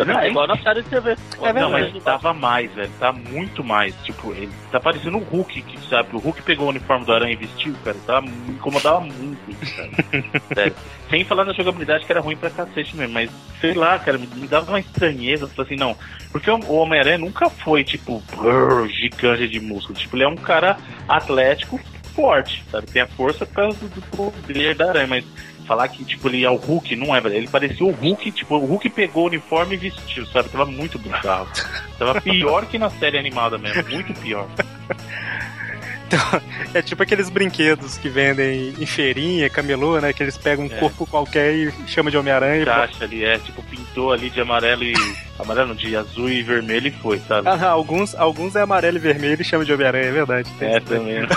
Não, 0.06 0.18
é 0.20 0.30
igual 0.30 0.46
na 0.46 0.56
série 0.58 0.80
de 0.82 0.88
TV. 0.88 1.10
É 1.10 1.52
não, 1.52 1.70
verdade. 1.70 1.90
mas 1.94 2.02
tava 2.04 2.32
mais, 2.32 2.72
velho. 2.72 2.90
Tá 2.98 3.12
muito 3.12 3.62
mais. 3.64 3.94
Tipo, 4.04 4.32
ele 4.32 4.48
tá 4.70 4.78
parecendo 4.80 5.18
o 5.18 5.22
Hulk, 5.22 5.60
que 5.60 5.88
sabe? 5.88 6.14
O 6.14 6.18
Hulk 6.18 6.40
pegou 6.42 6.66
o 6.66 6.70
uniforme 6.70 7.04
do 7.04 7.12
Aranha 7.12 7.32
e 7.32 7.36
vestiu, 7.36 7.74
cara. 7.84 7.96
Tá, 8.06 8.20
me 8.22 8.30
incomodava 8.48 9.00
muito 9.00 9.38
isso, 9.50 9.76
cara. 9.76 9.90
Sério. 10.54 10.74
Sem 11.10 11.24
falar 11.24 11.44
na 11.44 11.52
jogabilidade 11.52 12.06
que 12.06 12.12
era 12.12 12.20
ruim 12.20 12.36
pra 12.36 12.48
cacete 12.50 12.96
mesmo, 12.96 13.14
mas 13.14 13.30
sei 13.60 13.74
lá, 13.74 13.98
cara, 13.98 14.16
me, 14.18 14.26
me 14.28 14.46
dava 14.48 14.70
uma 14.70 14.80
estranheza. 14.80 15.46
Falei 15.48 15.72
assim, 15.72 15.80
não. 15.80 15.96
Porque 16.32 16.50
o, 16.50 16.56
o 16.58 16.76
Homem-Aranha 16.76 17.18
nunca 17.18 17.50
foi, 17.50 17.84
tipo, 17.84 18.22
brrr, 18.34 18.88
gigante 18.88 19.46
de 19.48 19.60
músculo. 19.60 19.98
Tipo, 19.98 20.16
ele 20.16 20.24
é 20.24 20.28
um 20.28 20.36
cara 20.36 20.78
atlético 21.08 21.78
forte, 22.16 22.64
sabe? 22.72 22.86
Tem 22.86 23.02
a 23.02 23.06
força 23.06 23.44
por 23.44 23.54
causa 23.54 23.78
do, 23.78 23.88
do 23.88 24.02
poder 24.02 24.74
da 24.74 24.88
aranha, 24.88 25.06
mas 25.06 25.24
falar 25.66 25.88
que, 25.88 26.04
tipo, 26.04 26.28
ele 26.28 26.44
é 26.44 26.50
o 26.50 26.56
Hulk, 26.56 26.96
não 26.96 27.14
é, 27.14 27.20
velho. 27.20 27.34
Ele 27.34 27.48
parecia 27.48 27.84
o 27.84 27.90
Hulk, 27.90 28.32
tipo, 28.32 28.56
o 28.56 28.64
Hulk 28.64 28.88
pegou 28.88 29.24
o 29.24 29.26
uniforme 29.26 29.74
e 29.74 29.78
vestiu, 29.78 30.24
sabe? 30.26 30.48
Tava 30.48 30.64
muito 30.64 30.98
bizarro. 30.98 31.48
Tava 31.98 32.20
pior 32.20 32.64
que 32.66 32.78
na 32.78 32.88
série 32.88 33.18
animada 33.18 33.58
mesmo, 33.58 33.84
muito 33.90 34.14
pior. 34.14 34.48
É 36.74 36.82
tipo 36.82 37.02
aqueles 37.02 37.28
brinquedos 37.30 37.96
que 37.98 38.08
vendem 38.08 38.74
em 38.78 38.86
feirinha, 38.86 39.48
camelô, 39.48 39.98
né? 40.00 40.12
Que 40.12 40.22
eles 40.22 40.36
pegam 40.36 40.66
um 40.66 40.68
É. 40.70 40.78
corpo 40.78 41.06
qualquer 41.06 41.54
e 41.54 41.72
chamam 41.86 42.10
de 42.10 42.16
Homem-Aranha. 42.18 42.64
Caixa 42.64 43.04
ali, 43.04 43.24
é, 43.24 43.38
tipo, 43.38 43.62
pintou 43.62 44.12
ali 44.12 44.28
de 44.30 44.40
amarelo 44.40 44.82
e. 44.84 44.92
amarelo, 45.38 45.74
de 45.74 45.96
azul 45.96 46.28
e 46.30 46.42
vermelho 46.42 46.88
e 46.88 46.90
foi, 46.90 47.18
sabe? 47.20 47.48
Ah, 47.48 47.68
alguns, 47.68 48.14
alguns 48.14 48.54
é 48.56 48.60
amarelo 48.62 48.96
e 48.96 49.00
vermelho 49.00 49.40
e 49.40 49.44
chamam 49.44 49.64
de 49.64 49.72
Homem-Aranha, 49.72 50.06
é 50.06 50.12
verdade. 50.12 50.50
É, 50.60 50.80
também. 50.80 51.26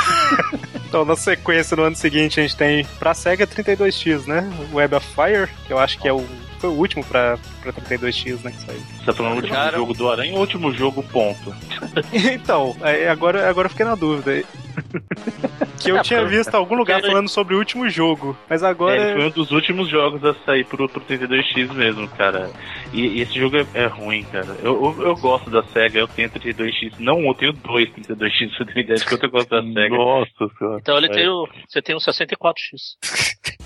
Então, 0.90 1.06
na 1.06 1.16
sequência, 1.16 1.78
no 1.78 1.84
ano 1.84 1.96
seguinte, 1.96 2.40
a 2.40 2.42
gente 2.44 2.56
tem 2.58 2.84
pra 2.98 3.14
SEGA 3.14 3.46
32X, 3.46 4.26
né? 4.26 4.52
Web 4.74 4.96
of 4.96 5.06
Fire, 5.14 5.48
que 5.68 5.72
eu 5.72 5.78
acho 5.78 6.00
que 6.00 6.08
é 6.08 6.12
o, 6.12 6.26
foi 6.60 6.70
o 6.70 6.74
último 6.74 7.04
pra, 7.06 7.38
pra 7.62 7.72
32X, 7.74 8.44
né? 8.44 8.52
Que 8.52 8.62
saiu. 8.62 8.80
Você 8.80 9.06
tá 9.06 9.14
falando 9.14 9.34
o 9.34 9.36
último 9.38 9.54
Cara- 9.56 9.78
jogo 9.78 9.94
do 9.94 10.10
Aranha 10.12 10.32
ou 10.34 10.38
o 10.38 10.42
último 10.42 10.72
jogo, 10.74 11.04
ponto? 11.04 11.54
Então, 12.14 12.76
agora, 13.10 13.50
agora 13.50 13.66
eu 13.68 13.70
fiquei 13.70 13.86
na 13.86 13.96
dúvida. 13.96 14.44
que 15.80 15.92
eu 15.92 15.98
É, 15.98 16.02
tinha 16.02 16.26
visto 16.26 16.54
em 16.54 16.58
algum 16.58 16.76
lugar 16.76 17.02
falando 17.02 17.28
sobre 17.30 17.54
o 17.56 17.58
último 17.58 17.90
jogo, 17.90 18.38
mas 18.50 18.64
É, 18.64 18.68
agora. 18.68 18.96
ele 18.96 19.14
foi 19.20 19.26
um 19.28 19.32
dos 19.32 19.52
últimos 19.52 19.90
jogos 19.90 20.24
a 20.24 20.34
sair 20.46 20.64
pro, 20.66 20.88
pro 20.90 21.02
32X 21.02 21.74
mesmo, 21.74 22.08
cara. 22.10 22.50
E, 22.94 23.02
e 23.02 23.22
esse 23.22 23.34
jogo 23.40 23.58
é, 23.58 23.66
é 23.74 23.86
ruim, 23.88 24.24
cara. 24.24 24.56
Eu, 24.64 24.96
eu, 24.98 25.08
eu 25.08 25.16
gosto 25.16 25.50
da 25.50 25.64
SEGA, 25.64 26.00
eu 26.00 26.08
tenho 26.08 26.30
32X. 26.30 26.94
Não, 27.00 27.20
eu 27.22 27.34
tenho 27.34 27.54
dois 27.54 27.90
32X, 27.92 28.58
você 28.58 28.66
tem 28.66 28.84
ideia 28.84 28.98
de 29.00 29.06
quanto 29.06 29.24
eu 29.26 29.30
gosto 29.32 29.50
da 29.50 29.62
SEGA. 29.62 29.90
Nossa 29.98 30.50
senhora. 30.58 30.78
Então 30.82 30.98
ele 30.98 31.08
É. 31.08 31.10
tem 31.10 31.28
o. 31.30 31.48
Você 31.68 31.82
tem 31.82 31.96
um 31.96 32.00
64X. 32.00 32.98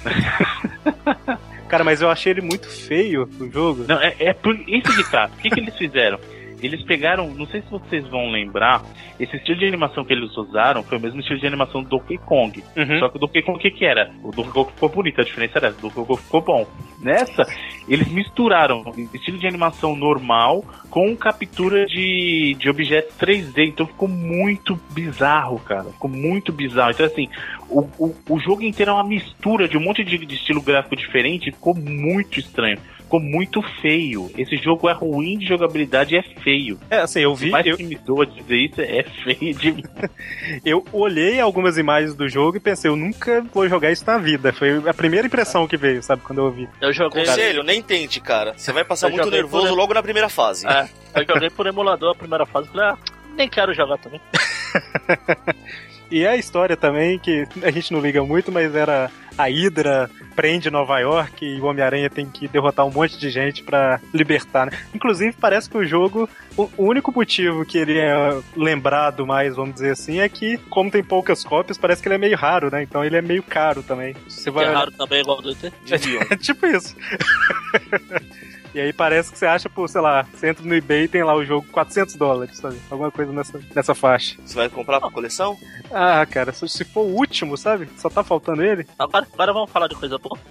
Cara, 1.74 1.84
mas 1.84 2.04
eu 2.04 2.10
achei 2.12 2.32
ele 2.32 2.42
muito 2.42 2.68
feio 2.68 3.28
o 3.40 3.50
jogo. 3.50 3.86
Não, 3.88 4.00
é, 4.00 4.14
é 4.20 4.32
por 4.32 4.54
isso 4.70 4.96
que 4.96 5.10
tá. 5.10 5.28
O 5.34 5.42
que, 5.42 5.50
que 5.50 5.60
eles 5.60 5.76
fizeram? 5.76 6.20
Eles 6.62 6.84
pegaram, 6.84 7.28
não 7.34 7.48
sei 7.48 7.62
se 7.62 7.72
vocês 7.72 8.08
vão 8.10 8.30
lembrar, 8.30 8.84
esse 9.20 9.36
estilo 9.36 9.58
de 9.58 9.66
animação 9.66 10.06
que 10.06 10.14
eles 10.14 10.30
usaram 10.38 10.84
foi 10.84 11.00
o 11.00 11.02
mesmo 11.02 11.20
estilo 11.20 11.40
de 11.40 11.48
animação 11.48 11.82
do 11.82 11.90
Donkey 11.90 12.20
Kong. 12.20 12.64
Uhum. 12.78 13.00
Só 13.00 13.10
que 13.10 13.18
o 13.18 13.20
Donkey 13.20 13.42
Kong 13.42 13.58
o 13.58 13.60
que, 13.60 13.72
que 13.72 13.86
era? 13.86 14.12
O 14.24 14.30
Donkey 14.30 14.52
Kong 14.52 14.72
ficou 14.72 14.88
bonito, 14.88 15.20
a 15.20 15.24
diferença 15.24 15.58
era 15.58 15.72
o 15.72 15.74
Donkey 15.74 16.06
Kong 16.06 16.22
ficou 16.22 16.42
bom. 16.42 16.68
Nessa, 17.04 17.46
eles 17.88 18.08
misturaram 18.08 18.84
estilo 19.14 19.38
de 19.38 19.46
animação 19.46 19.96
normal 19.96 20.64
com 20.90 21.16
captura 21.16 21.86
de, 21.86 22.56
de 22.58 22.70
objetos 22.70 23.16
3D, 23.18 23.68
então 23.68 23.86
ficou 23.86 24.08
muito 24.08 24.80
bizarro, 24.92 25.60
cara. 25.60 25.86
Ficou 25.86 26.10
muito 26.10 26.54
bizarro. 26.54 26.92
Então, 26.92 27.06
assim, 27.06 27.28
o, 27.70 27.82
o, 28.00 28.16
o 28.30 28.40
jogo 28.40 28.64
inteiro 28.64 28.92
é 28.92 28.94
uma 28.94 29.04
mistura 29.04 29.68
de 29.68 29.78
um 29.78 29.82
monte 29.82 30.04
de, 30.04 30.18
de 30.18 30.36
estilo 30.36 30.62
gráfico 30.62 30.96
diferente, 30.96 31.52
ficou 31.52 31.76
muito 31.76 32.40
estranho. 32.40 32.78
Ficou 33.14 33.30
muito 33.30 33.62
feio. 33.80 34.32
Esse 34.36 34.58
jogo 34.58 34.90
é 34.90 34.94
ruim 34.94 35.38
de 35.38 35.46
jogabilidade 35.46 36.16
e 36.16 36.18
é 36.18 36.24
feio. 36.24 36.80
É, 36.90 36.98
assim, 37.02 37.20
eu 37.20 37.36
vi. 37.36 37.52
Mas 37.52 37.64
Eu, 37.64 37.78
que 37.78 37.84
me 37.84 37.94
doa 37.96 38.26
dizer 38.26 38.58
isso, 38.58 38.82
é 38.82 39.04
feio 39.04 39.54
de 39.54 39.84
eu 40.66 40.84
olhei 40.92 41.40
algumas 41.40 41.78
imagens 41.78 42.16
do 42.16 42.28
jogo 42.28 42.58
e 42.58 42.60
pensei, 42.60 42.90
eu 42.90 42.96
nunca 42.96 43.46
vou 43.54 43.70
jogar 43.70 43.92
isso 43.92 44.04
na 44.08 44.18
vida. 44.18 44.52
Foi 44.52 44.82
a 44.90 44.94
primeira 44.96 45.28
impressão 45.28 45.68
que 45.68 45.78
veio, 45.78 46.02
sabe, 46.02 46.24
quando 46.24 46.40
eu 46.40 46.46
ouvi. 46.46 46.68
Eu 46.82 46.92
joguei. 46.92 47.24
Conselho, 47.24 47.62
nem 47.62 47.84
tente, 47.84 48.20
cara. 48.20 48.56
Você 48.58 48.74
vai 48.74 48.84
passar 48.84 49.10
Eu 49.10 49.12
muito 49.16 49.30
nervoso 49.30 49.68
por- 49.68 49.78
logo 49.78 49.94
na 49.94 50.02
primeira 50.02 50.28
fase. 50.28 50.66
É, 50.68 50.90
eu 51.16 51.24
joguei 51.24 51.52
por 51.52 51.68
emulador 51.68 52.14
a 52.14 52.16
primeira 52.16 52.48
fase. 52.48 52.68
Falei, 52.70 52.88
ah, 52.88 52.98
nem 53.38 53.48
quero 53.48 53.76
jogar 53.76 54.00
também. 54.00 54.20
E 56.14 56.28
a 56.28 56.38
história 56.38 56.78
também, 56.78 57.18
que 57.18 57.48
a 57.64 57.72
gente 57.72 57.92
não 57.92 58.00
liga 58.00 58.24
muito, 58.24 58.52
mas 58.52 58.76
era 58.76 59.10
a 59.36 59.46
Hydra 59.46 60.12
prende 60.36 60.70
Nova 60.70 61.00
York 61.00 61.44
e 61.44 61.60
o 61.60 61.66
Homem-Aranha 61.66 62.08
tem 62.08 62.30
que 62.30 62.48
derrotar 62.48 62.86
um 62.86 62.92
monte 62.92 63.18
de 63.18 63.32
gente 63.32 63.64
pra 63.64 64.00
libertar, 64.14 64.68
né? 64.68 64.78
Inclusive, 64.94 65.36
parece 65.42 65.68
que 65.68 65.76
o 65.76 65.84
jogo, 65.84 66.30
o 66.56 66.70
único 66.78 67.12
motivo 67.12 67.66
que 67.66 67.80
ele 67.80 67.98
é 67.98 68.14
lembrado 68.56 69.26
mais, 69.26 69.56
vamos 69.56 69.74
dizer 69.74 69.90
assim, 69.90 70.20
é 70.20 70.30
que, 70.30 70.60
como 70.70 70.92
tem 70.92 71.04
poucas 71.04 71.44
cópias, 71.44 71.80
parece 71.80 72.00
que 72.00 72.08
ele 72.08 72.16
é 72.16 72.20
meio 72.20 72.38
raro, 72.38 72.70
né? 72.72 72.84
Então 72.84 73.04
ele 73.04 73.18
é 73.18 73.22
meio 73.22 73.42
caro 73.42 73.82
também. 73.82 74.16
Você 74.28 74.44
Que 74.44 74.52
vai 74.52 74.66
é 74.66 74.72
raro 74.72 74.92
também, 74.92 75.22
igual 75.22 75.42
do 75.42 75.50
ET. 75.50 75.74
É 76.30 76.38
tipo 76.38 76.68
isso. 76.68 76.96
E 78.74 78.80
aí 78.80 78.92
parece 78.92 79.32
que 79.32 79.38
você 79.38 79.46
acha 79.46 79.70
por, 79.70 79.88
sei 79.88 80.02
lá, 80.02 80.24
você 80.24 80.50
entra 80.50 80.66
no 80.66 80.74
eBay 80.74 81.04
e 81.04 81.08
tem 81.08 81.24
lá 81.24 81.36
o 81.36 81.46
jogo 81.46 81.68
400 81.72 82.16
dólares, 82.16 82.58
sabe? 82.58 82.78
Alguma 82.90 83.12
coisa 83.12 83.32
nessa, 83.32 83.60
nessa 83.76 83.94
faixa. 83.94 84.36
Você 84.44 84.56
vai 84.56 84.70
comprar 84.70 85.00
pra 85.00 85.12
coleção? 85.12 85.58
Ah, 85.92 86.26
cara, 86.26 86.52
se, 86.52 86.68
se 86.68 86.84
for 86.84 87.02
o 87.02 87.16
último, 87.16 87.56
sabe? 87.56 87.88
Só 87.98 88.10
tá 88.10 88.24
faltando 88.24 88.64
ele. 88.64 88.88
Agora, 88.98 89.28
agora 89.32 89.54
vamos 89.54 89.72
falar 89.72 89.88
de 89.88 89.96
coisa 89.96 90.18
boa. 90.18 90.38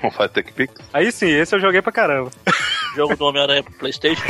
Vamos 0.00 0.16
fazer 0.16 0.28
Tech 0.28 0.52
Pix? 0.52 0.74
Aí 0.92 1.10
sim, 1.10 1.26
esse 1.26 1.56
eu 1.56 1.60
joguei 1.60 1.82
pra 1.82 1.90
caramba. 1.90 2.30
Jogo 2.94 3.16
do 3.16 3.24
Homem-Aranha 3.24 3.64
pro 3.64 3.72
Playstation. 3.74 4.22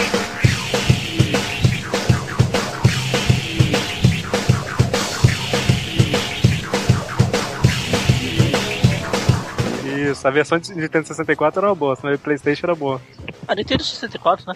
Isso, 10.10 10.26
a 10.26 10.30
versão 10.30 10.58
de 10.58 10.74
Nintendo 10.74 11.06
64 11.06 11.60
era 11.60 11.68
uma 11.68 11.74
boa, 11.74 11.98
mas 12.02 12.14
o 12.18 12.22
Playstation 12.22 12.66
era 12.66 12.74
boa. 12.74 13.00
Ah, 13.46 13.54
Nintendo 13.54 13.82
64, 13.82 14.46
né? 14.46 14.54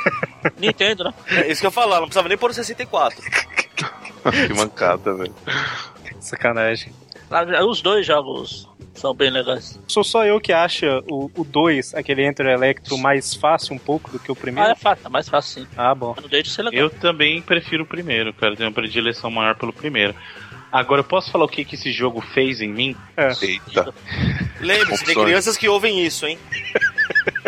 Nintendo, 0.58 1.04
né? 1.04 1.14
É 1.30 1.50
isso 1.50 1.60
que 1.60 1.66
eu 1.66 1.70
falar, 1.70 1.96
não 1.96 2.06
precisava 2.06 2.28
nem 2.28 2.38
pôr 2.38 2.50
o 2.50 2.54
64. 2.54 3.20
que 4.46 4.54
mancada, 4.54 5.14
velho. 5.14 5.34
Sacanagem. 6.20 6.92
Ah, 7.30 7.64
Os 7.64 7.80
dois 7.80 8.06
jogos 8.06 8.68
são 8.94 9.14
bem 9.14 9.30
legais. 9.30 9.78
Sou 9.88 10.04
só 10.04 10.24
eu 10.26 10.38
que 10.40 10.52
acha 10.52 11.02
o 11.10 11.30
2, 11.44 11.94
aquele 11.94 12.26
Enter 12.26 12.46
Electro, 12.46 12.98
mais 12.98 13.34
fácil 13.34 13.74
um 13.74 13.78
pouco 13.78 14.10
do 14.10 14.18
que 14.18 14.30
o 14.30 14.34
Ah, 14.34 14.40
primeiro? 14.40 14.70
é 14.70 14.74
fácil, 14.74 15.06
é 15.06 15.08
mais 15.08 15.28
fácil 15.28 15.62
sim. 15.62 15.68
Ah, 15.76 15.94
bom. 15.94 16.14
Legal. 16.30 16.72
Eu 16.72 16.90
também 16.90 17.40
prefiro 17.40 17.84
o 17.84 17.86
primeiro, 17.86 18.32
cara. 18.34 18.54
Tenho 18.54 18.68
uma 18.68 18.74
predileção 18.74 19.30
maior 19.30 19.54
pelo 19.56 19.72
primeiro. 19.72 20.14
Agora, 20.72 21.00
eu 21.00 21.04
posso 21.04 21.30
falar 21.30 21.44
o 21.44 21.48
que, 21.48 21.66
que 21.66 21.74
esse 21.74 21.92
jogo 21.92 22.22
fez 22.22 22.62
em 22.62 22.68
mim? 22.68 22.96
Eita. 23.42 23.92
Lembre-se, 24.58 25.04
tem 25.04 25.14
crianças 25.14 25.58
que 25.58 25.68
ouvem 25.68 26.04
isso, 26.04 26.26
hein? 26.26 26.38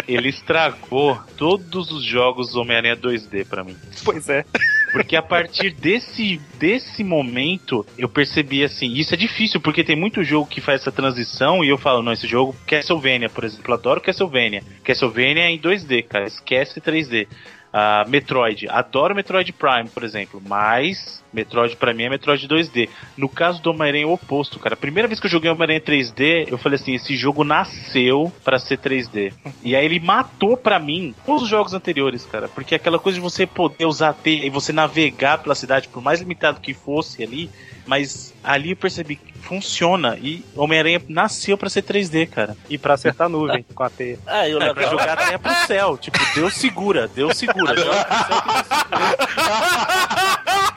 Ele 0.06 0.28
estragou 0.28 1.18
todos 1.36 1.90
os 1.90 2.04
jogos 2.04 2.54
Homem-Aranha 2.54 2.96
2D 2.96 3.46
pra 3.46 3.64
mim. 3.64 3.76
Pois 4.04 4.28
é. 4.28 4.44
Porque 4.92 5.16
a 5.16 5.22
partir 5.22 5.70
desse, 5.70 6.38
desse 6.58 7.02
momento, 7.02 7.84
eu 7.96 8.08
percebi 8.08 8.62
assim, 8.62 8.92
isso 8.92 9.14
é 9.14 9.16
difícil, 9.16 9.60
porque 9.60 9.82
tem 9.82 9.96
muito 9.96 10.22
jogo 10.22 10.46
que 10.46 10.60
faz 10.60 10.82
essa 10.82 10.92
transição 10.92 11.64
e 11.64 11.68
eu 11.68 11.78
falo, 11.78 12.02
não, 12.02 12.12
esse 12.12 12.26
jogo, 12.26 12.54
Castlevania, 12.66 13.30
por 13.30 13.42
exemplo, 13.42 13.72
eu 13.72 13.74
adoro 13.74 14.00
Castlevania. 14.00 14.62
Castlevania 14.84 15.44
é 15.44 15.50
em 15.50 15.58
2D, 15.58 16.04
cara, 16.06 16.26
esquece 16.26 16.80
3D. 16.80 17.26
Ah, 17.72 18.04
Metroid, 18.06 18.68
adoro 18.68 19.16
Metroid 19.16 19.52
Prime, 19.52 19.88
por 19.88 20.04
exemplo, 20.04 20.40
mas 20.46 21.23
Metroid 21.34 21.76
pra 21.76 21.92
mim 21.92 22.04
é 22.04 22.10
Metroid 22.10 22.46
2D. 22.46 22.88
No 23.16 23.28
caso 23.28 23.60
do 23.60 23.70
Homem-Aranha 23.70 24.04
é 24.04 24.06
o 24.06 24.12
oposto, 24.12 24.58
cara. 24.58 24.74
A 24.74 24.78
primeira 24.78 25.08
vez 25.08 25.20
que 25.20 25.26
eu 25.26 25.30
joguei 25.30 25.50
Homem-Aranha 25.50 25.80
3D, 25.80 26.46
eu 26.48 26.56
falei 26.56 26.76
assim, 26.76 26.94
esse 26.94 27.16
jogo 27.16 27.44
nasceu 27.44 28.32
pra 28.44 28.58
ser 28.58 28.78
3D. 28.78 29.32
E 29.62 29.74
aí 29.74 29.84
ele 29.84 30.00
matou 30.00 30.56
pra 30.56 30.78
mim 30.78 31.14
todos 31.26 31.42
os 31.42 31.48
jogos 31.48 31.74
anteriores, 31.74 32.24
cara. 32.24 32.48
Porque 32.48 32.74
aquela 32.74 32.98
coisa 32.98 33.16
de 33.16 33.22
você 33.22 33.46
poder 33.46 33.86
usar 33.86 34.10
a 34.10 34.12
teia 34.12 34.46
e 34.46 34.50
você 34.50 34.72
navegar 34.72 35.38
pela 35.38 35.54
cidade, 35.54 35.88
por 35.88 36.02
mais 36.02 36.20
limitado 36.20 36.60
que 36.60 36.72
fosse 36.72 37.22
ali, 37.22 37.50
mas 37.86 38.32
ali 38.42 38.70
eu 38.70 38.76
percebi 38.76 39.16
que 39.16 39.32
funciona. 39.38 40.16
E 40.20 40.44
Homem-Aranha 40.56 41.02
nasceu 41.08 41.58
pra 41.58 41.68
ser 41.68 41.82
3D, 41.82 42.28
cara. 42.28 42.56
E 42.68 42.78
pra 42.78 42.94
acertar 42.94 43.26
a 43.26 43.28
nuvem 43.28 43.64
com 43.74 43.82
a 43.82 43.90
teia. 43.90 44.18
É, 44.26 44.50
e 44.50 44.54
o 44.54 44.62
É, 44.62 44.72
pra 44.72 44.88
jogar 44.88 45.18
a 45.18 45.26
teia 45.26 45.38
pro 45.38 45.54
céu. 45.66 45.98
Tipo, 45.98 46.18
Deus 46.34 46.54
segura, 46.54 47.08
Deus 47.08 47.36
segura. 47.36 47.74
Deus 47.84 47.86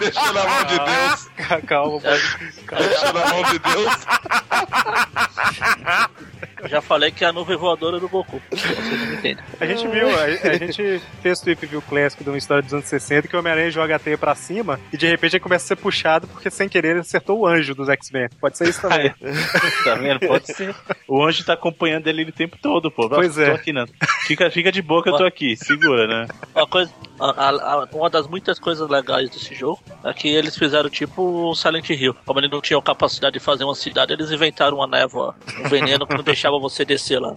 Deixa 0.00 0.32
na 0.32 0.44
mão 0.44 0.64
de 0.64 0.78
Deus. 0.78 1.28
Calma, 1.66 2.00
Deixa 2.00 3.12
na 3.12 3.26
mão 3.26 3.42
de 3.44 3.58
Deus. 3.58 3.92
Eu 6.62 6.68
já 6.68 6.80
falei 6.80 7.10
que 7.10 7.24
é 7.24 7.28
a 7.28 7.32
nuvem 7.32 7.56
voadora 7.56 7.98
do 8.00 8.08
Goku. 8.08 8.40
A 9.60 9.66
gente 9.66 9.88
viu, 9.88 10.08
a, 10.08 10.22
a 10.24 10.54
gente 10.58 11.00
fez 11.20 11.40
o 11.40 11.44
Tweep 11.44 11.66
View 11.66 11.82
Classic 11.82 12.22
de 12.22 12.30
uma 12.30 12.38
história 12.38 12.62
dos 12.62 12.72
anos 12.72 12.86
60 12.86 13.26
que 13.28 13.34
o 13.34 13.38
Homem-Aranha 13.40 13.70
joga 13.70 13.96
a 13.96 13.98
teia 13.98 14.16
pra 14.16 14.34
cima 14.34 14.78
e 14.92 14.96
de 14.96 15.06
repente 15.06 15.34
ele 15.36 15.40
começa 15.42 15.64
a 15.64 15.68
ser 15.68 15.76
puxado 15.76 16.26
porque 16.28 16.50
sem 16.50 16.68
querer 16.68 16.90
ele 16.90 17.00
acertou 17.00 17.40
o 17.40 17.46
anjo 17.46 17.74
dos 17.74 17.88
X-Men. 17.88 18.28
Pode 18.40 18.56
ser 18.56 18.68
isso 18.68 18.80
também. 18.80 19.12
Tá 19.84 19.94
vendo? 19.94 20.20
Pode 20.20 20.46
ser. 20.52 20.74
O 21.06 21.24
anjo 21.24 21.44
tá 21.44 21.52
acompanhando 21.54 22.06
ele 22.06 22.24
o 22.24 22.32
tempo 22.32 22.56
todo, 22.60 22.90
pô. 22.90 23.08
Pois 23.08 23.34
Tô 23.34 23.40
é. 23.42 23.50
aqui, 23.52 23.72
não. 23.72 23.86
Fica, 24.26 24.50
fica 24.50 24.70
de 24.70 24.82
boa 24.82 25.02
que 25.02 25.08
eu 25.08 25.16
tô 25.16 25.24
aqui. 25.24 25.56
Segura, 25.56 26.06
né? 26.06 26.26
Uma, 26.54 26.66
coisa, 26.66 26.92
a- 27.18 27.30
a- 27.48 27.50
a- 27.84 27.88
uma 27.92 28.10
das 28.10 28.26
muitas 28.26 28.58
coisas 28.58 28.88
legais 28.88 29.30
desse 29.30 29.54
jogo 29.54 29.80
é 30.04 30.12
que 30.12 30.28
eles 30.28 30.56
fizeram 30.56 30.88
tipo 30.90 31.22
o 31.50 31.54
Silent 31.54 31.88
Hill. 31.90 32.14
Como 32.26 32.38
eles 32.40 32.50
não 32.50 32.60
tinham 32.60 32.80
capacidade 32.82 33.34
de 33.34 33.40
fazer 33.40 33.64
uma 33.64 33.74
cidade, 33.74 34.12
eles 34.12 34.30
inventaram 34.30 34.76
uma 34.78 34.86
névoa, 34.86 35.34
um 35.64 35.68
veneno 35.68 36.06
que 36.06 36.14
não 36.14 36.22
deixava 36.22 36.47
você 36.56 36.84
descer 36.84 37.20
lá. 37.20 37.34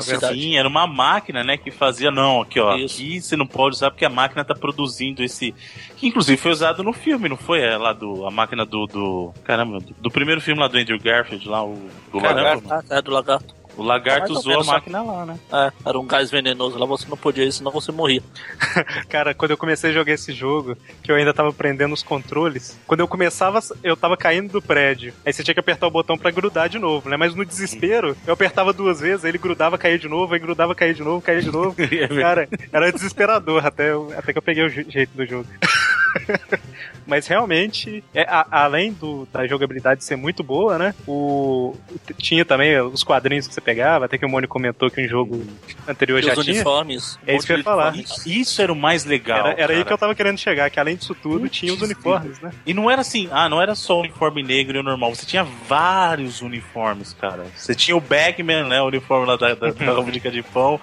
Sim, 0.00 0.56
era 0.56 0.66
uma 0.66 0.86
máquina, 0.86 1.44
né, 1.44 1.58
que 1.58 1.70
fazia, 1.70 2.10
não, 2.10 2.40
aqui 2.40 2.58
ó, 2.58 2.74
Isso. 2.76 2.96
aqui 2.96 3.20
você 3.20 3.36
não 3.36 3.46
pode 3.46 3.76
usar 3.76 3.90
porque 3.90 4.04
a 4.04 4.10
máquina 4.10 4.42
tá 4.42 4.54
produzindo 4.54 5.22
esse, 5.22 5.54
que 5.96 6.06
inclusive 6.06 6.40
foi 6.40 6.50
usado 6.50 6.82
no 6.82 6.94
filme, 6.94 7.28
não 7.28 7.36
foi? 7.36 7.60
É 7.60 7.76
lá 7.76 7.92
do, 7.92 8.26
a 8.26 8.30
máquina 8.30 8.64
do, 8.64 8.86
do 8.86 9.34
caramba, 9.44 9.80
do, 9.80 9.94
do 10.00 10.10
primeiro 10.10 10.40
filme 10.40 10.60
lá 10.60 10.68
do 10.68 10.78
Andrew 10.78 10.98
Garfield, 10.98 11.46
lá, 11.46 11.62
o, 11.62 11.74
do 12.10 12.18
Lagarto, 12.18 12.62
caramba, 12.62 12.84
ah, 12.88 12.96
é 12.96 13.02
do 13.02 13.10
lagarto. 13.10 13.54
O 13.76 13.82
lagarto 13.82 14.32
usou 14.32 14.60
a 14.60 14.64
máquina 14.64 15.02
lá, 15.02 15.26
né? 15.26 15.38
É, 15.52 15.72
era 15.88 15.98
um 15.98 16.06
gás 16.06 16.30
venenoso 16.30 16.78
lá, 16.78 16.86
você 16.86 17.08
não 17.08 17.16
podia 17.16 17.44
ir, 17.44 17.52
senão 17.52 17.70
você 17.70 17.90
morria. 17.92 18.22
Cara, 19.08 19.34
quando 19.34 19.52
eu 19.52 19.56
comecei 19.56 19.90
a 19.90 19.92
jogar 19.92 20.12
esse 20.12 20.32
jogo, 20.32 20.76
que 21.02 21.10
eu 21.10 21.16
ainda 21.16 21.32
tava 21.34 21.48
aprendendo 21.50 21.92
os 21.94 22.02
controles, 22.02 22.78
quando 22.86 23.00
eu 23.00 23.08
começava, 23.08 23.60
eu 23.82 23.96
tava 23.96 24.16
caindo 24.16 24.52
do 24.52 24.62
prédio. 24.62 25.12
Aí 25.24 25.32
você 25.32 25.42
tinha 25.42 25.54
que 25.54 25.60
apertar 25.60 25.86
o 25.86 25.90
botão 25.90 26.16
pra 26.18 26.30
grudar 26.30 26.68
de 26.68 26.78
novo, 26.78 27.08
né? 27.08 27.16
Mas 27.16 27.34
no 27.34 27.44
desespero, 27.44 28.16
eu 28.26 28.34
apertava 28.34 28.72
duas 28.72 29.00
vezes, 29.00 29.24
aí 29.24 29.30
ele 29.30 29.38
grudava, 29.38 29.78
caía 29.78 29.98
de 29.98 30.08
novo, 30.08 30.34
aí 30.34 30.40
grudava, 30.40 30.74
caía 30.74 30.94
de 30.94 31.02
novo, 31.02 31.20
caía 31.22 31.40
de 31.42 31.50
novo. 31.50 31.74
Cara, 32.20 32.48
era 32.72 32.92
desesperador 32.92 33.64
até, 33.66 33.90
eu- 33.92 34.12
até 34.16 34.32
que 34.32 34.38
eu 34.38 34.42
peguei 34.42 34.64
o 34.64 34.68
je- 34.68 34.86
jeito 34.88 35.10
do 35.16 35.24
jogo. 35.26 35.46
Mas 37.06 37.26
realmente, 37.26 38.04
é, 38.14 38.22
a- 38.22 38.46
além 38.50 38.92
do, 38.92 39.26
da 39.32 39.46
jogabilidade 39.46 40.04
ser 40.04 40.14
muito 40.16 40.42
boa, 40.42 40.78
né? 40.78 40.94
O, 41.06 41.74
tinha 42.18 42.44
também 42.44 42.78
os 42.80 43.02
quadrinhos 43.02 43.48
que 43.48 43.54
você 43.54 43.60
pegava, 43.62 44.04
até 44.04 44.18
que 44.18 44.26
o 44.26 44.28
Mônio 44.28 44.48
comentou 44.48 44.90
que 44.90 45.04
um 45.04 45.08
jogo 45.08 45.44
anterior 45.88 46.18
E 46.20 46.22
já 46.22 46.34
os 46.34 46.44
tinha. 46.44 46.54
uniformes. 46.56 47.18
É 47.26 47.36
isso 47.36 47.46
que 47.46 47.52
eu 47.52 47.58
ia 47.58 47.64
falar. 47.64 47.94
Isso 48.26 48.60
era 48.60 48.72
o 48.72 48.76
mais 48.76 49.04
legal. 49.04 49.46
Era, 49.48 49.60
era 49.60 49.72
aí 49.72 49.84
que 49.84 49.92
eu 49.92 49.98
tava 49.98 50.14
querendo 50.14 50.38
chegar, 50.38 50.70
que 50.70 50.78
além 50.78 50.96
disso 50.96 51.14
tudo, 51.14 51.40
Putz, 51.40 51.56
tinha 51.58 51.72
os 51.72 51.80
uniformes, 51.80 52.40
né? 52.40 52.52
E 52.66 52.74
não 52.74 52.90
era 52.90 53.00
assim, 53.00 53.28
ah, 53.30 53.48
não 53.48 53.60
era 53.60 53.74
só 53.74 53.96
o 53.96 54.00
uniforme 54.00 54.42
negro 54.42 54.76
e 54.76 54.80
o 54.80 54.82
normal, 54.82 55.14
você 55.14 55.26
tinha 55.26 55.44
vários 55.44 56.42
uniformes, 56.42 57.12
cara. 57.14 57.46
Você 57.56 57.74
tinha 57.74 57.96
o 57.96 58.00
Bagman, 58.00 58.64
né, 58.64 58.80
o 58.82 58.86
uniforme 58.86 59.26
lá 59.26 59.36
da, 59.36 59.54
da, 59.54 59.70
da 59.70 60.02
de 60.30 60.42
pão. 60.42 60.80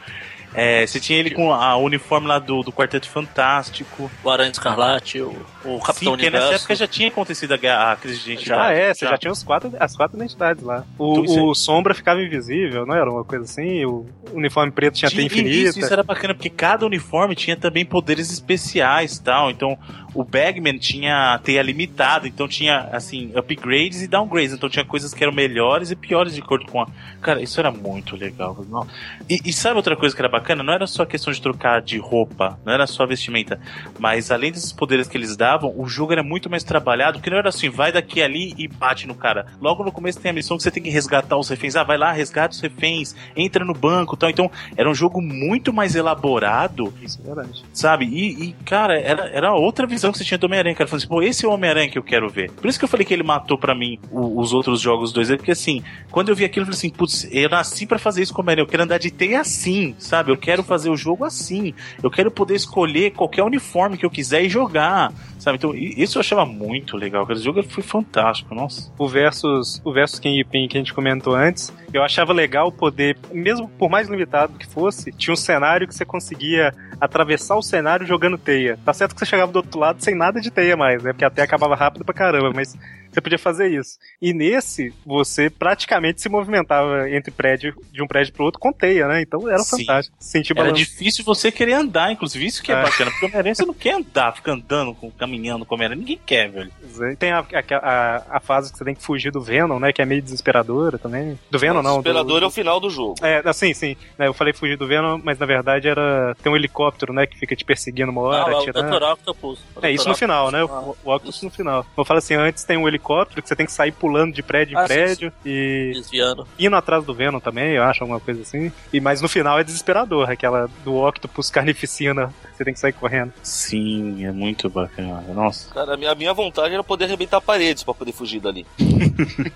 É, 0.53 0.85
você 0.85 0.99
tinha 0.99 1.19
ele 1.19 1.31
com 1.31 1.53
a 1.53 1.77
uniforme 1.77 2.27
lá 2.27 2.39
do, 2.39 2.63
do 2.63 2.71
Quarteto 2.71 3.07
Fantástico. 3.07 4.09
O 4.23 4.29
Aranha 4.29 4.51
Escarlate, 4.51 5.21
o, 5.21 5.35
o 5.63 5.79
Capitão 5.79 5.93
Sim, 5.93 6.09
porque 6.11 6.29
nessa 6.29 6.45
Universo. 6.45 6.53
época 6.53 6.75
já 6.75 6.87
tinha 6.87 7.07
acontecido 7.09 7.53
a, 7.53 7.91
a 7.91 7.95
crise 7.95 8.19
de 8.19 8.31
identidade. 8.31 8.61
Ah, 8.61 8.73
é, 8.73 8.93
você 8.93 9.05
já, 9.07 9.17
tinha 9.17 9.31
os 9.31 9.43
quatro, 9.43 9.71
as 9.79 9.95
quatro 9.95 10.17
identidades 10.17 10.63
lá. 10.63 10.83
O, 10.97 11.23
Então 11.23 11.45
o 11.47 11.55
Sombra 11.55 11.93
ficava 11.93 12.21
invisível, 12.21 12.85
não 12.85 12.95
era 12.95 13.09
uma 13.09 13.23
coisa 13.23 13.45
assim? 13.45 13.85
O 13.85 14.05
uniforme 14.33 14.71
preto 14.71 14.95
tinha 14.95 15.09
até 15.09 15.21
infinita. 15.21 15.69
Isso, 15.69 15.79
isso 15.79 15.93
era 15.93 16.03
bacana, 16.03 16.33
porque 16.33 16.49
cada 16.49 16.85
uniforme 16.85 17.35
tinha 17.35 17.55
também 17.55 17.85
poderes 17.85 18.31
especiais 18.31 19.17
e 19.17 19.23
tal. 19.23 19.51
Então, 19.51 19.77
o 20.13 20.23
Bagman 20.23 20.77
tinha 20.77 21.39
teia 21.43 21.61
limitada, 21.61 22.27
então 22.27 22.47
tinha, 22.47 22.89
assim, 22.91 23.31
upgrades 23.35 24.01
e 24.01 24.07
downgrades. 24.07 24.53
Então 24.53 24.69
tinha 24.69 24.85
coisas 24.85 25.13
que 25.13 25.23
eram 25.23 25.33
melhores 25.33 25.91
e 25.91 25.95
piores 25.95 26.35
de 26.35 26.41
acordo 26.41 26.65
com 26.71 26.81
a. 26.81 26.87
Cara, 27.21 27.41
isso 27.41 27.59
era 27.59 27.71
muito 27.71 28.15
legal. 28.15 28.57
Não. 28.69 28.87
E, 29.29 29.39
e 29.45 29.53
sabe 29.53 29.77
outra 29.77 29.95
coisa 29.95 30.15
que 30.15 30.21
era 30.21 30.29
bacana? 30.29 30.63
Não 30.63 30.73
era 30.73 30.87
só 30.87 31.05
questão 31.05 31.31
de 31.31 31.41
trocar 31.41 31.81
de 31.81 31.97
roupa, 31.97 32.59
não 32.65 32.73
era 32.73 32.87
só 32.87 33.05
vestimenta. 33.05 33.59
Mas 33.97 34.31
além 34.31 34.51
desses 34.51 34.71
poderes 34.71 35.07
que 35.07 35.17
eles 35.17 35.35
davam, 35.35 35.73
o 35.77 35.87
jogo 35.87 36.13
era 36.13 36.23
muito 36.23 36.49
mais 36.49 36.63
trabalhado, 36.63 37.19
porque 37.19 37.29
não 37.29 37.37
era 37.37 37.49
assim, 37.49 37.69
vai 37.69 37.91
daqui 37.91 38.21
ali 38.21 38.53
e 38.57 38.67
bate 38.67 39.07
no 39.07 39.15
cara. 39.15 39.45
Logo 39.61 39.83
no 39.83 39.91
começo 39.91 40.19
tem 40.19 40.31
a 40.31 40.33
missão 40.33 40.57
que 40.57 40.63
você 40.63 40.71
tem 40.71 40.83
que 40.83 40.89
resgatar 40.89 41.37
os 41.37 41.49
reféns. 41.49 41.75
Ah, 41.75 41.83
vai 41.83 41.97
lá, 41.97 42.11
resgata 42.11 42.53
os 42.53 42.61
reféns, 42.61 43.15
entra 43.35 43.63
no 43.65 43.73
banco 43.73 44.15
e 44.15 44.17
tal. 44.17 44.29
Então, 44.29 44.51
era 44.75 44.89
um 44.89 44.95
jogo 44.95 45.21
muito 45.21 45.73
mais 45.73 45.95
elaborado, 45.95 46.93
Isso 47.01 47.19
é 47.21 47.25
verdade. 47.25 47.63
sabe? 47.73 48.05
E, 48.05 48.49
e, 48.49 48.53
cara, 48.65 48.99
era, 48.99 49.29
era 49.29 49.53
outra 49.53 49.85
visão 49.85 49.98
que 50.11 50.17
você 50.17 50.23
tinha 50.23 50.37
do 50.37 50.45
Homem-Aranha. 50.45 50.75
Cara, 50.75 50.87
falando 50.87 50.99
assim, 51.01 51.07
pô, 51.09 51.21
esse 51.21 51.45
é 51.45 51.47
o 51.47 51.51
Homem-Aranha 51.51 51.89
que 51.89 51.97
eu 51.97 52.03
quero 52.03 52.29
ver. 52.29 52.51
Por 52.51 52.67
isso 52.67 52.77
que 52.79 52.85
eu 52.85 52.89
falei 52.89 53.05
que 53.05 53.13
ele 53.13 53.23
matou 53.23 53.57
pra 53.57 53.75
mim 53.75 53.99
o- 54.11 54.39
os 54.39 54.53
outros 54.53 54.79
jogos 54.79 55.11
2D, 55.13 55.37
porque 55.37 55.51
assim, 55.51 55.83
quando 56.11 56.29
eu 56.29 56.35
vi 56.35 56.45
aquilo, 56.45 56.63
eu 56.63 56.67
falei 56.67 56.77
assim, 56.77 56.89
putz, 56.89 57.27
eu 57.31 57.49
nasci 57.49 57.85
pra 57.85 57.99
fazer 57.99 58.21
isso 58.21 58.33
com 58.33 58.41
o 58.41 58.43
Homem-Aranha. 58.43 58.63
Eu 58.63 58.69
quero 58.69 58.83
andar 58.83 58.97
de 58.97 59.11
teia 59.11 59.41
assim, 59.41 59.95
sabe? 59.99 60.31
Eu 60.31 60.37
quero 60.37 60.63
fazer 60.63 60.89
o 60.89 60.95
jogo 60.97 61.25
assim. 61.25 61.73
Eu 62.01 62.09
quero 62.09 62.31
poder 62.31 62.55
escolher 62.55 63.11
qualquer 63.11 63.43
uniforme 63.43 63.97
que 63.97 64.05
eu 64.05 64.09
quiser 64.09 64.43
e 64.43 64.49
jogar, 64.49 65.11
sabe? 65.39 65.57
Então, 65.57 65.73
isso 65.73 66.17
eu 66.17 66.19
achava 66.19 66.45
muito 66.45 66.95
legal. 66.95 67.23
Aquele 67.23 67.39
jogo 67.39 67.63
foi 67.63 67.81
fantástico, 67.81 68.53
nossa. 68.53 68.91
o 68.97 69.07
versus, 69.07 69.81
o 69.83 69.91
versus 69.91 70.19
King 70.19 70.43
que 70.43 70.77
a 70.77 70.79
gente 70.79 70.93
comentou 70.93 71.33
antes, 71.33 71.73
eu 71.93 72.03
achava 72.03 72.33
legal 72.33 72.71
poder, 72.71 73.17
mesmo 73.31 73.67
por 73.67 73.89
mais 73.89 74.07
limitado 74.07 74.53
que 74.57 74.67
fosse, 74.67 75.11
tinha 75.11 75.33
um 75.33 75.37
cenário 75.37 75.87
que 75.87 75.95
você 75.95 76.05
conseguia 76.05 76.73
atravessar 76.99 77.55
o 77.55 77.61
cenário 77.61 78.05
jogando 78.05 78.37
teia. 78.37 78.77
Tá 78.85 78.93
certo 78.93 79.13
que 79.13 79.19
você 79.19 79.25
chegava 79.25 79.51
do 79.51 79.57
outro 79.57 79.79
lado 79.79 80.03
sem 80.03 80.13
nada 80.13 80.41
de 80.41 80.51
teia 80.51 80.75
mais, 80.75 81.01
né? 81.01 81.13
Porque 81.13 81.25
a 81.25 81.29
teia 81.29 81.45
acabava 81.45 81.75
rápido 81.75 82.03
pra 82.03 82.13
caramba, 82.13 82.51
mas 82.53 82.77
você 83.11 83.21
podia 83.21 83.39
fazer 83.39 83.67
isso. 83.69 83.97
E 84.21 84.33
nesse, 84.33 84.93
você 85.05 85.49
praticamente 85.49 86.21
se 86.21 86.29
movimentava 86.29 87.09
entre 87.09 87.31
prédio, 87.31 87.75
de 87.91 88.03
um 88.03 88.07
prédio 88.07 88.33
pro 88.33 88.45
outro 88.45 88.59
com 88.59 88.71
teia, 88.71 89.07
né? 89.07 89.21
Então 89.21 89.49
era 89.49 89.59
Sim. 89.59 89.79
fantástico. 89.79 90.15
Sentir 90.19 90.57
Era 90.57 90.71
difícil 90.71 91.23
você 91.23 91.51
querer 91.51 91.73
andar, 91.73 92.11
inclusive. 92.11 92.45
Isso 92.45 92.61
que 92.61 92.71
é, 92.71 92.75
É. 92.75 92.83
bacana, 92.83 93.09
porque 93.11 93.25
o 93.25 93.27
Homem-Aranha 93.27 93.55
você 93.55 93.65
não 93.65 93.73
quer 93.75 93.95
andar, 93.95 94.35
fica 94.35 94.51
andando, 94.51 94.95
caminhando 95.17 95.65
com 95.65 95.73
o 95.73 95.75
Homem-Aranha. 95.75 95.99
Ninguém 95.99 96.19
quer, 96.25 96.49
velho. 96.49 96.71
E 97.11 97.15
Tem 97.15 97.31
a, 97.31 97.39
a, 97.39 97.75
a, 97.77 98.37
a 98.37 98.39
fase 98.39 98.71
que 98.71 98.77
você 98.77 98.85
tem 98.85 98.95
que 98.95 99.01
fugir 99.03 99.31
do 99.31 99.41
Venom, 99.41 99.79
né? 99.79 99.91
Que 99.91 100.01
é 100.01 100.05
meio 100.05 100.21
desesperadora 100.21 100.97
também. 100.97 101.37
Do 101.49 101.57
Venom, 101.57 101.81
não. 101.81 101.95
O 101.95 101.99
Esperador 101.99 102.39
do, 102.39 102.45
é 102.45 102.47
o 102.47 102.51
final 102.51 102.79
do 102.79 102.89
jogo. 102.89 103.15
É, 103.21 103.41
assim, 103.45 103.73
sim. 103.73 103.97
né, 104.17 104.27
eu 104.27 104.33
falei 104.33 104.53
fugir 104.53 104.77
do 104.77 104.87
Venom, 104.87 105.19
mas 105.23 105.39
na 105.39 105.45
verdade 105.45 105.87
era. 105.87 106.35
Tem 106.41 106.51
um 106.51 106.55
helicóptero, 106.55 107.11
né? 107.11 107.25
Que 107.25 107.37
fica 107.39 107.55
te 107.55 107.65
perseguindo 107.65 108.11
uma 108.11 108.21
hora, 108.21 108.41
Não, 108.41 108.51
é 108.51 108.55
o 108.55 108.59
atirando. 108.59 108.99
Dr. 108.99 109.03
Octopus. 109.03 109.59
O 109.75 109.85
É, 109.85 109.91
isso 109.91 110.07
no 110.07 110.15
final, 110.15 110.51
né? 110.51 110.63
O, 110.63 110.95
o 111.03 111.15
Octopus 111.15 111.41
no 111.41 111.49
final. 111.49 111.85
Eu 111.97 112.05
falo 112.05 112.19
assim, 112.19 112.35
antes 112.35 112.63
tem 112.63 112.77
um 112.77 112.87
helicóptero 112.87 112.98
que 112.99 113.47
você 113.47 113.55
tem 113.55 113.65
que 113.65 113.71
sair 113.71 113.91
pulando 113.91 114.33
de 114.33 114.43
prédio 114.43 114.75
em 114.75 114.77
Ah, 114.77 114.81
sim, 114.87 114.93
prédio 114.93 115.33
e 115.45 115.91
Desviando. 115.95 116.47
indo 116.59 116.75
atrás 116.75 117.03
do 117.05 117.13
Venom 117.13 117.39
também, 117.39 117.71
eu 117.73 117.83
acho, 117.83 118.03
alguma 118.03 118.19
coisa 118.19 118.41
assim. 118.41 118.71
E, 118.93 118.99
mas 118.99 119.21
no 119.21 119.27
final 119.29 119.57
é 119.59 119.63
desesperador, 119.63 120.29
aquela 120.29 120.69
do 120.83 120.95
Octopus 120.95 121.49
carnificina, 121.49 122.33
você 122.55 122.63
tem 122.65 122.73
que 122.73 122.79
sair 122.79 122.93
correndo. 122.93 123.33
Sim, 123.41 124.25
é 124.25 124.31
muito 124.31 124.69
bacana. 124.69 125.23
Nossa. 125.33 125.73
Cara, 125.73 125.93
a 125.93 125.97
minha, 125.97 126.11
a 126.11 126.15
minha 126.15 126.33
vontade 126.33 126.73
era 126.73 126.83
poder 126.83 127.05
arrebentar 127.05 127.39
paredes 127.41 127.83
pra 127.83 127.93
poder 127.93 128.11
fugir 128.11 128.39
dali. 128.39 128.65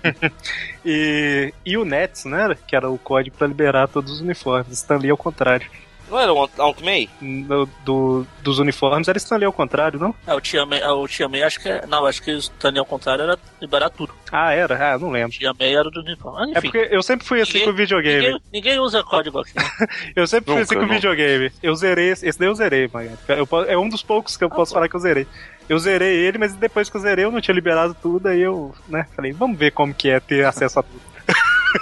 E, 0.84 1.52
e 1.64 1.76
o 1.76 1.84
Nets, 1.84 2.24
né? 2.24 2.54
Que 2.66 2.76
era 2.76 2.90
o 2.90 2.98
código 2.98 3.36
pra 3.36 3.46
liberar 3.46 3.88
todos 3.88 4.12
os 4.12 4.20
uniformes. 4.20 4.72
Stanley 4.78 5.10
ao 5.10 5.16
contrário. 5.16 5.66
Não 6.14 6.20
era 6.20 6.32
Aunt 6.58 6.80
May? 6.80 7.08
Do, 7.20 7.68
do- 7.84 8.26
dos 8.42 8.58
uniformes 8.60 9.08
era 9.08 9.18
Stanley 9.18 9.46
ao 9.46 9.52
contrário, 9.52 9.98
não? 9.98 10.14
É, 10.26 10.32
o 10.34 10.40
Tia 10.40 10.64
May, 10.64 10.80
o 10.84 11.08
Tia 11.08 11.28
May 11.28 11.42
acho 11.42 11.58
que 11.60 11.68
é. 11.68 11.84
Não, 11.86 12.06
acho 12.06 12.22
que 12.22 12.30
o 12.32 12.38
Stanley 12.38 12.78
ao 12.78 12.84
contrário 12.86 13.22
era 13.24 13.38
liberar 13.60 13.90
tudo. 13.90 14.12
Ah, 14.30 14.52
era? 14.52 14.94
Ah, 14.94 14.98
não 14.98 15.08
O 15.08 15.10
lembro. 15.10 15.32
Tia 15.36 15.52
May 15.58 15.74
era 15.74 15.90
do 15.90 16.00
uniforme. 16.00 16.38
Mas, 16.38 16.48
É 16.54 16.58
enfim. 16.58 16.70
porque 16.70 16.94
eu 16.94 17.02
sempre 17.02 17.26
fui 17.26 17.40
assim 17.40 17.54
Ninguém- 17.54 17.66
com 17.70 17.76
videogame. 17.76 18.22
Ninguém, 18.26 18.40
ninguém 18.52 18.78
usa 18.78 19.02
código 19.02 19.40
aqui. 19.40 19.52
Né? 19.56 19.64
Eu 20.14 20.26
sempre 20.26 20.46
fui 20.52 20.54
Nunca, 20.60 20.64
assim 20.64 20.74
com 20.74 20.80
nunca. 20.82 20.94
videogame. 20.94 21.50
Eu 21.62 21.74
zerei, 21.74 22.10
esse 22.10 22.26
esse 22.28 22.38
daí 22.38 22.48
eu 22.48 22.54
zerei, 22.54 22.88
mano. 22.92 23.10
Eu 23.28 23.48
é 23.68 23.76
um 23.76 23.88
dos 23.88 24.02
poucos 24.02 24.36
que 24.36 24.44
eu 24.44 24.50
posso 24.50 24.72
falar 24.72 24.88
que 24.88 24.94
eu 24.94 25.00
zerei. 25.00 25.26
Eu 25.68 25.78
zerei 25.78 26.14
ele, 26.26 26.38
mas 26.38 26.54
depois 26.54 26.88
que 26.90 26.96
eu 26.96 27.00
zerei 27.00 27.24
eu 27.24 27.32
não 27.32 27.40
tinha 27.40 27.54
liberado 27.54 27.96
tudo, 28.00 28.28
aí 28.28 28.40
eu, 28.40 28.74
né, 28.88 29.06
falei, 29.16 29.32
vamos 29.32 29.58
ver 29.58 29.70
como 29.72 29.92
que 29.94 30.08
é 30.10 30.20
ter 30.20 30.44
acesso 30.44 30.78
a 30.78 30.82
tudo. 30.82 31.00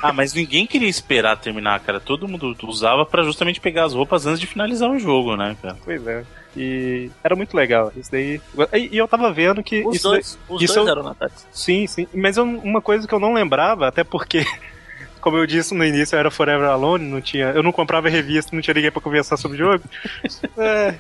Ah, 0.03 0.13
mas 0.13 0.33
ninguém 0.33 0.67
queria 0.67 0.89
esperar 0.89 1.37
terminar, 1.37 1.81
cara. 1.81 1.99
Todo 2.01 2.29
mundo 2.29 2.57
usava 2.63 3.05
pra 3.05 3.23
justamente 3.23 3.61
pegar 3.61 3.85
as 3.85 3.93
roupas 3.95 4.27
antes 4.27 4.41
de 4.41 4.47
finalizar 4.47 4.89
o 4.91 4.99
jogo, 4.99 5.37
né, 5.37 5.57
cara? 5.61 5.77
Pois 5.85 6.07
é. 6.07 6.25
E 6.57 7.11
era 7.25 7.35
muito 7.35 7.57
legal. 7.57 7.93
Isso 7.97 8.11
daí. 8.13 8.41
E, 8.75 8.97
eu 8.97 9.09
tava 9.09 9.33
vendo 9.33 9.63
que. 9.63 9.83
Os 9.87 9.97
isso 9.97 10.05
daí- 10.09 10.13
dois, 10.19 10.39
os 10.49 10.63
isso 10.63 10.75
dois 10.75 10.87
eu- 10.87 10.93
eram 10.93 11.03
na 11.03 11.15
Tati. 11.15 11.35
Sim, 11.51 11.87
sim. 11.87 12.07
Mas 12.15 12.37
eu- 12.37 12.45
uma 12.45 12.81
coisa 12.81 13.07
que 13.09 13.15
eu 13.15 13.19
não 13.21 13.33
lembrava, 13.35 13.89
até 13.89 14.05
porque, 14.05 14.45
como 15.21 15.37
eu 15.39 15.47
disse 15.47 15.75
no 15.75 15.85
início, 15.85 16.15
eu 16.15 16.21
era 16.21 16.31
Forever 16.31 16.69
Alone, 16.69 17.05
não 17.09 17.21
tinha, 17.21 17.47
eu 17.51 17.63
não 17.63 17.73
comprava 17.73 18.09
revista, 18.09 18.55
não 18.55 18.61
tinha 18.63 18.75
ninguém 18.75 18.91
pra 18.93 19.01
conversar 19.01 19.37
sobre 19.37 19.57
o 19.63 19.67
jogo. 19.73 19.85
É, 20.59 20.95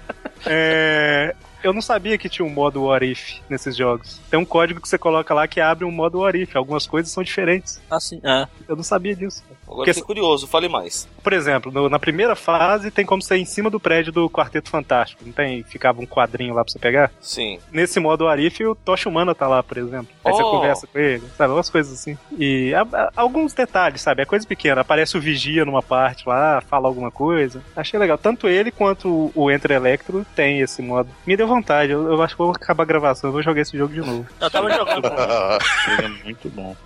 é, 0.46 1.34
eu 1.62 1.72
não 1.72 1.82
sabia 1.82 2.16
que 2.18 2.28
tinha 2.28 2.44
um 2.46 2.50
modo 2.50 2.84
What 2.84 3.04
If 3.04 3.38
nesses 3.48 3.76
jogos. 3.76 4.20
Tem 4.30 4.38
um 4.38 4.44
código 4.44 4.80
que 4.80 4.88
você 4.88 4.98
coloca 4.98 5.32
lá 5.34 5.46
que 5.48 5.60
abre 5.60 5.84
um 5.84 5.90
modo 5.90 6.20
What 6.20 6.38
If. 6.40 6.56
Algumas 6.56 6.86
coisas 6.86 7.12
são 7.12 7.22
diferentes. 7.22 7.80
Assim, 7.90 8.20
é. 8.22 8.46
Eu 8.68 8.76
não 8.76 8.82
sabia 8.82 9.14
disso. 9.16 9.42
Agora 9.62 9.76
Porque- 9.76 9.94
fiquei 9.94 10.06
curioso, 10.06 10.46
fale 10.46 10.68
mais. 10.68 11.08
Por 11.22 11.32
exemplo, 11.32 11.72
no- 11.72 11.88
na 11.88 11.98
primeira 11.98 12.36
fase 12.36 12.90
tem 12.90 13.04
como 13.06 13.22
ser 13.22 13.36
em 13.36 13.44
cima 13.44 13.70
do 13.70 13.80
prédio 13.80 14.12
do 14.12 14.28
Quarteto 14.28 14.68
Fantástico. 14.70 15.22
Não 15.24 15.32
tem? 15.32 15.62
Ficava 15.62 16.00
um 16.00 16.06
quadrinho 16.06 16.54
lá 16.54 16.62
pra 16.64 16.72
você 16.72 16.78
pegar? 16.78 17.10
Sim. 17.20 17.58
Nesse 17.72 17.98
modo 18.00 18.28
Arif, 18.28 18.62
o 18.64 18.74
Tocha 18.74 19.08
Humana 19.08 19.34
tá 19.34 19.46
lá, 19.48 19.62
por 19.62 19.78
exemplo. 19.78 20.08
Aí 20.24 20.32
você 20.32 20.42
Oh. 20.42 20.50
conversa 20.50 20.86
com 20.86 20.98
ele, 20.98 21.22
sabe? 21.36 21.52
Umas 21.54 21.70
coisas 21.70 21.92
assim. 21.92 22.18
E 22.38 22.74
a- 22.74 22.82
a- 22.92 23.12
alguns 23.16 23.52
detalhes, 23.54 24.00
sabe? 24.02 24.22
É 24.22 24.26
coisa 24.26 24.46
pequena. 24.46 24.80
Aparece 24.82 25.16
o 25.16 25.20
Vigia 25.20 25.64
numa 25.64 25.82
parte 25.82 26.28
lá, 26.28 26.60
fala 26.60 26.88
alguma 26.88 27.10
coisa. 27.10 27.62
Achei 27.76 27.98
legal. 27.98 28.18
Tanto 28.18 28.48
ele 28.48 28.70
quanto 28.70 29.08
o, 29.08 29.32
o 29.34 29.50
Entre 29.50 29.72
Electro 29.74 30.26
tem 30.34 30.60
esse 30.60 30.82
modo. 30.82 31.08
Me 31.26 31.36
deu 31.36 31.46
vontade. 31.54 31.92
Eu, 31.92 32.06
eu 32.06 32.22
acho 32.22 32.34
que 32.34 32.38
vou 32.42 32.50
acabar 32.50 32.82
a 32.82 32.86
gravação. 32.86 33.28
Eu 33.28 33.32
vou 33.32 33.42
jogar 33.42 33.60
esse 33.60 33.76
jogo 33.76 33.92
de 33.92 34.00
novo. 34.00 34.26
Eu 34.40 34.50
tava 34.50 34.70
jogando 34.70 35.06
Ele 35.98 36.04
é 36.04 36.24
muito 36.24 36.48
bom. 36.50 36.76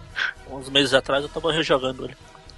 uns 0.50 0.68
meses 0.68 0.94
atrás, 0.94 1.22
eu 1.22 1.28
tava 1.28 1.52
rejogando 1.52 2.04
ele. 2.04 2.16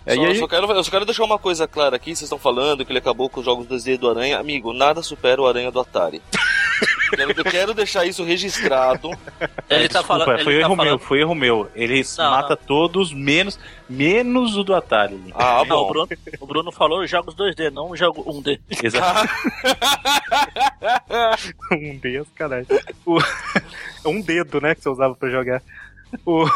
É, 0.08 0.14
só, 0.14 0.22
e 0.22 0.26
aí- 0.26 0.38
só 0.38 0.48
quero, 0.48 0.70
eu 0.72 0.84
só 0.84 0.90
quero 0.90 1.04
deixar 1.04 1.24
uma 1.24 1.38
coisa 1.38 1.66
clara 1.68 1.96
aqui. 1.96 2.10
Vocês 2.10 2.22
estão 2.22 2.38
falando 2.38 2.84
que 2.84 2.90
ele 2.92 2.98
acabou 2.98 3.28
com 3.28 3.40
os 3.40 3.46
jogos 3.46 3.66
2D 3.66 3.98
do 3.98 4.08
Aranha. 4.08 4.38
Amigo, 4.38 4.72
nada 4.72 5.02
supera 5.02 5.40
o 5.40 5.46
Aranha 5.46 5.70
do 5.70 5.80
Atari. 5.80 6.22
quero, 7.14 7.32
eu 7.36 7.44
quero 7.44 7.74
deixar 7.74 8.06
isso 8.06 8.24
registrado. 8.24 9.10
Ele 9.68 9.86
tá 9.88 9.98
Desculpa, 10.00 10.24
falando. 10.24 10.44
foi 10.44 10.54
ele 10.54 10.62
erro 10.62 10.76
tá 10.76 10.76
meu, 10.76 10.84
falando. 10.86 10.98
foi 11.00 11.20
erro 11.20 11.34
meu. 11.34 11.70
Ele 11.74 12.02
Não, 12.16 12.30
mata 12.30 12.56
todos, 12.56 13.12
menos, 13.12 13.58
menos 13.88 14.56
o 14.56 14.64
do 14.64 14.74
Atari. 14.74 15.20
Ah, 15.34 15.62
Não, 15.66 15.76
o 15.76 15.84
bom. 15.84 15.88
Bruno, 15.88 16.08
o 16.40 16.46
Bruno 16.46 16.72
falou 16.72 17.06
jogos 17.06 17.34
2D, 17.34 17.70
não 17.70 17.94
jogo 17.94 18.22
1D. 18.24 18.58
Exato. 18.82 19.28
um 21.72 21.98
dedo, 21.98 22.26
caralho. 22.34 22.66
O- 23.04 23.18
um 24.08 24.20
dedo, 24.22 24.58
né, 24.60 24.74
que 24.74 24.82
você 24.82 24.88
usava 24.88 25.14
pra 25.14 25.28
jogar. 25.30 25.62
O, 26.24 26.46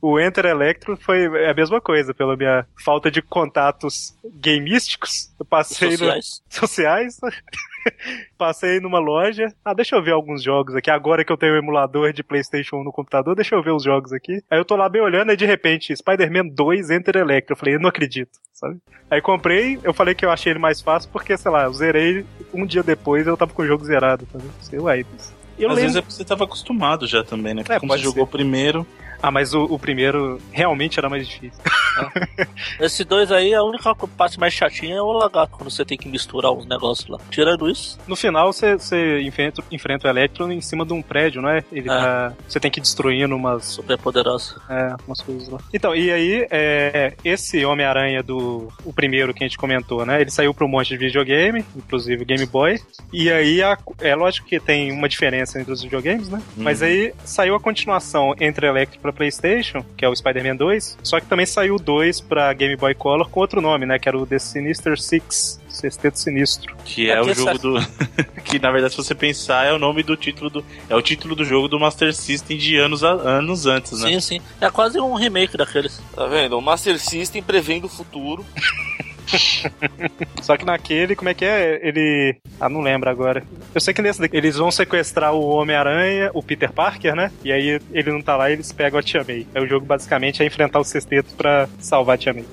o 0.00 0.18
Enter 0.18 0.46
Electro 0.46 0.96
foi 0.96 1.26
a 1.48 1.54
mesma 1.54 1.80
coisa, 1.80 2.12
pela 2.14 2.36
minha 2.36 2.66
falta 2.84 3.10
de 3.10 3.20
contatos 3.22 4.14
gameísticos. 4.24 5.30
Eu 5.38 5.44
passei 5.44 5.90
no, 5.90 5.96
Sociais. 5.98 6.42
sociais. 6.48 7.20
Passei 8.36 8.78
numa 8.80 8.98
loja. 8.98 9.52
Ah, 9.64 9.72
deixa 9.74 9.96
eu 9.96 10.02
ver 10.02 10.10
alguns 10.12 10.42
jogos 10.42 10.74
aqui. 10.74 10.90
Agora 10.90 11.24
que 11.24 11.32
eu 11.32 11.36
tenho 11.36 11.54
o 11.54 11.58
emulador 11.58 12.12
de 12.12 12.22
PlayStation 12.22 12.76
1 12.76 12.84
no 12.84 12.92
computador, 12.92 13.34
deixa 13.34 13.54
eu 13.54 13.62
ver 13.62 13.72
os 13.72 13.82
jogos 13.82 14.12
aqui. 14.12 14.42
Aí 14.50 14.58
eu 14.58 14.64
tô 14.64 14.76
lá 14.76 14.88
bem 14.88 15.00
olhando, 15.00 15.32
e 15.32 15.36
de 15.36 15.46
repente, 15.46 15.94
Spider-Man 15.96 16.48
2 16.48 16.90
Enter 16.90 17.16
Electro. 17.16 17.52
Eu 17.54 17.56
falei, 17.56 17.74
eu 17.76 17.80
não 17.80 17.88
acredito, 17.88 18.38
sabe? 18.52 18.78
Aí 19.10 19.20
comprei, 19.22 19.78
eu 19.82 19.94
falei 19.94 20.14
que 20.14 20.24
eu 20.24 20.30
achei 20.30 20.52
ele 20.52 20.58
mais 20.58 20.80
fácil 20.80 21.10
porque, 21.10 21.36
sei 21.36 21.50
lá, 21.50 21.64
eu 21.64 21.72
zerei 21.72 22.24
um 22.52 22.66
dia 22.66 22.82
depois 22.82 23.26
eu 23.26 23.36
tava 23.36 23.52
com 23.52 23.62
o 23.62 23.66
jogo 23.66 23.84
zerado, 23.84 24.26
sabe? 24.30 24.44
Sei 24.60 24.78
lá, 24.78 24.92
mas- 24.96 25.34
Eu 25.58 25.68
Às 25.70 25.76
lembro. 25.76 25.80
vezes 25.82 25.96
é 25.96 26.00
porque 26.02 26.14
você 26.14 26.24
tava 26.24 26.44
acostumado 26.44 27.06
já 27.06 27.22
também, 27.24 27.54
né? 27.54 27.62
É, 27.68 27.78
Como 27.78 27.88
pode 27.92 28.02
você 28.02 28.08
jogou 28.08 28.26
ser. 28.26 28.30
primeiro. 28.32 28.86
Ah, 29.22 29.30
mas 29.30 29.54
o, 29.54 29.64
o 29.64 29.78
primeiro 29.78 30.38
realmente 30.50 30.98
era 30.98 31.08
mais 31.08 31.26
difícil. 31.28 31.62
Esses 32.80 33.04
dois 33.06 33.30
aí, 33.32 33.54
a 33.54 33.62
única 33.62 33.94
parte 33.94 34.38
mais 34.38 34.52
chatinha 34.52 34.96
é 34.96 35.02
o 35.02 35.12
lagarto, 35.12 35.56
quando 35.56 35.70
você 35.70 35.84
tem 35.84 35.96
que 35.98 36.08
misturar 36.08 36.52
uns 36.52 36.66
negócios 36.66 37.08
lá. 37.08 37.18
Tirando 37.30 37.68
isso, 37.68 37.98
No 38.06 38.16
final, 38.16 38.52
você, 38.52 38.74
você 38.74 39.20
enfrenta, 39.22 39.62
enfrenta 39.70 40.06
o 40.08 40.10
Electron 40.10 40.50
em 40.50 40.60
cima 40.60 40.84
de 40.84 40.92
um 40.92 41.02
prédio, 41.02 41.40
não 41.42 41.48
é? 41.50 41.62
Ele 41.72 41.88
É. 41.88 41.92
tá- 41.92 42.32
você 42.48 42.58
tem 42.60 42.70
que 42.70 42.78
ir 42.80 42.82
destruindo 42.82 43.34
umas, 43.34 43.64
super 43.64 43.96
poderoso. 43.98 44.60
é, 44.68 44.94
umas 45.06 45.20
coisas 45.20 45.48
lá. 45.48 45.58
Então, 45.72 45.94
e 45.94 46.10
aí, 46.10 46.46
é, 46.50 47.14
esse 47.24 47.64
Homem-Aranha 47.64 48.22
do. 48.22 48.72
O 48.84 48.92
primeiro 48.92 49.32
que 49.34 49.42
a 49.44 49.46
gente 49.46 49.58
comentou, 49.58 50.04
né? 50.06 50.20
Ele 50.20 50.30
saiu 50.30 50.52
para 50.54 50.64
um 50.64 50.68
monte 50.68 50.88
de 50.88 50.96
videogame, 50.96 51.64
inclusive 51.76 52.24
Game 52.24 52.46
Boy. 52.46 52.78
E 53.12 53.30
aí, 53.30 53.62
a- 53.62 53.76
é 54.00 54.14
lógico 54.14 54.46
que 54.46 54.58
tem 54.60 54.92
uma 54.92 55.08
diferença 55.08 55.60
entre 55.60 55.72
os 55.72 55.82
videogames, 55.82 56.28
né? 56.28 56.40
Mas 56.56 56.82
aí 56.82 57.12
saiu 57.24 57.54
a 57.54 57.60
continuação 57.60 58.34
entre 58.40 58.66
Electro 58.66 59.00
para 59.00 59.12
PlayStation, 59.12 59.84
que 59.96 60.04
é 60.04 60.08
o 60.08 60.14
Spider-Man 60.14 60.56
2. 60.56 60.98
Só 61.02 61.18
que 61.20 61.26
também 61.26 61.46
saiu 61.46 61.74
o 61.76 61.78
2 61.90 62.20
para 62.20 62.52
Game 62.52 62.76
Boy 62.76 62.94
Color 62.94 63.28
com 63.28 63.40
outro 63.40 63.60
nome, 63.60 63.84
né? 63.84 63.98
Que 63.98 64.08
era 64.08 64.16
o 64.16 64.24
The 64.26 64.38
Sinister 64.38 65.00
Six. 65.00 65.58
Sexteto 65.68 66.18
Sinistro. 66.18 66.74
Que 66.84 67.10
É 67.10 67.14
é, 67.14 67.20
o 67.22 67.32
jogo 67.32 67.50
essa- 67.50 67.58
do. 67.58 67.74
que 68.44 68.58
na 68.58 68.70
verdade, 68.70 68.92
se 68.92 68.98
você 68.98 69.14
pensar, 69.14 69.64
é 69.66 69.72
o 69.72 69.78
nome 69.78 70.02
do 70.02 70.16
título 70.16 70.50
do. 70.50 70.64
É 70.88 70.94
o 70.96 71.00
título 71.00 71.34
do 71.34 71.44
jogo 71.44 71.68
do 71.68 71.78
Master 71.80 72.12
System 72.14 72.58
de 72.58 72.76
anos, 72.76 73.02
a- 73.02 73.12
anos 73.12 73.66
antes, 73.66 74.00
né? 74.02 74.10
Sim, 74.10 74.20
sim. 74.20 74.40
É 74.60 74.68
quase 74.68 75.00
um 75.00 75.14
remake 75.14 75.56
daqueles. 75.56 76.00
Tá 76.14 76.26
vendo? 76.26 76.58
O 76.58 76.60
Master 76.60 76.98
System 77.00 77.42
prevendo 77.42 77.86
o 77.86 77.88
futuro. 77.88 78.44
Só 80.42 80.56
que 80.56 80.64
naquele, 80.64 81.14
como 81.14 81.28
é 81.28 81.34
que 81.34 81.44
é? 81.44 81.80
Ele. 81.86 82.36
Ah, 82.60 82.68
não 82.68 82.80
lembro 82.80 83.08
agora. 83.10 83.42
Eu 83.74 83.80
sei 83.80 83.92
que 83.94 84.02
nesse 84.02 84.20
daqui 84.20 84.36
eles 84.36 84.56
vão 84.56 84.70
sequestrar 84.70 85.32
o 85.34 85.48
Homem-Aranha, 85.48 86.30
o 86.34 86.42
Peter 86.42 86.72
Parker, 86.72 87.14
né? 87.14 87.30
E 87.44 87.52
aí 87.52 87.80
ele 87.92 88.12
não 88.12 88.22
tá 88.22 88.36
lá 88.36 88.50
e 88.50 88.54
eles 88.54 88.72
pegam 88.72 88.98
a 88.98 89.02
Tia 89.02 89.24
May. 89.26 89.46
Aí 89.54 89.62
o 89.62 89.68
jogo 89.68 89.86
basicamente 89.86 90.42
é 90.42 90.46
enfrentar 90.46 90.78
o 90.80 90.84
sexteto 90.84 91.34
pra 91.34 91.68
salvar 91.78 92.14
a 92.14 92.18
Tia 92.18 92.32
May. 92.34 92.44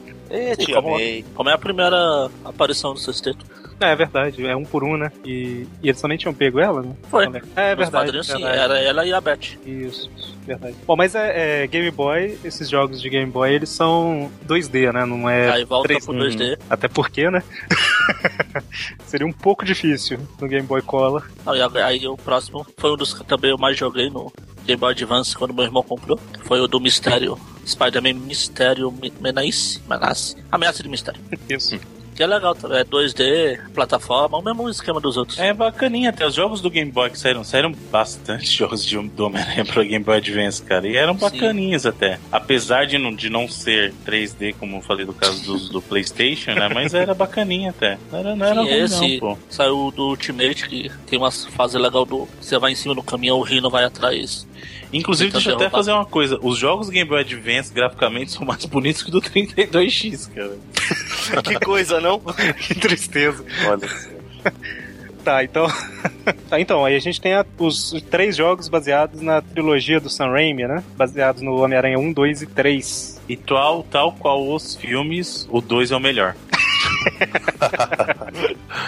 Te 0.58 0.72
como- 0.74 0.96
amei. 0.96 1.24
Como 1.34 1.50
é 1.50 1.54
a 1.54 1.58
primeira 1.58 2.30
aparição 2.44 2.94
do 2.94 3.00
sexteto? 3.00 3.46
É, 3.80 3.92
é 3.92 3.96
verdade, 3.96 4.46
é 4.46 4.56
um 4.56 4.64
por 4.64 4.84
um, 4.84 4.98
né? 4.98 5.12
E, 5.24 5.68
e 5.82 5.90
eles 5.90 6.02
também 6.02 6.18
tinham 6.18 6.34
pego 6.34 6.60
ela, 6.60 6.82
né? 6.82 6.94
Foi. 7.10 7.26
É 7.26 7.30
Nos 7.30 7.42
verdade. 7.44 7.92
quadrinhos, 7.92 8.28
sim. 8.28 8.34
verdade. 8.34 8.58
Era 8.58 8.80
ela 8.80 9.06
e 9.06 9.14
a 9.14 9.22
Beth. 9.22 9.58
Isso, 9.66 10.10
isso, 10.18 10.36
verdade. 10.46 10.76
Bom, 10.86 10.96
mas 10.96 11.14
é, 11.14 11.64
é, 11.64 11.68
Game 11.68 11.90
Boy, 11.92 12.38
esses 12.44 12.70
jogos 12.70 13.00
de 13.02 13.10
Game 13.10 13.32
Boy, 13.32 13.54
eles 13.54 13.70
são 13.70 14.32
2D, 14.48 14.92
né? 14.92 15.06
Não 15.06 15.30
é. 15.30 15.50
Aí 15.50 15.64
volta 15.64 15.94
3D. 15.94 16.06
pro 16.06 16.14
2D. 16.14 16.60
Até 16.70 16.88
porque, 16.88 17.30
né? 17.30 17.44
Seria 19.06 19.28
um 19.28 19.32
pouco 19.32 19.64
difícil 19.64 20.20
no 20.42 20.48
Game 20.48 20.66
Boy 20.66 20.82
Color. 20.82 21.30
Aí, 21.46 21.62
aí 21.82 22.08
o 22.08 22.18
próximo 22.18 22.66
foi 22.78 22.92
um 22.92 22.98
dos 22.98 23.14
que 23.14 23.24
também 23.24 23.52
eu 23.52 23.58
mais 23.58 23.78
joguei 23.78 24.10
no 24.10 24.32
Game 24.66 24.80
Boy 24.80 24.92
Advance 24.92 25.36
quando 25.36 25.54
meu 25.54 25.64
irmão 25.64 25.84
comprou. 25.84 26.20
Foi 26.46 26.60
o 26.60 26.68
do 26.68 26.80
Mistério. 26.80 27.38
Spider-Man 27.66 28.14
Mistério 28.14 28.94
Menace. 29.22 29.82
Menace. 29.88 30.36
Ameaça 30.52 30.82
de 30.82 30.90
Mistério. 30.90 31.22
Isso. 31.50 31.78
Que 32.18 32.24
é 32.24 32.28
legal 32.28 32.56
também. 32.56 32.80
É 32.80 32.84
2D, 32.84 33.60
plataforma, 33.76 34.40
o 34.40 34.42
mesmo 34.42 34.68
esquema 34.68 35.00
dos 35.00 35.18
outros. 35.18 35.38
É 35.38 35.54
bacaninha, 35.54 36.10
até 36.10 36.26
os 36.26 36.34
jogos 36.34 36.60
do 36.62 36.70
Game 36.72 36.92
Boy 36.92 37.12
que 37.12 37.20
saíram, 37.20 37.44
saíram 37.44 37.72
bastante 37.92 38.50
jogos 38.58 38.84
de, 38.84 38.98
do 38.98 39.26
Homem-Aranha 39.28 39.64
pro 39.64 39.86
Game 39.86 40.04
Boy 40.04 40.18
Advance, 40.18 40.64
cara, 40.64 40.88
e 40.88 40.98
eram 40.98 41.14
Sim. 41.14 41.20
bacaninhas 41.20 41.86
até. 41.86 42.20
Apesar 42.32 42.88
de 42.88 42.98
não, 42.98 43.14
de 43.14 43.30
não 43.30 43.48
ser 43.48 43.94
3D, 44.04 44.56
como 44.60 44.78
eu 44.78 44.82
falei 44.82 45.06
do 45.06 45.14
caso 45.14 45.44
dos, 45.44 45.70
do 45.70 45.80
Playstation, 45.80 46.56
né, 46.56 46.68
mas 46.74 46.96
era 46.96 47.14
bacaninha 47.14 47.70
até. 47.70 48.00
Não 48.12 48.20
era, 48.20 48.36
não 48.36 48.46
era 48.48 48.62
Sim, 48.64 48.68
ruim 48.68 48.80
esse 48.80 49.12
não, 49.12 49.20
pô. 49.20 49.38
saiu 49.48 49.94
do 49.96 50.08
Ultimate, 50.08 50.68
que 50.68 50.92
tem 51.06 51.20
umas 51.20 51.46
fases 51.46 51.80
legal 51.80 52.04
do. 52.04 52.28
Você 52.42 52.58
vai 52.58 52.72
em 52.72 52.76
cima 52.76 52.96
do 52.96 53.04
caminhão, 53.04 53.38
o 53.38 53.44
Rino 53.44 53.70
vai 53.70 53.84
atrás. 53.84 54.48
Inclusive, 54.94 55.30
Tentando 55.32 55.34
deixa 55.44 55.50
eu 55.50 55.56
até 55.56 55.64
derrubar. 55.66 55.78
fazer 55.80 55.92
uma 55.92 56.06
coisa, 56.06 56.40
os 56.42 56.58
jogos 56.58 56.90
Game 56.90 57.08
Boy 57.10 57.20
Advance, 57.22 57.74
graficamente, 57.74 58.32
são 58.34 58.46
mais 58.46 58.64
bonitos 58.66 59.04
que 59.04 59.10
o 59.10 59.12
do 59.12 59.22
32X, 59.22 60.30
cara. 60.34 60.58
Que 61.44 61.60
coisa, 61.60 62.00
não? 62.00 62.20
que 62.68 62.74
tristeza. 62.76 63.44
Olha, 63.68 63.90
Tá, 65.24 65.44
então. 65.44 65.68
tá, 66.50 66.58
então, 66.58 66.86
aí 66.86 66.96
a 66.96 67.00
gente 67.00 67.20
tem 67.20 67.34
a- 67.34 67.46
os 67.60 68.02
três 68.10 68.38
jogos 68.38 68.70
baseados 68.70 69.20
na 69.20 69.42
trilogia 69.42 70.00
do 70.00 70.10
Sam 70.10 70.28
Raimi, 70.30 70.66
né? 70.66 70.82
Baseados 70.96 71.42
no 71.42 71.62
Homem-Aranha 71.62 72.00
1, 72.00 72.14
2 72.14 72.44
e 72.44 72.48
3. 72.48 73.22
E 73.28 73.36
tal, 73.36 73.84
tal 73.84 74.14
qual 74.14 74.48
os 74.50 74.78
filmes, 74.78 75.46
o 75.52 75.60
2 75.60 75.92
é 75.92 75.98
o 75.98 76.00
melhor. 76.00 76.34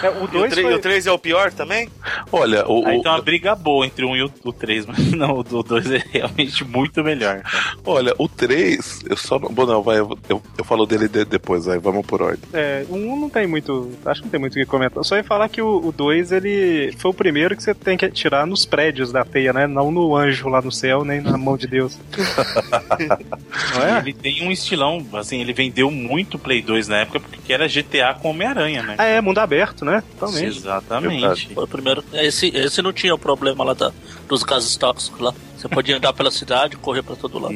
É, 0.02 0.08
o 0.08 0.20
E 0.22 0.24
o 0.24 0.28
2 0.28 0.50
tre- 0.52 0.62
foi... 0.62 0.72
e 0.72 0.74
o 0.76 0.78
3 0.78 1.06
é 1.06 1.12
o 1.12 1.18
pior 1.18 1.52
também? 1.52 1.88
olha 2.32 2.66
o, 2.66 2.86
Aí 2.86 2.98
o- 2.98 3.02
tem 3.02 3.10
uma 3.12 3.20
briga 3.20 3.54
boa 3.54 3.84
entre 3.84 4.04
o 4.04 4.08
1 4.10 4.16
e 4.16 4.22
o- 4.22 4.32
o 4.44 4.52
3, 4.52 4.86
mas 4.86 4.98
não, 5.12 5.38
o 5.38 5.42
2 5.62 5.90
é 5.90 6.02
realmente 6.10 6.64
muito 6.64 7.02
melhor. 7.04 7.40
cara. 7.42 7.76
olha, 7.84 8.14
o 8.16 8.28
3, 8.28 9.00
eu 9.10 9.16
só. 9.16 9.38
Bom, 9.38 9.66
não, 9.66 9.82
vai, 9.82 9.98
eu, 9.98 10.16
eu, 10.28 10.42
eu 10.56 10.64
falo 10.64 10.86
dele 10.86 11.06
de- 11.08 11.24
depois, 11.24 11.68
aí 11.68 11.78
vamos 11.78 12.06
por 12.06 12.22
ordem. 12.22 12.40
É, 12.54 12.84
o 12.88 12.94
1 12.94 13.20
não 13.20 13.28
tem 13.28 13.46
muito. 13.46 13.90
Acho 14.06 14.20
que 14.20 14.26
não 14.26 14.30
tem 14.30 14.40
muito 14.40 14.52
o 14.54 14.56
que 14.56 14.64
comentar. 14.64 15.04
Só 15.04 15.16
ia 15.16 15.24
falar 15.24 15.48
que 15.48 15.60
o 15.60 15.92
2 15.94 16.32
ele 16.32 16.92
foi 16.98 17.10
o 17.10 17.14
primeiro 17.14 17.54
que 17.56 17.62
você 17.62 17.74
tem 17.74 17.96
que 17.98 18.08
tirar 18.10 18.46
nos 18.46 18.64
prédios 18.64 19.12
da 19.12 19.24
teia, 19.24 19.52
né? 19.52 19.66
Não 19.66 19.90
no 19.90 20.16
anjo 20.16 20.48
lá 20.48 20.62
no 20.62 20.72
céu, 20.72 21.04
nem 21.04 21.20
na 21.20 21.36
mão 21.36 21.56
de 21.58 21.66
Deus. 21.66 21.98
não 23.74 23.82
é? 23.82 23.98
Ele 23.98 24.12
tem 24.14 24.42
um 24.46 24.50
estilão, 24.50 25.04
assim, 25.14 25.40
ele 25.40 25.52
vendeu 25.52 25.90
muito 25.90 26.38
Play 26.38 26.62
2 26.62 26.88
na 26.88 26.98
época 26.98 27.20
porque 27.20 27.52
era 27.52 27.66
GTA 27.68 28.09
com 28.14 28.30
Homem-Aranha, 28.30 28.82
né? 28.82 28.94
Ah, 28.98 29.04
é, 29.04 29.20
mundo 29.20 29.38
aberto, 29.38 29.84
né? 29.84 30.02
Totalmente. 30.18 30.58
Exatamente. 30.58 31.54
Foi 31.54 31.64
o 31.64 31.68
primeiro. 31.68 32.04
Esse, 32.12 32.48
esse 32.48 32.82
não 32.82 32.92
tinha 32.92 33.14
o 33.14 33.18
problema 33.18 33.64
lá 33.64 33.74
da, 33.74 33.92
dos 34.28 34.42
gases 34.42 34.76
tóxicos 34.76 35.20
lá. 35.20 35.34
Você 35.60 35.68
podia 35.68 35.96
andar 35.98 36.14
pela 36.14 36.30
cidade, 36.30 36.74
correr 36.78 37.02
pra 37.02 37.14
todo 37.14 37.38
lado. 37.38 37.54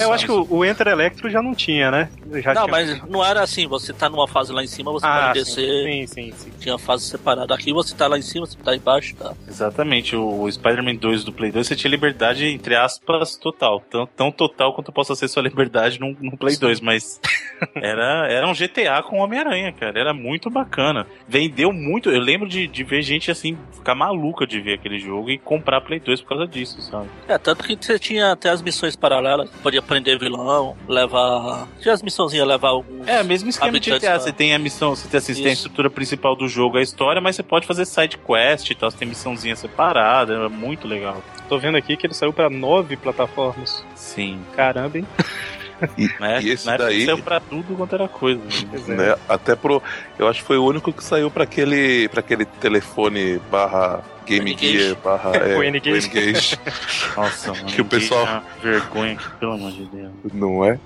Eu 0.00 0.12
acho 0.14 0.24
que 0.24 0.32
o, 0.32 0.46
o 0.48 0.64
Enter 0.64 0.86
Electro 0.88 1.28
já 1.28 1.42
não 1.42 1.54
tinha, 1.54 1.90
né? 1.90 2.08
Já 2.42 2.54
Não, 2.54 2.62
tinha- 2.64 2.72
mas 2.72 3.02
não 3.08 3.22
era 3.22 3.42
assim. 3.42 3.66
Você 3.66 3.92
tá 3.92 4.08
numa 4.08 4.26
fase 4.26 4.50
lá 4.50 4.64
em 4.64 4.66
cima, 4.66 4.90
você 4.90 5.04
Ah, 5.06 5.26
pode 5.26 5.44
sim, 5.44 5.54
descer. 5.56 5.84
sim, 5.84 6.06
sim, 6.06 6.32
sim. 6.34 6.50
Tinha 6.58 6.78
fase 6.78 7.04
separada. 7.04 7.54
Aqui 7.54 7.70
você 7.70 7.94
tá 7.94 8.06
lá 8.06 8.16
em 8.18 8.22
cima, 8.22 8.46
você 8.46 8.56
tá 8.56 8.74
embaixo, 8.74 9.14
tá? 9.16 9.34
Exatamente. 9.46 10.16
O, 10.16 10.40
o 10.44 10.50
Spider-Man 10.50 10.94
2 10.96 11.22
do 11.22 11.32
Play 11.34 11.52
2 11.52 11.66
você 11.66 11.76
tinha 11.76 11.90
liberdade, 11.90 12.46
entre 12.46 12.74
aspas, 12.76 13.36
total. 13.36 13.80
Tão, 13.90 14.06
tão 14.06 14.32
total 14.32 14.72
quanto 14.72 14.90
possa 14.90 15.14
ser 15.14 15.28
sua 15.28 15.42
liberdade 15.42 16.00
no, 16.00 16.16
no 16.20 16.38
Play 16.38 16.56
2, 16.56 16.80
mas 16.80 17.20
era, 17.76 18.26
era 18.26 18.48
um 18.48 18.54
GTA 18.54 19.02
com 19.02 19.18
Homem-Aranha, 19.18 19.70
cara. 19.72 20.00
Era 20.00 20.14
muito 20.14 20.48
bacana. 20.48 21.06
Vendeu 21.28 21.72
muito. 21.74 22.08
Eu 22.10 22.20
lembro 22.20 22.48
de, 22.48 22.66
de 22.66 22.84
ver 22.84 23.02
gente 23.02 23.30
assim, 23.30 23.58
ficar 23.72 23.94
maluca 23.94 24.46
de 24.46 24.60
ver 24.62 24.74
aquele 24.74 24.98
jogo 24.98 25.30
e 25.30 25.36
comprar 25.38 25.82
Play 25.82 26.00
2 26.00 26.22
por 26.22 26.28
causa 26.30 26.46
disso, 26.46 26.80
sabe? 26.80 27.08
É, 27.28 27.33
tanto 27.38 27.64
que 27.64 27.76
você 27.80 27.98
tinha 27.98 28.32
até 28.32 28.50
as 28.50 28.62
missões 28.62 28.96
paralelas. 28.96 29.50
Podia 29.62 29.82
prender 29.82 30.18
vilão, 30.18 30.76
levar. 30.88 31.66
Tinha 31.80 31.94
as 31.94 32.02
missãozinhas, 32.02 32.46
levar 32.46 32.68
alguns. 32.68 33.06
É, 33.06 33.22
mesmo 33.22 33.48
esquema 33.48 33.78
de 33.78 33.90
GTA. 33.90 34.18
Você 34.18 34.32
tem 34.32 34.54
a 34.54 34.58
missão, 34.58 34.94
você 34.94 35.08
tem, 35.08 35.18
assiste, 35.18 35.42
tem 35.42 35.50
a 35.50 35.54
estrutura 35.54 35.90
principal 35.90 36.36
do 36.36 36.48
jogo, 36.48 36.78
a 36.78 36.82
história, 36.82 37.20
mas 37.20 37.36
você 37.36 37.42
pode 37.42 37.66
fazer 37.66 37.84
side 37.84 38.18
quest 38.18 38.70
e 38.70 38.74
tal. 38.74 38.90
Você 38.90 38.98
tem 38.98 39.08
missãozinha 39.08 39.56
separada. 39.56 40.34
Era 40.34 40.48
muito 40.48 40.86
legal. 40.86 41.22
Tô 41.48 41.58
vendo 41.58 41.76
aqui 41.76 41.96
que 41.96 42.06
ele 42.06 42.14
saiu 42.14 42.32
pra 42.32 42.48
nove 42.48 42.96
plataformas. 42.96 43.84
Sim. 43.94 44.40
Caramba, 44.56 44.98
hein? 44.98 45.06
E, 45.98 46.08
Na 46.20 46.40
e 46.40 46.50
esse 46.50 46.68
época 46.68 46.84
daí, 46.84 47.04
saiu 47.04 47.18
pra 47.18 47.40
tudo 47.40 47.76
quanto 47.76 47.94
era 47.94 48.08
coisa. 48.08 48.40
Pois 48.70 48.88
é. 48.88 48.94
né, 48.94 49.16
até 49.28 49.54
pro. 49.56 49.82
Eu 50.18 50.28
acho 50.28 50.40
que 50.40 50.46
foi 50.46 50.56
o 50.56 50.64
único 50.64 50.92
que 50.92 51.02
saiu 51.02 51.30
pra 51.30 51.44
aquele, 51.44 52.08
pra 52.08 52.20
aquele 52.20 52.44
telefone 52.44 53.38
barra 53.50 54.02
Game. 54.26 54.56
Gear 54.56 54.96
barra. 55.02 55.32
É, 55.36 55.56
o 55.56 55.62
N-Gage. 55.62 56.58
Nossa, 57.16 57.52
mano. 57.52 57.66
Que 57.66 57.80
o 57.80 57.84
pessoal- 57.84 58.26
é 58.26 58.30
uma 58.30 58.42
Vergonha, 58.62 59.16
que, 59.16 59.30
pelo 59.38 59.52
amor 59.52 59.72
de 59.72 59.84
Deus. 59.84 60.10
Não 60.32 60.64
é? 60.64 60.78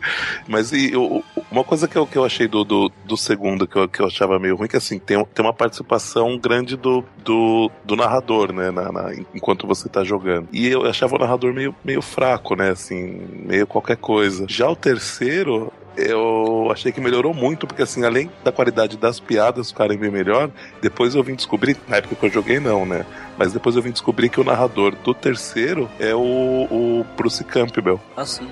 Mas 0.47 0.73
e, 0.73 0.97
o- 0.97 1.23
uma 1.51 1.63
coisa 1.65 1.87
que 1.89 1.97
eu, 1.97 2.07
que 2.07 2.17
eu 2.17 2.25
achei 2.25 2.47
do, 2.49 2.65
do, 2.65 2.91
do 3.05 3.17
segundo 3.17 3.67
que 3.67 3.77
eu, 3.77 3.89
que 3.89 4.01
eu 4.01 4.07
achava 4.07 4.39
meio 4.39 4.57
ruim, 4.57 4.69
que 4.69 4.77
assim, 4.77 4.99
tem, 4.99 5.23
tem 5.25 5.45
uma 5.45 5.53
participação 5.53 6.39
grande 6.39 6.77
do, 6.77 7.05
do, 7.25 7.71
do 7.85 7.97
narrador, 7.97 8.53
né? 8.53 8.71
na- 8.71 8.91
na- 8.93 9.13
enquanto 9.35 9.67
você 9.67 9.89
tá 9.89 10.03
jogando. 10.05 10.49
E 10.53 10.67
eu 10.69 10.85
achava 10.87 11.17
o 11.17 11.19
narrador 11.19 11.53
meio, 11.53 11.75
meio 11.85 12.03
fraco, 12.03 12.55
né? 12.57 12.71
Assim, 12.71 13.21
meio 13.47 13.67
qualquer 13.67 13.97
coisa. 13.97 14.47
Já 14.49 14.69
o 14.69 14.77
terceiro. 14.77 15.73
Eu 15.99 16.69
achei 16.71 16.93
que 16.93 17.01
melhorou 17.01 17.35
muito, 17.35 17.67
porque 17.67 17.83
assim, 17.83 18.05
além 18.05 18.31
da 18.45 18.53
qualidade 18.53 18.97
das 18.97 19.19
piadas 19.19 19.71
ficarem 19.71 19.99
bem 19.99 20.11
melhor, 20.11 20.49
depois 20.81 21.15
eu 21.15 21.23
vim 21.23 21.35
descobrir, 21.35 21.77
na 21.89 21.97
época 21.97 22.15
que 22.15 22.27
eu 22.27 22.31
joguei 22.31 22.61
não, 22.61 22.87
né? 22.87 23.05
Mas 23.37 23.53
depois 23.53 23.75
eu 23.77 23.83
vim 23.83 23.91
descobrir 23.91 24.29
que 24.29 24.41
o 24.41 24.45
narrador 24.45 24.95
do 25.03 25.13
terceiro 25.13 25.89
é 25.99 26.15
o, 26.15 26.19
o 26.21 27.07
Bruce 27.17 27.43
Campbell. 27.45 28.01
Assim. 28.17 28.49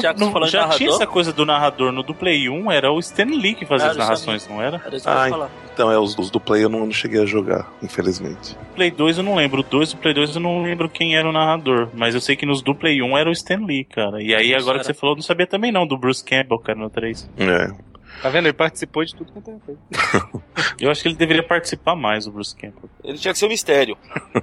Já 0.00 0.14
que 0.14 0.20
Não- 0.20 0.28
você 0.28 0.32
falou 0.32 0.48
em 0.48 0.50
já 0.50 0.68
tinha 0.68 0.90
essa 0.90 1.06
coisa 1.06 1.32
do 1.32 1.44
narrador 1.44 1.90
no 1.90 2.02
do 2.02 2.14
Play 2.14 2.48
1, 2.48 2.70
era 2.70 2.90
o 2.92 2.98
Stan 3.00 3.24
Lee 3.24 3.54
que 3.54 3.66
fazia 3.66 3.86
Era 3.86 3.92
as 3.92 3.98
narrações, 3.98 4.48
não 4.48 4.62
era? 4.62 4.80
era 4.86 4.96
isso 4.96 5.04
que 5.04 5.10
eu 5.10 5.14
ia 5.16 5.20
Ai. 5.22 5.30
falar. 5.30 5.50
Então, 5.76 5.92
é, 5.92 5.98
os, 5.98 6.16
os 6.16 6.30
do 6.30 6.40
Play 6.40 6.64
eu 6.64 6.70
não, 6.70 6.86
não 6.86 6.90
cheguei 6.90 7.20
a 7.20 7.26
jogar, 7.26 7.70
infelizmente. 7.82 8.56
Play 8.74 8.90
2 8.90 9.18
eu 9.18 9.22
não 9.22 9.34
lembro, 9.34 9.60
o 9.60 9.62
2 9.62 9.92
do 9.92 9.98
Play 9.98 10.14
2 10.14 10.36
eu 10.36 10.40
não 10.40 10.62
lembro 10.62 10.88
quem 10.88 11.14
era 11.14 11.28
o 11.28 11.32
narrador, 11.32 11.90
mas 11.92 12.14
eu 12.14 12.20
sei 12.22 12.34
que 12.34 12.46
nos 12.46 12.62
do 12.62 12.74
Play 12.74 13.02
1 13.02 13.18
era 13.18 13.28
o 13.28 13.32
Stan 13.32 13.62
Lee, 13.62 13.84
cara. 13.84 14.22
E 14.22 14.34
aí 14.34 14.54
agora 14.54 14.78
que 14.78 14.86
você 14.86 14.94
falou, 14.94 15.12
eu 15.12 15.16
não 15.16 15.22
sabia 15.22 15.46
também 15.46 15.70
não, 15.70 15.86
do 15.86 15.98
Bruce 15.98 16.24
Campbell, 16.24 16.58
cara, 16.60 16.78
no 16.78 16.88
3. 16.88 17.28
É. 17.36 17.72
Tá 18.22 18.30
vendo? 18.30 18.46
Ele 18.46 18.52
participou 18.52 19.04
de 19.04 19.14
tudo 19.14 19.32
quanto 19.32 19.50
é 19.50 19.54
coisa. 19.64 19.80
Eu 20.80 20.90
acho 20.90 21.02
que 21.02 21.08
ele 21.08 21.16
deveria 21.16 21.42
participar 21.42 21.94
mais, 21.94 22.26
o 22.26 22.32
Bruce 22.32 22.54
Campbell. 22.54 22.88
Ele 23.04 23.18
tinha 23.18 23.32
que 23.32 23.38
ser 23.38 23.46
um 23.46 23.50
mistério. 23.50 23.96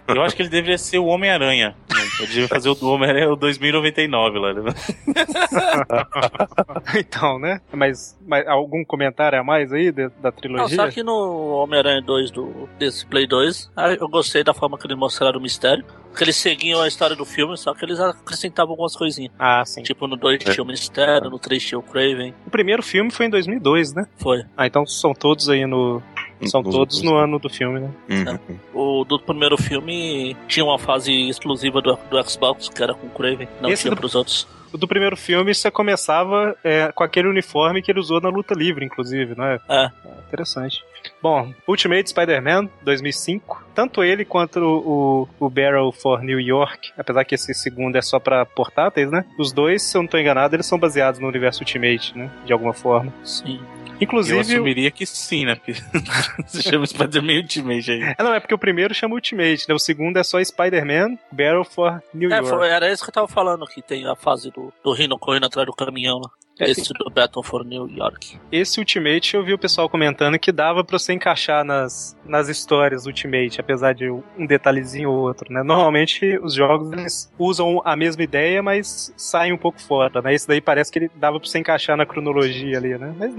Eu 0.08 0.22
acho 0.22 0.36
que 0.36 0.42
ele 0.42 0.50
deveria 0.50 0.78
ser 0.78 1.00
o 1.00 1.06
Homem-Aranha. 1.06 1.76
Ele 2.20 2.28
devia 2.28 2.48
fazer 2.48 2.70
o 2.70 2.78
Homem-Aranha 2.88 3.32
o 3.32 3.36
2099 3.36 4.40
lá. 4.40 4.54
né? 4.54 4.62
então, 6.98 7.40
né? 7.40 7.62
Mas, 7.72 8.18
mas 8.26 8.48
algum 8.48 8.84
comentário 8.84 9.40
a 9.40 9.44
mais 9.44 9.72
aí 9.72 9.92
de- 9.92 10.10
da 10.10 10.14
Não, 10.24 10.32
trilogia? 10.32 10.76
só 10.76 10.90
que 10.90 11.04
no 11.04 11.52
Homem-Aranha 11.64 12.02
2 12.02 12.32
do, 12.32 12.68
desse 12.80 13.06
Play 13.06 13.28
2, 13.28 13.72
ah, 13.76 13.92
eu 13.94 14.08
gostei 14.08 14.44
da 14.44 14.54
forma 14.54 14.78
que 14.78 14.88
eles 14.88 14.98
mostraram 14.98 15.40
o 15.40 15.42
mistério. 15.42 15.86
Que 16.16 16.24
eles 16.24 16.36
seguiam 16.36 16.82
a 16.82 16.88
história 16.88 17.16
do 17.16 17.26
filme, 17.26 17.58
só 17.58 17.74
que 17.74 17.84
eles 17.84 18.00
acrescentavam 18.00 18.72
algumas 18.74 18.96
coisinhas. 18.96 19.32
Ah, 19.40 19.64
sim. 19.66 19.82
Tipo, 19.84 20.08
no 20.08 20.16
2 20.16 20.44
tinha 20.44 20.64
o 20.64 20.66
mistério, 20.66 21.30
no 21.30 21.40
3 21.40 21.64
tinha 21.64 21.80
o 21.80 21.84
Craven. 21.84 22.34
O 22.46 22.50
primeiro 22.50 22.84
filme 22.84 23.10
foi 23.12 23.26
em 23.26 23.30
2002, 23.30 23.94
né? 23.94 24.06
Foi. 24.18 24.44
Ah, 24.56 24.68
então 24.68 24.86
são 24.86 25.14
todos 25.14 25.50
aí 25.50 25.66
no. 25.66 26.02
São 26.46 26.62
todos 26.62 26.78
outros, 26.78 27.02
no 27.02 27.16
né? 27.16 27.24
ano 27.24 27.40
do 27.40 27.50
filme, 27.50 27.80
né? 27.80 27.90
Uhum. 28.10 29.00
O 29.02 29.06
do 29.06 29.18
primeiro 29.18 29.58
filme 29.58 30.36
tinha 30.48 30.66
uma 30.66 30.78
fase 30.78 31.12
exclusiva 31.30 31.82
do, 31.82 31.98
do 32.10 32.30
Xbox, 32.30 32.68
que 32.68 32.84
era 32.84 32.94
com 32.94 33.08
o 33.08 33.10
Craven. 33.10 33.48
Não 33.62 33.70
Esse 33.70 33.84
tinha 33.84 33.92
do- 33.92 33.98
pros 33.98 34.14
outros. 34.14 34.46
O 34.74 34.78
do 34.78 34.88
primeiro 34.88 35.16
filme 35.16 35.54
você 35.54 35.70
começava 35.72 36.58
é, 36.64 36.92
com 36.92 37.04
aquele 37.04 37.28
uniforme 37.30 37.82
que 37.82 37.92
ele 37.92 38.00
usou 38.00 38.20
na 38.20 38.28
luta 38.30 38.54
livre, 38.56 38.84
inclusive, 38.84 39.36
não 39.38 39.46
é? 39.46 39.60
É. 39.70 39.90
Interessante. 40.28 40.84
Bom, 41.22 41.54
Ultimate 41.68 42.10
Spider-Man 42.10 42.70
2005. 42.84 43.64
Tanto 43.76 44.04
ele 44.04 44.24
quanto 44.24 44.60
o, 44.60 45.28
o 45.40 45.50
Barrel 45.50 45.92
for 45.92 46.22
New 46.22 46.40
York, 46.40 46.92
apesar 46.98 47.24
que 47.26 47.36
esse 47.36 47.54
segundo 47.54 47.96
é 47.98 48.02
só 48.02 48.20
pra 48.20 48.46
portáteis, 48.46 49.10
né? 49.12 49.26
Os 49.40 49.52
dois, 49.52 49.82
se 49.82 49.98
eu 49.98 50.02
não 50.04 50.08
tô 50.10 50.18
enganado, 50.18 50.56
eles 50.56 50.66
são 50.66 50.78
baseados 50.78 51.20
no 51.20 51.28
universo 51.28 51.62
Ultimate, 51.62 52.18
né? 52.18 52.30
De 52.46 52.54
alguma 52.54 52.74
forma. 52.74 53.12
Sim. 53.24 53.60
Eu 53.94 54.06
Inclusive. 54.06 54.40
assumiria 54.40 54.92
que 54.92 55.06
sim, 55.06 55.46
né? 55.46 55.56
Porque 55.56 55.74
se 56.48 56.62
chama 56.64 56.86
Spider-Man 56.86 57.38
Ultimate 57.42 57.92
aí. 57.92 58.02
É, 58.18 58.24
não, 58.24 58.34
é 58.34 58.40
porque 58.40 58.54
o 58.54 58.58
primeiro 58.58 58.94
chama 58.94 59.16
Ultimate, 59.16 59.66
né? 59.70 59.74
O 59.74 59.80
segundo 59.80 60.18
é 60.18 60.24
só 60.24 60.44
Spider-Man 60.44 61.18
Battle 61.32 61.64
for 61.64 62.02
New 62.14 62.32
É, 62.32 62.38
York. 62.38 62.50
foi- 62.50 62.68
era 62.70 62.92
isso 62.92 63.04
que 63.04 63.10
eu 63.10 63.14
tava 63.14 63.28
falando, 63.28 63.66
que 63.66 63.82
tem 63.82 64.06
a 64.06 64.16
fase 64.16 64.52
do, 64.52 64.74
do 64.84 64.94
Rino 64.94 65.18
correndo 65.18 65.46
atrás 65.46 65.66
do 65.66 65.74
caminhão 65.74 66.18
lá. 66.20 66.30
É, 66.53 66.53
Esse 66.60 66.94
do 66.94 67.10
Battle 67.10 67.44
for 67.44 67.66
New 67.66 67.90
York. 67.90 68.40
Esse 68.52 68.80
Ultimate 68.80 69.36
eu 69.36 69.44
vi 69.44 69.54
o 69.54 69.58
pessoal 69.58 69.90
comentando 69.90 70.38
que 70.38 70.52
dava 70.52 70.84
pra 70.84 71.00
você 71.00 71.14
encaixar 71.14 71.64
nas, 71.66 72.16
nas 72.26 72.48
histórias 72.48 73.06
Ultimate, 73.06 73.60
apesar 73.60 73.94
de 73.94 74.10
um 74.10 74.46
detalhezinho 74.48 75.10
ou 75.10 75.18
outro, 75.20 75.52
né? 75.52 75.64
Normalmente 75.64 76.40
os 76.44 76.54
jogos 76.54 76.92
eles 76.92 77.32
usam 77.40 77.82
a 77.84 77.96
mesma 77.96 78.24
ideia, 78.24 78.62
mas 78.62 79.12
saem 79.18 79.52
um 79.52 79.58
pouco 79.58 79.82
fora, 79.82 80.22
né? 80.22 80.34
Esse 80.34 80.48
daí 80.48 80.62
parece 80.62 80.92
que 80.92 81.00
ele 81.00 81.12
dava 81.16 81.40
pra 81.40 81.50
você 81.50 81.60
encaixar 81.60 81.98
na 81.98 82.06
cronologia 82.06 82.78
ali, 82.78 82.98
né? 82.98 83.14
Mas 83.18 83.34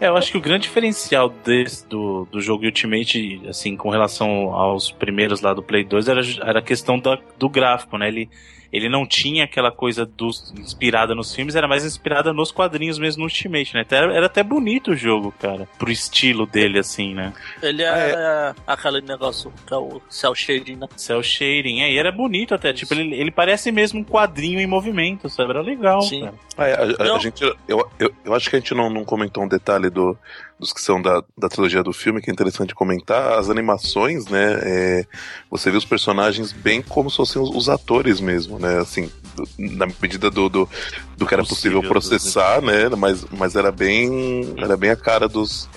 É, 0.00 0.08
eu 0.08 0.16
acho 0.16 0.32
que 0.32 0.38
o 0.38 0.40
grande 0.40 0.62
diferencial 0.62 1.28
desse, 1.28 1.86
do, 1.86 2.26
do 2.30 2.40
jogo 2.40 2.64
Ultimate, 2.64 3.42
assim, 3.48 3.76
com 3.76 3.90
relação 3.90 4.54
aos 4.54 4.90
primeiros 4.90 5.40
lá 5.40 5.52
do 5.52 5.62
Play 5.62 5.84
2, 5.84 6.08
era, 6.08 6.20
era 6.42 6.58
a 6.60 6.62
questão 6.62 6.98
da, 6.98 7.18
do 7.38 7.48
gráfico, 7.48 7.98
né? 7.98 8.08
Ele, 8.08 8.28
ele 8.74 8.88
não 8.88 9.06
tinha 9.06 9.44
aquela 9.44 9.70
coisa 9.70 10.04
dos, 10.04 10.52
inspirada 10.58 11.14
nos 11.14 11.34
filmes, 11.34 11.54
era 11.54 11.68
mais 11.68 11.84
inspirada 11.84 12.32
nos 12.32 12.50
quadrinhos 12.50 12.98
mesmo 12.98 13.20
no 13.20 13.24
Ultimate, 13.26 13.72
né? 13.74 13.82
Até- 13.82 13.96
era 13.96 14.26
até 14.26 14.42
bonito 14.42 14.90
o 14.90 14.96
jogo, 14.96 15.32
cara, 15.40 15.68
pro 15.78 15.90
estilo 15.90 16.44
dele, 16.46 16.78
assim, 16.80 17.14
né? 17.14 17.32
Ele 17.62 17.82
é, 17.82 18.52
aquele 18.66 19.00
negócio 19.00 19.52
que 19.66 19.72
é 19.72 19.76
o 19.76 20.00
cel 20.10 20.34
shading, 20.34 20.76
né? 20.76 20.88
Cell 20.96 21.22
shading, 21.22 21.82
é, 21.82 21.92
e 21.92 21.96
era 21.98 22.10
bonito 22.10 22.54
até, 22.54 22.72
tipo, 22.72 22.92
ele, 22.94 23.14
ele 23.14 23.30
parece 23.30 23.70
mesmo 23.70 24.00
um 24.00 24.04
quadrinho 24.04 24.58
em 24.60 24.66
movimento, 24.66 25.28
sabe? 25.28 25.50
Era 25.50 25.60
legal, 25.62 26.02
Sim. 26.02 26.22
cara. 26.22 26.34
Ah, 26.56 26.66
é, 26.68 26.74
a, 26.74 27.12
a- 27.12 27.16
a 27.16 27.18
gente, 27.20 27.42
eu, 27.68 27.88
eu, 27.98 28.12
eu 28.24 28.34
acho 28.34 28.50
que 28.50 28.56
a 28.56 28.58
gente 28.58 28.74
não, 28.74 28.90
não 28.90 29.04
comentou 29.04 29.44
um 29.44 29.48
detalhe 29.48 29.88
do, 29.90 30.16
dos 30.58 30.72
que 30.72 30.80
são 30.80 31.02
da, 31.02 31.22
da 31.36 31.48
trilogia 31.48 31.82
do 31.82 31.92
filme, 31.92 32.20
que 32.22 32.30
é 32.30 32.32
interessante 32.32 32.74
comentar. 32.74 33.38
As 33.38 33.50
animações, 33.50 34.26
né? 34.26 34.58
é, 34.62 35.06
você 35.50 35.70
vê 35.70 35.76
os 35.76 35.84
personagens 35.84 36.52
bem 36.52 36.80
como 36.80 37.10
se 37.10 37.16
fossem 37.16 37.42
os, 37.42 37.50
os 37.50 37.68
atores 37.68 38.20
mesmo, 38.20 38.58
né? 38.58 38.78
Assim, 38.78 39.10
do- 39.34 39.48
na 39.58 39.86
medida 40.00 40.30
do, 40.30 40.48
do, 40.48 40.68
do 41.16 41.26
que 41.26 41.34
era 41.34 41.42
possível, 41.44 41.80
Possível, 41.82 41.90
processar, 41.90 42.62
né? 42.62 42.88
Mas, 42.96 43.24
mas 43.32 43.56
era 43.56 43.72
bem. 43.72 44.54
Era 44.56 44.76
bem 44.76 44.90
a 44.90 44.96
cara 44.96 45.28
dos, 45.28 45.68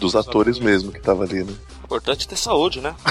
dos 0.00 0.16
atores 0.16 0.58
mesmo 0.58 0.90
que 0.92 1.00
tava 1.00 1.22
ali, 1.24 1.44
né? 1.44 1.52
Importante 1.94 2.26
ter 2.26 2.34
saúde, 2.36 2.80
né? 2.80 2.92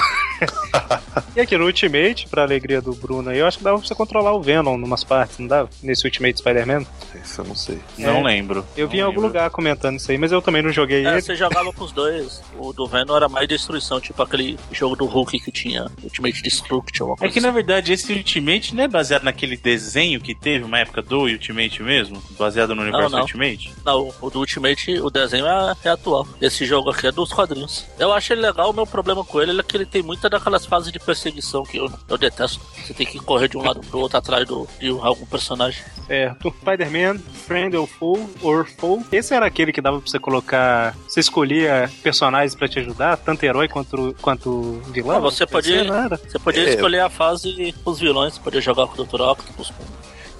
E 1.36 1.40
aqui 1.40 1.56
no 1.56 1.64
Ultimate, 1.66 2.28
pra 2.28 2.42
alegria 2.42 2.80
do 2.80 2.92
Bruno 2.94 3.30
aí, 3.30 3.38
eu 3.38 3.46
acho 3.46 3.58
que 3.58 3.64
dava 3.64 3.78
pra 3.78 3.86
você 3.86 3.94
controlar 3.94 4.32
o 4.34 4.42
Venom 4.42 4.76
numas 4.76 5.02
partes, 5.02 5.38
não 5.38 5.46
dava? 5.48 5.68
Nesse 5.82 6.04
Ultimate 6.06 6.38
Spider-Man. 6.38 6.84
Isso 7.24 7.40
eu 7.40 7.44
não 7.44 7.54
sei. 7.56 7.80
Não 7.98 8.18
É. 8.18 8.22
lembro. 8.22 8.64
Eu 8.76 8.86
vi 8.88 8.98
em 8.98 9.00
Não 9.00 9.06
algum 9.06 9.20
lembro. 9.20 9.28
lugar 9.38 9.50
comentando 9.50 9.96
isso 9.96 10.10
aí, 10.12 10.18
mas 10.18 10.30
eu 10.32 10.40
também 10.42 10.62
não 10.62 10.70
joguei 10.72 11.04
É, 11.06 11.12
ele. 11.12 11.20
você 11.22 11.34
jogava 11.34 11.72
com 11.72 11.84
os 11.84 11.90
dois. 11.92 12.40
O 12.58 12.72
do 12.72 12.86
Venom 12.86 13.16
era 13.16 13.28
mais 13.28 13.48
destruição, 13.48 14.00
tipo 14.00 14.20
aquele 14.22 14.58
jogo 14.70 14.94
do 14.96 15.06
Hulk 15.06 15.40
que 15.40 15.50
tinha 15.50 15.86
Ultimate 16.02 16.42
Destruction. 16.42 17.04
alguma 17.04 17.16
É 17.16 17.18
coisa 17.20 17.32
que 17.34 17.40
na 17.40 17.48
assim. 17.48 17.54
verdade 17.56 17.92
esse 17.92 18.12
Ultimate 18.12 18.74
não 18.74 18.84
é 18.84 18.88
baseado 18.88 19.22
naquele 19.24 19.56
desenho 19.56 20.20
que 20.20 20.34
teve 20.34 20.64
uma 20.64 20.78
época 20.78 21.02
do 21.02 21.20
Ultimate 21.22 21.82
mesmo? 21.82 22.22
Baseado 22.38 22.74
no 22.74 22.82
universo 22.82 23.10
não. 23.10 23.20
Ultimate? 23.22 23.72
Não, 23.84 24.14
o 24.20 24.30
do 24.30 24.38
Ultimate, 24.40 25.00
o 25.00 25.10
desenho 25.10 25.46
é, 25.46 25.74
é 25.84 25.88
atual. 25.88 26.26
Esse 26.40 26.64
jogo 26.64 26.90
aqui 26.90 27.06
é 27.08 27.12
dos 27.12 27.32
quadrinhos. 27.32 27.84
Eu 27.98 28.12
acho 28.12 28.32
ele 28.32 28.42
legal, 28.42 28.70
o 28.70 28.73
meu 28.74 28.86
problema 28.86 29.24
com 29.24 29.40
ele 29.40 29.58
é 29.58 29.62
que 29.62 29.76
ele 29.76 29.86
tem 29.86 30.02
muita 30.02 30.28
daquelas 30.28 30.66
fases 30.66 30.92
de 30.92 30.98
perseguição 30.98 31.62
que 31.64 31.76
eu, 31.78 31.90
eu 32.08 32.18
detesto. 32.18 32.60
Você 32.84 32.92
tem 32.92 33.06
que 33.06 33.18
correr 33.18 33.48
de 33.48 33.56
um 33.56 33.62
lado 33.64 33.80
pro 33.80 33.98
outro 34.00 34.18
atrás 34.18 34.46
do, 34.46 34.66
de 34.78 34.88
algum 34.88 35.24
personagem. 35.26 35.82
Certo. 36.06 36.52
Spider-Man, 36.60 37.18
Friend 37.18 37.76
or 37.76 37.86
Foe, 37.86 38.26
or 38.42 38.66
Foe. 38.78 39.02
Esse 39.12 39.34
era 39.34 39.46
aquele 39.46 39.72
que 39.72 39.80
dava 39.80 40.00
pra 40.00 40.10
você 40.10 40.18
colocar. 40.18 40.94
Você 41.08 41.20
escolhia 41.20 41.90
personagens 42.02 42.54
pra 42.54 42.68
te 42.68 42.78
ajudar, 42.78 43.16
tanto 43.16 43.42
herói 43.44 43.68
quanto, 43.68 44.14
quanto 44.20 44.82
vilão? 44.92 45.16
Ah, 45.16 45.20
você 45.20 45.46
podia- 45.46 45.84
não. 45.84 46.08
Você 46.08 46.38
podia 46.38 46.64
É. 46.68 46.74
escolher 46.74 47.00
a 47.00 47.08
fase 47.10 47.74
os 47.84 47.98
vilões, 48.00 48.38
podia 48.38 48.60
jogar 48.60 48.86
com 48.86 49.00
o 49.00 49.04
Dr. 49.04 49.20
Octopus, 49.22 49.70
com 49.70 49.84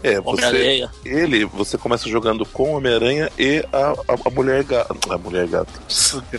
É, 0.05 0.21
você, 0.21 0.87
ele, 1.05 1.45
você 1.47 1.79
começa 1.79 2.09
jogando 2.09 2.45
com 2.45 2.73
o 2.73 2.77
Homem-Aranha 2.77 3.31
e 3.39 3.65
a, 3.73 3.93
a, 4.13 4.29
a 4.29 4.31
mulher 4.31 4.63
gata. 4.63 4.95
A 5.11 5.17
mulher 5.19 5.47
gata. 5.49 5.73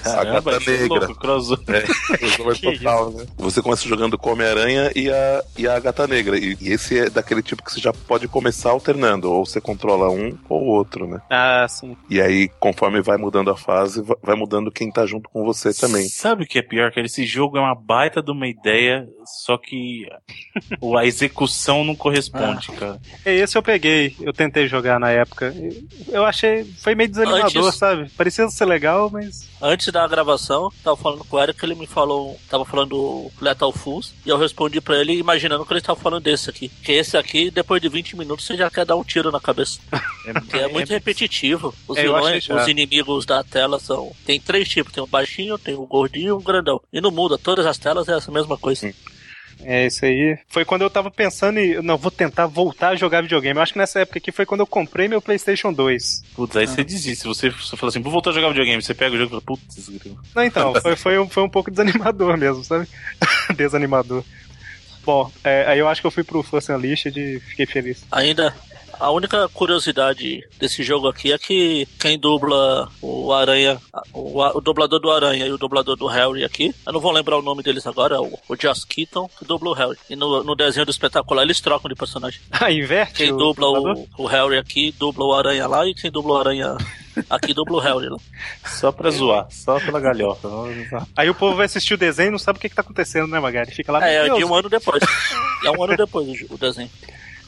a 0.05 0.23
gata 0.23 0.59
negra. 0.59 0.87
louco. 0.87 1.15
Crossover 1.15 1.87
total, 2.61 3.09
né? 3.11 3.25
Você 3.37 3.61
começa 3.61 3.87
jogando 3.87 4.17
com 4.17 4.29
o 4.29 4.33
Homem-Aranha 4.33 4.91
e 4.95 5.09
a, 5.09 5.43
e 5.57 5.67
a 5.67 5.79
Gata 5.79 6.05
Negra. 6.07 6.37
E, 6.37 6.55
e 6.61 6.71
esse 6.71 6.99
é 6.99 7.09
daquele 7.09 7.41
tipo 7.41 7.63
que 7.63 7.71
você 7.73 7.79
já 7.79 7.91
pode 7.91 8.27
começar 8.27 8.69
alternando. 8.69 9.31
Ou 9.31 9.45
você 9.45 9.59
controla 9.59 10.09
um 10.11 10.37
ou 10.47 10.63
outro, 10.65 11.07
né? 11.07 11.19
Ah, 11.29 11.65
sim. 11.67 11.97
E 12.09 12.21
aí, 12.21 12.47
conforme 12.59 13.01
vai 13.01 13.17
mudando 13.17 13.49
a 13.49 13.57
fase, 13.57 14.01
va- 14.01 14.17
vai 14.21 14.35
mudando 14.35 14.71
quem 14.71 14.91
tá 14.91 15.05
junto 15.07 15.27
com 15.29 15.43
você 15.43 15.73
também. 15.73 16.07
Sabe 16.07 16.43
o 16.43 16.47
que 16.47 16.59
é 16.59 16.61
pior? 16.61 16.91
Que 16.91 16.99
esse 16.99 17.25
jogo 17.25 17.57
é 17.57 17.61
uma 17.61 17.73
baita 17.75 18.21
de 18.21 18.31
uma 18.31 18.47
ideia, 18.47 19.07
só 19.43 19.57
que 19.57 20.05
a 20.97 21.05
execução 21.05 21.83
não 21.83 21.95
corresponde, 21.95 22.71
cara. 22.73 22.99
É, 23.25 23.33
Esse 23.35 23.55
eu 23.57 23.64
peguei, 23.64 24.15
eu 24.22 24.32
tentei 24.34 24.68
jogar 24.68 24.99
na 24.99 25.10
época. 25.11 25.53
Eu 26.10 26.23
achei. 26.26 26.64
Foi 26.80 26.95
meio 26.95 27.10
desanimador, 27.10 27.65
Antes- 27.68 27.80
sabe? 27.80 28.10
Parecia 28.18 28.48
ser 28.49 28.65
legal, 28.65 29.10
mas. 29.10 29.48
Antes 29.61 29.91
da 29.91 30.07
gravação, 30.07 30.72
tava 30.84 30.95
falando 30.98 31.23
com 31.23 31.38
o 31.38 31.41
Eric, 31.41 31.64
ele 31.65 31.76
me 31.76 31.88
falou, 31.88 32.38
tava 32.49 32.65
falando 32.65 32.90
do 32.90 33.32
Lethal 33.41 33.72
Fools, 33.72 34.14
e 34.26 34.30
eu 34.30 34.38
respondi 34.38 34.80
pra 34.82 34.99
ele 34.99 35.14
imaginando 35.18 35.65
que 35.65 35.73
ele 35.73 35.82
tava 35.82 35.99
falando 35.99 36.23
desse 36.23 36.49
aqui. 36.49 36.69
Que 36.84 36.91
esse 36.91 37.18
aqui, 37.18 37.49
depois 37.49 37.82
de 37.82 37.90
20 37.90 38.15
minutos, 38.15 38.45
você 38.45 38.56
já 38.57 38.69
quer 38.69 38.86
dar 38.86 38.95
um 38.95 39.03
tiro 39.03 39.32
na 39.32 39.40
cabeça. 39.40 39.80
Porque 40.34 40.57
é 40.57 40.68
muito 40.68 40.90
repetitivo. 40.90 41.73
Os 41.88 41.98
É, 41.98 42.02
vilões, 42.03 42.48
os 42.49 42.68
inimigos 42.68 43.26
da 43.26 43.44
tela 43.44 43.80
são. 43.80 44.11
Tem 44.26 44.40
três 44.40 44.68
tipos, 44.68 44.94
tem 44.94 45.03
o 45.03 45.07
baixinho, 45.07 45.57
tem 45.57 45.73
o 45.76 45.86
gordinho 45.86 46.27
e 46.27 46.32
o 46.32 46.40
grandão. 46.40 46.82
E 46.91 46.99
não 47.02 47.11
muda, 47.11 47.38
todas 47.38 47.65
as 47.65 47.77
telas 47.77 48.07
é 48.07 48.14
essa 48.18 48.32
mesma 48.32 48.57
coisa. 48.57 48.94
É, 49.64 49.88
isso 49.88 50.06
aí. 50.06 50.38
Foi 50.48 50.65
quando 50.65 50.82
eu 50.82 50.90
tava 50.90 51.10
pensando 51.10 51.60
em. 51.60 51.82
Não, 51.82 51.98
vou 51.98 52.11
tentar 52.11 52.45
voltar 52.45 52.90
a 52.90 52.95
jogar 52.95 53.22
videogame. 53.22 53.57
Eu 53.57 53.64
acho 53.64 53.73
que 53.73 53.80
nessa 53.80 53.99
época 53.99 54.19
aqui 54.19 54.32
foi 54.32 54.45
quando 54.45 54.61
eu 54.61 54.68
comprei 54.68 55.07
meu 55.07 55.22
PlayStation 55.22 55.72
2. 55.72 56.23
Putz, 56.36 56.56
aí 56.56 56.68
você 56.68 56.84
desiste. 56.84 57.22
Se 57.22 57.27
você, 57.27 57.49
você 57.49 57.76
fala 57.76 57.90
assim, 57.90 58.02
vou 58.02 58.11
voltar 58.11 58.32
a 58.32 58.34
jogar 58.34 58.49
videogame, 58.49 58.82
você 58.82 58.94
pega 58.94 59.15
o 59.15 59.18
jogo 59.18 59.27
e 59.27 59.30
fala, 59.30 59.41
putz. 59.41 59.90
Não, 60.36 60.44
então, 60.44 60.73
foi, 60.82 60.95
foi, 60.95 61.19
um, 61.19 61.27
foi 61.27 61.44
um 61.44 61.49
pouco 61.49 61.72
desanimador 61.72 62.38
mesmo, 62.38 62.64
sabe? 62.64 62.88
Desanimador. 63.56 64.23
Bom, 65.06 65.32
é, 65.44 65.65
aí 65.68 65.80
eu 65.80 65.88
acho 65.88 66.02
que 66.02 66.07
eu 66.07 66.11
fui 66.11 66.23
pro 66.23 66.41
Force 66.41 66.72
Unleashed 66.72 67.15
e 67.15 67.40
fiquei 67.40 67.65
feliz. 67.65 68.03
Ainda, 68.11 68.56
a 68.99 69.11
única 69.11 69.47
curiosidade 69.49 70.43
desse 70.59 70.84
jogo 70.84 71.07
aqui 71.07 71.31
é 71.31 71.38
que 71.38 71.88
quem 71.99 72.17
dubla 72.17 72.89
o 73.01 73.31
Aranha, 73.34 73.80
o, 74.13 74.41
o 74.41 74.61
dublador 74.61 74.99
do 74.99 75.11
Aranha 75.11 75.45
e 75.45 75.51
o 75.51 75.57
dublador 75.57 75.95
do 75.95 76.07
Harry 76.07 76.43
aqui, 76.43 76.73
eu 76.85 76.93
não 76.93 76.99
vou 76.99 77.11
lembrar 77.11 77.38
o 77.38 77.41
nome 77.41 77.63
deles 77.63 77.85
agora, 77.88 78.15
é 78.15 78.19
o, 78.19 78.38
o 78.47 78.55
Joss 78.59 78.85
Keaton, 78.85 79.30
que 79.38 79.45
dubla 79.45 79.69
o 79.69 79.73
Harry. 79.73 79.97
E 80.09 80.15
no, 80.15 80.43
no 80.43 80.55
desenho 80.55 80.85
do 80.85 80.91
espetacular 80.91 81.43
eles 81.43 81.61
trocam 81.61 81.89
de 81.89 81.95
personagem. 81.95 82.39
Ah, 82.65 82.72
inverte? 82.72 83.13
Quem 83.15 83.31
o 83.31 83.38
dubla 83.38 83.67
o, 83.69 84.07
o 84.17 84.26
Harry 84.26 84.57
aqui, 84.57 84.91
dubla 84.97 85.26
o 85.26 85.34
Aranha 85.34 85.67
lá, 85.67 85.85
e 85.85 85.93
quem 85.93 86.09
dubla 86.09 86.34
o 86.34 86.38
Aranha 86.38 86.77
aqui, 87.30 87.53
dubla 87.53 87.77
o 87.77 87.80
Harry 87.80 88.09
lá. 88.09 88.17
Só 88.65 88.91
pra 88.91 89.11
zoar, 89.11 89.47
só 89.51 89.80
pela 89.80 89.99
galhofa. 89.99 90.49
Aí 91.15 91.30
o 91.30 91.35
povo 91.35 91.55
vai 91.55 91.65
assistir 91.65 91.93
o 91.93 91.97
desenho 91.97 92.30
e 92.30 92.31
não 92.31 92.39
sabe 92.39 92.57
o 92.57 92.61
que, 92.61 92.69
que 92.69 92.76
tá 92.76 92.81
acontecendo, 92.81 93.27
né, 93.27 93.39
Magari? 93.39 93.72
Fica 93.72 93.91
lá. 93.91 94.07
É, 94.07 94.15
é 94.15 94.23
"Meu 94.23 94.38
de 94.38 94.45
um 94.45 94.53
ano 94.53 94.69
depois. 94.69 95.03
É 95.63 95.72
um 95.72 95.84
ano 95.84 95.97
depois 95.97 96.27
o 96.49 96.57
desenho. 96.59 96.91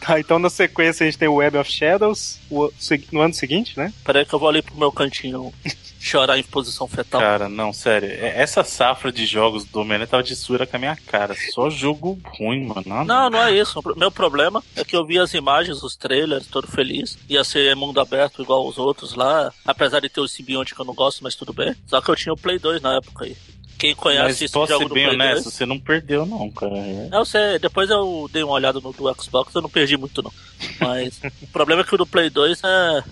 Tá, 0.08 0.20
então 0.20 0.40
na 0.40 0.50
sequência 0.50 1.04
a 1.04 1.10
gente 1.10 1.18
tem 1.20 1.28
o 1.28 1.36
Web 1.36 1.58
of 1.58 1.70
Shadows 1.70 2.40
o- 2.50 2.72
no 3.12 3.20
ano 3.22 3.34
seguinte, 3.34 3.78
né? 3.78 3.94
Peraí 4.06 4.26
que 4.26 4.34
eu 4.34 4.40
vou 4.40 4.48
ali 4.48 4.62
pro 4.62 4.76
meu 4.78 4.90
cantinho 4.92 5.54
chorar 6.00 6.38
em 6.38 6.44
posição 6.44 6.88
fetal. 6.88 7.20
Cara, 7.20 7.50
não, 7.50 7.74
sério. 7.74 8.08
é- 8.10 8.42
Essa 8.42 8.64
safra 8.64 9.12
de 9.12 9.26
jogos 9.26 9.66
do 9.66 9.80
Homem-Aranha 9.82 10.08
tava 10.08 10.24
de 10.24 10.36
suíra 10.36 10.66
com 10.66 10.76
a 10.78 10.80
minha 10.80 10.96
cara. 11.08 11.36
Só 11.54 11.70
jogo 11.70 12.18
ruim, 12.24 12.66
mano. 12.66 12.84
Nada. 12.86 13.04
Não, 13.04 13.30
não 13.32 13.44
é 13.44 13.52
isso. 13.54 13.82
Meu 13.98 14.10
problema 14.10 14.64
é 14.76 14.86
que 14.86 14.96
eu 14.96 15.06
vi 15.06 15.20
as 15.20 15.34
imagens, 15.34 15.84
os 15.84 15.96
trailers, 15.98 16.48
todo 16.48 16.68
feliz. 16.68 17.18
Ia 17.28 17.44
ser 17.44 17.76
mundo 17.76 18.00
aberto 18.00 18.42
igual 18.42 18.66
os 18.66 18.78
outros 18.78 19.14
lá. 19.14 19.52
Apesar 19.66 20.00
de 20.00 20.08
ter 20.08 20.22
o 20.22 20.28
simbionte 20.28 20.74
que 20.74 20.80
eu 20.80 20.86
não 20.86 20.94
gosto, 20.94 21.22
mas 21.24 21.36
tudo 21.36 21.52
bem. 21.52 21.76
Só 21.86 22.00
que 22.00 22.10
eu 22.10 22.16
tinha 22.16 22.32
o 22.34 22.38
Play 22.38 22.60
2 22.60 22.82
na 22.82 22.96
época 22.96 23.26
aí. 23.26 23.36
Quem 23.78 23.94
conhece 23.96 24.24
Mas 24.24 24.42
esse 24.42 24.54
jogo 24.54 24.94
bem 24.94 25.06
Play 25.06 25.16
honesto, 25.16 25.44
2... 25.44 25.54
você 25.54 25.66
não 25.66 25.80
perdeu, 25.80 26.26
não, 26.26 26.50
cara. 26.50 26.78
É. 26.78 27.10
Eu 27.12 27.24
sei, 27.26 27.60
depois 27.60 27.90
eu 27.90 28.30
dei 28.32 28.44
uma 28.44 28.54
olhada 28.54 28.80
no 28.80 28.92
do 28.92 29.22
Xbox, 29.22 29.54
eu 29.54 29.62
não 29.62 29.70
perdi 29.70 29.96
muito 29.96 30.22
não. 30.24 30.34
Mas 30.80 31.22
o 31.42 31.48
problema 31.48 31.82
é 31.82 31.84
que 31.84 31.94
o 31.94 31.98
do 31.98 32.06
Play 32.06 32.30
2 32.30 32.62
é, 32.64 33.04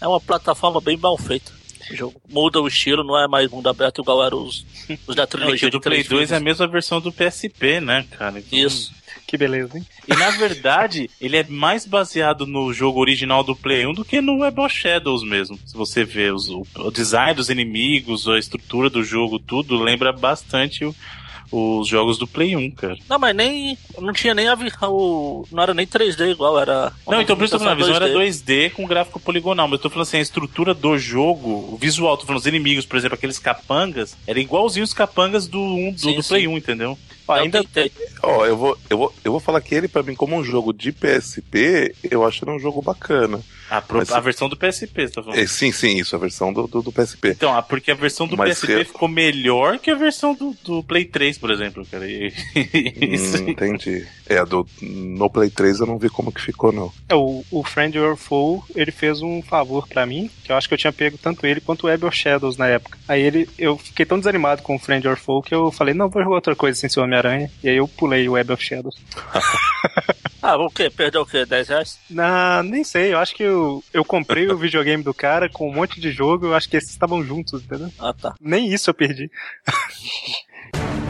é 0.00 0.08
uma 0.08 0.20
plataforma 0.20 0.80
bem 0.80 0.96
mal 0.96 1.18
feita. 1.18 1.59
O 1.90 1.96
jogo 1.96 2.20
muda 2.28 2.60
o 2.60 2.68
estilo, 2.68 3.02
não 3.04 3.18
é 3.18 3.26
mais 3.26 3.50
mundo 3.50 3.68
aberto 3.68 4.00
igual 4.02 4.24
eram 4.24 4.44
os, 4.44 4.64
os 5.06 5.16
da 5.16 5.26
trilogia 5.26 5.68
o 5.68 5.70
do 5.70 5.80
Play 5.80 6.02
2 6.04 6.30
é 6.30 6.36
a 6.36 6.38
filmes. 6.38 6.42
mesma 6.42 6.66
versão 6.68 7.00
do 7.00 7.12
PSP, 7.12 7.80
né, 7.80 8.06
cara? 8.10 8.38
Então- 8.38 8.58
Isso. 8.58 8.92
Que 9.26 9.36
beleza, 9.36 9.78
hein? 9.78 9.86
E 10.08 10.14
na 10.16 10.30
verdade, 10.30 11.08
ele 11.20 11.36
é 11.36 11.44
mais 11.48 11.86
baseado 11.86 12.46
no 12.48 12.72
jogo 12.72 12.98
original 13.00 13.44
do 13.44 13.54
Play 13.54 13.86
1 13.86 13.92
do 13.92 14.04
que 14.04 14.20
no 14.20 14.38
Web 14.40 14.60
of 14.60 14.74
Shadows 14.74 15.22
mesmo. 15.22 15.56
Se 15.64 15.74
você 15.76 16.04
vê 16.04 16.32
os- 16.32 16.48
o, 16.48 16.66
o 16.76 16.90
design 16.90 17.32
dos 17.34 17.48
inimigos, 17.48 18.26
a 18.26 18.38
estrutura 18.38 18.90
do 18.90 19.04
jogo, 19.04 19.38
tudo 19.38 19.80
lembra 19.80 20.12
bastante 20.12 20.84
o- 20.84 20.94
os 21.52 21.88
jogos 21.88 22.16
do 22.18 22.26
Play 22.26 22.56
1, 22.56 22.70
cara. 22.72 22.96
Não, 23.08 23.18
mas 23.18 23.34
nem. 23.34 23.76
Não 23.98 24.12
tinha 24.12 24.34
nem 24.34 24.48
a 24.48 24.54
vi- 24.54 24.70
o. 24.82 25.44
Não 25.50 25.62
era 25.62 25.74
nem 25.74 25.86
3D 25.86 26.30
igual, 26.30 26.58
era. 26.60 26.92
Não, 27.06 27.20
então 27.20 27.36
por 27.36 27.44
isso 27.44 27.52
que 27.52 27.56
eu 27.56 27.58
tô 27.58 27.64
falando, 27.64 27.82
a 27.82 27.84
visão 27.86 27.94
era 27.96 28.08
2D. 28.08 28.44
2D 28.44 28.70
com 28.70 28.86
gráfico 28.86 29.18
poligonal, 29.20 29.66
mas 29.66 29.78
eu 29.78 29.82
tô 29.82 29.90
falando 29.90 30.02
assim, 30.06 30.18
a 30.18 30.20
estrutura 30.22 30.72
do 30.74 30.96
jogo, 30.98 31.48
o 31.72 31.76
visual, 31.80 32.16
tô 32.16 32.26
falando 32.26 32.40
os 32.40 32.46
inimigos, 32.46 32.86
por 32.86 32.96
exemplo, 32.96 33.14
aqueles 33.16 33.38
capangas, 33.38 34.16
era 34.26 34.38
igualzinho 34.40 34.84
os 34.84 34.94
capangas 34.94 35.46
do, 35.46 35.60
um, 35.60 35.92
do, 35.92 36.00
Sim, 36.00 36.14
do 36.16 36.22
sim. 36.22 36.28
Play 36.28 36.46
1, 36.48 36.56
entendeu? 36.56 36.98
Ó, 37.30 37.34
ainda 37.34 37.62
tentei. 37.64 37.92
Ó, 38.22 38.44
eu 38.46 38.56
vou, 38.56 38.78
eu, 38.88 38.98
vou, 38.98 39.14
eu 39.24 39.30
vou 39.32 39.40
falar 39.40 39.60
que 39.60 39.74
ele, 39.74 39.88
pra 39.88 40.02
mim, 40.02 40.14
como 40.14 40.36
um 40.36 40.44
jogo 40.44 40.72
de 40.72 40.92
PSP, 40.92 41.94
eu 42.10 42.24
acho 42.24 42.44
ele 42.44 42.52
um 42.52 42.58
jogo 42.60 42.82
bacana. 42.82 43.40
A, 43.70 43.80
pro- 43.80 43.98
Mas- 43.98 44.10
a 44.10 44.18
versão 44.18 44.48
do 44.48 44.56
PSP, 44.56 45.06
você 45.06 45.14
tá 45.14 45.22
falando. 45.22 45.38
É, 45.38 45.46
sim, 45.46 45.70
sim, 45.70 45.96
isso, 45.98 46.16
a 46.16 46.18
versão 46.18 46.52
do, 46.52 46.66
do, 46.66 46.82
do 46.82 46.90
PSP. 46.92 47.28
Então, 47.30 47.56
ah, 47.56 47.62
porque 47.62 47.92
a 47.92 47.94
versão 47.94 48.26
do 48.26 48.36
Mas 48.36 48.58
PSP 48.58 48.72
eu- 48.72 48.84
ficou 48.84 49.08
melhor 49.08 49.78
que 49.78 49.90
a 49.90 49.94
versão 49.94 50.34
do, 50.34 50.56
do 50.64 50.82
Play 50.82 51.04
3, 51.04 51.38
por 51.38 51.50
exemplo, 51.52 51.86
cara. 51.88 52.04
E- 52.10 52.32
isso 53.14 53.42
Hum, 53.42 53.48
entendi. 53.50 54.06
É, 54.26 54.44
do, 54.44 54.66
no 54.82 55.30
Play 55.30 55.50
3 55.50 55.80
eu 55.80 55.86
não 55.86 55.98
vi 55.98 56.08
como 56.08 56.32
que 56.32 56.40
ficou, 56.40 56.72
não. 56.72 56.92
É, 57.08 57.14
o, 57.14 57.44
o 57.50 57.62
Friend 57.62 57.96
Your 57.96 58.16
Foe, 58.16 58.60
ele 58.74 58.90
fez 58.90 59.22
um 59.22 59.40
favor 59.42 59.86
pra 59.88 60.04
mim, 60.04 60.28
que 60.44 60.50
eu 60.52 60.56
acho 60.56 60.66
que 60.68 60.74
eu 60.74 60.78
tinha 60.78 60.92
pego 60.92 61.16
tanto 61.18 61.46
ele 61.46 61.60
quanto 61.60 61.84
o 61.84 61.86
Web 61.86 62.06
of 62.06 62.16
Shadows 62.16 62.56
na 62.56 62.66
época. 62.66 62.98
Aí 63.06 63.22
ele, 63.22 63.48
eu 63.58 63.78
fiquei 63.78 64.04
tão 64.04 64.18
desanimado 64.18 64.62
com 64.62 64.74
o 64.74 64.78
Friend 64.80 65.06
Your 65.06 65.16
Foe 65.16 65.42
que 65.42 65.54
eu 65.54 65.70
falei, 65.70 65.94
não, 65.94 66.08
vou 66.08 66.22
jogar 66.22 66.34
outra 66.36 66.56
coisa 66.56 66.78
sem 66.78 66.90
ser 66.90 66.98
o 67.00 67.04
Homem-Aranha. 67.20 67.50
E 67.62 67.68
aí 67.68 67.76
eu 67.76 67.86
pulei 67.86 68.28
o 68.28 68.32
Web 68.32 68.52
of 68.52 68.64
Shadows. 68.64 68.96
Ah, 70.42 70.56
o 70.56 70.70
quê? 70.70 70.88
Perdeu 70.88 71.20
o 71.20 71.26
quê? 71.26 71.44
10 71.44 71.68
reais? 71.68 71.98
Na, 72.08 72.62
nem 72.62 72.82
sei, 72.82 73.12
eu 73.12 73.18
acho 73.18 73.34
que 73.34 73.42
eu, 73.42 73.84
eu 73.92 74.02
comprei 74.02 74.48
o 74.48 74.56
videogame 74.56 75.02
do 75.02 75.12
cara 75.12 75.50
com 75.50 75.68
um 75.68 75.74
monte 75.74 76.00
de 76.00 76.10
jogo, 76.10 76.46
eu 76.46 76.54
acho 76.54 76.66
que 76.66 76.78
esses 76.78 76.88
estavam 76.88 77.22
juntos, 77.22 77.62
entendeu? 77.62 77.92
Ah, 77.98 78.14
tá. 78.14 78.34
Nem 78.40 78.72
isso 78.72 78.88
eu 78.88 78.94
perdi. 78.94 79.30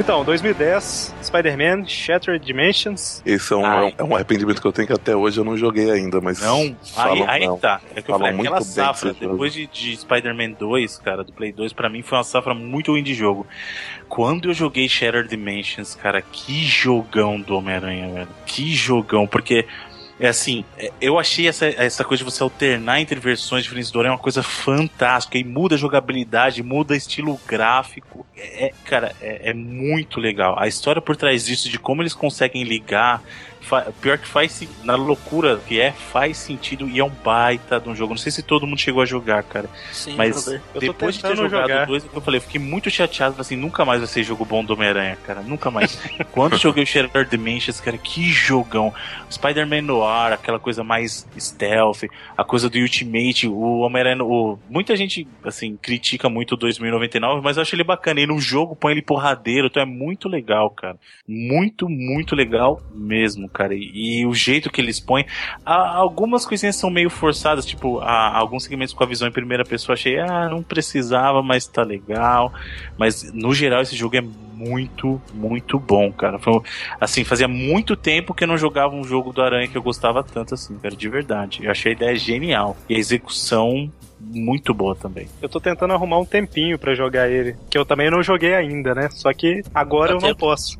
Então, 0.00 0.24
2010, 0.24 1.12
Spider-Man, 1.24 1.84
Shattered 1.86 2.44
Dimensions. 2.44 3.20
Esse 3.26 3.52
é 3.52 3.56
um, 3.56 3.66
Ai. 3.66 3.94
é 3.98 4.04
um 4.04 4.14
arrependimento 4.14 4.60
que 4.60 4.66
eu 4.66 4.72
tenho 4.72 4.86
que 4.86 4.92
até 4.92 5.14
hoje 5.14 5.40
eu 5.40 5.44
não 5.44 5.56
joguei 5.56 5.90
ainda, 5.90 6.20
mas. 6.20 6.40
Não, 6.40 6.60
aí, 6.60 6.76
falam, 6.94 7.28
aí 7.28 7.46
não. 7.46 7.58
tá. 7.58 7.80
É 7.96 8.00
que 8.00 8.10
eu 8.10 8.14
Falam 8.14 8.20
falei, 8.20 8.32
muito 8.36 8.46
aquela 8.46 8.60
bem 8.60 8.68
safra, 8.68 9.12
depois 9.12 9.52
de, 9.52 9.66
de 9.66 9.96
Spider-Man 9.96 10.52
2, 10.52 10.98
cara, 10.98 11.24
do 11.24 11.32
Play 11.32 11.52
2, 11.52 11.72
pra 11.72 11.88
mim 11.88 12.02
foi 12.02 12.16
uma 12.16 12.24
safra 12.24 12.54
muito 12.54 12.92
ruim 12.92 13.02
de 13.02 13.12
jogo. 13.12 13.44
Quando 14.08 14.48
eu 14.48 14.54
joguei 14.54 14.88
Shattered 14.88 15.28
Dimensions, 15.28 15.96
cara, 15.96 16.22
que 16.22 16.64
jogão 16.64 17.40
do 17.40 17.56
Homem-Aranha, 17.56 18.08
velho. 18.08 18.28
Que 18.46 18.72
jogão, 18.74 19.26
porque. 19.26 19.66
É 20.20 20.26
assim, 20.26 20.64
é, 20.76 20.90
eu 21.00 21.18
achei 21.18 21.46
essa, 21.46 21.66
essa 21.66 22.04
coisa 22.04 22.24
de 22.24 22.30
você 22.30 22.42
alternar 22.42 23.00
entre 23.00 23.20
versões 23.20 23.62
diferentes 23.62 23.90
do 23.90 24.00
Aranha 24.00 24.14
uma 24.14 24.18
coisa 24.18 24.42
fantástica. 24.42 25.38
E 25.38 25.44
muda 25.44 25.76
a 25.76 25.78
jogabilidade, 25.78 26.62
muda 26.62 26.96
estilo 26.96 27.38
gráfico. 27.46 28.26
É, 28.36 28.66
é, 28.66 28.72
cara, 28.84 29.14
é, 29.20 29.50
é 29.50 29.54
muito 29.54 30.18
legal. 30.18 30.58
A 30.58 30.66
história 30.66 31.00
por 31.00 31.16
trás 31.16 31.46
disso, 31.46 31.68
de 31.68 31.78
como 31.78 32.02
eles 32.02 32.14
conseguem 32.14 32.64
ligar. 32.64 33.22
Pior 34.00 34.18
que 34.18 34.26
faz, 34.26 34.66
na 34.82 34.94
loucura 34.94 35.60
que 35.66 35.80
é, 35.80 35.92
faz 35.92 36.36
sentido 36.36 36.88
e 36.88 36.98
é 36.98 37.04
um 37.04 37.10
baita 37.10 37.78
de 37.78 37.88
um 37.88 37.94
jogo. 37.94 38.14
Não 38.14 38.18
sei 38.18 38.32
se 38.32 38.42
todo 38.42 38.66
mundo 38.66 38.80
chegou 38.80 39.02
a 39.02 39.06
jogar, 39.06 39.42
cara. 39.42 39.68
Sim, 39.92 40.14
Mas 40.16 40.46
depois 40.78 41.16
de 41.16 41.22
ter 41.22 41.36
jogado 41.36 41.86
dois, 41.86 42.04
é 42.04 42.08
eu 42.14 42.20
falei, 42.20 42.38
eu 42.38 42.42
fiquei 42.42 42.60
muito 42.60 42.90
chateado, 42.90 43.40
assim, 43.40 43.56
nunca 43.56 43.84
mais 43.84 44.00
vai 44.00 44.08
ser 44.08 44.22
jogo 44.22 44.44
bom 44.44 44.64
do 44.64 44.72
Homem-Aranha, 44.72 45.16
cara, 45.24 45.42
nunca 45.42 45.70
mais. 45.70 45.98
Quando 46.32 46.56
joguei 46.56 46.84
o 46.84 46.86
Shattered 46.86 47.30
Dimensions, 47.30 47.80
cara, 47.80 47.98
que 47.98 48.24
jogão. 48.30 48.92
Spider-Man 49.30 49.82
no 49.82 50.04
ar, 50.04 50.32
aquela 50.32 50.58
coisa 50.58 50.82
mais 50.82 51.26
stealth, 51.38 52.04
a 52.36 52.44
coisa 52.44 52.70
do 52.70 52.78
Ultimate, 52.78 53.46
o 53.46 53.80
Homem-Aranha, 53.80 54.24
o... 54.24 54.58
muita 54.68 54.96
gente, 54.96 55.26
assim, 55.44 55.76
critica 55.76 56.28
muito 56.28 56.52
o 56.52 56.56
2099, 56.56 57.42
mas 57.42 57.56
eu 57.56 57.62
acho 57.62 57.74
ele 57.74 57.84
bacana, 57.84 58.20
e 58.20 58.26
no 58.26 58.40
jogo 58.40 58.76
põe 58.76 58.92
ele 58.92 59.02
porradeiro, 59.02 59.66
então 59.66 59.82
é 59.82 59.86
muito 59.86 60.28
legal, 60.28 60.70
cara. 60.70 60.96
Muito, 61.26 61.88
muito 61.88 62.34
legal 62.34 62.80
mesmo, 62.94 63.47
cara, 63.48 63.74
e, 63.74 64.20
e 64.20 64.26
o 64.26 64.34
jeito 64.34 64.70
que 64.70 64.80
eles 64.80 65.00
põem, 65.00 65.24
algumas 65.64 66.44
coisinhas 66.44 66.76
são 66.76 66.90
meio 66.90 67.10
forçadas, 67.10 67.64
tipo, 67.64 67.98
alguns 68.00 68.64
segmentos 68.64 68.94
com 68.94 69.04
a 69.04 69.06
visão 69.06 69.28
em 69.28 69.32
primeira 69.32 69.64
pessoa, 69.64 69.94
achei, 69.94 70.18
ah, 70.18 70.48
não 70.48 70.62
precisava, 70.62 71.42
mas 71.42 71.66
tá 71.66 71.82
legal. 71.82 72.52
Mas, 72.96 73.32
no 73.32 73.54
geral, 73.54 73.82
esse 73.82 73.96
jogo 73.96 74.16
é 74.16 74.20
muito, 74.58 75.20
muito 75.32 75.78
bom, 75.78 76.10
cara. 76.12 76.38
Foi, 76.38 76.60
assim, 77.00 77.22
fazia 77.24 77.46
muito 77.46 77.94
tempo 77.94 78.34
que 78.34 78.42
eu 78.42 78.48
não 78.48 78.58
jogava 78.58 78.94
um 78.94 79.04
jogo 79.04 79.32
do 79.32 79.40
Aranha 79.40 79.68
que 79.68 79.78
eu 79.78 79.82
gostava 79.82 80.22
tanto 80.24 80.54
assim, 80.54 80.76
cara, 80.78 80.96
de 80.96 81.08
verdade. 81.08 81.60
Eu 81.62 81.70
achei 81.70 81.92
a 81.92 81.94
ideia 81.94 82.16
genial. 82.16 82.76
E 82.88 82.96
a 82.96 82.98
execução 82.98 83.90
muito 84.20 84.74
boa 84.74 84.94
também. 84.96 85.28
Eu 85.40 85.48
tô 85.48 85.60
tentando 85.60 85.92
arrumar 85.94 86.18
um 86.18 86.24
tempinho 86.24 86.78
pra 86.78 86.94
jogar 86.94 87.28
ele, 87.30 87.56
que 87.70 87.78
eu 87.78 87.84
também 87.84 88.10
não 88.10 88.22
joguei 88.22 88.54
ainda, 88.54 88.94
né? 88.94 89.08
Só 89.10 89.32
que 89.32 89.62
agora 89.74 90.16
Dá 90.16 90.26
eu 90.26 90.30
não 90.30 90.34
posso. 90.36 90.78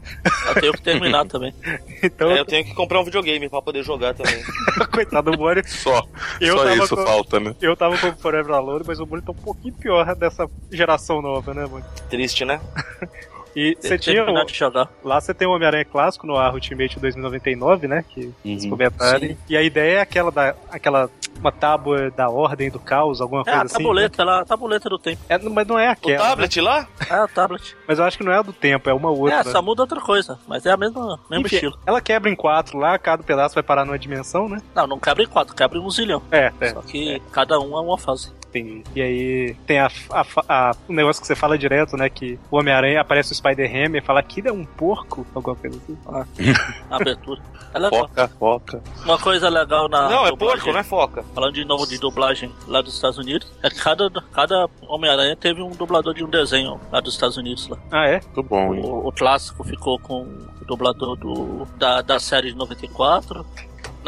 Eu 0.48 0.60
tenho 0.60 0.72
que 0.72 0.82
terminar 0.82 1.24
também. 1.28 1.54
Então, 2.02 2.30
É, 2.30 2.40
eu 2.40 2.44
tenho 2.44 2.64
que 2.64 2.74
comprar 2.74 3.00
um 3.00 3.04
videogame 3.04 3.48
pra 3.48 3.62
poder 3.62 3.82
jogar 3.84 4.14
também. 4.14 4.42
coitado 4.92 5.30
do 5.30 5.36
Bonnie. 5.38 5.62
Só, 5.66 6.06
Eu 6.40 6.56
só 6.58 6.70
isso 6.74 6.96
com- 6.96 7.04
falta, 7.06 7.38
né? 7.40 7.54
Eu 7.60 7.76
tava 7.76 7.96
com 7.98 8.08
o 8.08 8.16
Forever 8.16 8.54
Alone, 8.54 8.84
mas 8.86 8.98
o 9.00 9.06
Bonnie 9.06 9.24
tá 9.24 9.32
um 9.32 9.34
pouquinho 9.36 9.74
pior 9.74 10.14
dessa 10.16 10.48
geração 10.70 11.22
nova, 11.22 11.54
né, 11.54 11.66
Bonnie? 11.66 11.84
Triste, 12.10 12.44
né? 12.44 12.60
E 13.58 13.76
você 13.80 13.98
tinha. 13.98 14.24
o- 14.24 14.44
de 14.44 14.54
jogar. 14.54 14.88
Lá 15.04 15.20
você 15.20 15.34
tem 15.34 15.46
o 15.48 15.50
Homem-Aranha 15.52 15.84
clássico 15.84 16.26
no 16.26 16.36
ar 16.36 16.54
Ultimate 16.54 16.98
2099, 17.00 17.88
né? 17.88 18.04
Que 18.08 18.32
eles 18.44 18.64
Uhum. 18.64 18.70
comentaram. 18.70 19.36
E 19.48 19.56
a 19.56 19.62
ideia 19.62 19.98
é 19.98 20.00
aquela 20.00 20.30
da. 20.30 20.54
aquela. 20.70 21.10
uma 21.40 21.52
tábua 21.52 22.10
da 22.10 22.28
ordem 22.28 22.68
do 22.68 22.80
caos, 22.80 23.20
alguma 23.20 23.42
É, 23.42 23.44
coisa 23.44 23.58
a 23.60 23.62
assim. 23.66 23.74
tabuleta 23.78 24.24
lá, 24.24 24.40
a 24.40 24.44
tabuleta 24.44 24.88
do 24.88 24.98
tempo. 24.98 25.22
É, 25.28 25.38
mas 25.38 25.66
não 25.68 25.78
é 25.78 25.88
O 25.88 25.92
aquela. 25.92 26.18
né? 26.24 26.28
tablet 26.30 26.60
lá? 26.60 26.88
É 27.08 27.14
a 27.14 27.28
tablet. 27.28 27.76
Mas 27.86 27.98
eu 28.00 28.04
acho 28.04 28.18
que 28.18 28.24
não 28.24 28.32
é 28.32 28.38
a 28.38 28.42
do 28.42 28.52
tempo, 28.52 28.90
é 28.90 28.92
uma 28.92 29.08
outra. 29.08 29.36
É, 29.38 29.44
só 29.44 29.62
muda 29.62 29.82
outra 29.82 30.00
coisa, 30.00 30.36
mas 30.48 30.66
é 30.66 30.72
a 30.72 30.76
mesma, 30.76 31.16
mesmo 31.30 31.46
Enfim, 31.46 31.54
estilo. 31.54 31.78
Ela 31.86 32.00
quebra 32.00 32.28
em 32.28 32.34
quatro 32.34 32.76
lá, 32.76 32.98
cada 32.98 33.22
pedaço 33.22 33.54
vai 33.54 33.62
parar 33.62 33.84
numa 33.84 33.96
dimensão, 33.96 34.48
né? 34.48 34.60
Não, 34.74 34.88
não 34.88 34.98
quebra 34.98 35.22
em 35.22 35.28
quatro, 35.28 35.54
quebra 35.54 35.78
em 35.78 35.80
um 35.80 35.88
zilhão. 35.90 36.20
É, 36.32 36.52
é. 36.60 36.70
Só 36.70 36.82
que 36.82 37.22
cada 37.30 37.56
um 37.60 37.78
é 37.78 37.80
uma 37.82 37.96
fase. 37.96 38.32
Entendi. 38.48 38.82
E 38.94 39.02
aí 39.02 39.56
tem 39.66 39.78
a, 39.78 39.90
a, 40.10 40.24
a- 40.48 40.76
o 40.88 40.92
negócio 40.92 41.20
que 41.20 41.26
você 41.26 41.36
fala 41.36 41.58
direto, 41.58 41.96
né? 41.96 42.08
Que 42.08 42.38
o 42.50 42.56
Homem-Aranha 42.58 43.00
aparece 43.00 43.32
o 43.32 43.34
Spider-Ham 43.34 43.96
e 43.96 44.00
fala 44.00 44.20
aquilo 44.20 44.48
é 44.48 44.52
um 44.52 44.64
porco, 44.64 45.26
alguma 45.34 45.54
coisa 45.54 45.76
assim. 45.76 45.98
A 46.90 46.96
abertura. 46.96 47.40
É 47.74 47.78
legal. 47.78 48.00
Foca, 48.08 48.28
foca. 48.38 48.82
Uma 49.04 49.18
coisa 49.18 49.48
legal 49.50 49.88
na. 49.90 50.08
não, 50.08 50.26
é 50.26 50.30
dublagem, 50.30 50.56
porco, 50.58 50.72
não 50.72 50.80
é 50.80 50.82
foca. 50.82 51.22
Falando 51.34 51.52
de 51.52 51.64
novo 51.66 51.86
de 51.86 51.98
dublagem 51.98 52.50
lá 52.66 52.80
dos 52.80 52.94
Estados 52.94 53.18
Unidos, 53.18 53.46
é 53.62 53.68
que 53.68 53.76
cada, 53.82 54.10
cada 54.32 54.66
Homem-Aranha 54.88 55.36
teve 55.36 55.60
um 55.60 55.70
dublador 55.72 56.14
de 56.14 56.24
um 56.24 56.30
desenho 56.30 56.80
lá 56.90 57.00
dos 57.00 57.12
Estados 57.14 57.36
Unidos. 57.36 57.68
Lá. 57.68 57.76
Ah, 57.92 58.06
é? 58.06 58.20
Muito 58.22 58.42
bom, 58.42 58.74
hein? 58.74 58.80
O, 58.82 59.08
o 59.08 59.12
clássico 59.12 59.62
ficou 59.64 59.98
com 59.98 60.22
o 60.22 60.64
dublador 60.66 61.14
do, 61.16 61.66
da, 61.76 62.00
da 62.00 62.18
série 62.18 62.52
de 62.52 62.56
94. 62.56 63.44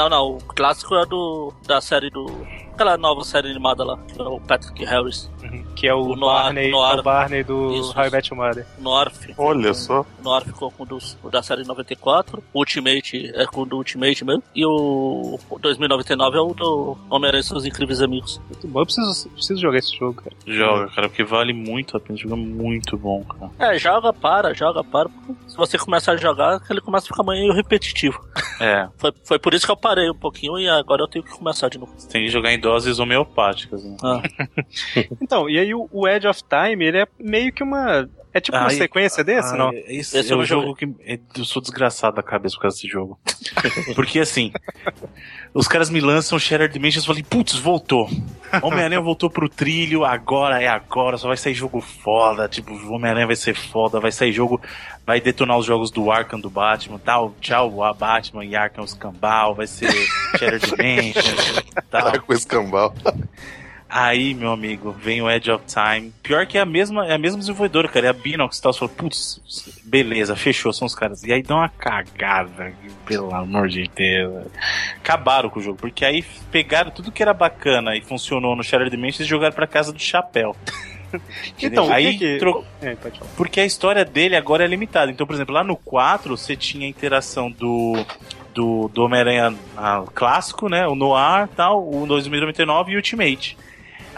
Não, 0.01 0.09
não, 0.09 0.37
o 0.37 0.39
clássico 0.39 0.95
é 0.95 1.05
do 1.05 1.53
da 1.67 1.79
série 1.79 2.09
do 2.09 2.25
aquela 2.73 2.97
nova 2.97 3.23
série 3.23 3.51
animada 3.51 3.85
lá, 3.85 3.99
que 3.99 4.19
é 4.19 4.25
o 4.25 4.41
Patrick 4.41 4.83
Harris, 4.83 5.31
Que 5.77 5.87
é 5.89 5.95
o, 5.95 6.01
O 6.01 6.17
Noir- 6.17 6.43
Barney, 6.45 6.71
Noir. 6.71 6.99
o 6.99 7.03
Barney 7.03 7.43
do 7.45 7.73
Isso, 7.75 7.93
How 7.97 8.03
I 8.05 8.07
isso. 8.07 8.17
Met 8.17 8.35
Your 8.35 8.43
Mother. 8.47 8.67
North. 8.79 9.31
Olha 9.39 9.73
só. 9.75 10.05
North 10.23 10.47
ficou 10.47 10.71
com 10.71 10.83
o 10.83 10.87
dos- 10.87 11.17
o 11.23 11.31
da 11.31 11.43
série 11.43 11.65
94, 11.65 12.43
o 12.53 12.59
Ultimate 12.59 13.33
é 13.35 13.47
com 13.47 13.63
o 13.63 13.67
do 13.67 13.77
Ultimate 13.77 14.25
mesmo, 14.25 14.43
e 14.55 14.65
o 14.67 15.39
2099 15.61 16.37
é 16.37 16.41
o 16.41 16.53
do 16.55 16.99
Homem-Aranha 17.09 17.41
e 17.41 17.45
seus 17.45 17.65
incríveis 17.65 18.01
amigos. 18.03 18.41
Muito 18.49 18.69
bom. 18.69 18.81
Eu 18.81 18.85
preciso, 18.87 19.29
preciso 19.31 19.61
jogar 19.61 19.79
esse 19.79 19.97
jogo, 19.97 20.23
cara. 20.23 20.37
Joga, 20.47 20.89
cara, 20.95 21.09
porque 21.09 21.25
vale 21.25 21.53
muito 21.53 21.97
a 21.97 22.01
pena. 22.01 22.19
Joga 22.19 22.37
muito 22.37 22.97
bom, 22.99 23.25
cara. 23.25 23.51
É, 23.75 23.79
joga, 23.79 24.13
para, 24.13 24.53
joga, 24.55 24.85
para. 24.85 25.09
Se 25.49 25.57
você 25.57 25.79
começar 25.79 26.13
a 26.13 26.17
jogar, 26.17 26.61
ele 26.71 26.81
começa 26.81 27.07
a 27.07 27.09
ficar 27.09 27.23
meio 27.23 27.53
repetitivo. 27.53 28.21
É, 28.61 28.89
Foi, 28.99 29.13
foi 29.25 29.39
por 29.39 29.55
isso 29.55 29.65
que 29.65 29.73
eu 29.73 29.77
parei 29.77 30.11
um 30.11 30.15
pouquinho 30.15 30.59
e 30.59 30.69
agora 30.69 31.03
eu 31.03 31.09
tenho 31.09 31.25
que 31.25 31.31
começar 31.31 31.69
de 31.69 31.79
novo. 31.79 31.93
você 31.97 32.09
tem 32.09 32.25
que 32.25 32.31
jogar 32.31 32.53
em 32.53 32.59
doses 32.61 32.99
homeopáticas. 32.99 33.83
Né? 33.85 33.97
Ah. 34.03 34.21
Então, 35.21 35.40
e 35.49 35.59
aí 35.59 35.75
o, 35.75 35.89
o 35.93 36.09
Edge 36.09 36.27
of 36.27 36.43
Time, 36.49 36.85
ele 36.85 36.99
é 36.99 37.07
meio 37.19 37.53
que 37.53 37.63
uma. 37.63 38.09
É 38.33 38.41
tipo 38.41 38.57
uma 38.57 38.69
Ah, 38.69 38.73
e- 38.73 38.77
sequência 38.77 39.25
desse, 39.25 39.55
Ah, 39.55 39.57
não? 39.59 39.73
Esse, 39.73 40.17
Esse 40.19 40.33
é 40.33 40.35
o 40.37 40.39
não 40.39 40.45
jogo 40.45 40.75
que. 40.77 40.85
é- 41.05 41.19
Eu 41.37 41.45
sou 41.45 41.61
desgraçado 41.61 42.15
da 42.15 42.23
cabeça 42.23 42.55
por 42.55 42.63
causa 42.63 42.77
desse 42.77 42.87
jogo. 42.87 43.19
Porque 43.97 44.21
assim, 44.21 44.53
os 45.53 45.67
caras 45.67 45.91
me 45.91 46.01
lançam 46.01 46.39
Shattered 46.39 46.73
Dimensions 46.73 47.03
e 47.03 47.07
falei, 47.09 47.25
putz, 47.25 47.57
voltou. 47.57 48.09
Homem-Aranha 48.63 49.01
voltou 49.01 49.29
pro 49.29 49.49
trilho, 49.49 50.05
agora 50.05 50.63
é 50.63 50.69
agora, 50.69 51.19
só 51.19 51.27
vai 51.27 51.37
sair 51.37 51.55
jogo 51.55 51.81
foda. 51.81 52.49
Tipo, 52.49 52.73
Homem-Aranha 52.95 53.27
vai 53.27 53.35
ser 53.35 53.55
foda, 53.57 53.99
vai 53.99 54.13
sair 54.13 54.33
jogo, 54.33 54.61
vai 55.05 55.21
detonar 55.21 55.59
os 55.59 55.67
jogos 55.67 55.91
do 55.91 56.09
Arkham 56.13 56.39
do 56.39 56.49
Batman 56.51 57.01
tal. 57.05 57.35
Tchau, 57.41 57.83
a 57.83 57.93
Batman 57.93 58.45
e 58.45 58.55
Arkham 58.55 58.85
Escambau, 58.85 59.57
vai 59.57 59.67
ser 59.67 59.91
Shattered 60.39 60.67
Dimensions 60.71 61.65
tal. 61.91 62.21
Com 62.23 62.33
escambau. 62.33 62.95
Aí, 63.91 64.35
meu 64.35 64.53
amigo, 64.53 64.93
vem 64.93 65.21
o 65.21 65.29
Edge 65.29 65.51
of 65.51 65.65
Time. 65.67 66.13
Pior 66.23 66.47
que 66.47 66.57
é 66.57 66.61
a 66.61 66.65
mesma, 66.65 67.07
é 67.07 67.15
a 67.15 67.19
mesma 67.19 67.39
desenvolvedora, 67.41 67.89
cara. 67.89 68.07
É 68.07 68.11
a 68.11 68.13
Binox 68.13 68.59
e 68.59 68.63
tal. 68.63 68.73
Você 68.73 68.79
fala, 68.79 68.91
putz, 68.93 69.41
beleza, 69.85 70.37
fechou, 70.37 70.73
são 70.73 70.87
os 70.87 70.95
caras. 70.95 71.25
E 71.25 71.33
aí 71.33 71.43
dá 71.43 71.57
uma 71.57 71.69
cagada, 71.69 72.73
pelo 73.05 73.35
amor 73.35 73.69
de 73.69 73.91
Deus. 73.95 74.47
Acabaram 74.99 75.51
com 75.51 75.59
o 75.59 75.63
jogo, 75.63 75.77
porque 75.77 76.05
aí 76.05 76.25
pegaram 76.53 76.91
tudo 76.93 77.11
que 77.11 77.21
era 77.23 77.35
bacana 77.35 77.97
e 77.97 78.01
funcionou 78.01 78.55
no 78.55 78.63
Shattered 78.63 78.91
Dimensions 78.95 79.27
e 79.27 79.29
jogaram 79.29 79.55
pra 79.55 79.67
casa 79.67 79.93
do 79.93 79.99
chapéu. 80.01 80.55
Então, 81.61 81.93
aí 81.93 82.17
que- 82.17 82.39
tro- 82.39 82.65
É, 82.81 82.97
porque 83.37 83.59
a 83.59 83.65
história 83.67 84.05
dele 84.05 84.37
agora 84.37 84.63
é 84.63 84.67
limitada. 84.69 85.11
Então, 85.11 85.27
por 85.27 85.35
exemplo, 85.35 85.53
lá 85.53 85.65
no 85.65 85.75
4 85.75 86.37
você 86.39 86.55
tinha 86.55 86.87
a 86.87 86.89
interação 86.89 87.51
do 87.51 87.95
do, 88.55 88.87
do 88.95 89.03
Homem-Aranha 89.03 89.53
ah, 89.77 90.05
clássico, 90.15 90.69
né? 90.69 90.87
O 90.87 90.95
Noir, 90.95 91.49
tal, 91.57 91.83
o 91.85 92.07
2099 92.07 92.93
e 92.93 92.95
o 92.95 92.99
Ultimate. 92.99 93.57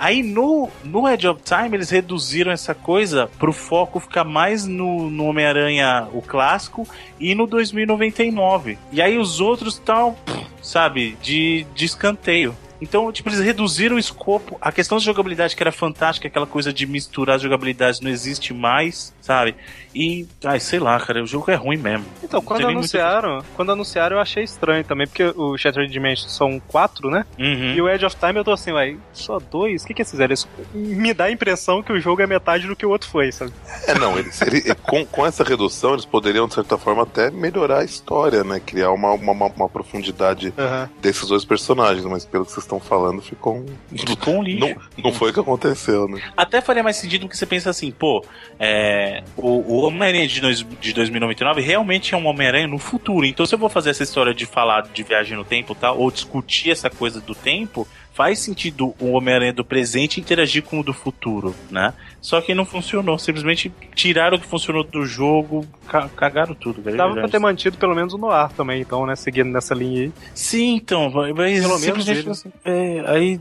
Aí 0.03 0.21
no, 0.21 0.69
no 0.83 1.09
Edge 1.09 1.29
of 1.29 1.41
Time 1.45 1.77
eles 1.77 1.89
reduziram 1.89 2.51
essa 2.51 2.75
coisa 2.75 3.31
pro 3.39 3.53
foco 3.53 4.01
ficar 4.01 4.25
mais 4.25 4.67
no, 4.67 5.09
no 5.09 5.27
Homem-Aranha 5.27 6.09
o 6.13 6.21
clássico 6.21 6.85
e 7.21 7.37
no 7.37 7.47
2099. 7.47 8.77
E 8.91 9.01
aí 9.01 9.17
os 9.17 9.39
outros 9.39 9.75
estão, 9.75 10.17
sabe, 10.61 11.17
de, 11.23 11.65
de 11.73 11.85
escanteio. 11.85 12.53
Então, 12.83 13.13
tipo, 13.13 13.29
eles 13.29 13.39
reduziram 13.39 13.95
o 13.95 13.99
escopo. 13.99 14.59
A 14.61 14.73
questão 14.73 14.99
da 14.99 15.05
jogabilidade, 15.05 15.55
que 15.55 15.63
era 15.63 15.71
fantástica, 15.71 16.27
aquela 16.27 16.47
coisa 16.47 16.73
de 16.73 16.85
misturar 16.85 17.37
as 17.37 17.43
jogabilidades, 17.43 18.01
não 18.01 18.11
existe 18.11 18.53
mais, 18.53 19.15
sabe? 19.21 19.55
E, 19.95 20.27
ai, 20.45 20.59
sei 20.59 20.81
lá, 20.81 20.99
cara, 20.99 21.23
o 21.23 21.27
jogo 21.27 21.49
é 21.51 21.55
ruim 21.55 21.77
mesmo. 21.77 22.05
Então, 22.25 22.41
Não 22.41 22.45
quando 22.45 22.59
nem 22.59 22.67
muito- 22.67 22.79
anunciaram, 22.79 23.45
quando 23.55 23.71
anunciaram, 23.73 24.17
eu 24.17 24.21
achei 24.21 24.43
estranho 24.43 24.83
também, 24.83 25.07
porque 25.07 25.23
o 25.37 25.57
Shattered 25.57 25.93
Dimensions 25.93 26.33
são 26.33 26.59
quatro, 26.67 27.09
né? 27.09 27.25
Uhum. 27.39 27.75
E 27.75 27.81
o 27.81 27.89
Edge 27.89 28.05
of 28.05 28.17
Time 28.17 28.37
eu 28.39 28.43
tô 28.45 28.51
assim, 28.51 28.73
ué, 28.73 28.97
só 29.13 29.39
dois? 29.39 29.85
O 29.85 29.87
que 29.87 29.95
que 29.95 30.03
eles 30.03 30.11
fizeram? 30.11 30.35
Isso 30.35 30.49
me 30.75 31.15
dá 31.15 31.25
a 31.27 31.31
impressão 31.31 31.83
que 31.85 31.93
o 31.93 32.01
jogo 32.01 32.21
é 32.23 32.27
metade 32.27 32.67
do 32.67 32.75
que 32.75 32.85
o 32.85 32.91
outro 32.91 33.09
foi, 33.09 33.31
sabe? 33.31 33.53
É, 33.87 33.95
não, 33.97 34.19
eles, 34.19 34.41
ele- 34.43 34.75
com, 34.83 35.07
com 35.07 35.25
essa 35.25 35.45
redução, 35.45 35.93
eles 35.93 36.05
poderiam, 36.05 36.49
de 36.49 36.55
certa 36.55 36.77
forma, 36.77 37.05
até 37.05 37.31
melhorar 37.31 37.81
a 37.81 37.85
história, 37.85 38.43
né? 38.43 38.59
Criar 38.59 38.91
uma, 38.91 39.13
uma, 39.13 39.33
uma- 39.33 39.47
uma 39.47 39.69
profundidade 39.69 40.53
Aham. 40.59 40.89
desses 41.01 41.29
dois 41.29 41.45
personagens, 41.45 42.05
mas 42.07 42.25
pelo 42.25 42.45
que 42.45 42.51
vocês 42.53 42.65
estão 42.77 42.81
falando, 42.81 43.21
ficou 43.23 43.57
um. 43.57 43.67
Ficou 43.97 44.35
um 44.37 44.43
lixo. 44.45 44.61
Não, 44.67 45.05
não 45.05 45.13
foi 45.13 45.31
o 45.31 45.33
que 45.35 45.41
aconteceu, 45.41 46.09
né? 46.09 46.21
Até 46.37 46.61
faria 46.61 46.83
mais 46.83 46.97
sentido 46.97 47.23
porque 47.23 47.37
você 47.37 47.47
pensa 47.47 47.71
assim, 47.71 47.91
pô, 47.91 48.25
é, 48.59 49.23
o, 49.37 49.49
o 49.49 49.77
Homem-Aranha 49.83 50.27
de, 50.27 50.41
dois- 50.41 50.67
de 50.81 50.93
2099 50.93 51.61
realmente 51.61 52.15
é 52.15 52.17
um 52.17 52.27
Homem-Aranha 52.27 52.67
no 52.67 52.79
futuro. 52.79 53.27
Então, 53.27 53.45
se 53.47 53.55
eu 53.55 53.59
vou 53.59 53.69
fazer 53.69 53.91
essa 53.91 54.03
história 54.03 54.33
de 54.35 54.47
falar 54.47 54.83
de 54.93 55.03
viagem 55.03 55.37
no 55.37 55.45
tempo 55.45 55.75
tal, 55.75 55.99
ou 55.99 56.11
discutir 56.11 56.71
essa 56.71 56.89
coisa 56.91 57.21
do 57.21 57.35
tempo, 57.35 57.87
faz 58.15 58.39
sentido 58.41 58.95
o 59.01 59.13
Homem-Aranha 59.13 59.53
do 59.53 59.65
presente 59.65 60.21
interagir 60.21 60.63
com 60.63 60.81
o 60.81 60.83
do 60.83 60.93
futuro, 60.93 61.55
né? 61.71 61.95
Só 62.21 62.41
que 62.41 62.55
não 62.55 62.65
funcionou. 62.65 63.19
Simplesmente 63.19 63.73
tiraram 63.95 64.37
o 64.37 64.41
que 64.41 64.47
funcionou 64.47 64.85
do 64.85 65.05
jogo, 65.07 65.67
ca- 65.89 66.09
cagaram 66.15 66.55
tudo, 66.55 66.83
velho. 66.83 66.97
Dava 66.97 67.15
pra 67.15 67.29
ter 67.29 67.39
mantido 67.39 67.77
pelo 67.79 67.95
menos 67.95 68.13
o 68.15 68.19
Noir 68.19 68.51
também, 68.51 68.81
então, 68.83 69.07
né? 69.07 69.17
Seguindo 69.17 69.51
nessa 69.51 69.75
linha 69.75 70.03
aí. 70.03 70.13
Sim, 70.35 70.75
então, 70.77 71.11
mas 71.11 71.35
Pelo 71.35 71.79
menos 71.79 71.81
simplesmente 71.81 72.29
assim, 72.31 72.53
é, 72.65 73.03
aí 73.07 73.41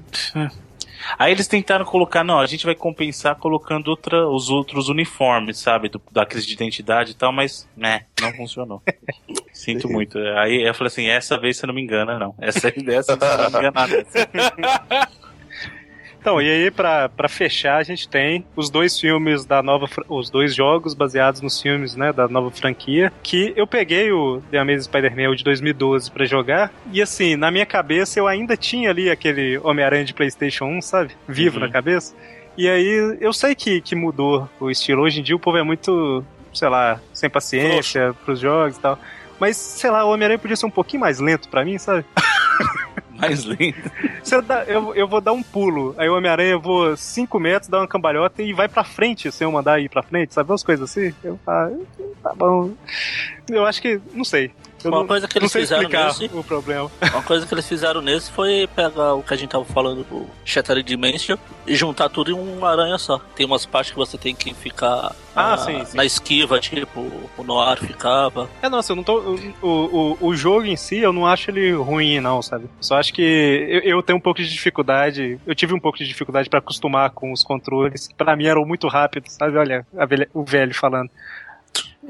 Aí 1.18 1.32
eles 1.32 1.48
tentaram 1.48 1.86
colocar, 1.86 2.23
não, 2.23 2.40
a 2.40 2.45
gente 2.45 2.65
vai 2.65 2.76
compensar 2.76 3.36
colocando 3.36 3.88
outra, 3.90 4.28
os 4.28 4.49
outros 4.49 4.90
uniformes, 4.90 5.60
sabe, 5.60 5.90
do- 5.90 6.02
da 6.11 6.26
crise 6.26 6.48
de 6.48 6.53
identidade 6.53 7.11
e 7.11 7.14
tal, 7.15 7.32
mas, 7.32 7.68
né, 7.76 8.06
não 8.22 8.34
funcionou. 8.34 8.82
Sinto 9.53 9.90
muito. 9.90 10.18
Aí 10.38 10.68
eu 10.68 10.73
falei 10.73 10.88
assim, 10.88 11.07
essa 11.07 11.38
vez 11.40 11.57
você 11.57 11.68
não 11.68 11.73
me 11.73 11.82
engana, 11.82 12.18
não. 12.18 12.34
Essa 12.40 12.68
ideia 12.78 13.02
você 13.03 13.15
não 13.15 13.52
me 13.52 13.57
engana. 13.60 15.07
Então, 16.22 16.39
e 16.39 16.48
aí, 16.48 16.69
pra, 16.69 17.10
pra 17.10 17.27
fechar, 17.27 17.77
a 17.77 17.84
gente 17.84 18.07
tem 18.07 18.45
os 18.56 18.69
dois 18.69 18.99
filmes 18.99 19.43
da 19.43 19.64
nova. 19.64 19.88
Os 20.07 20.30
dois 20.30 20.53
jogos 20.53 20.93
baseados 20.93 21.41
nos 21.41 21.60
filmes, 21.60 21.95
né? 21.95 22.14
Da 22.14 22.27
nova 22.27 22.52
franquia. 22.52 23.11
Que 23.23 23.52
eu 23.56 23.65
peguei 23.65 24.11
o 24.11 24.39
The 24.52 24.60
Amazing 24.60 24.84
Spider-Man 24.84 25.35
de 25.35 25.43
2012 25.43 26.11
pra 26.11 26.23
jogar. 26.26 26.72
E 26.93 27.02
assim, 27.02 27.35
na 27.35 27.49
minha 27.49 27.65
cabeça 27.65 28.19
eu 28.19 28.27
ainda 28.27 28.56
tinha 28.56 28.91
ali 28.91 29.10
aquele 29.10 29.57
Homem-Aranha 29.64 30.06
de 30.06 30.14
PlayStation 30.14 30.65
1, 30.65 30.81
sabe? 30.84 31.11
Vivo 31.27 31.57
Uhum. 31.60 31.65
na 31.65 31.72
cabeça. 31.72 32.15
E 32.56 32.69
aí, 32.69 33.18
eu 33.19 33.34
sei 33.34 33.56
que, 33.56 33.81
que 33.81 33.95
mudou 33.95 34.48
o 34.60 34.69
estilo. 34.69 35.02
Hoje 35.02 35.22
em 35.22 35.23
dia 35.23 35.35
o 35.35 35.39
povo 35.39 35.57
é 35.57 35.64
muito, 35.64 36.23
sei 36.53 36.69
lá, 36.69 36.99
sem 37.11 37.31
paciência 37.31 38.14
pros 38.23 38.39
jogos 38.39 38.77
e 38.77 38.80
tal. 38.80 38.99
Mas, 39.39 39.57
sei 39.57 39.89
lá, 39.89 40.06
o 40.06 40.10
Homem-Aranha 40.11 40.38
podia 40.38 40.56
ser 40.56 40.68
um 40.68 40.69
pouquinho 40.69 40.99
mais 41.02 41.19
lento 41.19 41.49
pra 41.49 41.65
mim, 41.65 41.80
sabe? 41.80 42.06
Mais. 43.11 43.45
Você 44.23 44.41
dá- 44.41 44.63
eu, 44.65 44.95
eu 44.95 45.07
vou 45.07 45.21
dar 45.21 45.31
um 45.33 45.43
pulo, 45.43 45.93
aí 45.97 46.09
o 46.09 46.17
Homem-Aranha 46.17 46.57
voa 46.57 46.97
5 46.97 47.39
metros, 47.39 47.69
dá 47.69 47.79
uma 47.79 47.88
cambalhota 47.88 48.41
e 48.41 48.51
vai 48.53 48.67
pra 48.67 48.83
frente 48.83 49.31
sem 49.31 49.45
eu 49.45 49.51
mandar 49.51 49.79
ir 49.79 49.89
pra 49.89 50.01
frente, 50.01 50.33
sabe? 50.33 50.49
Umas 50.51 50.63
coisas 50.63 50.89
assim. 50.89 51.13
Eu, 51.23 51.39
ah, 51.45 51.69
tá 52.23 52.33
bom. 52.35 52.71
Eu 53.49 53.65
acho 53.65 53.81
que, 53.81 53.99
não 54.13 54.23
sei. 54.23 54.51
Eu 54.84 54.91
Uma 54.91 54.99
não, 55.02 55.08
coisa 55.08 55.28
que 55.28 55.38
eles 55.38 55.52
fizeram 55.52 55.88
nesse, 55.90 56.26
o 56.34 56.44
problema. 56.44 56.91
uma 57.14 57.24
coisa 57.24 57.45
que 57.45 57.53
eles 57.53 57.68
fizeram 57.68 58.02
nesse 58.02 58.32
foi 58.32 58.68
pegar 58.76 59.14
o 59.16 59.24
que 59.24 59.34
a 59.34 59.38
gente 59.38 59.49
tava 59.49 59.66
falando 59.66 60.03
do 60.03 60.26
Shattered 60.45 60.84
Dimension 60.88 61.38
e 61.68 61.76
juntar 61.76 62.10
tudo 62.10 62.32
em 62.32 62.34
um 62.34 62.66
aranha 62.66 62.98
só. 62.98 63.20
Tem 63.36 63.45
umas 63.45 63.66
partes 63.66 63.91
que 63.91 63.98
você 63.98 64.18
tem 64.18 64.34
que 64.34 64.53
ficar 64.53 65.16
Ah, 65.36 65.52
na, 65.52 65.58
sim, 65.58 65.86
sim. 65.86 65.98
na 65.98 66.03
esquiva, 66.06 66.60
tipo, 66.60 66.99
o 67.38 67.44
Noir 67.44 67.78
ficava. 67.78 68.49
É, 68.62 68.68
nossa, 68.70 68.91
eu 68.91 68.95
não 68.95 69.03
tô. 69.03 69.20
O, 69.62 69.68
o, 70.22 70.28
o 70.28 70.36
jogo 70.36 70.66
em 70.66 70.76
si, 70.76 70.98
eu 70.98 71.14
não 71.14 71.26
acho 71.28 71.52
ele 71.52 71.72
ruim, 71.74 72.20
não, 72.20 72.41
sabe? 72.41 72.66
Só 72.80 72.98
acho 72.98 73.14
que 73.14 73.22
eu, 73.22 73.98
eu 73.98 74.03
tenho 74.03 74.18
um 74.18 74.22
pouco 74.22 74.41
de 74.41 74.49
dificuldade. 74.49 75.40
Eu 75.45 75.53
tive 75.56 75.74
um 75.74 75.80
pouco 75.80 75.98
de 75.98 76.08
dificuldade 76.08 76.49
pra 76.49 76.60
acostumar 76.60 77.12
com 77.12 77.32
os 77.32 77.44
controles, 77.44 78.10
pra 78.18 78.36
mim 78.36 78.45
eram 78.45 78.66
muito 78.66 78.88
rápidos, 78.88 79.34
sabe? 79.34 79.58
Olha, 79.58 79.86
velha- 80.08 80.30
o 80.34 80.44
velho 80.44 80.74
falando. 80.74 81.10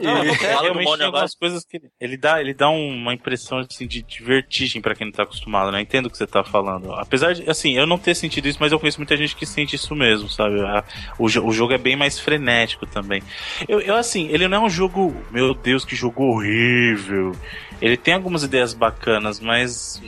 Não, 0.02 0.24
do 0.26 0.32
realmente 0.34 0.86
tem 0.98 1.06
algumas 1.06 1.36
coisas 1.36 1.66
que 1.66 1.82
ele 2.00 2.18
dá, 2.18 2.40
ele 2.42 2.54
dá 2.54 2.70
uma 2.70 3.14
impressão 3.14 3.60
assim, 3.60 3.86
de, 3.88 4.02
de 4.02 4.24
vertigem 4.24 4.82
pra 4.82 4.96
quem 4.96 5.08
não 5.08 5.12
tá 5.14 5.24
acostumado, 5.24 5.72
né? 5.72 5.82
Entendo 5.82 6.06
o 6.08 6.10
que 6.10 6.18
você 6.18 6.28
tá 6.28 6.44
falando. 6.44 6.94
Apesar 6.94 7.34
de, 7.34 7.50
assim, 7.50 7.78
eu 7.78 7.86
não 7.86 7.98
ter 7.98 8.16
sentido 8.16 8.48
isso, 8.48 8.58
mas 8.60 8.72
eu 8.72 8.80
conheço 8.80 9.00
muita 9.00 9.16
gente 9.18 9.36
que 9.36 9.46
sente 9.46 9.76
isso 9.76 9.96
mesmo, 9.96 10.30
sabe? 10.30 10.60
A- 10.62 10.84
o, 11.20 11.26
o 11.26 11.52
jogo 11.52 11.74
é 11.74 11.78
bem 11.78 11.96
mais 11.96 12.20
frenético 12.20 12.86
também. 12.86 13.22
Eu, 13.68 13.80
eu, 13.82 13.96
assim, 13.96 14.28
ele 14.30 14.48
não 14.48 14.58
é 14.58 14.62
um 14.62 14.70
jogo, 14.70 15.16
meu 15.32 15.54
Deus, 15.54 15.86
que 15.86 15.96
jogo 15.96 16.24
horrível. 16.24 17.34
Ele 17.82 17.98
tem 17.98 18.14
algumas 18.14 18.44
ideias 18.44 18.74
bacanas, 18.74 19.40
mas 19.40 20.02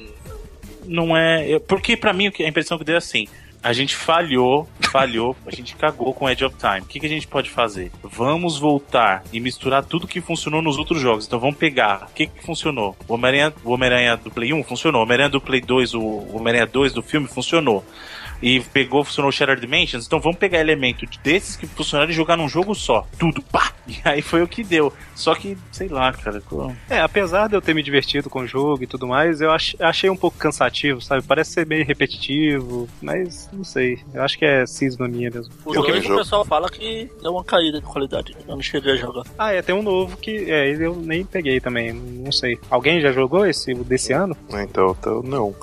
não 0.86 1.16
é. 1.16 1.48
eu- 1.48 1.60
porque 1.60 1.96
pra 1.98 2.14
mim 2.14 2.28
a 2.40 2.48
impressão 2.48 2.78
que 2.78 2.84
deu 2.84 2.96
é 2.96 2.98
assim. 2.98 3.28
A 3.64 3.72
gente 3.72 3.96
falhou, 3.96 4.68
falhou, 4.92 5.38
a 5.48 5.52
gente 5.52 5.74
cagou 5.76 6.14
com 6.14 6.30
Edge 6.30 6.44
of 6.44 6.58
Time. 6.58 6.82
O 6.82 6.86
que, 6.86 7.00
que 7.00 7.06
a 7.06 7.10
gente 7.10 7.26
pode 7.26 7.50
fazer? 7.50 7.94
Vamos 8.04 8.60
voltar 8.60 9.24
e 9.32 9.40
misturar 9.40 9.86
tudo 9.86 10.06
que 10.06 10.20
funcionou 10.20 10.62
nos 10.62 10.78
outros 10.78 11.00
jogos. 11.00 11.26
Então 11.26 11.40
vamos 11.40 11.56
pegar. 11.56 12.08
O 12.10 12.14
que, 12.14 12.28
que 12.28 12.46
funcionou? 12.46 12.94
O 13.08 13.14
Homem-Aranha 13.14 13.54
Homem 13.64 14.18
do 14.22 14.30
Play 14.30 14.52
1 14.52 14.64
funcionou. 14.66 15.00
O 15.00 15.04
Homem-Aranha 15.06 15.30
do 15.30 15.40
Play 15.40 15.62
2, 15.62 15.94
o 15.94 16.36
Homem-Aranha 16.36 16.68
2 16.68 16.92
do 16.92 17.02
filme 17.02 17.26
funcionou. 17.26 17.86
E 18.44 18.60
pegou, 18.60 19.04
funcionou 19.06 19.30
o 19.30 19.32
Shattered 19.32 19.62
Dimensions. 19.62 20.06
Então 20.06 20.20
vamos 20.20 20.38
pegar 20.38 20.60
elemento 20.60 21.06
desses 21.24 21.56
que 21.56 21.66
funcionaram 21.66 22.12
e 22.12 22.14
jogar 22.14 22.36
num 22.36 22.50
jogo 22.50 22.76
só. 22.76 23.08
Tudo, 23.18 23.42
pá! 23.42 23.72
E 23.88 23.96
aí 24.06 24.22
foi 24.22 24.42
o 24.42 24.48
que 24.48 24.64
deu. 24.64 24.94
Só 25.16 25.34
que, 25.36 25.58
sei 25.72 25.88
lá, 25.90 26.12
cara. 26.14 26.42
É, 26.90 27.00
apesar 27.00 27.48
de 27.48 27.56
eu 27.56 27.62
ter 27.62 27.74
me 27.74 27.82
divertido 27.84 28.30
com 28.30 28.40
o 28.42 28.48
jogo 28.48 28.84
e 28.84 28.88
tudo 28.88 29.08
mais, 29.08 29.42
eu 29.42 29.52
ach- 29.52 29.76
achei 29.80 30.10
um 30.10 30.16
pouco 30.16 30.38
cansativo, 30.38 31.02
sabe? 31.02 31.22
Parece 31.22 31.52
ser 31.52 31.66
meio 31.66 31.86
repetitivo, 31.86 32.88
mas 33.02 33.50
não 33.52 33.64
sei. 33.64 34.00
Eu 34.14 34.22
acho 34.24 34.38
que 34.38 34.46
é 34.46 34.66
cisma 34.66 35.08
minha 35.08 35.30
mesmo. 35.30 35.54
O 35.66 35.74
Eu 35.76 35.82
dois 35.82 36.00
o 36.00 36.08
jogo. 36.08 36.20
pessoal 36.20 36.46
fala 36.46 36.70
que 36.70 37.10
deu 37.22 37.32
uma 37.34 37.44
caída 37.44 37.80
de 37.80 37.86
qualidade. 37.86 38.36
Eu 38.48 38.56
não 38.56 38.62
cheguei 38.62 38.94
a 38.94 38.96
jogar. 38.96 39.24
Ah, 39.38 39.52
é, 39.52 39.62
tem 39.62 39.76
um 39.76 39.84
novo 39.84 40.18
que 40.18 40.50
é, 40.52 40.70
ele 40.70 40.86
eu 40.86 40.96
nem 40.96 41.24
peguei 41.26 41.60
também, 41.60 41.94
não 41.94 42.32
sei. 42.32 42.58
Alguém 42.70 43.02
já 43.02 43.12
jogou 43.12 43.46
esse 43.46 43.74
desse 43.74 44.14
ano? 44.14 44.36
Então, 44.50 44.96
então 45.00 45.22
não. 45.24 45.54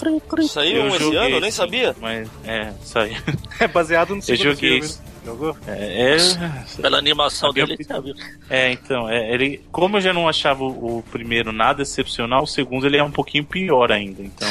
Saiu 0.47 0.89
esse 0.89 0.99
joguei, 0.99 1.19
ano? 1.19 1.37
Eu 1.37 1.41
nem 1.41 1.51
sabia. 1.51 1.95
Mas, 2.01 2.29
é, 2.45 2.70
saiu. 2.83 3.17
É 3.59 3.67
baseado 3.69 4.11
no 4.11 4.17
Eu 4.19 4.23
segundo 4.23 4.43
joguei. 4.55 4.83
filme. 4.83 4.95
Jogou? 5.25 5.57
É, 5.67 6.17
é, 6.17 6.81
Pela 6.81 6.97
animação 6.99 7.53
dele, 7.53 7.77
sabe? 7.85 8.15
É, 8.49 8.73
então, 8.73 9.09
é, 9.09 9.33
ele, 9.35 9.61
como 9.71 9.99
eu 9.99 10.01
já 10.01 10.13
não 10.15 10.27
achava 10.29 10.65
o, 10.65 10.99
o 10.99 11.03
primeiro 11.11 11.53
nada 11.53 11.83
excepcional, 11.83 12.45
o 12.45 12.47
segundo 12.47 12.87
ele 12.87 12.97
é 12.97 13.05
um 13.05 13.11
pouquinho 13.11 13.45
pior 13.45 13.93
ainda. 13.93 14.23
Então, 14.23 14.49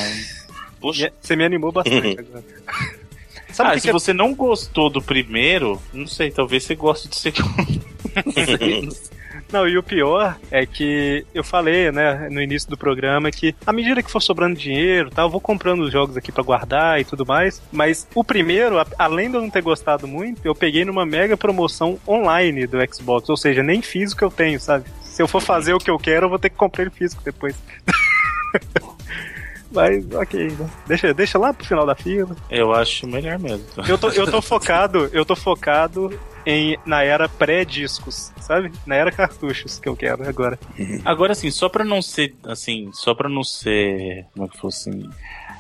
Puxa. 0.80 1.06
Me- 1.06 1.14
Você 1.20 1.36
me 1.36 1.44
animou 1.44 1.72
bastante 1.72 2.20
agora. 2.20 2.44
Sabe 3.52 3.70
o 3.70 3.72
ah, 3.72 3.74
que 3.76 3.80
se 3.82 3.88
que 3.88 3.90
é- 3.90 3.94
você 3.94 4.14
não 4.14 4.36
gostou 4.36 4.92
do 4.92 5.02
primeiro, 5.02 5.82
não 5.92 6.06
sei, 6.06 6.30
talvez 6.30 6.64
você 6.64 6.76
goste 6.76 7.08
do 7.08 7.16
segundo. 7.16 7.50
Não 8.26 8.32
sei. 8.58 8.82
Não, 8.82 8.90
e 9.68 9.78
o 9.78 9.84
pior 9.84 10.38
é 10.52 10.66
que 10.66 11.26
eu 11.34 11.44
falei, 11.44 11.92
né, 11.92 12.30
no 12.30 12.42
início 12.42 12.70
do 12.70 12.78
programa 12.78 13.32
que 13.32 13.56
à 13.66 13.74
medida 13.74 14.04
que 14.04 14.12
for 14.12 14.22
sobrando 14.22 14.60
dinheiro, 14.60 15.10
tá, 15.10 15.24
eu 15.24 15.30
vou 15.30 15.42
comprando 15.42 15.82
os 15.82 15.92
jogos 15.92 16.16
aqui 16.16 16.32
pra 16.32 16.44
guardar 16.44 17.00
e 17.00 17.06
tudo 17.06 17.26
mais, 17.26 17.62
mas 17.72 18.08
o 18.14 18.24
primeiro, 18.24 18.76
além 18.98 19.30
de 19.30 19.38
eu 19.38 19.42
não 19.42 19.50
ter 19.50 19.62
gostado 19.62 20.08
muito, 20.08 20.42
eu 20.44 20.54
peguei 20.54 20.86
numa 20.86 21.06
mega 21.06 21.36
promoção 21.36 22.00
online 22.08 22.68
do 22.68 22.78
Xbox, 22.94 23.30
ou 23.30 23.38
seja, 23.38 23.64
nem 23.64 23.82
físico 23.82 24.24
eu 24.24 24.32
tenho, 24.32 24.60
sabe? 24.60 24.86
Se 25.04 25.22
eu 25.22 25.28
for 25.28 25.42
fazer 25.42 25.74
o 25.74 25.80
que 25.80 25.90
eu 25.90 25.98
quero, 25.98 26.26
eu 26.26 26.30
vou 26.30 26.40
ter 26.40 26.50
que 26.50 26.56
comprar 26.56 26.84
ele 26.84 26.92
físico 26.92 27.22
depois. 27.24 27.56
Mas, 29.72 30.04
ok, 30.14 30.48
né? 30.58 30.70
Deixa, 30.88 31.14
deixa 31.14 31.38
lá 31.38 31.54
pro 31.54 31.66
final 31.66 31.86
da 31.86 31.96
fila. 31.96 32.36
Eu 32.50 32.74
acho 32.74 33.06
melhor 33.06 33.38
mesmo. 33.38 33.66
Eu 33.88 33.98
tô, 33.98 34.10
eu 34.10 34.30
tô 34.30 34.42
focado, 34.42 35.10
eu 35.14 35.24
tô 35.24 35.36
focado 35.36 36.18
em, 36.50 36.78
na 36.86 37.04
era 37.04 37.28
pré-discos, 37.30 38.32
sabe? 38.40 38.72
Na 38.86 38.96
era 38.96 39.12
cartuchos 39.12 39.80
que 39.80 39.88
eu 39.88 39.96
quero 39.96 40.28
agora. 40.28 40.58
Agora, 41.06 41.32
assim, 41.34 41.52
só 41.52 41.70
pra 41.70 41.84
não 41.84 42.02
ser, 42.02 42.36
assim, 42.46 42.90
só 42.94 43.14
pra 43.14 43.30
não 43.30 43.44
ser, 43.44 44.26
como 44.34 44.46
é 44.46 44.50
que 44.50 44.58
fosse, 44.58 44.90
assim, 44.90 45.10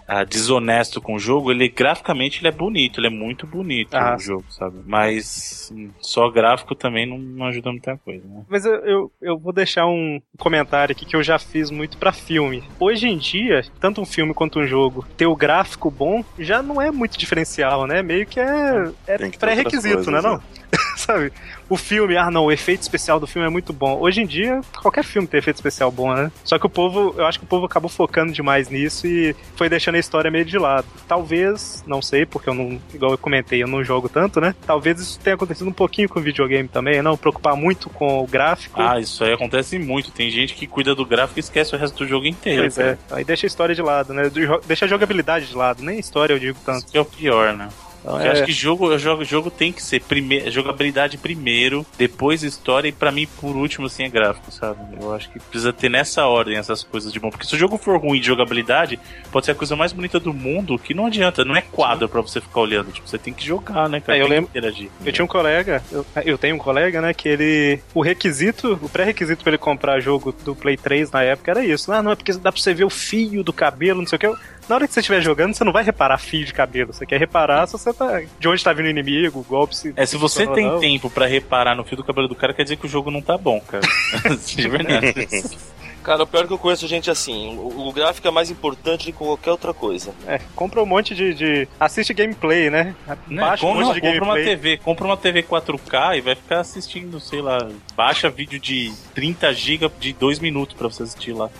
ah, 0.07 0.23
desonesto 0.23 0.99
com 0.99 1.13
o 1.13 1.19
jogo, 1.19 1.51
ele 1.51 1.69
graficamente 1.69 2.39
ele 2.41 2.47
é 2.47 2.51
bonito, 2.51 2.99
ele 2.99 3.05
é 3.07 3.11
muito 3.11 3.45
bonito 3.45 3.93
Ah. 3.93 4.15
o 4.15 4.19
jogo, 4.19 4.43
sabe? 4.49 4.79
Mas 4.87 5.71
hum, 5.71 5.91
só 6.01 6.27
gráfico 6.31 6.73
também 6.73 7.05
não, 7.05 7.19
não 7.19 7.45
ajuda 7.45 7.69
muita 7.71 7.95
coisa, 7.97 8.27
né? 8.27 8.41
Mas 8.49 8.65
eu, 8.65 8.73
eu, 8.85 9.11
eu 9.21 9.37
vou 9.37 9.53
deixar 9.53 9.85
um 9.85 10.19
comentário 10.39 10.93
aqui 10.93 11.05
que 11.05 11.15
eu 11.15 11.21
já 11.21 11.37
fiz 11.37 11.69
muito 11.69 11.99
pra 11.99 12.11
filme. 12.11 12.63
Hoje 12.79 13.07
em 13.07 13.19
dia, 13.19 13.63
tanto 13.79 14.01
um 14.01 14.05
filme 14.05 14.33
quanto 14.33 14.59
um 14.59 14.65
jogo, 14.65 15.05
ter 15.15 15.27
o 15.27 15.35
gráfico 15.35 15.91
bom 15.91 16.25
já 16.39 16.63
não 16.63 16.81
é 16.81 16.89
muito 16.89 17.15
diferencial, 17.15 17.85
né? 17.85 18.01
Meio 18.01 18.25
que 18.25 18.39
é, 18.39 18.91
é 19.05 19.29
pré-requisito, 19.29 20.09
né? 20.09 20.21
Não? 20.21 20.41
Sabe? 20.95 21.31
O 21.69 21.77
filme, 21.77 22.17
ah 22.17 22.31
não, 22.31 22.45
o 22.45 22.51
efeito 22.51 22.81
especial 22.81 23.19
do 23.19 23.27
filme 23.27 23.47
é 23.47 23.49
muito 23.49 23.71
bom. 23.71 23.99
Hoje 23.99 24.21
em 24.21 24.25
dia, 24.25 24.61
qualquer 24.81 25.03
filme 25.03 25.27
tem 25.27 25.37
efeito 25.37 25.57
especial 25.57 25.91
bom, 25.91 26.13
né? 26.13 26.31
Só 26.43 26.57
que 26.57 26.65
o 26.65 26.69
povo, 26.69 27.13
eu 27.17 27.25
acho 27.25 27.37
que 27.37 27.45
o 27.45 27.47
povo 27.47 27.65
acabou 27.65 27.89
focando 27.89 28.33
demais 28.33 28.69
nisso 28.69 29.05
e 29.05 29.35
foi 29.55 29.69
deixando 29.69 29.95
a 29.95 29.99
história 29.99 30.31
meio 30.31 30.45
de 30.45 30.57
lado. 30.57 30.87
Talvez, 31.07 31.83
não 31.85 32.01
sei, 32.01 32.25
porque 32.25 32.49
eu 32.49 32.53
não, 32.53 32.81
igual 32.93 33.11
eu 33.11 33.17
comentei, 33.17 33.61
eu 33.61 33.67
não 33.67 33.83
jogo 33.83 34.09
tanto, 34.09 34.41
né? 34.41 34.55
Talvez 34.65 34.99
isso 34.99 35.19
tenha 35.19 35.35
acontecido 35.35 35.67
um 35.67 35.73
pouquinho 35.73 36.09
com 36.09 36.19
o 36.19 36.23
videogame 36.23 36.67
também, 36.67 37.01
não 37.01 37.15
preocupar 37.15 37.55
muito 37.55 37.89
com 37.89 38.23
o 38.23 38.27
gráfico. 38.27 38.81
Ah, 38.81 38.99
isso 38.99 39.23
aí 39.23 39.33
acontece 39.33 39.77
muito. 39.77 40.11
Tem 40.11 40.29
gente 40.29 40.55
que 40.55 40.65
cuida 40.65 40.95
do 40.95 41.05
gráfico 41.05 41.39
e 41.39 41.41
esquece 41.41 41.75
o 41.75 41.77
resto 41.77 41.97
do 41.99 42.07
jogo 42.07 42.25
inteiro. 42.25 42.63
Pois 42.63 42.77
é, 42.77 42.97
aí 43.11 43.23
deixa 43.23 43.45
a 43.45 43.47
história 43.47 43.75
de 43.75 43.81
lado, 43.81 44.13
né? 44.13 44.23
Deixa 44.65 44.85
a 44.85 44.87
jogabilidade 44.87 45.47
de 45.47 45.55
lado, 45.55 45.83
nem 45.83 45.97
a 45.97 45.99
história 45.99 46.33
eu 46.33 46.39
digo 46.39 46.57
tanto. 46.65 46.79
Isso 46.79 46.91
que 46.91 46.97
é 46.97 47.01
o 47.01 47.05
pior, 47.05 47.53
né? 47.53 47.69
Então, 48.01 48.19
é- 48.19 48.31
acho 48.31 48.45
que 48.45 48.51
jogo, 48.51 48.97
jogo, 48.97 49.23
jogo 49.25 49.51
tem 49.51 49.71
que 49.71 49.81
ser 49.83 50.01
prime 50.01 50.49
jogabilidade 50.51 51.17
primeiro, 51.17 51.85
depois 51.97 52.43
história 52.43 52.87
e 52.87 52.91
pra 52.91 53.11
mim, 53.11 53.27
por 53.39 53.55
último, 53.55 53.87
assim, 53.87 54.03
é 54.03 54.09
gráfico, 54.09 54.51
sabe? 54.51 54.79
Eu 54.99 55.13
acho 55.13 55.29
que 55.29 55.39
precisa 55.39 55.73
ter 55.73 55.89
nessa 55.89 56.25
ordem 56.25 56.57
essas 56.57 56.83
coisas 56.83 57.11
de 57.11 57.19
bom. 57.19 57.29
Porque 57.29 57.45
se 57.45 57.55
o 57.55 57.57
jogo 57.57 57.77
for 57.77 57.99
ruim 57.99 58.19
de 58.19 58.27
jogabilidade, 58.27 58.99
pode 59.31 59.45
ser 59.45 59.51
a 59.51 59.55
coisa 59.55 59.75
mais 59.75 59.91
bonita 59.93 60.19
do 60.19 60.33
mundo, 60.33 60.77
que 60.79 60.93
não 60.93 61.05
adianta, 61.07 61.43
não 61.45 61.55
é 61.55 61.61
quadro 61.61 62.07
pra 62.07 62.21
você 62.21 62.39
ficar 62.41 62.61
olhando. 62.61 62.91
Tipo, 62.91 63.07
você 63.07 63.17
tem 63.17 63.33
que 63.33 63.45
jogar, 63.45 63.89
né, 63.89 63.99
cara? 63.99 64.17
É, 64.17 64.21
eu 64.21 64.27
lembro- 64.27 64.49
interagir. 64.49 64.89
Eu 65.05 65.11
tinha 65.11 65.25
um 65.25 65.27
colega, 65.27 65.83
eu, 65.91 66.05
eu 66.25 66.37
tenho 66.37 66.55
um 66.55 66.59
colega, 66.59 67.01
né, 67.01 67.13
que 67.13 67.27
ele. 67.27 67.79
O 67.93 68.01
requisito, 68.01 68.79
o 68.81 68.89
pré-requisito 68.89 69.43
pra 69.43 69.51
ele 69.51 69.57
comprar 69.57 69.99
jogo 69.99 70.31
do 70.43 70.55
Play 70.55 70.77
3 70.77 71.11
na 71.11 71.21
época 71.23 71.51
era 71.51 71.63
isso. 71.65 71.91
Ah, 71.91 72.01
não, 72.01 72.11
é 72.11 72.15
porque 72.15 72.31
dá 72.33 72.51
pra 72.51 72.61
você 72.61 72.73
ver 72.73 72.85
o 72.85 72.89
fio 72.89 73.43
do 73.43 73.51
cabelo, 73.53 73.99
não 74.01 74.07
sei 74.07 74.15
o 74.15 74.19
que. 74.19 74.25
Eu- 74.27 74.37
Na 74.69 74.75
hora 74.75 74.87
que 74.87 74.93
você 74.93 74.99
estiver 74.99 75.19
jogando, 75.21 75.53
você 75.55 75.63
não 75.63 75.71
vai 75.73 75.83
reparar 75.83 76.19
fio 76.19 76.45
de 76.45 76.53
cabelo. 76.53 76.93
Você 76.93 77.03
quer 77.05 77.19
reparar 77.19 77.65
se 77.65 77.73
você 77.73 77.91
tá. 77.91 78.21
De 78.39 78.47
onde 78.47 78.63
tá 78.63 78.71
vindo 78.71 78.85
o 78.85 78.89
inimigo, 78.89 79.39
o 79.39 79.43
golpe. 79.43 79.75
Se, 79.75 79.91
É, 79.95 80.05
se 80.05 80.15
você 80.15 80.45
funcionou 80.45 80.55
tem 80.55 80.65
não. 80.67 80.79
tempo 80.79 81.09
pra 81.09 81.25
reparar 81.25 81.73
no 81.75 81.83
fio 81.83 81.97
do 81.97 82.03
cabelo 82.03 82.27
do 82.27 82.35
cara, 82.35 82.53
quer 82.53 82.61
dizer 82.63 82.75
que 82.77 82.85
o 82.85 82.89
jogo 82.89 83.09
não 83.09 83.21
tá 83.21 83.35
bom, 83.35 83.59
cara. 83.59 83.83
de 84.45 84.67
verdade. 84.69 85.27
Cara, 86.01 86.23
o 86.23 86.27
pior 86.27 86.45
é 86.45 86.47
que 86.47 86.53
eu 86.53 86.57
conheço 86.57 86.87
gente 86.87 87.11
assim. 87.11 87.57
O, 87.57 87.89
o 87.89 87.93
gráfico 87.93 88.25
é 88.25 88.31
mais 88.31 88.49
importante 88.49 89.05
de 89.07 89.11
qualquer 89.11 89.51
outra 89.51 89.73
coisa. 89.73 90.13
É, 90.25 90.39
compra 90.55 90.81
um 90.81 90.85
monte 90.85 91.13
de. 91.13 91.33
de- 91.33 91.67
Assiste 91.77 92.13
gameplay, 92.13 92.69
né? 92.69 92.95
Né? 93.27 93.41
Baixa 93.41 93.65
um 93.65 93.69
Com- 93.69 93.75
monte 93.75 93.85
não, 93.87 93.93
de 93.93 93.99
compra 94.01 94.23
uma 94.23 94.33
gameplay. 94.35 94.55
TV, 94.57 94.77
compra 94.77 95.05
uma 95.05 95.17
TV 95.17 95.43
4K 95.43 96.17
e 96.17 96.21
vai 96.21 96.35
ficar 96.35 96.61
assistindo, 96.61 97.19
sei 97.19 97.41
lá, 97.41 97.67
baixa 97.97 98.29
vídeo 98.29 98.57
de 98.59 98.93
30 99.13 99.53
GB 99.53 99.91
de 99.99 100.13
2 100.13 100.39
minutos 100.39 100.73
pra 100.75 100.87
você 100.87 101.03
assistir 101.03 101.33
lá. 101.33 101.49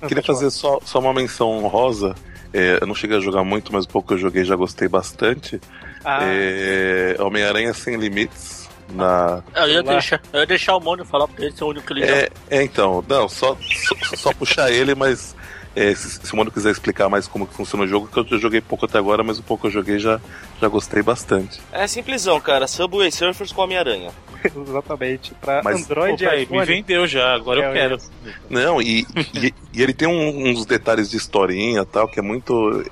Queria 0.06 0.22
fazer 0.22 0.50
só, 0.50 0.78
só 0.84 0.98
uma 0.98 1.12
menção 1.12 1.50
honrosa. 1.50 2.14
É, 2.52 2.78
eu 2.80 2.86
não 2.86 2.94
cheguei 2.94 3.16
a 3.16 3.20
jogar 3.20 3.44
muito, 3.44 3.72
mas 3.72 3.84
o 3.84 3.88
pouco 3.88 4.08
que 4.08 4.14
eu 4.14 4.18
joguei 4.18 4.44
já 4.44 4.56
gostei 4.56 4.88
bastante. 4.88 5.60
Ah, 6.04 6.20
É, 6.22 7.16
Homem-Aranha 7.20 7.74
Sem 7.74 7.96
Limites. 7.96 8.68
Na... 8.90 9.42
Eu 9.54 9.68
ia 9.68 9.82
deixar, 9.82 10.20
eu 10.32 10.40
ia 10.40 10.46
deixar 10.46 10.76
o 10.76 10.80
Mônio 10.80 11.04
falar, 11.04 11.28
porque 11.28 11.44
esse 11.44 11.62
é 11.62 11.66
o 11.66 11.68
único 11.68 11.86
que 11.86 11.92
ele. 11.92 12.04
É, 12.04 12.30
é, 12.48 12.62
então, 12.62 13.04
não, 13.06 13.28
só, 13.28 13.54
só, 13.60 14.16
só 14.16 14.32
puxar 14.32 14.70
ele, 14.70 14.94
mas 14.94 15.36
é, 15.78 15.94
se, 15.94 16.20
se 16.26 16.32
o 16.32 16.36
Mano 16.36 16.50
quiser 16.50 16.70
explicar 16.70 17.08
mais 17.08 17.26
como 17.28 17.46
que 17.46 17.54
funciona 17.54 17.84
o 17.84 17.86
jogo, 17.88 18.06
que 18.08 18.18
eu 18.18 18.26
já 18.26 18.36
joguei 18.38 18.60
pouco 18.60 18.84
até 18.86 18.98
agora, 18.98 19.22
mas 19.22 19.38
o 19.38 19.42
pouco 19.42 19.62
que 19.62 19.66
eu 19.68 19.70
joguei 19.72 19.98
já, 19.98 20.20
já 20.60 20.68
gostei 20.68 21.02
bastante. 21.02 21.60
É 21.72 21.86
simplesão, 21.86 22.40
cara. 22.40 22.66
Subway 22.66 23.10
Surfers 23.10 23.52
com 23.52 23.62
Homem-Aranha. 23.62 24.10
Exatamente. 24.44 25.34
Pra 25.40 25.62
Mas, 25.62 25.82
Android 25.84 26.16
Pô, 26.16 26.24
e 26.24 26.28
peraí, 26.28 26.38
me 26.40 26.44
iPhone. 26.44 26.64
vendeu 26.66 27.06
já, 27.06 27.34
agora 27.34 27.62
É, 27.62 27.68
eu 27.68 27.72
quero. 27.72 27.98
Não, 28.48 28.80
e, 28.82 29.06
e, 29.34 29.54
e 29.72 29.82
ele 29.82 29.92
tem 29.92 30.06
um- 30.08 30.48
uns 30.50 30.64
detalhes 30.66 31.10
de 31.10 31.16
historinha 31.16 31.80
e 31.82 31.86
tal, 31.86 32.06
que 32.08 32.18
é 32.18 32.22
muito. 32.22 32.84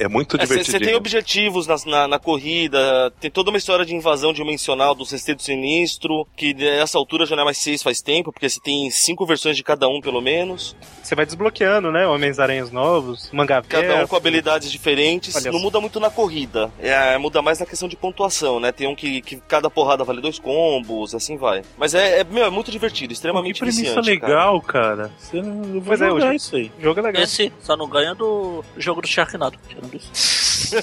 É, 0.00 0.04
é 0.04 0.08
muito 0.08 0.36
Você 0.36 0.46
divertido. 0.46 0.84
tem 0.84 0.94
objetivos 0.94 1.66
na, 1.66 1.76
na, 1.86 2.08
na 2.08 2.18
corrida, 2.18 3.12
tem 3.20 3.30
toda 3.30 3.50
uma 3.50 3.58
história 3.58 3.84
de 3.84 3.94
invasão 3.94 4.32
dimensional 4.32 4.94
do 4.94 5.04
Sexteto 5.04 5.42
Sinistro, 5.42 6.26
que 6.36 6.54
nessa 6.54 6.96
altura 6.98 7.26
já 7.26 7.36
não 7.36 7.42
é 7.42 7.44
mais 7.44 7.58
seis 7.58 7.82
faz 7.82 8.00
tempo, 8.00 8.32
porque 8.32 8.48
você 8.48 8.60
tem 8.60 8.90
cinco 8.90 9.26
versões 9.26 9.56
de 9.56 9.62
cada 9.62 9.88
um, 9.88 10.00
pelo 10.00 10.20
menos. 10.20 10.74
Você 11.02 11.14
vai 11.14 11.26
desbloqueando, 11.26 11.90
né? 11.92 12.06
Homens-Aranhas 12.06 12.70
novos, 12.70 13.30
manga 13.32 13.62
Cada 13.62 14.02
um 14.04 14.06
com 14.06 14.16
habilidades 14.16 14.70
diferentes. 14.70 15.36
Olha 15.36 15.50
não 15.52 15.60
muda 15.60 15.80
muito 15.80 16.00
na 16.00 16.10
corrida. 16.10 16.70
É, 16.78 17.16
muda 17.18 17.42
mais 17.42 17.58
na 17.58 17.66
questão 17.66 17.88
de 17.88 17.96
pontuação, 17.96 18.58
né? 18.60 18.72
Tem 18.72 18.86
um 18.88 18.94
que, 18.94 19.20
que 19.20 19.36
cada 19.36 19.68
porrada 19.68 20.04
vale 20.04 20.20
dois 20.20 20.38
combos, 20.38 21.14
assim 21.14 21.36
vai. 21.36 21.62
Mas 21.76 21.94
é, 21.94 22.20
é, 22.20 22.24
meu, 22.24 22.44
é 22.44 22.50
muito 22.50 22.70
divertido, 22.70 23.12
extremamente 23.12 23.54
que 23.54 23.60
premissa 23.60 23.80
viciante, 24.00 24.18
cara. 24.18 24.32
legal, 24.32 24.60
cara. 24.60 25.10
Você 25.18 25.42
não 25.42 25.80
Pois 25.80 26.00
é, 26.00 26.08
jogar 26.08 26.26
hoje- 26.26 26.36
isso 26.36 26.56
aí. 26.56 26.72
O 26.78 26.82
jogo 26.82 27.00
é 27.00 27.02
legal. 27.02 27.22
Esse 27.22 27.52
só 27.60 27.76
não 27.76 27.88
ganha 27.88 28.14
do 28.14 28.64
jogo 28.76 29.02
do 29.02 29.08
Sharknado. 29.08 29.58
Isso. 29.96 30.76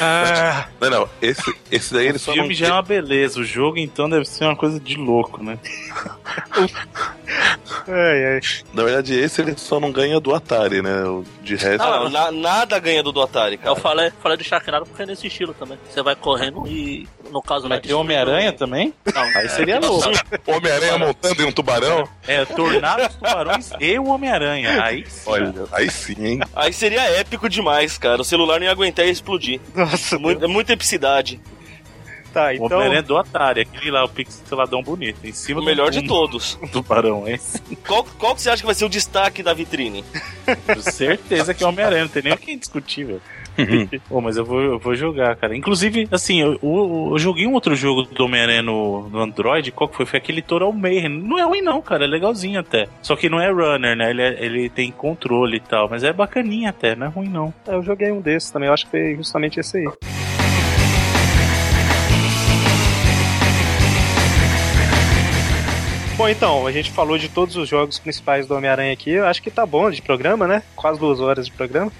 Ah, 0.00 0.66
Não, 0.80 0.90
não, 0.90 1.08
esse, 1.20 1.54
esse 1.70 1.94
daí 1.94 2.06
ele 2.08 2.16
O 2.16 2.20
só 2.20 2.32
filme 2.32 2.48
não. 2.48 2.54
já 2.54 2.66
é 2.68 2.72
uma 2.72 2.82
beleza, 2.82 3.40
o 3.40 3.44
jogo 3.44 3.78
então 3.78 4.08
deve 4.10 4.24
ser 4.24 4.44
uma 4.44 4.56
coisa 4.56 4.80
de 4.80 4.96
louco, 4.96 5.42
né? 5.42 5.58
ai, 7.88 8.24
ai. 8.34 8.40
Na 8.72 8.82
verdade, 8.84 9.14
esse 9.18 9.40
ele 9.40 9.56
só 9.56 9.78
não 9.78 9.92
ganha 9.92 10.18
do 10.20 10.34
Atari, 10.34 10.82
né? 10.82 11.04
O- 11.04 11.24
De 11.42 11.56
resto. 11.56 11.82
Ah, 11.82 12.00
não, 12.04 12.08
na- 12.10 12.30
nada 12.32 12.78
ganha 12.78 13.02
do 13.02 13.12
do 13.12 13.20
Atari, 13.22 13.58
cara. 13.58 13.70
Eu 13.70 13.76
falei, 13.76 14.10
falei 14.22 14.36
do 14.38 14.44
Sharknado 14.44 14.86
porque 14.86 15.02
é 15.02 15.06
nesse 15.06 15.26
estilo 15.26 15.54
também. 15.54 15.78
Você 15.90 16.02
vai 16.02 16.14
correndo 16.14 16.66
e, 16.66 17.06
no 17.30 17.42
caso, 17.42 17.68
Mas 17.68 17.78
né, 17.78 17.82
tem 17.86 17.94
Homem-Aranha 17.94 18.52
também? 18.52 18.94
Não, 19.14 19.22
Aí 19.22 19.48
seria 19.48 19.78
louco. 19.80 20.08
Homem-Aranha 20.46 20.98
montando 20.98 21.42
em 21.42 21.46
um 21.46 21.52
tubarão? 21.52 22.08
É, 22.26 22.44
Tornados, 22.44 23.14
Tubarões 23.16 23.70
e 23.80 23.98
o 23.98 24.06
Homem-Aranha. 24.06 24.82
Aí 24.82 25.04
sim. 25.08 25.30
Olha, 25.30 25.52
aí 25.72 25.90
sim, 25.90 26.14
hein? 26.24 26.40
Aí 26.54 26.72
seria 26.72 27.02
épico 27.18 27.48
demais, 27.62 27.96
cara. 27.96 28.20
O 28.20 28.24
celular 28.24 28.58
não 28.58 28.66
ia 28.66 28.72
aguentar 28.72 29.04
e 29.04 29.08
ia 29.08 29.12
explodir. 29.12 29.60
Nossa, 29.74 30.18
Muito- 30.18 30.44
É 30.44 30.48
muita 30.48 30.72
epicidade. 30.72 31.40
Tá, 32.32 32.48
O 32.48 32.52
então. 32.52 32.66
Homem-Aranha 32.78 33.02
do 33.02 33.16
Atari, 33.18 33.60
aquele 33.60 33.90
lá, 33.90 34.04
o 34.04 34.08
pixeladão 34.08 34.82
bonito, 34.82 35.18
em 35.24 35.32
cima 35.32 35.58
O 35.58 35.62
do 35.62 35.66
melhor 35.66 35.90
de 35.90 35.98
fundo 36.00 36.08
todos. 36.08 36.58
do 36.72 36.82
barão, 36.82 37.26
é 37.26 37.32
esse. 37.34 37.60
Qual, 37.86 38.04
qual 38.18 38.34
que 38.34 38.42
você 38.42 38.50
acha 38.50 38.62
que 38.62 38.66
vai 38.66 38.74
ser 38.74 38.84
o 38.84 38.88
destaque 38.88 39.42
da 39.42 39.52
vitrine? 39.52 40.04
Com 40.66 40.80
certeza 40.80 41.52
que 41.54 41.62
é 41.62 41.66
o 41.66 41.68
Homem-Aranha, 41.68 42.02
não 42.04 42.08
tem 42.10 42.22
nem 42.22 42.32
o 42.32 42.36
que 42.36 42.56
discutir, 42.56 43.04
velho. 43.04 43.20
Pô, 44.08 44.18
mas 44.22 44.38
eu 44.38 44.46
vou, 44.46 44.62
eu 44.62 44.78
vou 44.78 44.94
jogar, 44.94 45.36
cara. 45.36 45.54
Inclusive, 45.54 46.08
assim, 46.10 46.40
eu, 46.40 46.52
eu- 46.62 47.08
eu 47.12 47.18
joguei 47.18 47.46
um 47.46 47.52
outro 47.52 47.76
jogo 47.76 48.02
do 48.04 48.24
Homem-Aranha 48.24 48.62
no, 48.62 49.10
no 49.10 49.20
Android. 49.20 49.70
Qual 49.72 49.86
que 49.88 49.96
foi? 49.96 50.06
Foi 50.06 50.18
aquele 50.18 50.40
Total 50.40 50.72
Mayhem. 50.72 51.10
Não 51.10 51.38
é 51.38 51.42
ruim, 51.42 51.60
não, 51.60 51.82
cara. 51.82 52.04
É 52.04 52.06
legalzinho 52.06 52.58
até. 52.58 52.88
Só 53.02 53.14
que 53.14 53.28
não 53.28 53.38
é 53.38 53.50
runner, 53.50 53.94
né? 53.94 54.08
Ele, 54.10 54.22
é- 54.22 54.42
ele 54.42 54.70
tem 54.70 54.90
controle 54.90 55.58
e 55.58 55.60
tal. 55.60 55.86
Mas 55.90 56.02
é 56.02 56.12
bacaninha 56.14 56.70
até, 56.70 56.96
não 56.96 57.06
é 57.06 57.10
ruim, 57.10 57.28
não. 57.28 57.52
Eu 57.66 57.82
joguei 57.82 58.10
um 58.10 58.22
desses 58.22 58.50
também, 58.50 58.68
eu 58.68 58.72
acho 58.72 58.86
que 58.86 58.90
foi 58.90 59.16
justamente 59.16 59.60
esse 59.60 59.76
aí. 59.76 59.88
Bom, 66.16 66.28
então, 66.28 66.66
a 66.66 66.72
gente 66.72 66.90
falou 66.90 67.16
de 67.16 67.28
todos 67.28 67.56
os 67.56 67.68
jogos 67.68 67.98
principais 67.98 68.46
do 68.46 68.54
Homem-Aranha 68.54 68.92
aqui. 68.92 69.10
Eu 69.10 69.26
acho 69.26 69.42
que 69.42 69.50
tá 69.50 69.64
bom 69.64 69.90
de 69.90 70.02
programa, 70.02 70.46
né? 70.46 70.62
Quase 70.76 71.00
duas 71.00 71.20
horas 71.20 71.46
de 71.46 71.52
programa. 71.52 71.90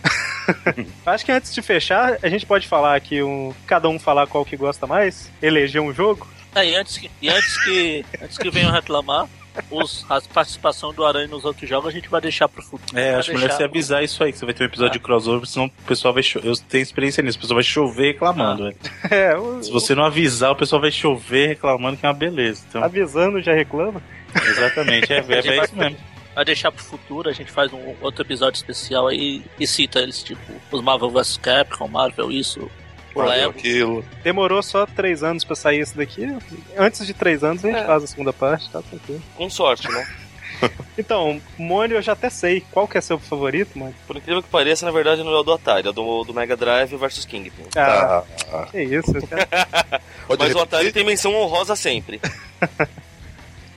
acho 1.06 1.24
que 1.24 1.32
antes 1.32 1.54
de 1.54 1.62
fechar, 1.62 2.18
a 2.22 2.28
gente 2.28 2.44
pode 2.44 2.68
falar 2.68 2.94
aqui, 2.94 3.22
um, 3.22 3.54
cada 3.66 3.88
um 3.88 3.98
falar 3.98 4.26
qual 4.26 4.44
que 4.44 4.56
gosta 4.56 4.86
mais, 4.86 5.30
eleger 5.40 5.80
um 5.80 5.92
jogo. 5.92 6.28
É, 6.54 6.68
e 6.68 6.74
antes 6.74 6.98
que, 6.98 7.10
e 7.22 7.28
antes 7.30 7.64
que, 7.64 8.04
antes 8.22 8.36
que 8.36 8.50
venham 8.50 8.70
reclamar, 8.70 9.26
os, 9.70 10.04
a 10.10 10.20
participação 10.20 10.92
do 10.92 11.04
Aranha 11.04 11.28
nos 11.28 11.44
outros 11.44 11.68
jogos 11.68 11.88
a 11.88 11.92
gente 11.92 12.08
vai 12.08 12.20
deixar 12.20 12.48
pro 12.48 12.62
futuro. 12.62 12.98
É, 12.98 13.14
acho 13.14 13.32
melhor 13.32 13.50
você 13.50 13.64
avisar 13.64 14.02
isso 14.02 14.22
aí, 14.22 14.32
que 14.32 14.38
você 14.38 14.44
vai 14.44 14.54
ter 14.54 14.64
um 14.64 14.66
episódio 14.66 14.92
de 14.94 14.98
crossover, 15.00 15.46
senão 15.46 15.66
o 15.66 15.70
pessoal 15.86 16.14
vai 16.14 16.22
chover. 16.22 16.48
Eu 16.48 16.56
tenho 16.56 16.82
experiência 16.82 17.22
nisso, 17.22 17.38
o 17.38 17.40
pessoal 17.40 17.56
vai 17.56 17.64
chover 17.64 18.12
reclamando, 18.12 18.64
velho. 18.64 18.76
É, 19.10 19.36
o- 19.36 19.62
Se 19.62 19.70
você 19.70 19.94
não 19.94 20.04
avisar, 20.04 20.50
o 20.52 20.56
pessoal 20.56 20.80
vai 20.80 20.90
chover 20.90 21.48
reclamando 21.48 21.96
que 21.96 22.06
é 22.06 22.08
uma 22.08 22.14
beleza. 22.14 22.64
Então, 22.68 22.82
avisando 22.82 23.40
já 23.42 23.52
reclama. 23.52 24.02
exatamente, 24.34 25.12
é, 25.12 25.18
é, 25.28 25.48
é 25.48 25.64
isso 25.64 25.76
mesmo. 25.76 25.96
Vai 26.34 26.44
deixar 26.46 26.72
pro 26.72 26.82
futuro, 26.82 27.28
a 27.28 27.32
gente 27.32 27.50
faz 27.50 27.70
um 27.74 27.94
outro 28.00 28.22
episódio 28.22 28.56
especial 28.56 29.06
aí 29.08 29.42
e 29.60 29.66
cita 29.66 29.98
eles, 30.00 30.22
tipo, 30.22 30.40
os 30.70 30.80
Marvel 30.80 31.10
vs 31.10 31.36
Capcom, 31.36 31.86
Marvel, 31.88 32.32
isso, 32.32 32.70
Valeu 33.14 33.50
aquilo. 33.50 34.04
Demorou 34.22 34.62
só 34.62 34.86
três 34.86 35.22
anos 35.22 35.44
pra 35.44 35.54
sair 35.56 35.80
esse 35.80 35.96
daqui. 35.96 36.26
Antes 36.76 37.06
de 37.06 37.12
três 37.14 37.42
anos 37.44 37.64
a 37.64 37.68
gente 37.68 37.80
É. 37.80 37.84
faz 37.86 38.04
a 38.04 38.06
segunda 38.06 38.32
parte, 38.32 38.68
tá 38.70 38.80
tranquilo. 38.82 39.22
Com 39.36 39.48
sorte, 39.50 39.88
né? 39.90 40.06
Então, 40.96 41.40
Mônio 41.58 41.96
eu 41.96 42.02
já 42.02 42.12
até 42.12 42.30
sei. 42.30 42.60
Qual 42.70 42.86
que 42.86 42.96
é 42.96 43.00
seu 43.00 43.18
favorito, 43.18 43.76
mano? 43.76 43.92
Por 44.06 44.16
incrível 44.16 44.40
que 44.42 44.48
pareça, 44.48 44.86
na 44.86 44.92
verdade 44.92 45.24
não 45.24 45.32
é 45.32 45.36
o 45.40 45.42
do 45.42 45.52
Atari, 45.52 45.86
é 45.88 45.90
o 45.90 45.92
do, 45.92 46.22
do 46.22 46.32
Mega 46.32 46.56
Drive 46.56 46.94
versus 46.96 47.24
Kingpin. 47.24 47.64
Ah, 47.74 48.22
Ah, 48.52 48.66
que 48.70 48.80
isso. 48.80 49.12
cara. 49.26 49.48
Mas 50.28 50.38
o 50.38 50.42
repetir? 50.44 50.62
Atari 50.62 50.92
tem 50.92 51.02
menção 51.04 51.34
honrosa 51.34 51.74
sempre. 51.74 52.20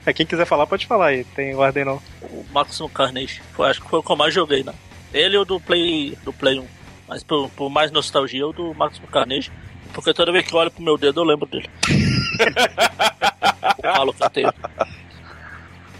É, 0.04 0.12
quem 0.12 0.24
quiser 0.24 0.44
falar, 0.46 0.68
pode 0.68 0.86
falar 0.86 1.06
aí. 1.06 1.24
Tem 1.24 1.52
ordem 1.56 1.84
não. 1.84 2.00
O 2.22 2.44
Maximum 2.52 2.88
Carnage. 2.88 3.42
Foi, 3.54 3.68
acho 3.68 3.82
que 3.82 3.90
foi 3.90 3.98
o 3.98 4.02
que 4.04 4.12
eu 4.12 4.14
mais 4.14 4.32
joguei, 4.32 4.62
né? 4.62 4.72
Ele 5.12 5.34
e 5.34 5.38
o 5.38 5.44
do 5.44 5.58
Play, 5.60 6.16
do 6.22 6.32
Play 6.32 6.60
1. 6.60 6.66
Mas 7.08 7.22
por, 7.22 7.48
por 7.50 7.70
mais 7.70 7.90
nostalgia, 7.90 8.46
o 8.46 8.52
do 8.52 8.74
Maximum 8.74 9.06
Carnage. 9.06 9.50
Porque 9.92 10.12
toda 10.12 10.32
vez 10.32 10.46
que 10.46 10.52
eu 10.52 10.58
olho 10.58 10.70
pro 10.70 10.82
meu 10.82 10.98
dedo, 10.98 11.20
eu 11.20 11.24
lembro 11.24 11.46
dele. 11.46 11.70
o 13.78 13.82
calo 13.82 14.12
que 14.12 14.22
eu 14.22 14.30
tenho. 14.30 14.52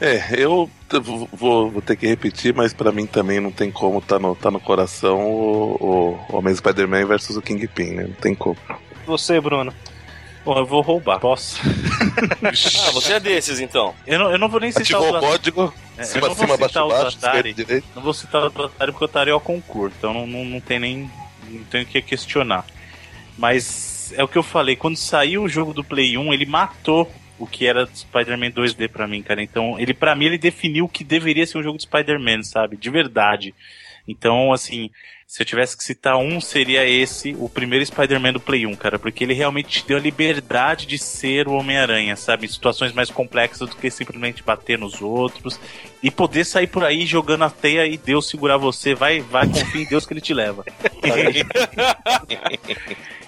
É, 0.00 0.34
eu 0.36 0.68
vou, 1.32 1.70
vou 1.70 1.82
ter 1.82 1.96
que 1.96 2.06
repetir, 2.06 2.54
mas 2.54 2.74
pra 2.74 2.92
mim 2.92 3.06
também 3.06 3.40
não 3.40 3.50
tem 3.50 3.70
como 3.70 4.00
tá 4.02 4.18
no, 4.18 4.34
tá 4.34 4.50
no 4.50 4.60
coração 4.60 5.18
o, 5.24 6.18
o 6.28 6.36
Homem 6.36 6.54
Spider-Man 6.54 7.06
versus 7.06 7.36
o 7.36 7.42
Kingpin, 7.42 7.92
né? 7.92 8.02
Não 8.04 8.14
tem 8.14 8.34
como. 8.34 8.58
Você, 9.06 9.40
Bruno. 9.40 9.72
Bom, 10.46 10.56
eu 10.58 10.64
vou 10.64 10.80
roubar. 10.80 11.18
Posso? 11.18 11.60
Ah, 12.46 12.90
você 12.92 13.14
é 13.14 13.20
desses 13.20 13.58
então. 13.58 13.94
Eu 14.06 14.18
não, 14.18 14.30
eu 14.30 14.38
não 14.38 14.48
vou 14.48 14.60
nem 14.60 14.70
citar 14.70 15.00
Ativou 15.00 15.16
o 15.16 15.20
código, 15.20 15.74
É, 15.98 16.02
eu 16.02 16.04
cima, 16.04 16.28
não 16.28 16.34
vou 16.34 16.44
cima, 16.46 16.56
baixo, 16.56 16.68
citar 16.68 16.84
o 16.84 16.88
do 16.88 16.94
baixo, 16.94 17.18
Atari. 17.18 17.54
Não 17.94 18.02
vou 18.02 18.14
citar 18.14 18.42
o 18.42 18.46
Atari 18.46 18.92
porque 18.92 19.04
o 19.04 19.06
Atari 19.06 19.30
é 19.30 19.34
o 19.34 19.40
concurso, 19.40 19.96
então 19.98 20.14
não, 20.14 20.26
não, 20.26 20.44
não 20.44 20.60
tem 20.60 20.78
nem. 20.78 21.10
Não 21.48 21.64
tem 21.64 21.82
o 21.82 21.86
que 21.86 22.00
questionar. 22.00 22.64
Mas 23.36 24.12
é 24.16 24.22
o 24.22 24.28
que 24.28 24.38
eu 24.38 24.42
falei, 24.42 24.76
quando 24.76 24.96
saiu 24.96 25.42
o 25.42 25.48
jogo 25.48 25.72
do 25.72 25.82
Play 25.82 26.16
1, 26.16 26.32
ele 26.32 26.46
matou 26.46 27.10
o 27.38 27.46
que 27.46 27.66
era 27.66 27.88
Spider-Man 27.92 28.50
2D 28.50 28.88
pra 28.88 29.08
mim, 29.08 29.22
cara. 29.22 29.42
Então, 29.42 29.78
ele 29.78 29.92
para 29.92 30.14
mim 30.14 30.26
ele 30.26 30.38
definiu 30.38 30.84
o 30.84 30.88
que 30.88 31.02
deveria 31.02 31.46
ser 31.46 31.58
um 31.58 31.62
jogo 31.62 31.76
de 31.76 31.84
Spider-Man, 31.84 32.42
sabe? 32.44 32.76
De 32.76 32.88
verdade. 32.88 33.52
Então, 34.06 34.52
assim, 34.52 34.90
se 35.26 35.42
eu 35.42 35.46
tivesse 35.46 35.76
que 35.76 35.82
citar 35.82 36.16
um, 36.16 36.40
seria 36.40 36.88
esse, 36.88 37.34
o 37.40 37.48
primeiro 37.48 37.84
Spider-Man 37.84 38.34
do 38.34 38.40
Play 38.40 38.64
1, 38.64 38.76
cara, 38.76 38.96
porque 38.96 39.24
ele 39.24 39.34
realmente 39.34 39.80
te 39.80 39.86
deu 39.86 39.96
a 39.96 40.00
liberdade 40.00 40.86
de 40.86 40.96
ser 40.98 41.48
o 41.48 41.54
Homem-Aranha, 41.54 42.14
sabe? 42.14 42.46
Em 42.46 42.48
situações 42.48 42.92
mais 42.92 43.10
complexas 43.10 43.68
do 43.68 43.76
que 43.76 43.90
simplesmente 43.90 44.44
bater 44.44 44.78
nos 44.78 45.02
outros 45.02 45.58
e 46.00 46.12
poder 46.12 46.44
sair 46.44 46.68
por 46.68 46.84
aí 46.84 47.04
jogando 47.04 47.42
a 47.42 47.50
teia 47.50 47.86
e 47.86 47.96
Deus 47.96 48.28
segurar 48.28 48.56
você. 48.56 48.94
Vai, 48.94 49.20
vai, 49.20 49.48
confia 49.48 49.82
em 49.82 49.86
Deus 49.86 50.06
que 50.06 50.12
ele 50.12 50.20
te 50.20 50.32
leva. 50.32 50.64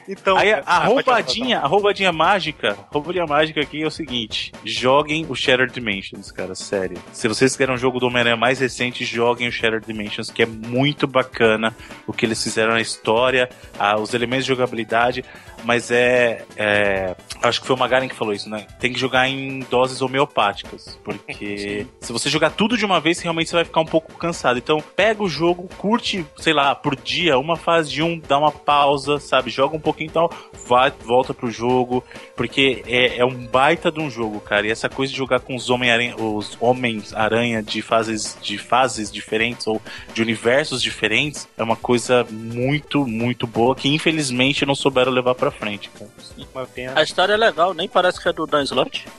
Então, 0.08 0.38
Aí 0.38 0.52
a, 0.52 0.62
a 0.64 0.76
Ah, 0.78 0.84
roubadinha, 0.86 1.58
a 1.60 1.66
roubadinha 1.66 2.10
mágica, 2.10 2.72
a 2.72 2.92
roubadinha 2.94 3.26
mágica 3.26 3.60
aqui 3.60 3.82
é 3.82 3.86
o 3.86 3.90
seguinte: 3.90 4.52
joguem 4.64 5.26
o 5.28 5.34
Shattered 5.34 5.72
Dimensions, 5.72 6.32
cara, 6.32 6.54
sério. 6.54 6.96
Se 7.12 7.28
vocês 7.28 7.54
querem 7.56 7.74
um 7.74 7.78
jogo 7.78 8.00
do 8.00 8.06
Homem-Aranha 8.06 8.36
mais 8.36 8.58
recente, 8.58 9.04
joguem 9.04 9.48
o 9.48 9.52
Shattered 9.52 9.86
Dimensions, 9.86 10.30
que 10.30 10.42
é 10.42 10.46
muito 10.46 11.06
bacana 11.06 11.74
o 12.06 12.12
que 12.12 12.24
eles 12.24 12.42
fizeram 12.42 12.72
na 12.72 12.80
história, 12.80 13.50
ah, 13.78 13.98
os 14.00 14.14
elementos 14.14 14.46
de 14.46 14.48
jogabilidade, 14.48 15.24
mas 15.64 15.90
é, 15.90 16.44
é- 16.56 17.14
Acho 17.42 17.60
que 17.60 17.66
foi 17.66 17.76
o 17.76 17.78
Magaren 17.78 18.08
que 18.08 18.16
falou 18.16 18.34
isso, 18.34 18.50
né? 18.50 18.66
Tem 18.80 18.92
que 18.92 18.98
jogar 18.98 19.28
em 19.28 19.60
doses 19.70 20.02
homeopáticas, 20.02 20.98
porque 21.04 21.86
se 22.00 22.12
você 22.12 22.28
jogar 22.28 22.50
tudo 22.50 22.76
de 22.76 22.84
uma 22.84 23.00
vez, 23.00 23.20
realmente 23.20 23.48
você 23.48 23.56
vai 23.56 23.64
ficar 23.64 23.80
um 23.80 23.86
pouco 23.86 24.12
cansado. 24.14 24.58
Então, 24.58 24.82
pega 24.96 25.22
o 25.22 25.28
jogo, 25.28 25.68
curte, 25.78 26.26
sei 26.38 26.52
lá, 26.52 26.74
por 26.74 26.96
dia, 26.96 27.38
uma 27.38 27.56
fase 27.56 27.90
de 27.90 28.02
um, 28.02 28.18
dá 28.18 28.38
uma 28.38 28.50
pausa, 28.50 29.20
sabe? 29.20 29.50
Joga 29.50 29.76
um 29.76 29.80
pouquinho 29.80 30.08
e 30.08 30.12
tal, 30.12 30.32
vai, 30.66 30.92
volta 31.04 31.32
pro 31.32 31.50
jogo, 31.50 32.02
porque 32.34 32.82
é, 32.86 33.18
é 33.18 33.24
um 33.24 33.46
baita 33.46 33.90
de 33.90 34.00
um 34.00 34.10
jogo, 34.10 34.40
cara. 34.40 34.66
E 34.66 34.70
essa 34.70 34.88
coisa 34.88 35.12
de 35.12 35.18
jogar 35.18 35.40
com 35.40 35.54
os 35.54 35.70
Homem-Aranha, 35.70 36.16
os 36.16 36.56
Homens-Aranha 36.60 37.62
de 37.62 37.80
fases, 37.82 38.36
de 38.42 38.58
fases 38.58 39.12
diferentes 39.12 39.66
ou 39.66 39.80
de 40.12 40.22
universos 40.22 40.82
diferentes, 40.82 41.48
é 41.56 41.62
uma 41.62 41.76
coisa 41.76 42.26
muito, 42.30 43.06
muito 43.06 43.46
boa 43.46 43.76
que 43.76 43.88
infelizmente 43.88 44.66
não 44.66 44.74
souberam 44.74 45.12
levar 45.12 45.34
pra 45.34 45.47
frente, 45.50 45.90
cara. 45.90 46.10
Uma 46.54 46.66
pena. 46.66 46.92
A 46.98 47.02
história 47.02 47.32
é 47.32 47.36
legal, 47.36 47.72
nem 47.74 47.88
parece 47.88 48.20
que 48.22 48.28
é 48.28 48.32
do 48.32 48.46
Dan 48.46 48.62
Slott. 48.62 49.06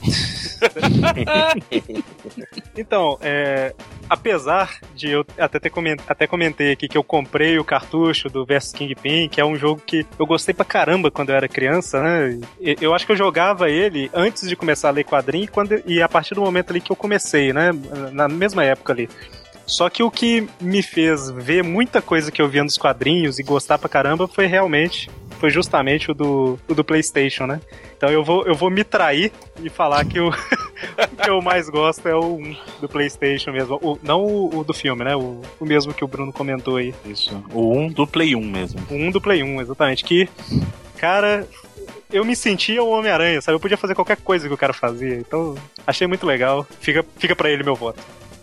Então, 2.76 3.18
é, 3.20 3.74
apesar 4.08 4.78
de 4.94 5.10
eu 5.10 5.24
até, 5.38 5.58
ter 5.58 5.70
coment, 5.70 5.96
até 6.08 6.26
comentei 6.26 6.72
aqui 6.72 6.88
que 6.88 6.96
eu 6.96 7.02
comprei 7.04 7.58
o 7.58 7.64
cartucho 7.64 8.28
do 8.28 8.44
Versus 8.44 8.72
Kingpin, 8.72 9.28
que 9.28 9.40
é 9.40 9.44
um 9.44 9.56
jogo 9.56 9.82
que 9.84 10.06
eu 10.18 10.26
gostei 10.26 10.54
pra 10.54 10.64
caramba 10.64 11.10
quando 11.10 11.30
eu 11.30 11.36
era 11.36 11.48
criança, 11.48 12.00
né? 12.02 12.38
E- 12.60 12.76
Eu 12.80 12.94
acho 12.94 13.04
que 13.06 13.12
eu 13.12 13.16
jogava 13.16 13.68
ele 13.70 14.10
antes 14.14 14.48
de 14.48 14.56
começar 14.56 14.88
a 14.88 14.92
ler 14.92 15.04
quadrinho 15.04 15.44
e, 15.44 15.48
quando, 15.48 15.82
e 15.86 16.00
a 16.02 16.08
partir 16.08 16.34
do 16.34 16.40
momento 16.40 16.70
ali 16.70 16.80
que 16.80 16.92
eu 16.92 16.96
comecei, 16.96 17.52
né? 17.52 17.70
Na 18.12 18.28
mesma 18.28 18.64
época 18.64 18.92
ali. 18.92 19.08
Só 19.66 19.88
que 19.88 20.02
o 20.02 20.10
que 20.10 20.48
me 20.60 20.82
fez 20.82 21.30
ver 21.30 21.62
muita 21.62 22.02
coisa 22.02 22.32
que 22.32 22.42
eu 22.42 22.48
via 22.48 22.64
nos 22.64 22.76
quadrinhos 22.76 23.38
e 23.38 23.42
gostar 23.42 23.78
pra 23.78 23.88
caramba 23.88 24.26
foi 24.26 24.46
realmente, 24.46 25.08
foi 25.40 25.50
justamente 25.50 26.10
o 26.10 26.14
do, 26.14 26.58
o 26.68 26.74
do 26.74 26.84
PlayStation, 26.84 27.46
né? 27.46 27.60
Então 27.96 28.08
eu 28.10 28.22
vou, 28.22 28.44
eu 28.46 28.54
vou 28.54 28.70
me 28.70 28.84
trair 28.84 29.32
e 29.62 29.68
falar 29.70 30.04
que 30.04 30.20
o, 30.20 30.28
o 30.30 31.16
que 31.22 31.28
eu 31.30 31.40
mais 31.40 31.68
gosto 31.68 32.06
é 32.06 32.14
o 32.14 32.36
1 32.36 32.56
do 32.82 32.88
PlayStation 32.88 33.50
mesmo. 33.50 33.78
O- 33.82 33.98
não 34.02 34.22
o, 34.24 34.58
o 34.58 34.64
do 34.64 34.74
filme, 34.74 35.02
né? 35.02 35.16
O, 35.16 35.40
o 35.58 35.64
mesmo 35.64 35.92
que 35.94 36.04
o 36.04 36.08
Bruno 36.08 36.32
comentou 36.32 36.76
aí. 36.76 36.94
Isso. 37.06 37.42
O 37.52 37.74
1 37.76 37.88
do 37.88 38.06
Play 38.06 38.36
1 38.36 38.40
mesmo. 38.40 38.80
O 38.90 38.94
1 38.94 39.10
do 39.10 39.20
Play 39.20 39.42
1, 39.42 39.60
exatamente. 39.62 40.04
Que, 40.04 40.28
cara, 40.98 41.46
eu 42.12 42.24
me 42.24 42.36
sentia 42.36 42.82
o 42.82 42.90
Homem-Aranha, 42.90 43.40
sabe? 43.40 43.56
Eu 43.56 43.60
podia 43.60 43.76
fazer 43.78 43.94
qualquer 43.94 44.18
coisa 44.18 44.46
que 44.46 44.54
o 44.54 44.58
cara 44.58 44.72
fazia. 44.72 45.14
Então, 45.16 45.54
achei 45.86 46.06
muito 46.06 46.26
legal. 46.26 46.66
Fica, 46.80 47.04
fica 47.16 47.34
pra 47.34 47.50
ele 47.50 47.62
meu 47.64 47.74
voto. 47.74 48.00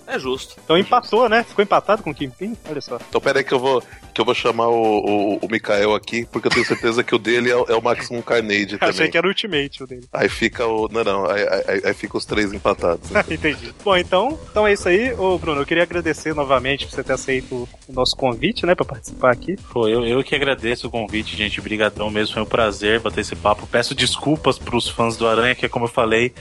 É 0.07 0.17
justo. 0.17 0.55
Então 0.63 0.77
empatou, 0.77 1.27
né? 1.27 1.43
Ficou 1.43 1.61
empatado 1.63 2.01
com 2.01 2.11
o 2.11 2.15
Kingpin? 2.15 2.55
Olha 2.69 2.79
só. 2.81 2.97
Então 3.09 3.19
pera 3.19 3.39
aí 3.39 3.43
que 3.43 3.53
eu 3.53 3.59
vou, 3.59 3.83
que 4.13 4.21
eu 4.21 4.25
vou 4.25 4.33
chamar 4.33 4.67
o, 4.69 5.35
o, 5.35 5.37
o 5.45 5.47
Mikael 5.51 5.93
aqui, 5.93 6.25
porque 6.31 6.47
eu 6.47 6.51
tenho 6.51 6.65
certeza 6.65 7.03
que 7.03 7.13
o 7.13 7.19
dele 7.19 7.51
é, 7.51 7.55
o- 7.55 7.65
é 7.67 7.75
o 7.75 7.81
Maximum 7.81 8.21
Carnage 8.21 8.77
também. 8.79 8.89
Achei 8.89 9.09
que 9.09 9.17
era 9.17 9.27
o 9.27 9.29
Ultimate 9.29 9.83
o 9.83 9.87
dele. 9.87 10.07
Aí 10.13 10.29
fica 10.29 10.65
o. 10.65 10.87
Não, 10.89 11.03
não, 11.03 11.29
aí, 11.29 11.41
aí, 11.67 11.81
aí 11.85 11.93
fica 11.93 12.17
os 12.17 12.25
três 12.25 12.53
empatados. 12.53 13.09
né? 13.11 13.23
Entendi. 13.29 13.73
Bom, 13.83 13.97
então, 13.97 14.39
então 14.49 14.65
é 14.65 14.73
isso 14.73 14.87
aí. 14.87 15.13
Ô, 15.13 15.37
Bruno, 15.37 15.61
eu 15.61 15.65
queria 15.65 15.83
agradecer 15.83 16.33
novamente 16.33 16.85
por 16.85 16.93
você 16.95 17.03
ter 17.03 17.13
aceito 17.13 17.67
o 17.87 17.93
nosso 17.93 18.15
convite, 18.15 18.65
né, 18.65 18.73
pra 18.75 18.85
participar 18.85 19.31
aqui. 19.31 19.57
Pô, 19.73 19.87
eu, 19.89 20.05
eu 20.05 20.23
que 20.23 20.33
agradeço 20.35 20.87
o 20.87 20.91
convite, 20.91 21.35
gente. 21.35 21.59
Brigadão 21.59 22.09
mesmo, 22.09 22.33
foi 22.33 22.43
um 22.43 22.45
prazer 22.45 22.99
bater 23.01 23.21
esse 23.21 23.35
papo. 23.35 23.67
Peço 23.67 23.93
desculpas 23.93 24.57
pros 24.57 24.87
fãs 24.87 25.17
do 25.17 25.27
Aranha, 25.27 25.53
que 25.53 25.65
é 25.65 25.69
como 25.69 25.85
eu 25.85 25.89
falei, 25.89 26.33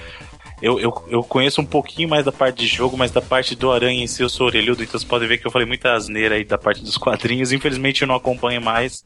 eu, 0.60 0.80
eu, 0.80 1.04
eu 1.08 1.22
conheço 1.22 1.60
um 1.60 1.66
pouquinho 1.66 2.08
mais 2.08 2.24
da 2.24 2.32
parte 2.32 2.58
de 2.58 2.66
jogo, 2.66 2.96
mas 2.96 3.10
da 3.10 3.20
parte 3.20 3.54
do 3.54 3.70
Aranha 3.70 4.02
em 4.02 4.06
si 4.06 4.22
eu 4.22 4.28
sou 4.28 4.46
orelhudo, 4.46 4.82
então 4.82 4.98
você 4.98 5.06
pode 5.06 5.26
ver 5.26 5.38
que 5.38 5.46
eu 5.46 5.50
falei 5.50 5.66
muita 5.66 5.92
asneira 5.92 6.34
aí 6.34 6.44
da 6.44 6.56
parte 6.56 6.82
dos 6.82 6.96
quadrinhos. 6.98 7.52
Infelizmente 7.52 8.02
eu 8.02 8.08
não 8.08 8.14
acompanho 8.14 8.62
mais 8.62 9.04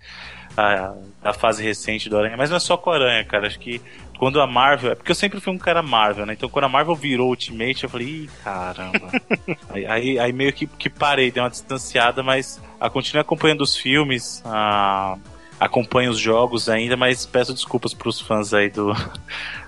a, 0.56 0.94
a 1.22 1.32
fase 1.32 1.62
recente 1.62 2.08
do 2.08 2.18
Aranha, 2.18 2.36
mas 2.36 2.50
não 2.50 2.56
é 2.56 2.60
só 2.60 2.76
com 2.76 2.90
o 2.90 2.92
Aranha, 2.92 3.24
cara. 3.24 3.46
Acho 3.46 3.58
que 3.58 3.80
quando 4.20 4.40
a 4.40 4.46
Marvel. 4.46 4.92
É 4.92 4.94
porque 4.94 5.10
eu 5.10 5.16
sempre 5.16 5.40
fui 5.40 5.52
um 5.52 5.58
cara 5.58 5.82
Marvel, 5.82 6.26
né? 6.26 6.34
Então 6.34 6.48
quando 6.48 6.66
a 6.66 6.68
Marvel 6.68 6.94
virou 6.94 7.30
Ultimate, 7.30 7.84
eu 7.84 7.90
falei, 7.90 8.06
ih, 8.06 8.30
caramba. 8.44 9.10
aí, 9.70 9.86
aí, 9.86 10.18
aí 10.18 10.32
meio 10.32 10.52
que, 10.52 10.66
que 10.66 10.90
parei, 10.90 11.30
dei 11.30 11.42
uma 11.42 11.50
distanciada, 11.50 12.22
mas 12.22 12.60
a 12.78 12.90
continuei 12.90 13.22
acompanhando 13.22 13.62
os 13.62 13.76
filmes, 13.76 14.42
a, 14.44 15.16
acompanho 15.58 16.10
os 16.10 16.18
jogos 16.18 16.68
ainda, 16.68 16.96
mas 16.96 17.24
peço 17.24 17.54
desculpas 17.54 17.94
pros 17.94 18.20
fãs 18.20 18.52
aí 18.52 18.68
do. 18.68 18.92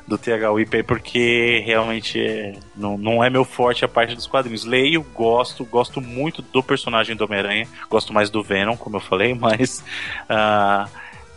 Do 0.06 0.18
TH 0.18 0.50
Whip 0.50 0.82
porque 0.82 1.62
realmente 1.64 2.58
não, 2.76 2.98
não 2.98 3.22
é 3.22 3.30
meu 3.30 3.44
forte 3.44 3.84
a 3.84 3.88
parte 3.88 4.14
dos 4.14 4.26
quadrinhos. 4.26 4.64
Leio, 4.64 5.02
gosto, 5.14 5.64
gosto 5.64 6.00
muito 6.00 6.42
do 6.42 6.62
personagem 6.62 7.16
do 7.16 7.24
Homem-Aranha, 7.24 7.68
gosto 7.88 8.12
mais 8.12 8.28
do 8.28 8.42
Venom, 8.42 8.76
como 8.76 8.96
eu 8.96 9.00
falei, 9.00 9.32
mas 9.38 9.84
uh, 10.28 10.88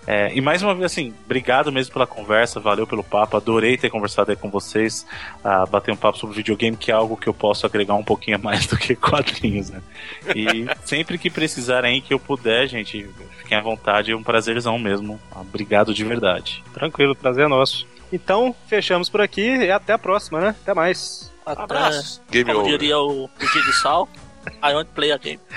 é, 0.07 0.31
e 0.35 0.41
mais 0.41 0.61
uma 0.61 0.73
vez, 0.75 0.91
assim, 0.91 1.13
obrigado 1.25 1.71
mesmo 1.71 1.91
pela 1.93 2.05
conversa, 2.05 2.59
valeu 2.59 2.85
pelo 2.85 3.03
papo, 3.03 3.37
adorei 3.37 3.75
ter 3.75 3.89
conversado 3.89 4.29
aí 4.29 4.37
com 4.37 4.49
vocês, 4.51 5.05
uh, 5.43 5.67
bater 5.67 5.91
um 5.91 5.97
papo 5.97 6.17
sobre 6.17 6.35
videogame, 6.35 6.77
que 6.77 6.91
é 6.91 6.93
algo 6.93 7.17
que 7.17 7.27
eu 7.27 7.33
posso 7.33 7.65
agregar 7.65 7.95
um 7.95 8.03
pouquinho 8.03 8.39
mais 8.41 8.67
do 8.67 8.77
que 8.77 8.95
quadrinhos, 8.95 9.71
né? 9.71 9.81
E 10.35 10.67
sempre 10.83 11.17
que 11.17 11.29
precisarem 11.29 12.01
que 12.01 12.13
eu 12.13 12.19
puder, 12.19 12.67
gente, 12.67 13.09
fiquem 13.37 13.57
à 13.57 13.61
vontade, 13.61 14.11
é 14.11 14.15
um 14.15 14.23
prazerzão 14.23 14.77
mesmo. 14.77 15.19
Obrigado 15.35 15.93
de 15.93 16.03
verdade. 16.03 16.63
Tranquilo, 16.73 17.15
prazer 17.15 17.45
é 17.45 17.47
nosso. 17.47 17.87
Então, 18.11 18.55
fechamos 18.67 19.09
por 19.09 19.21
aqui 19.21 19.41
e 19.41 19.71
até 19.71 19.93
a 19.93 19.97
próxima, 19.97 20.39
né? 20.39 20.55
Até 20.61 20.73
mais. 20.73 21.31
Até, 21.45 21.61
Abraço. 21.61 22.21
Game 22.29 22.51
Como 22.51 22.65
over. 22.65 22.77
diria 22.77 22.99
o, 22.99 23.29
G 23.39 23.61
de 23.63 23.73
Sal. 23.73 24.07
I 24.63 24.73
won't 24.73 24.89
play 24.93 25.11
a 25.11 25.17
game. 25.17 25.39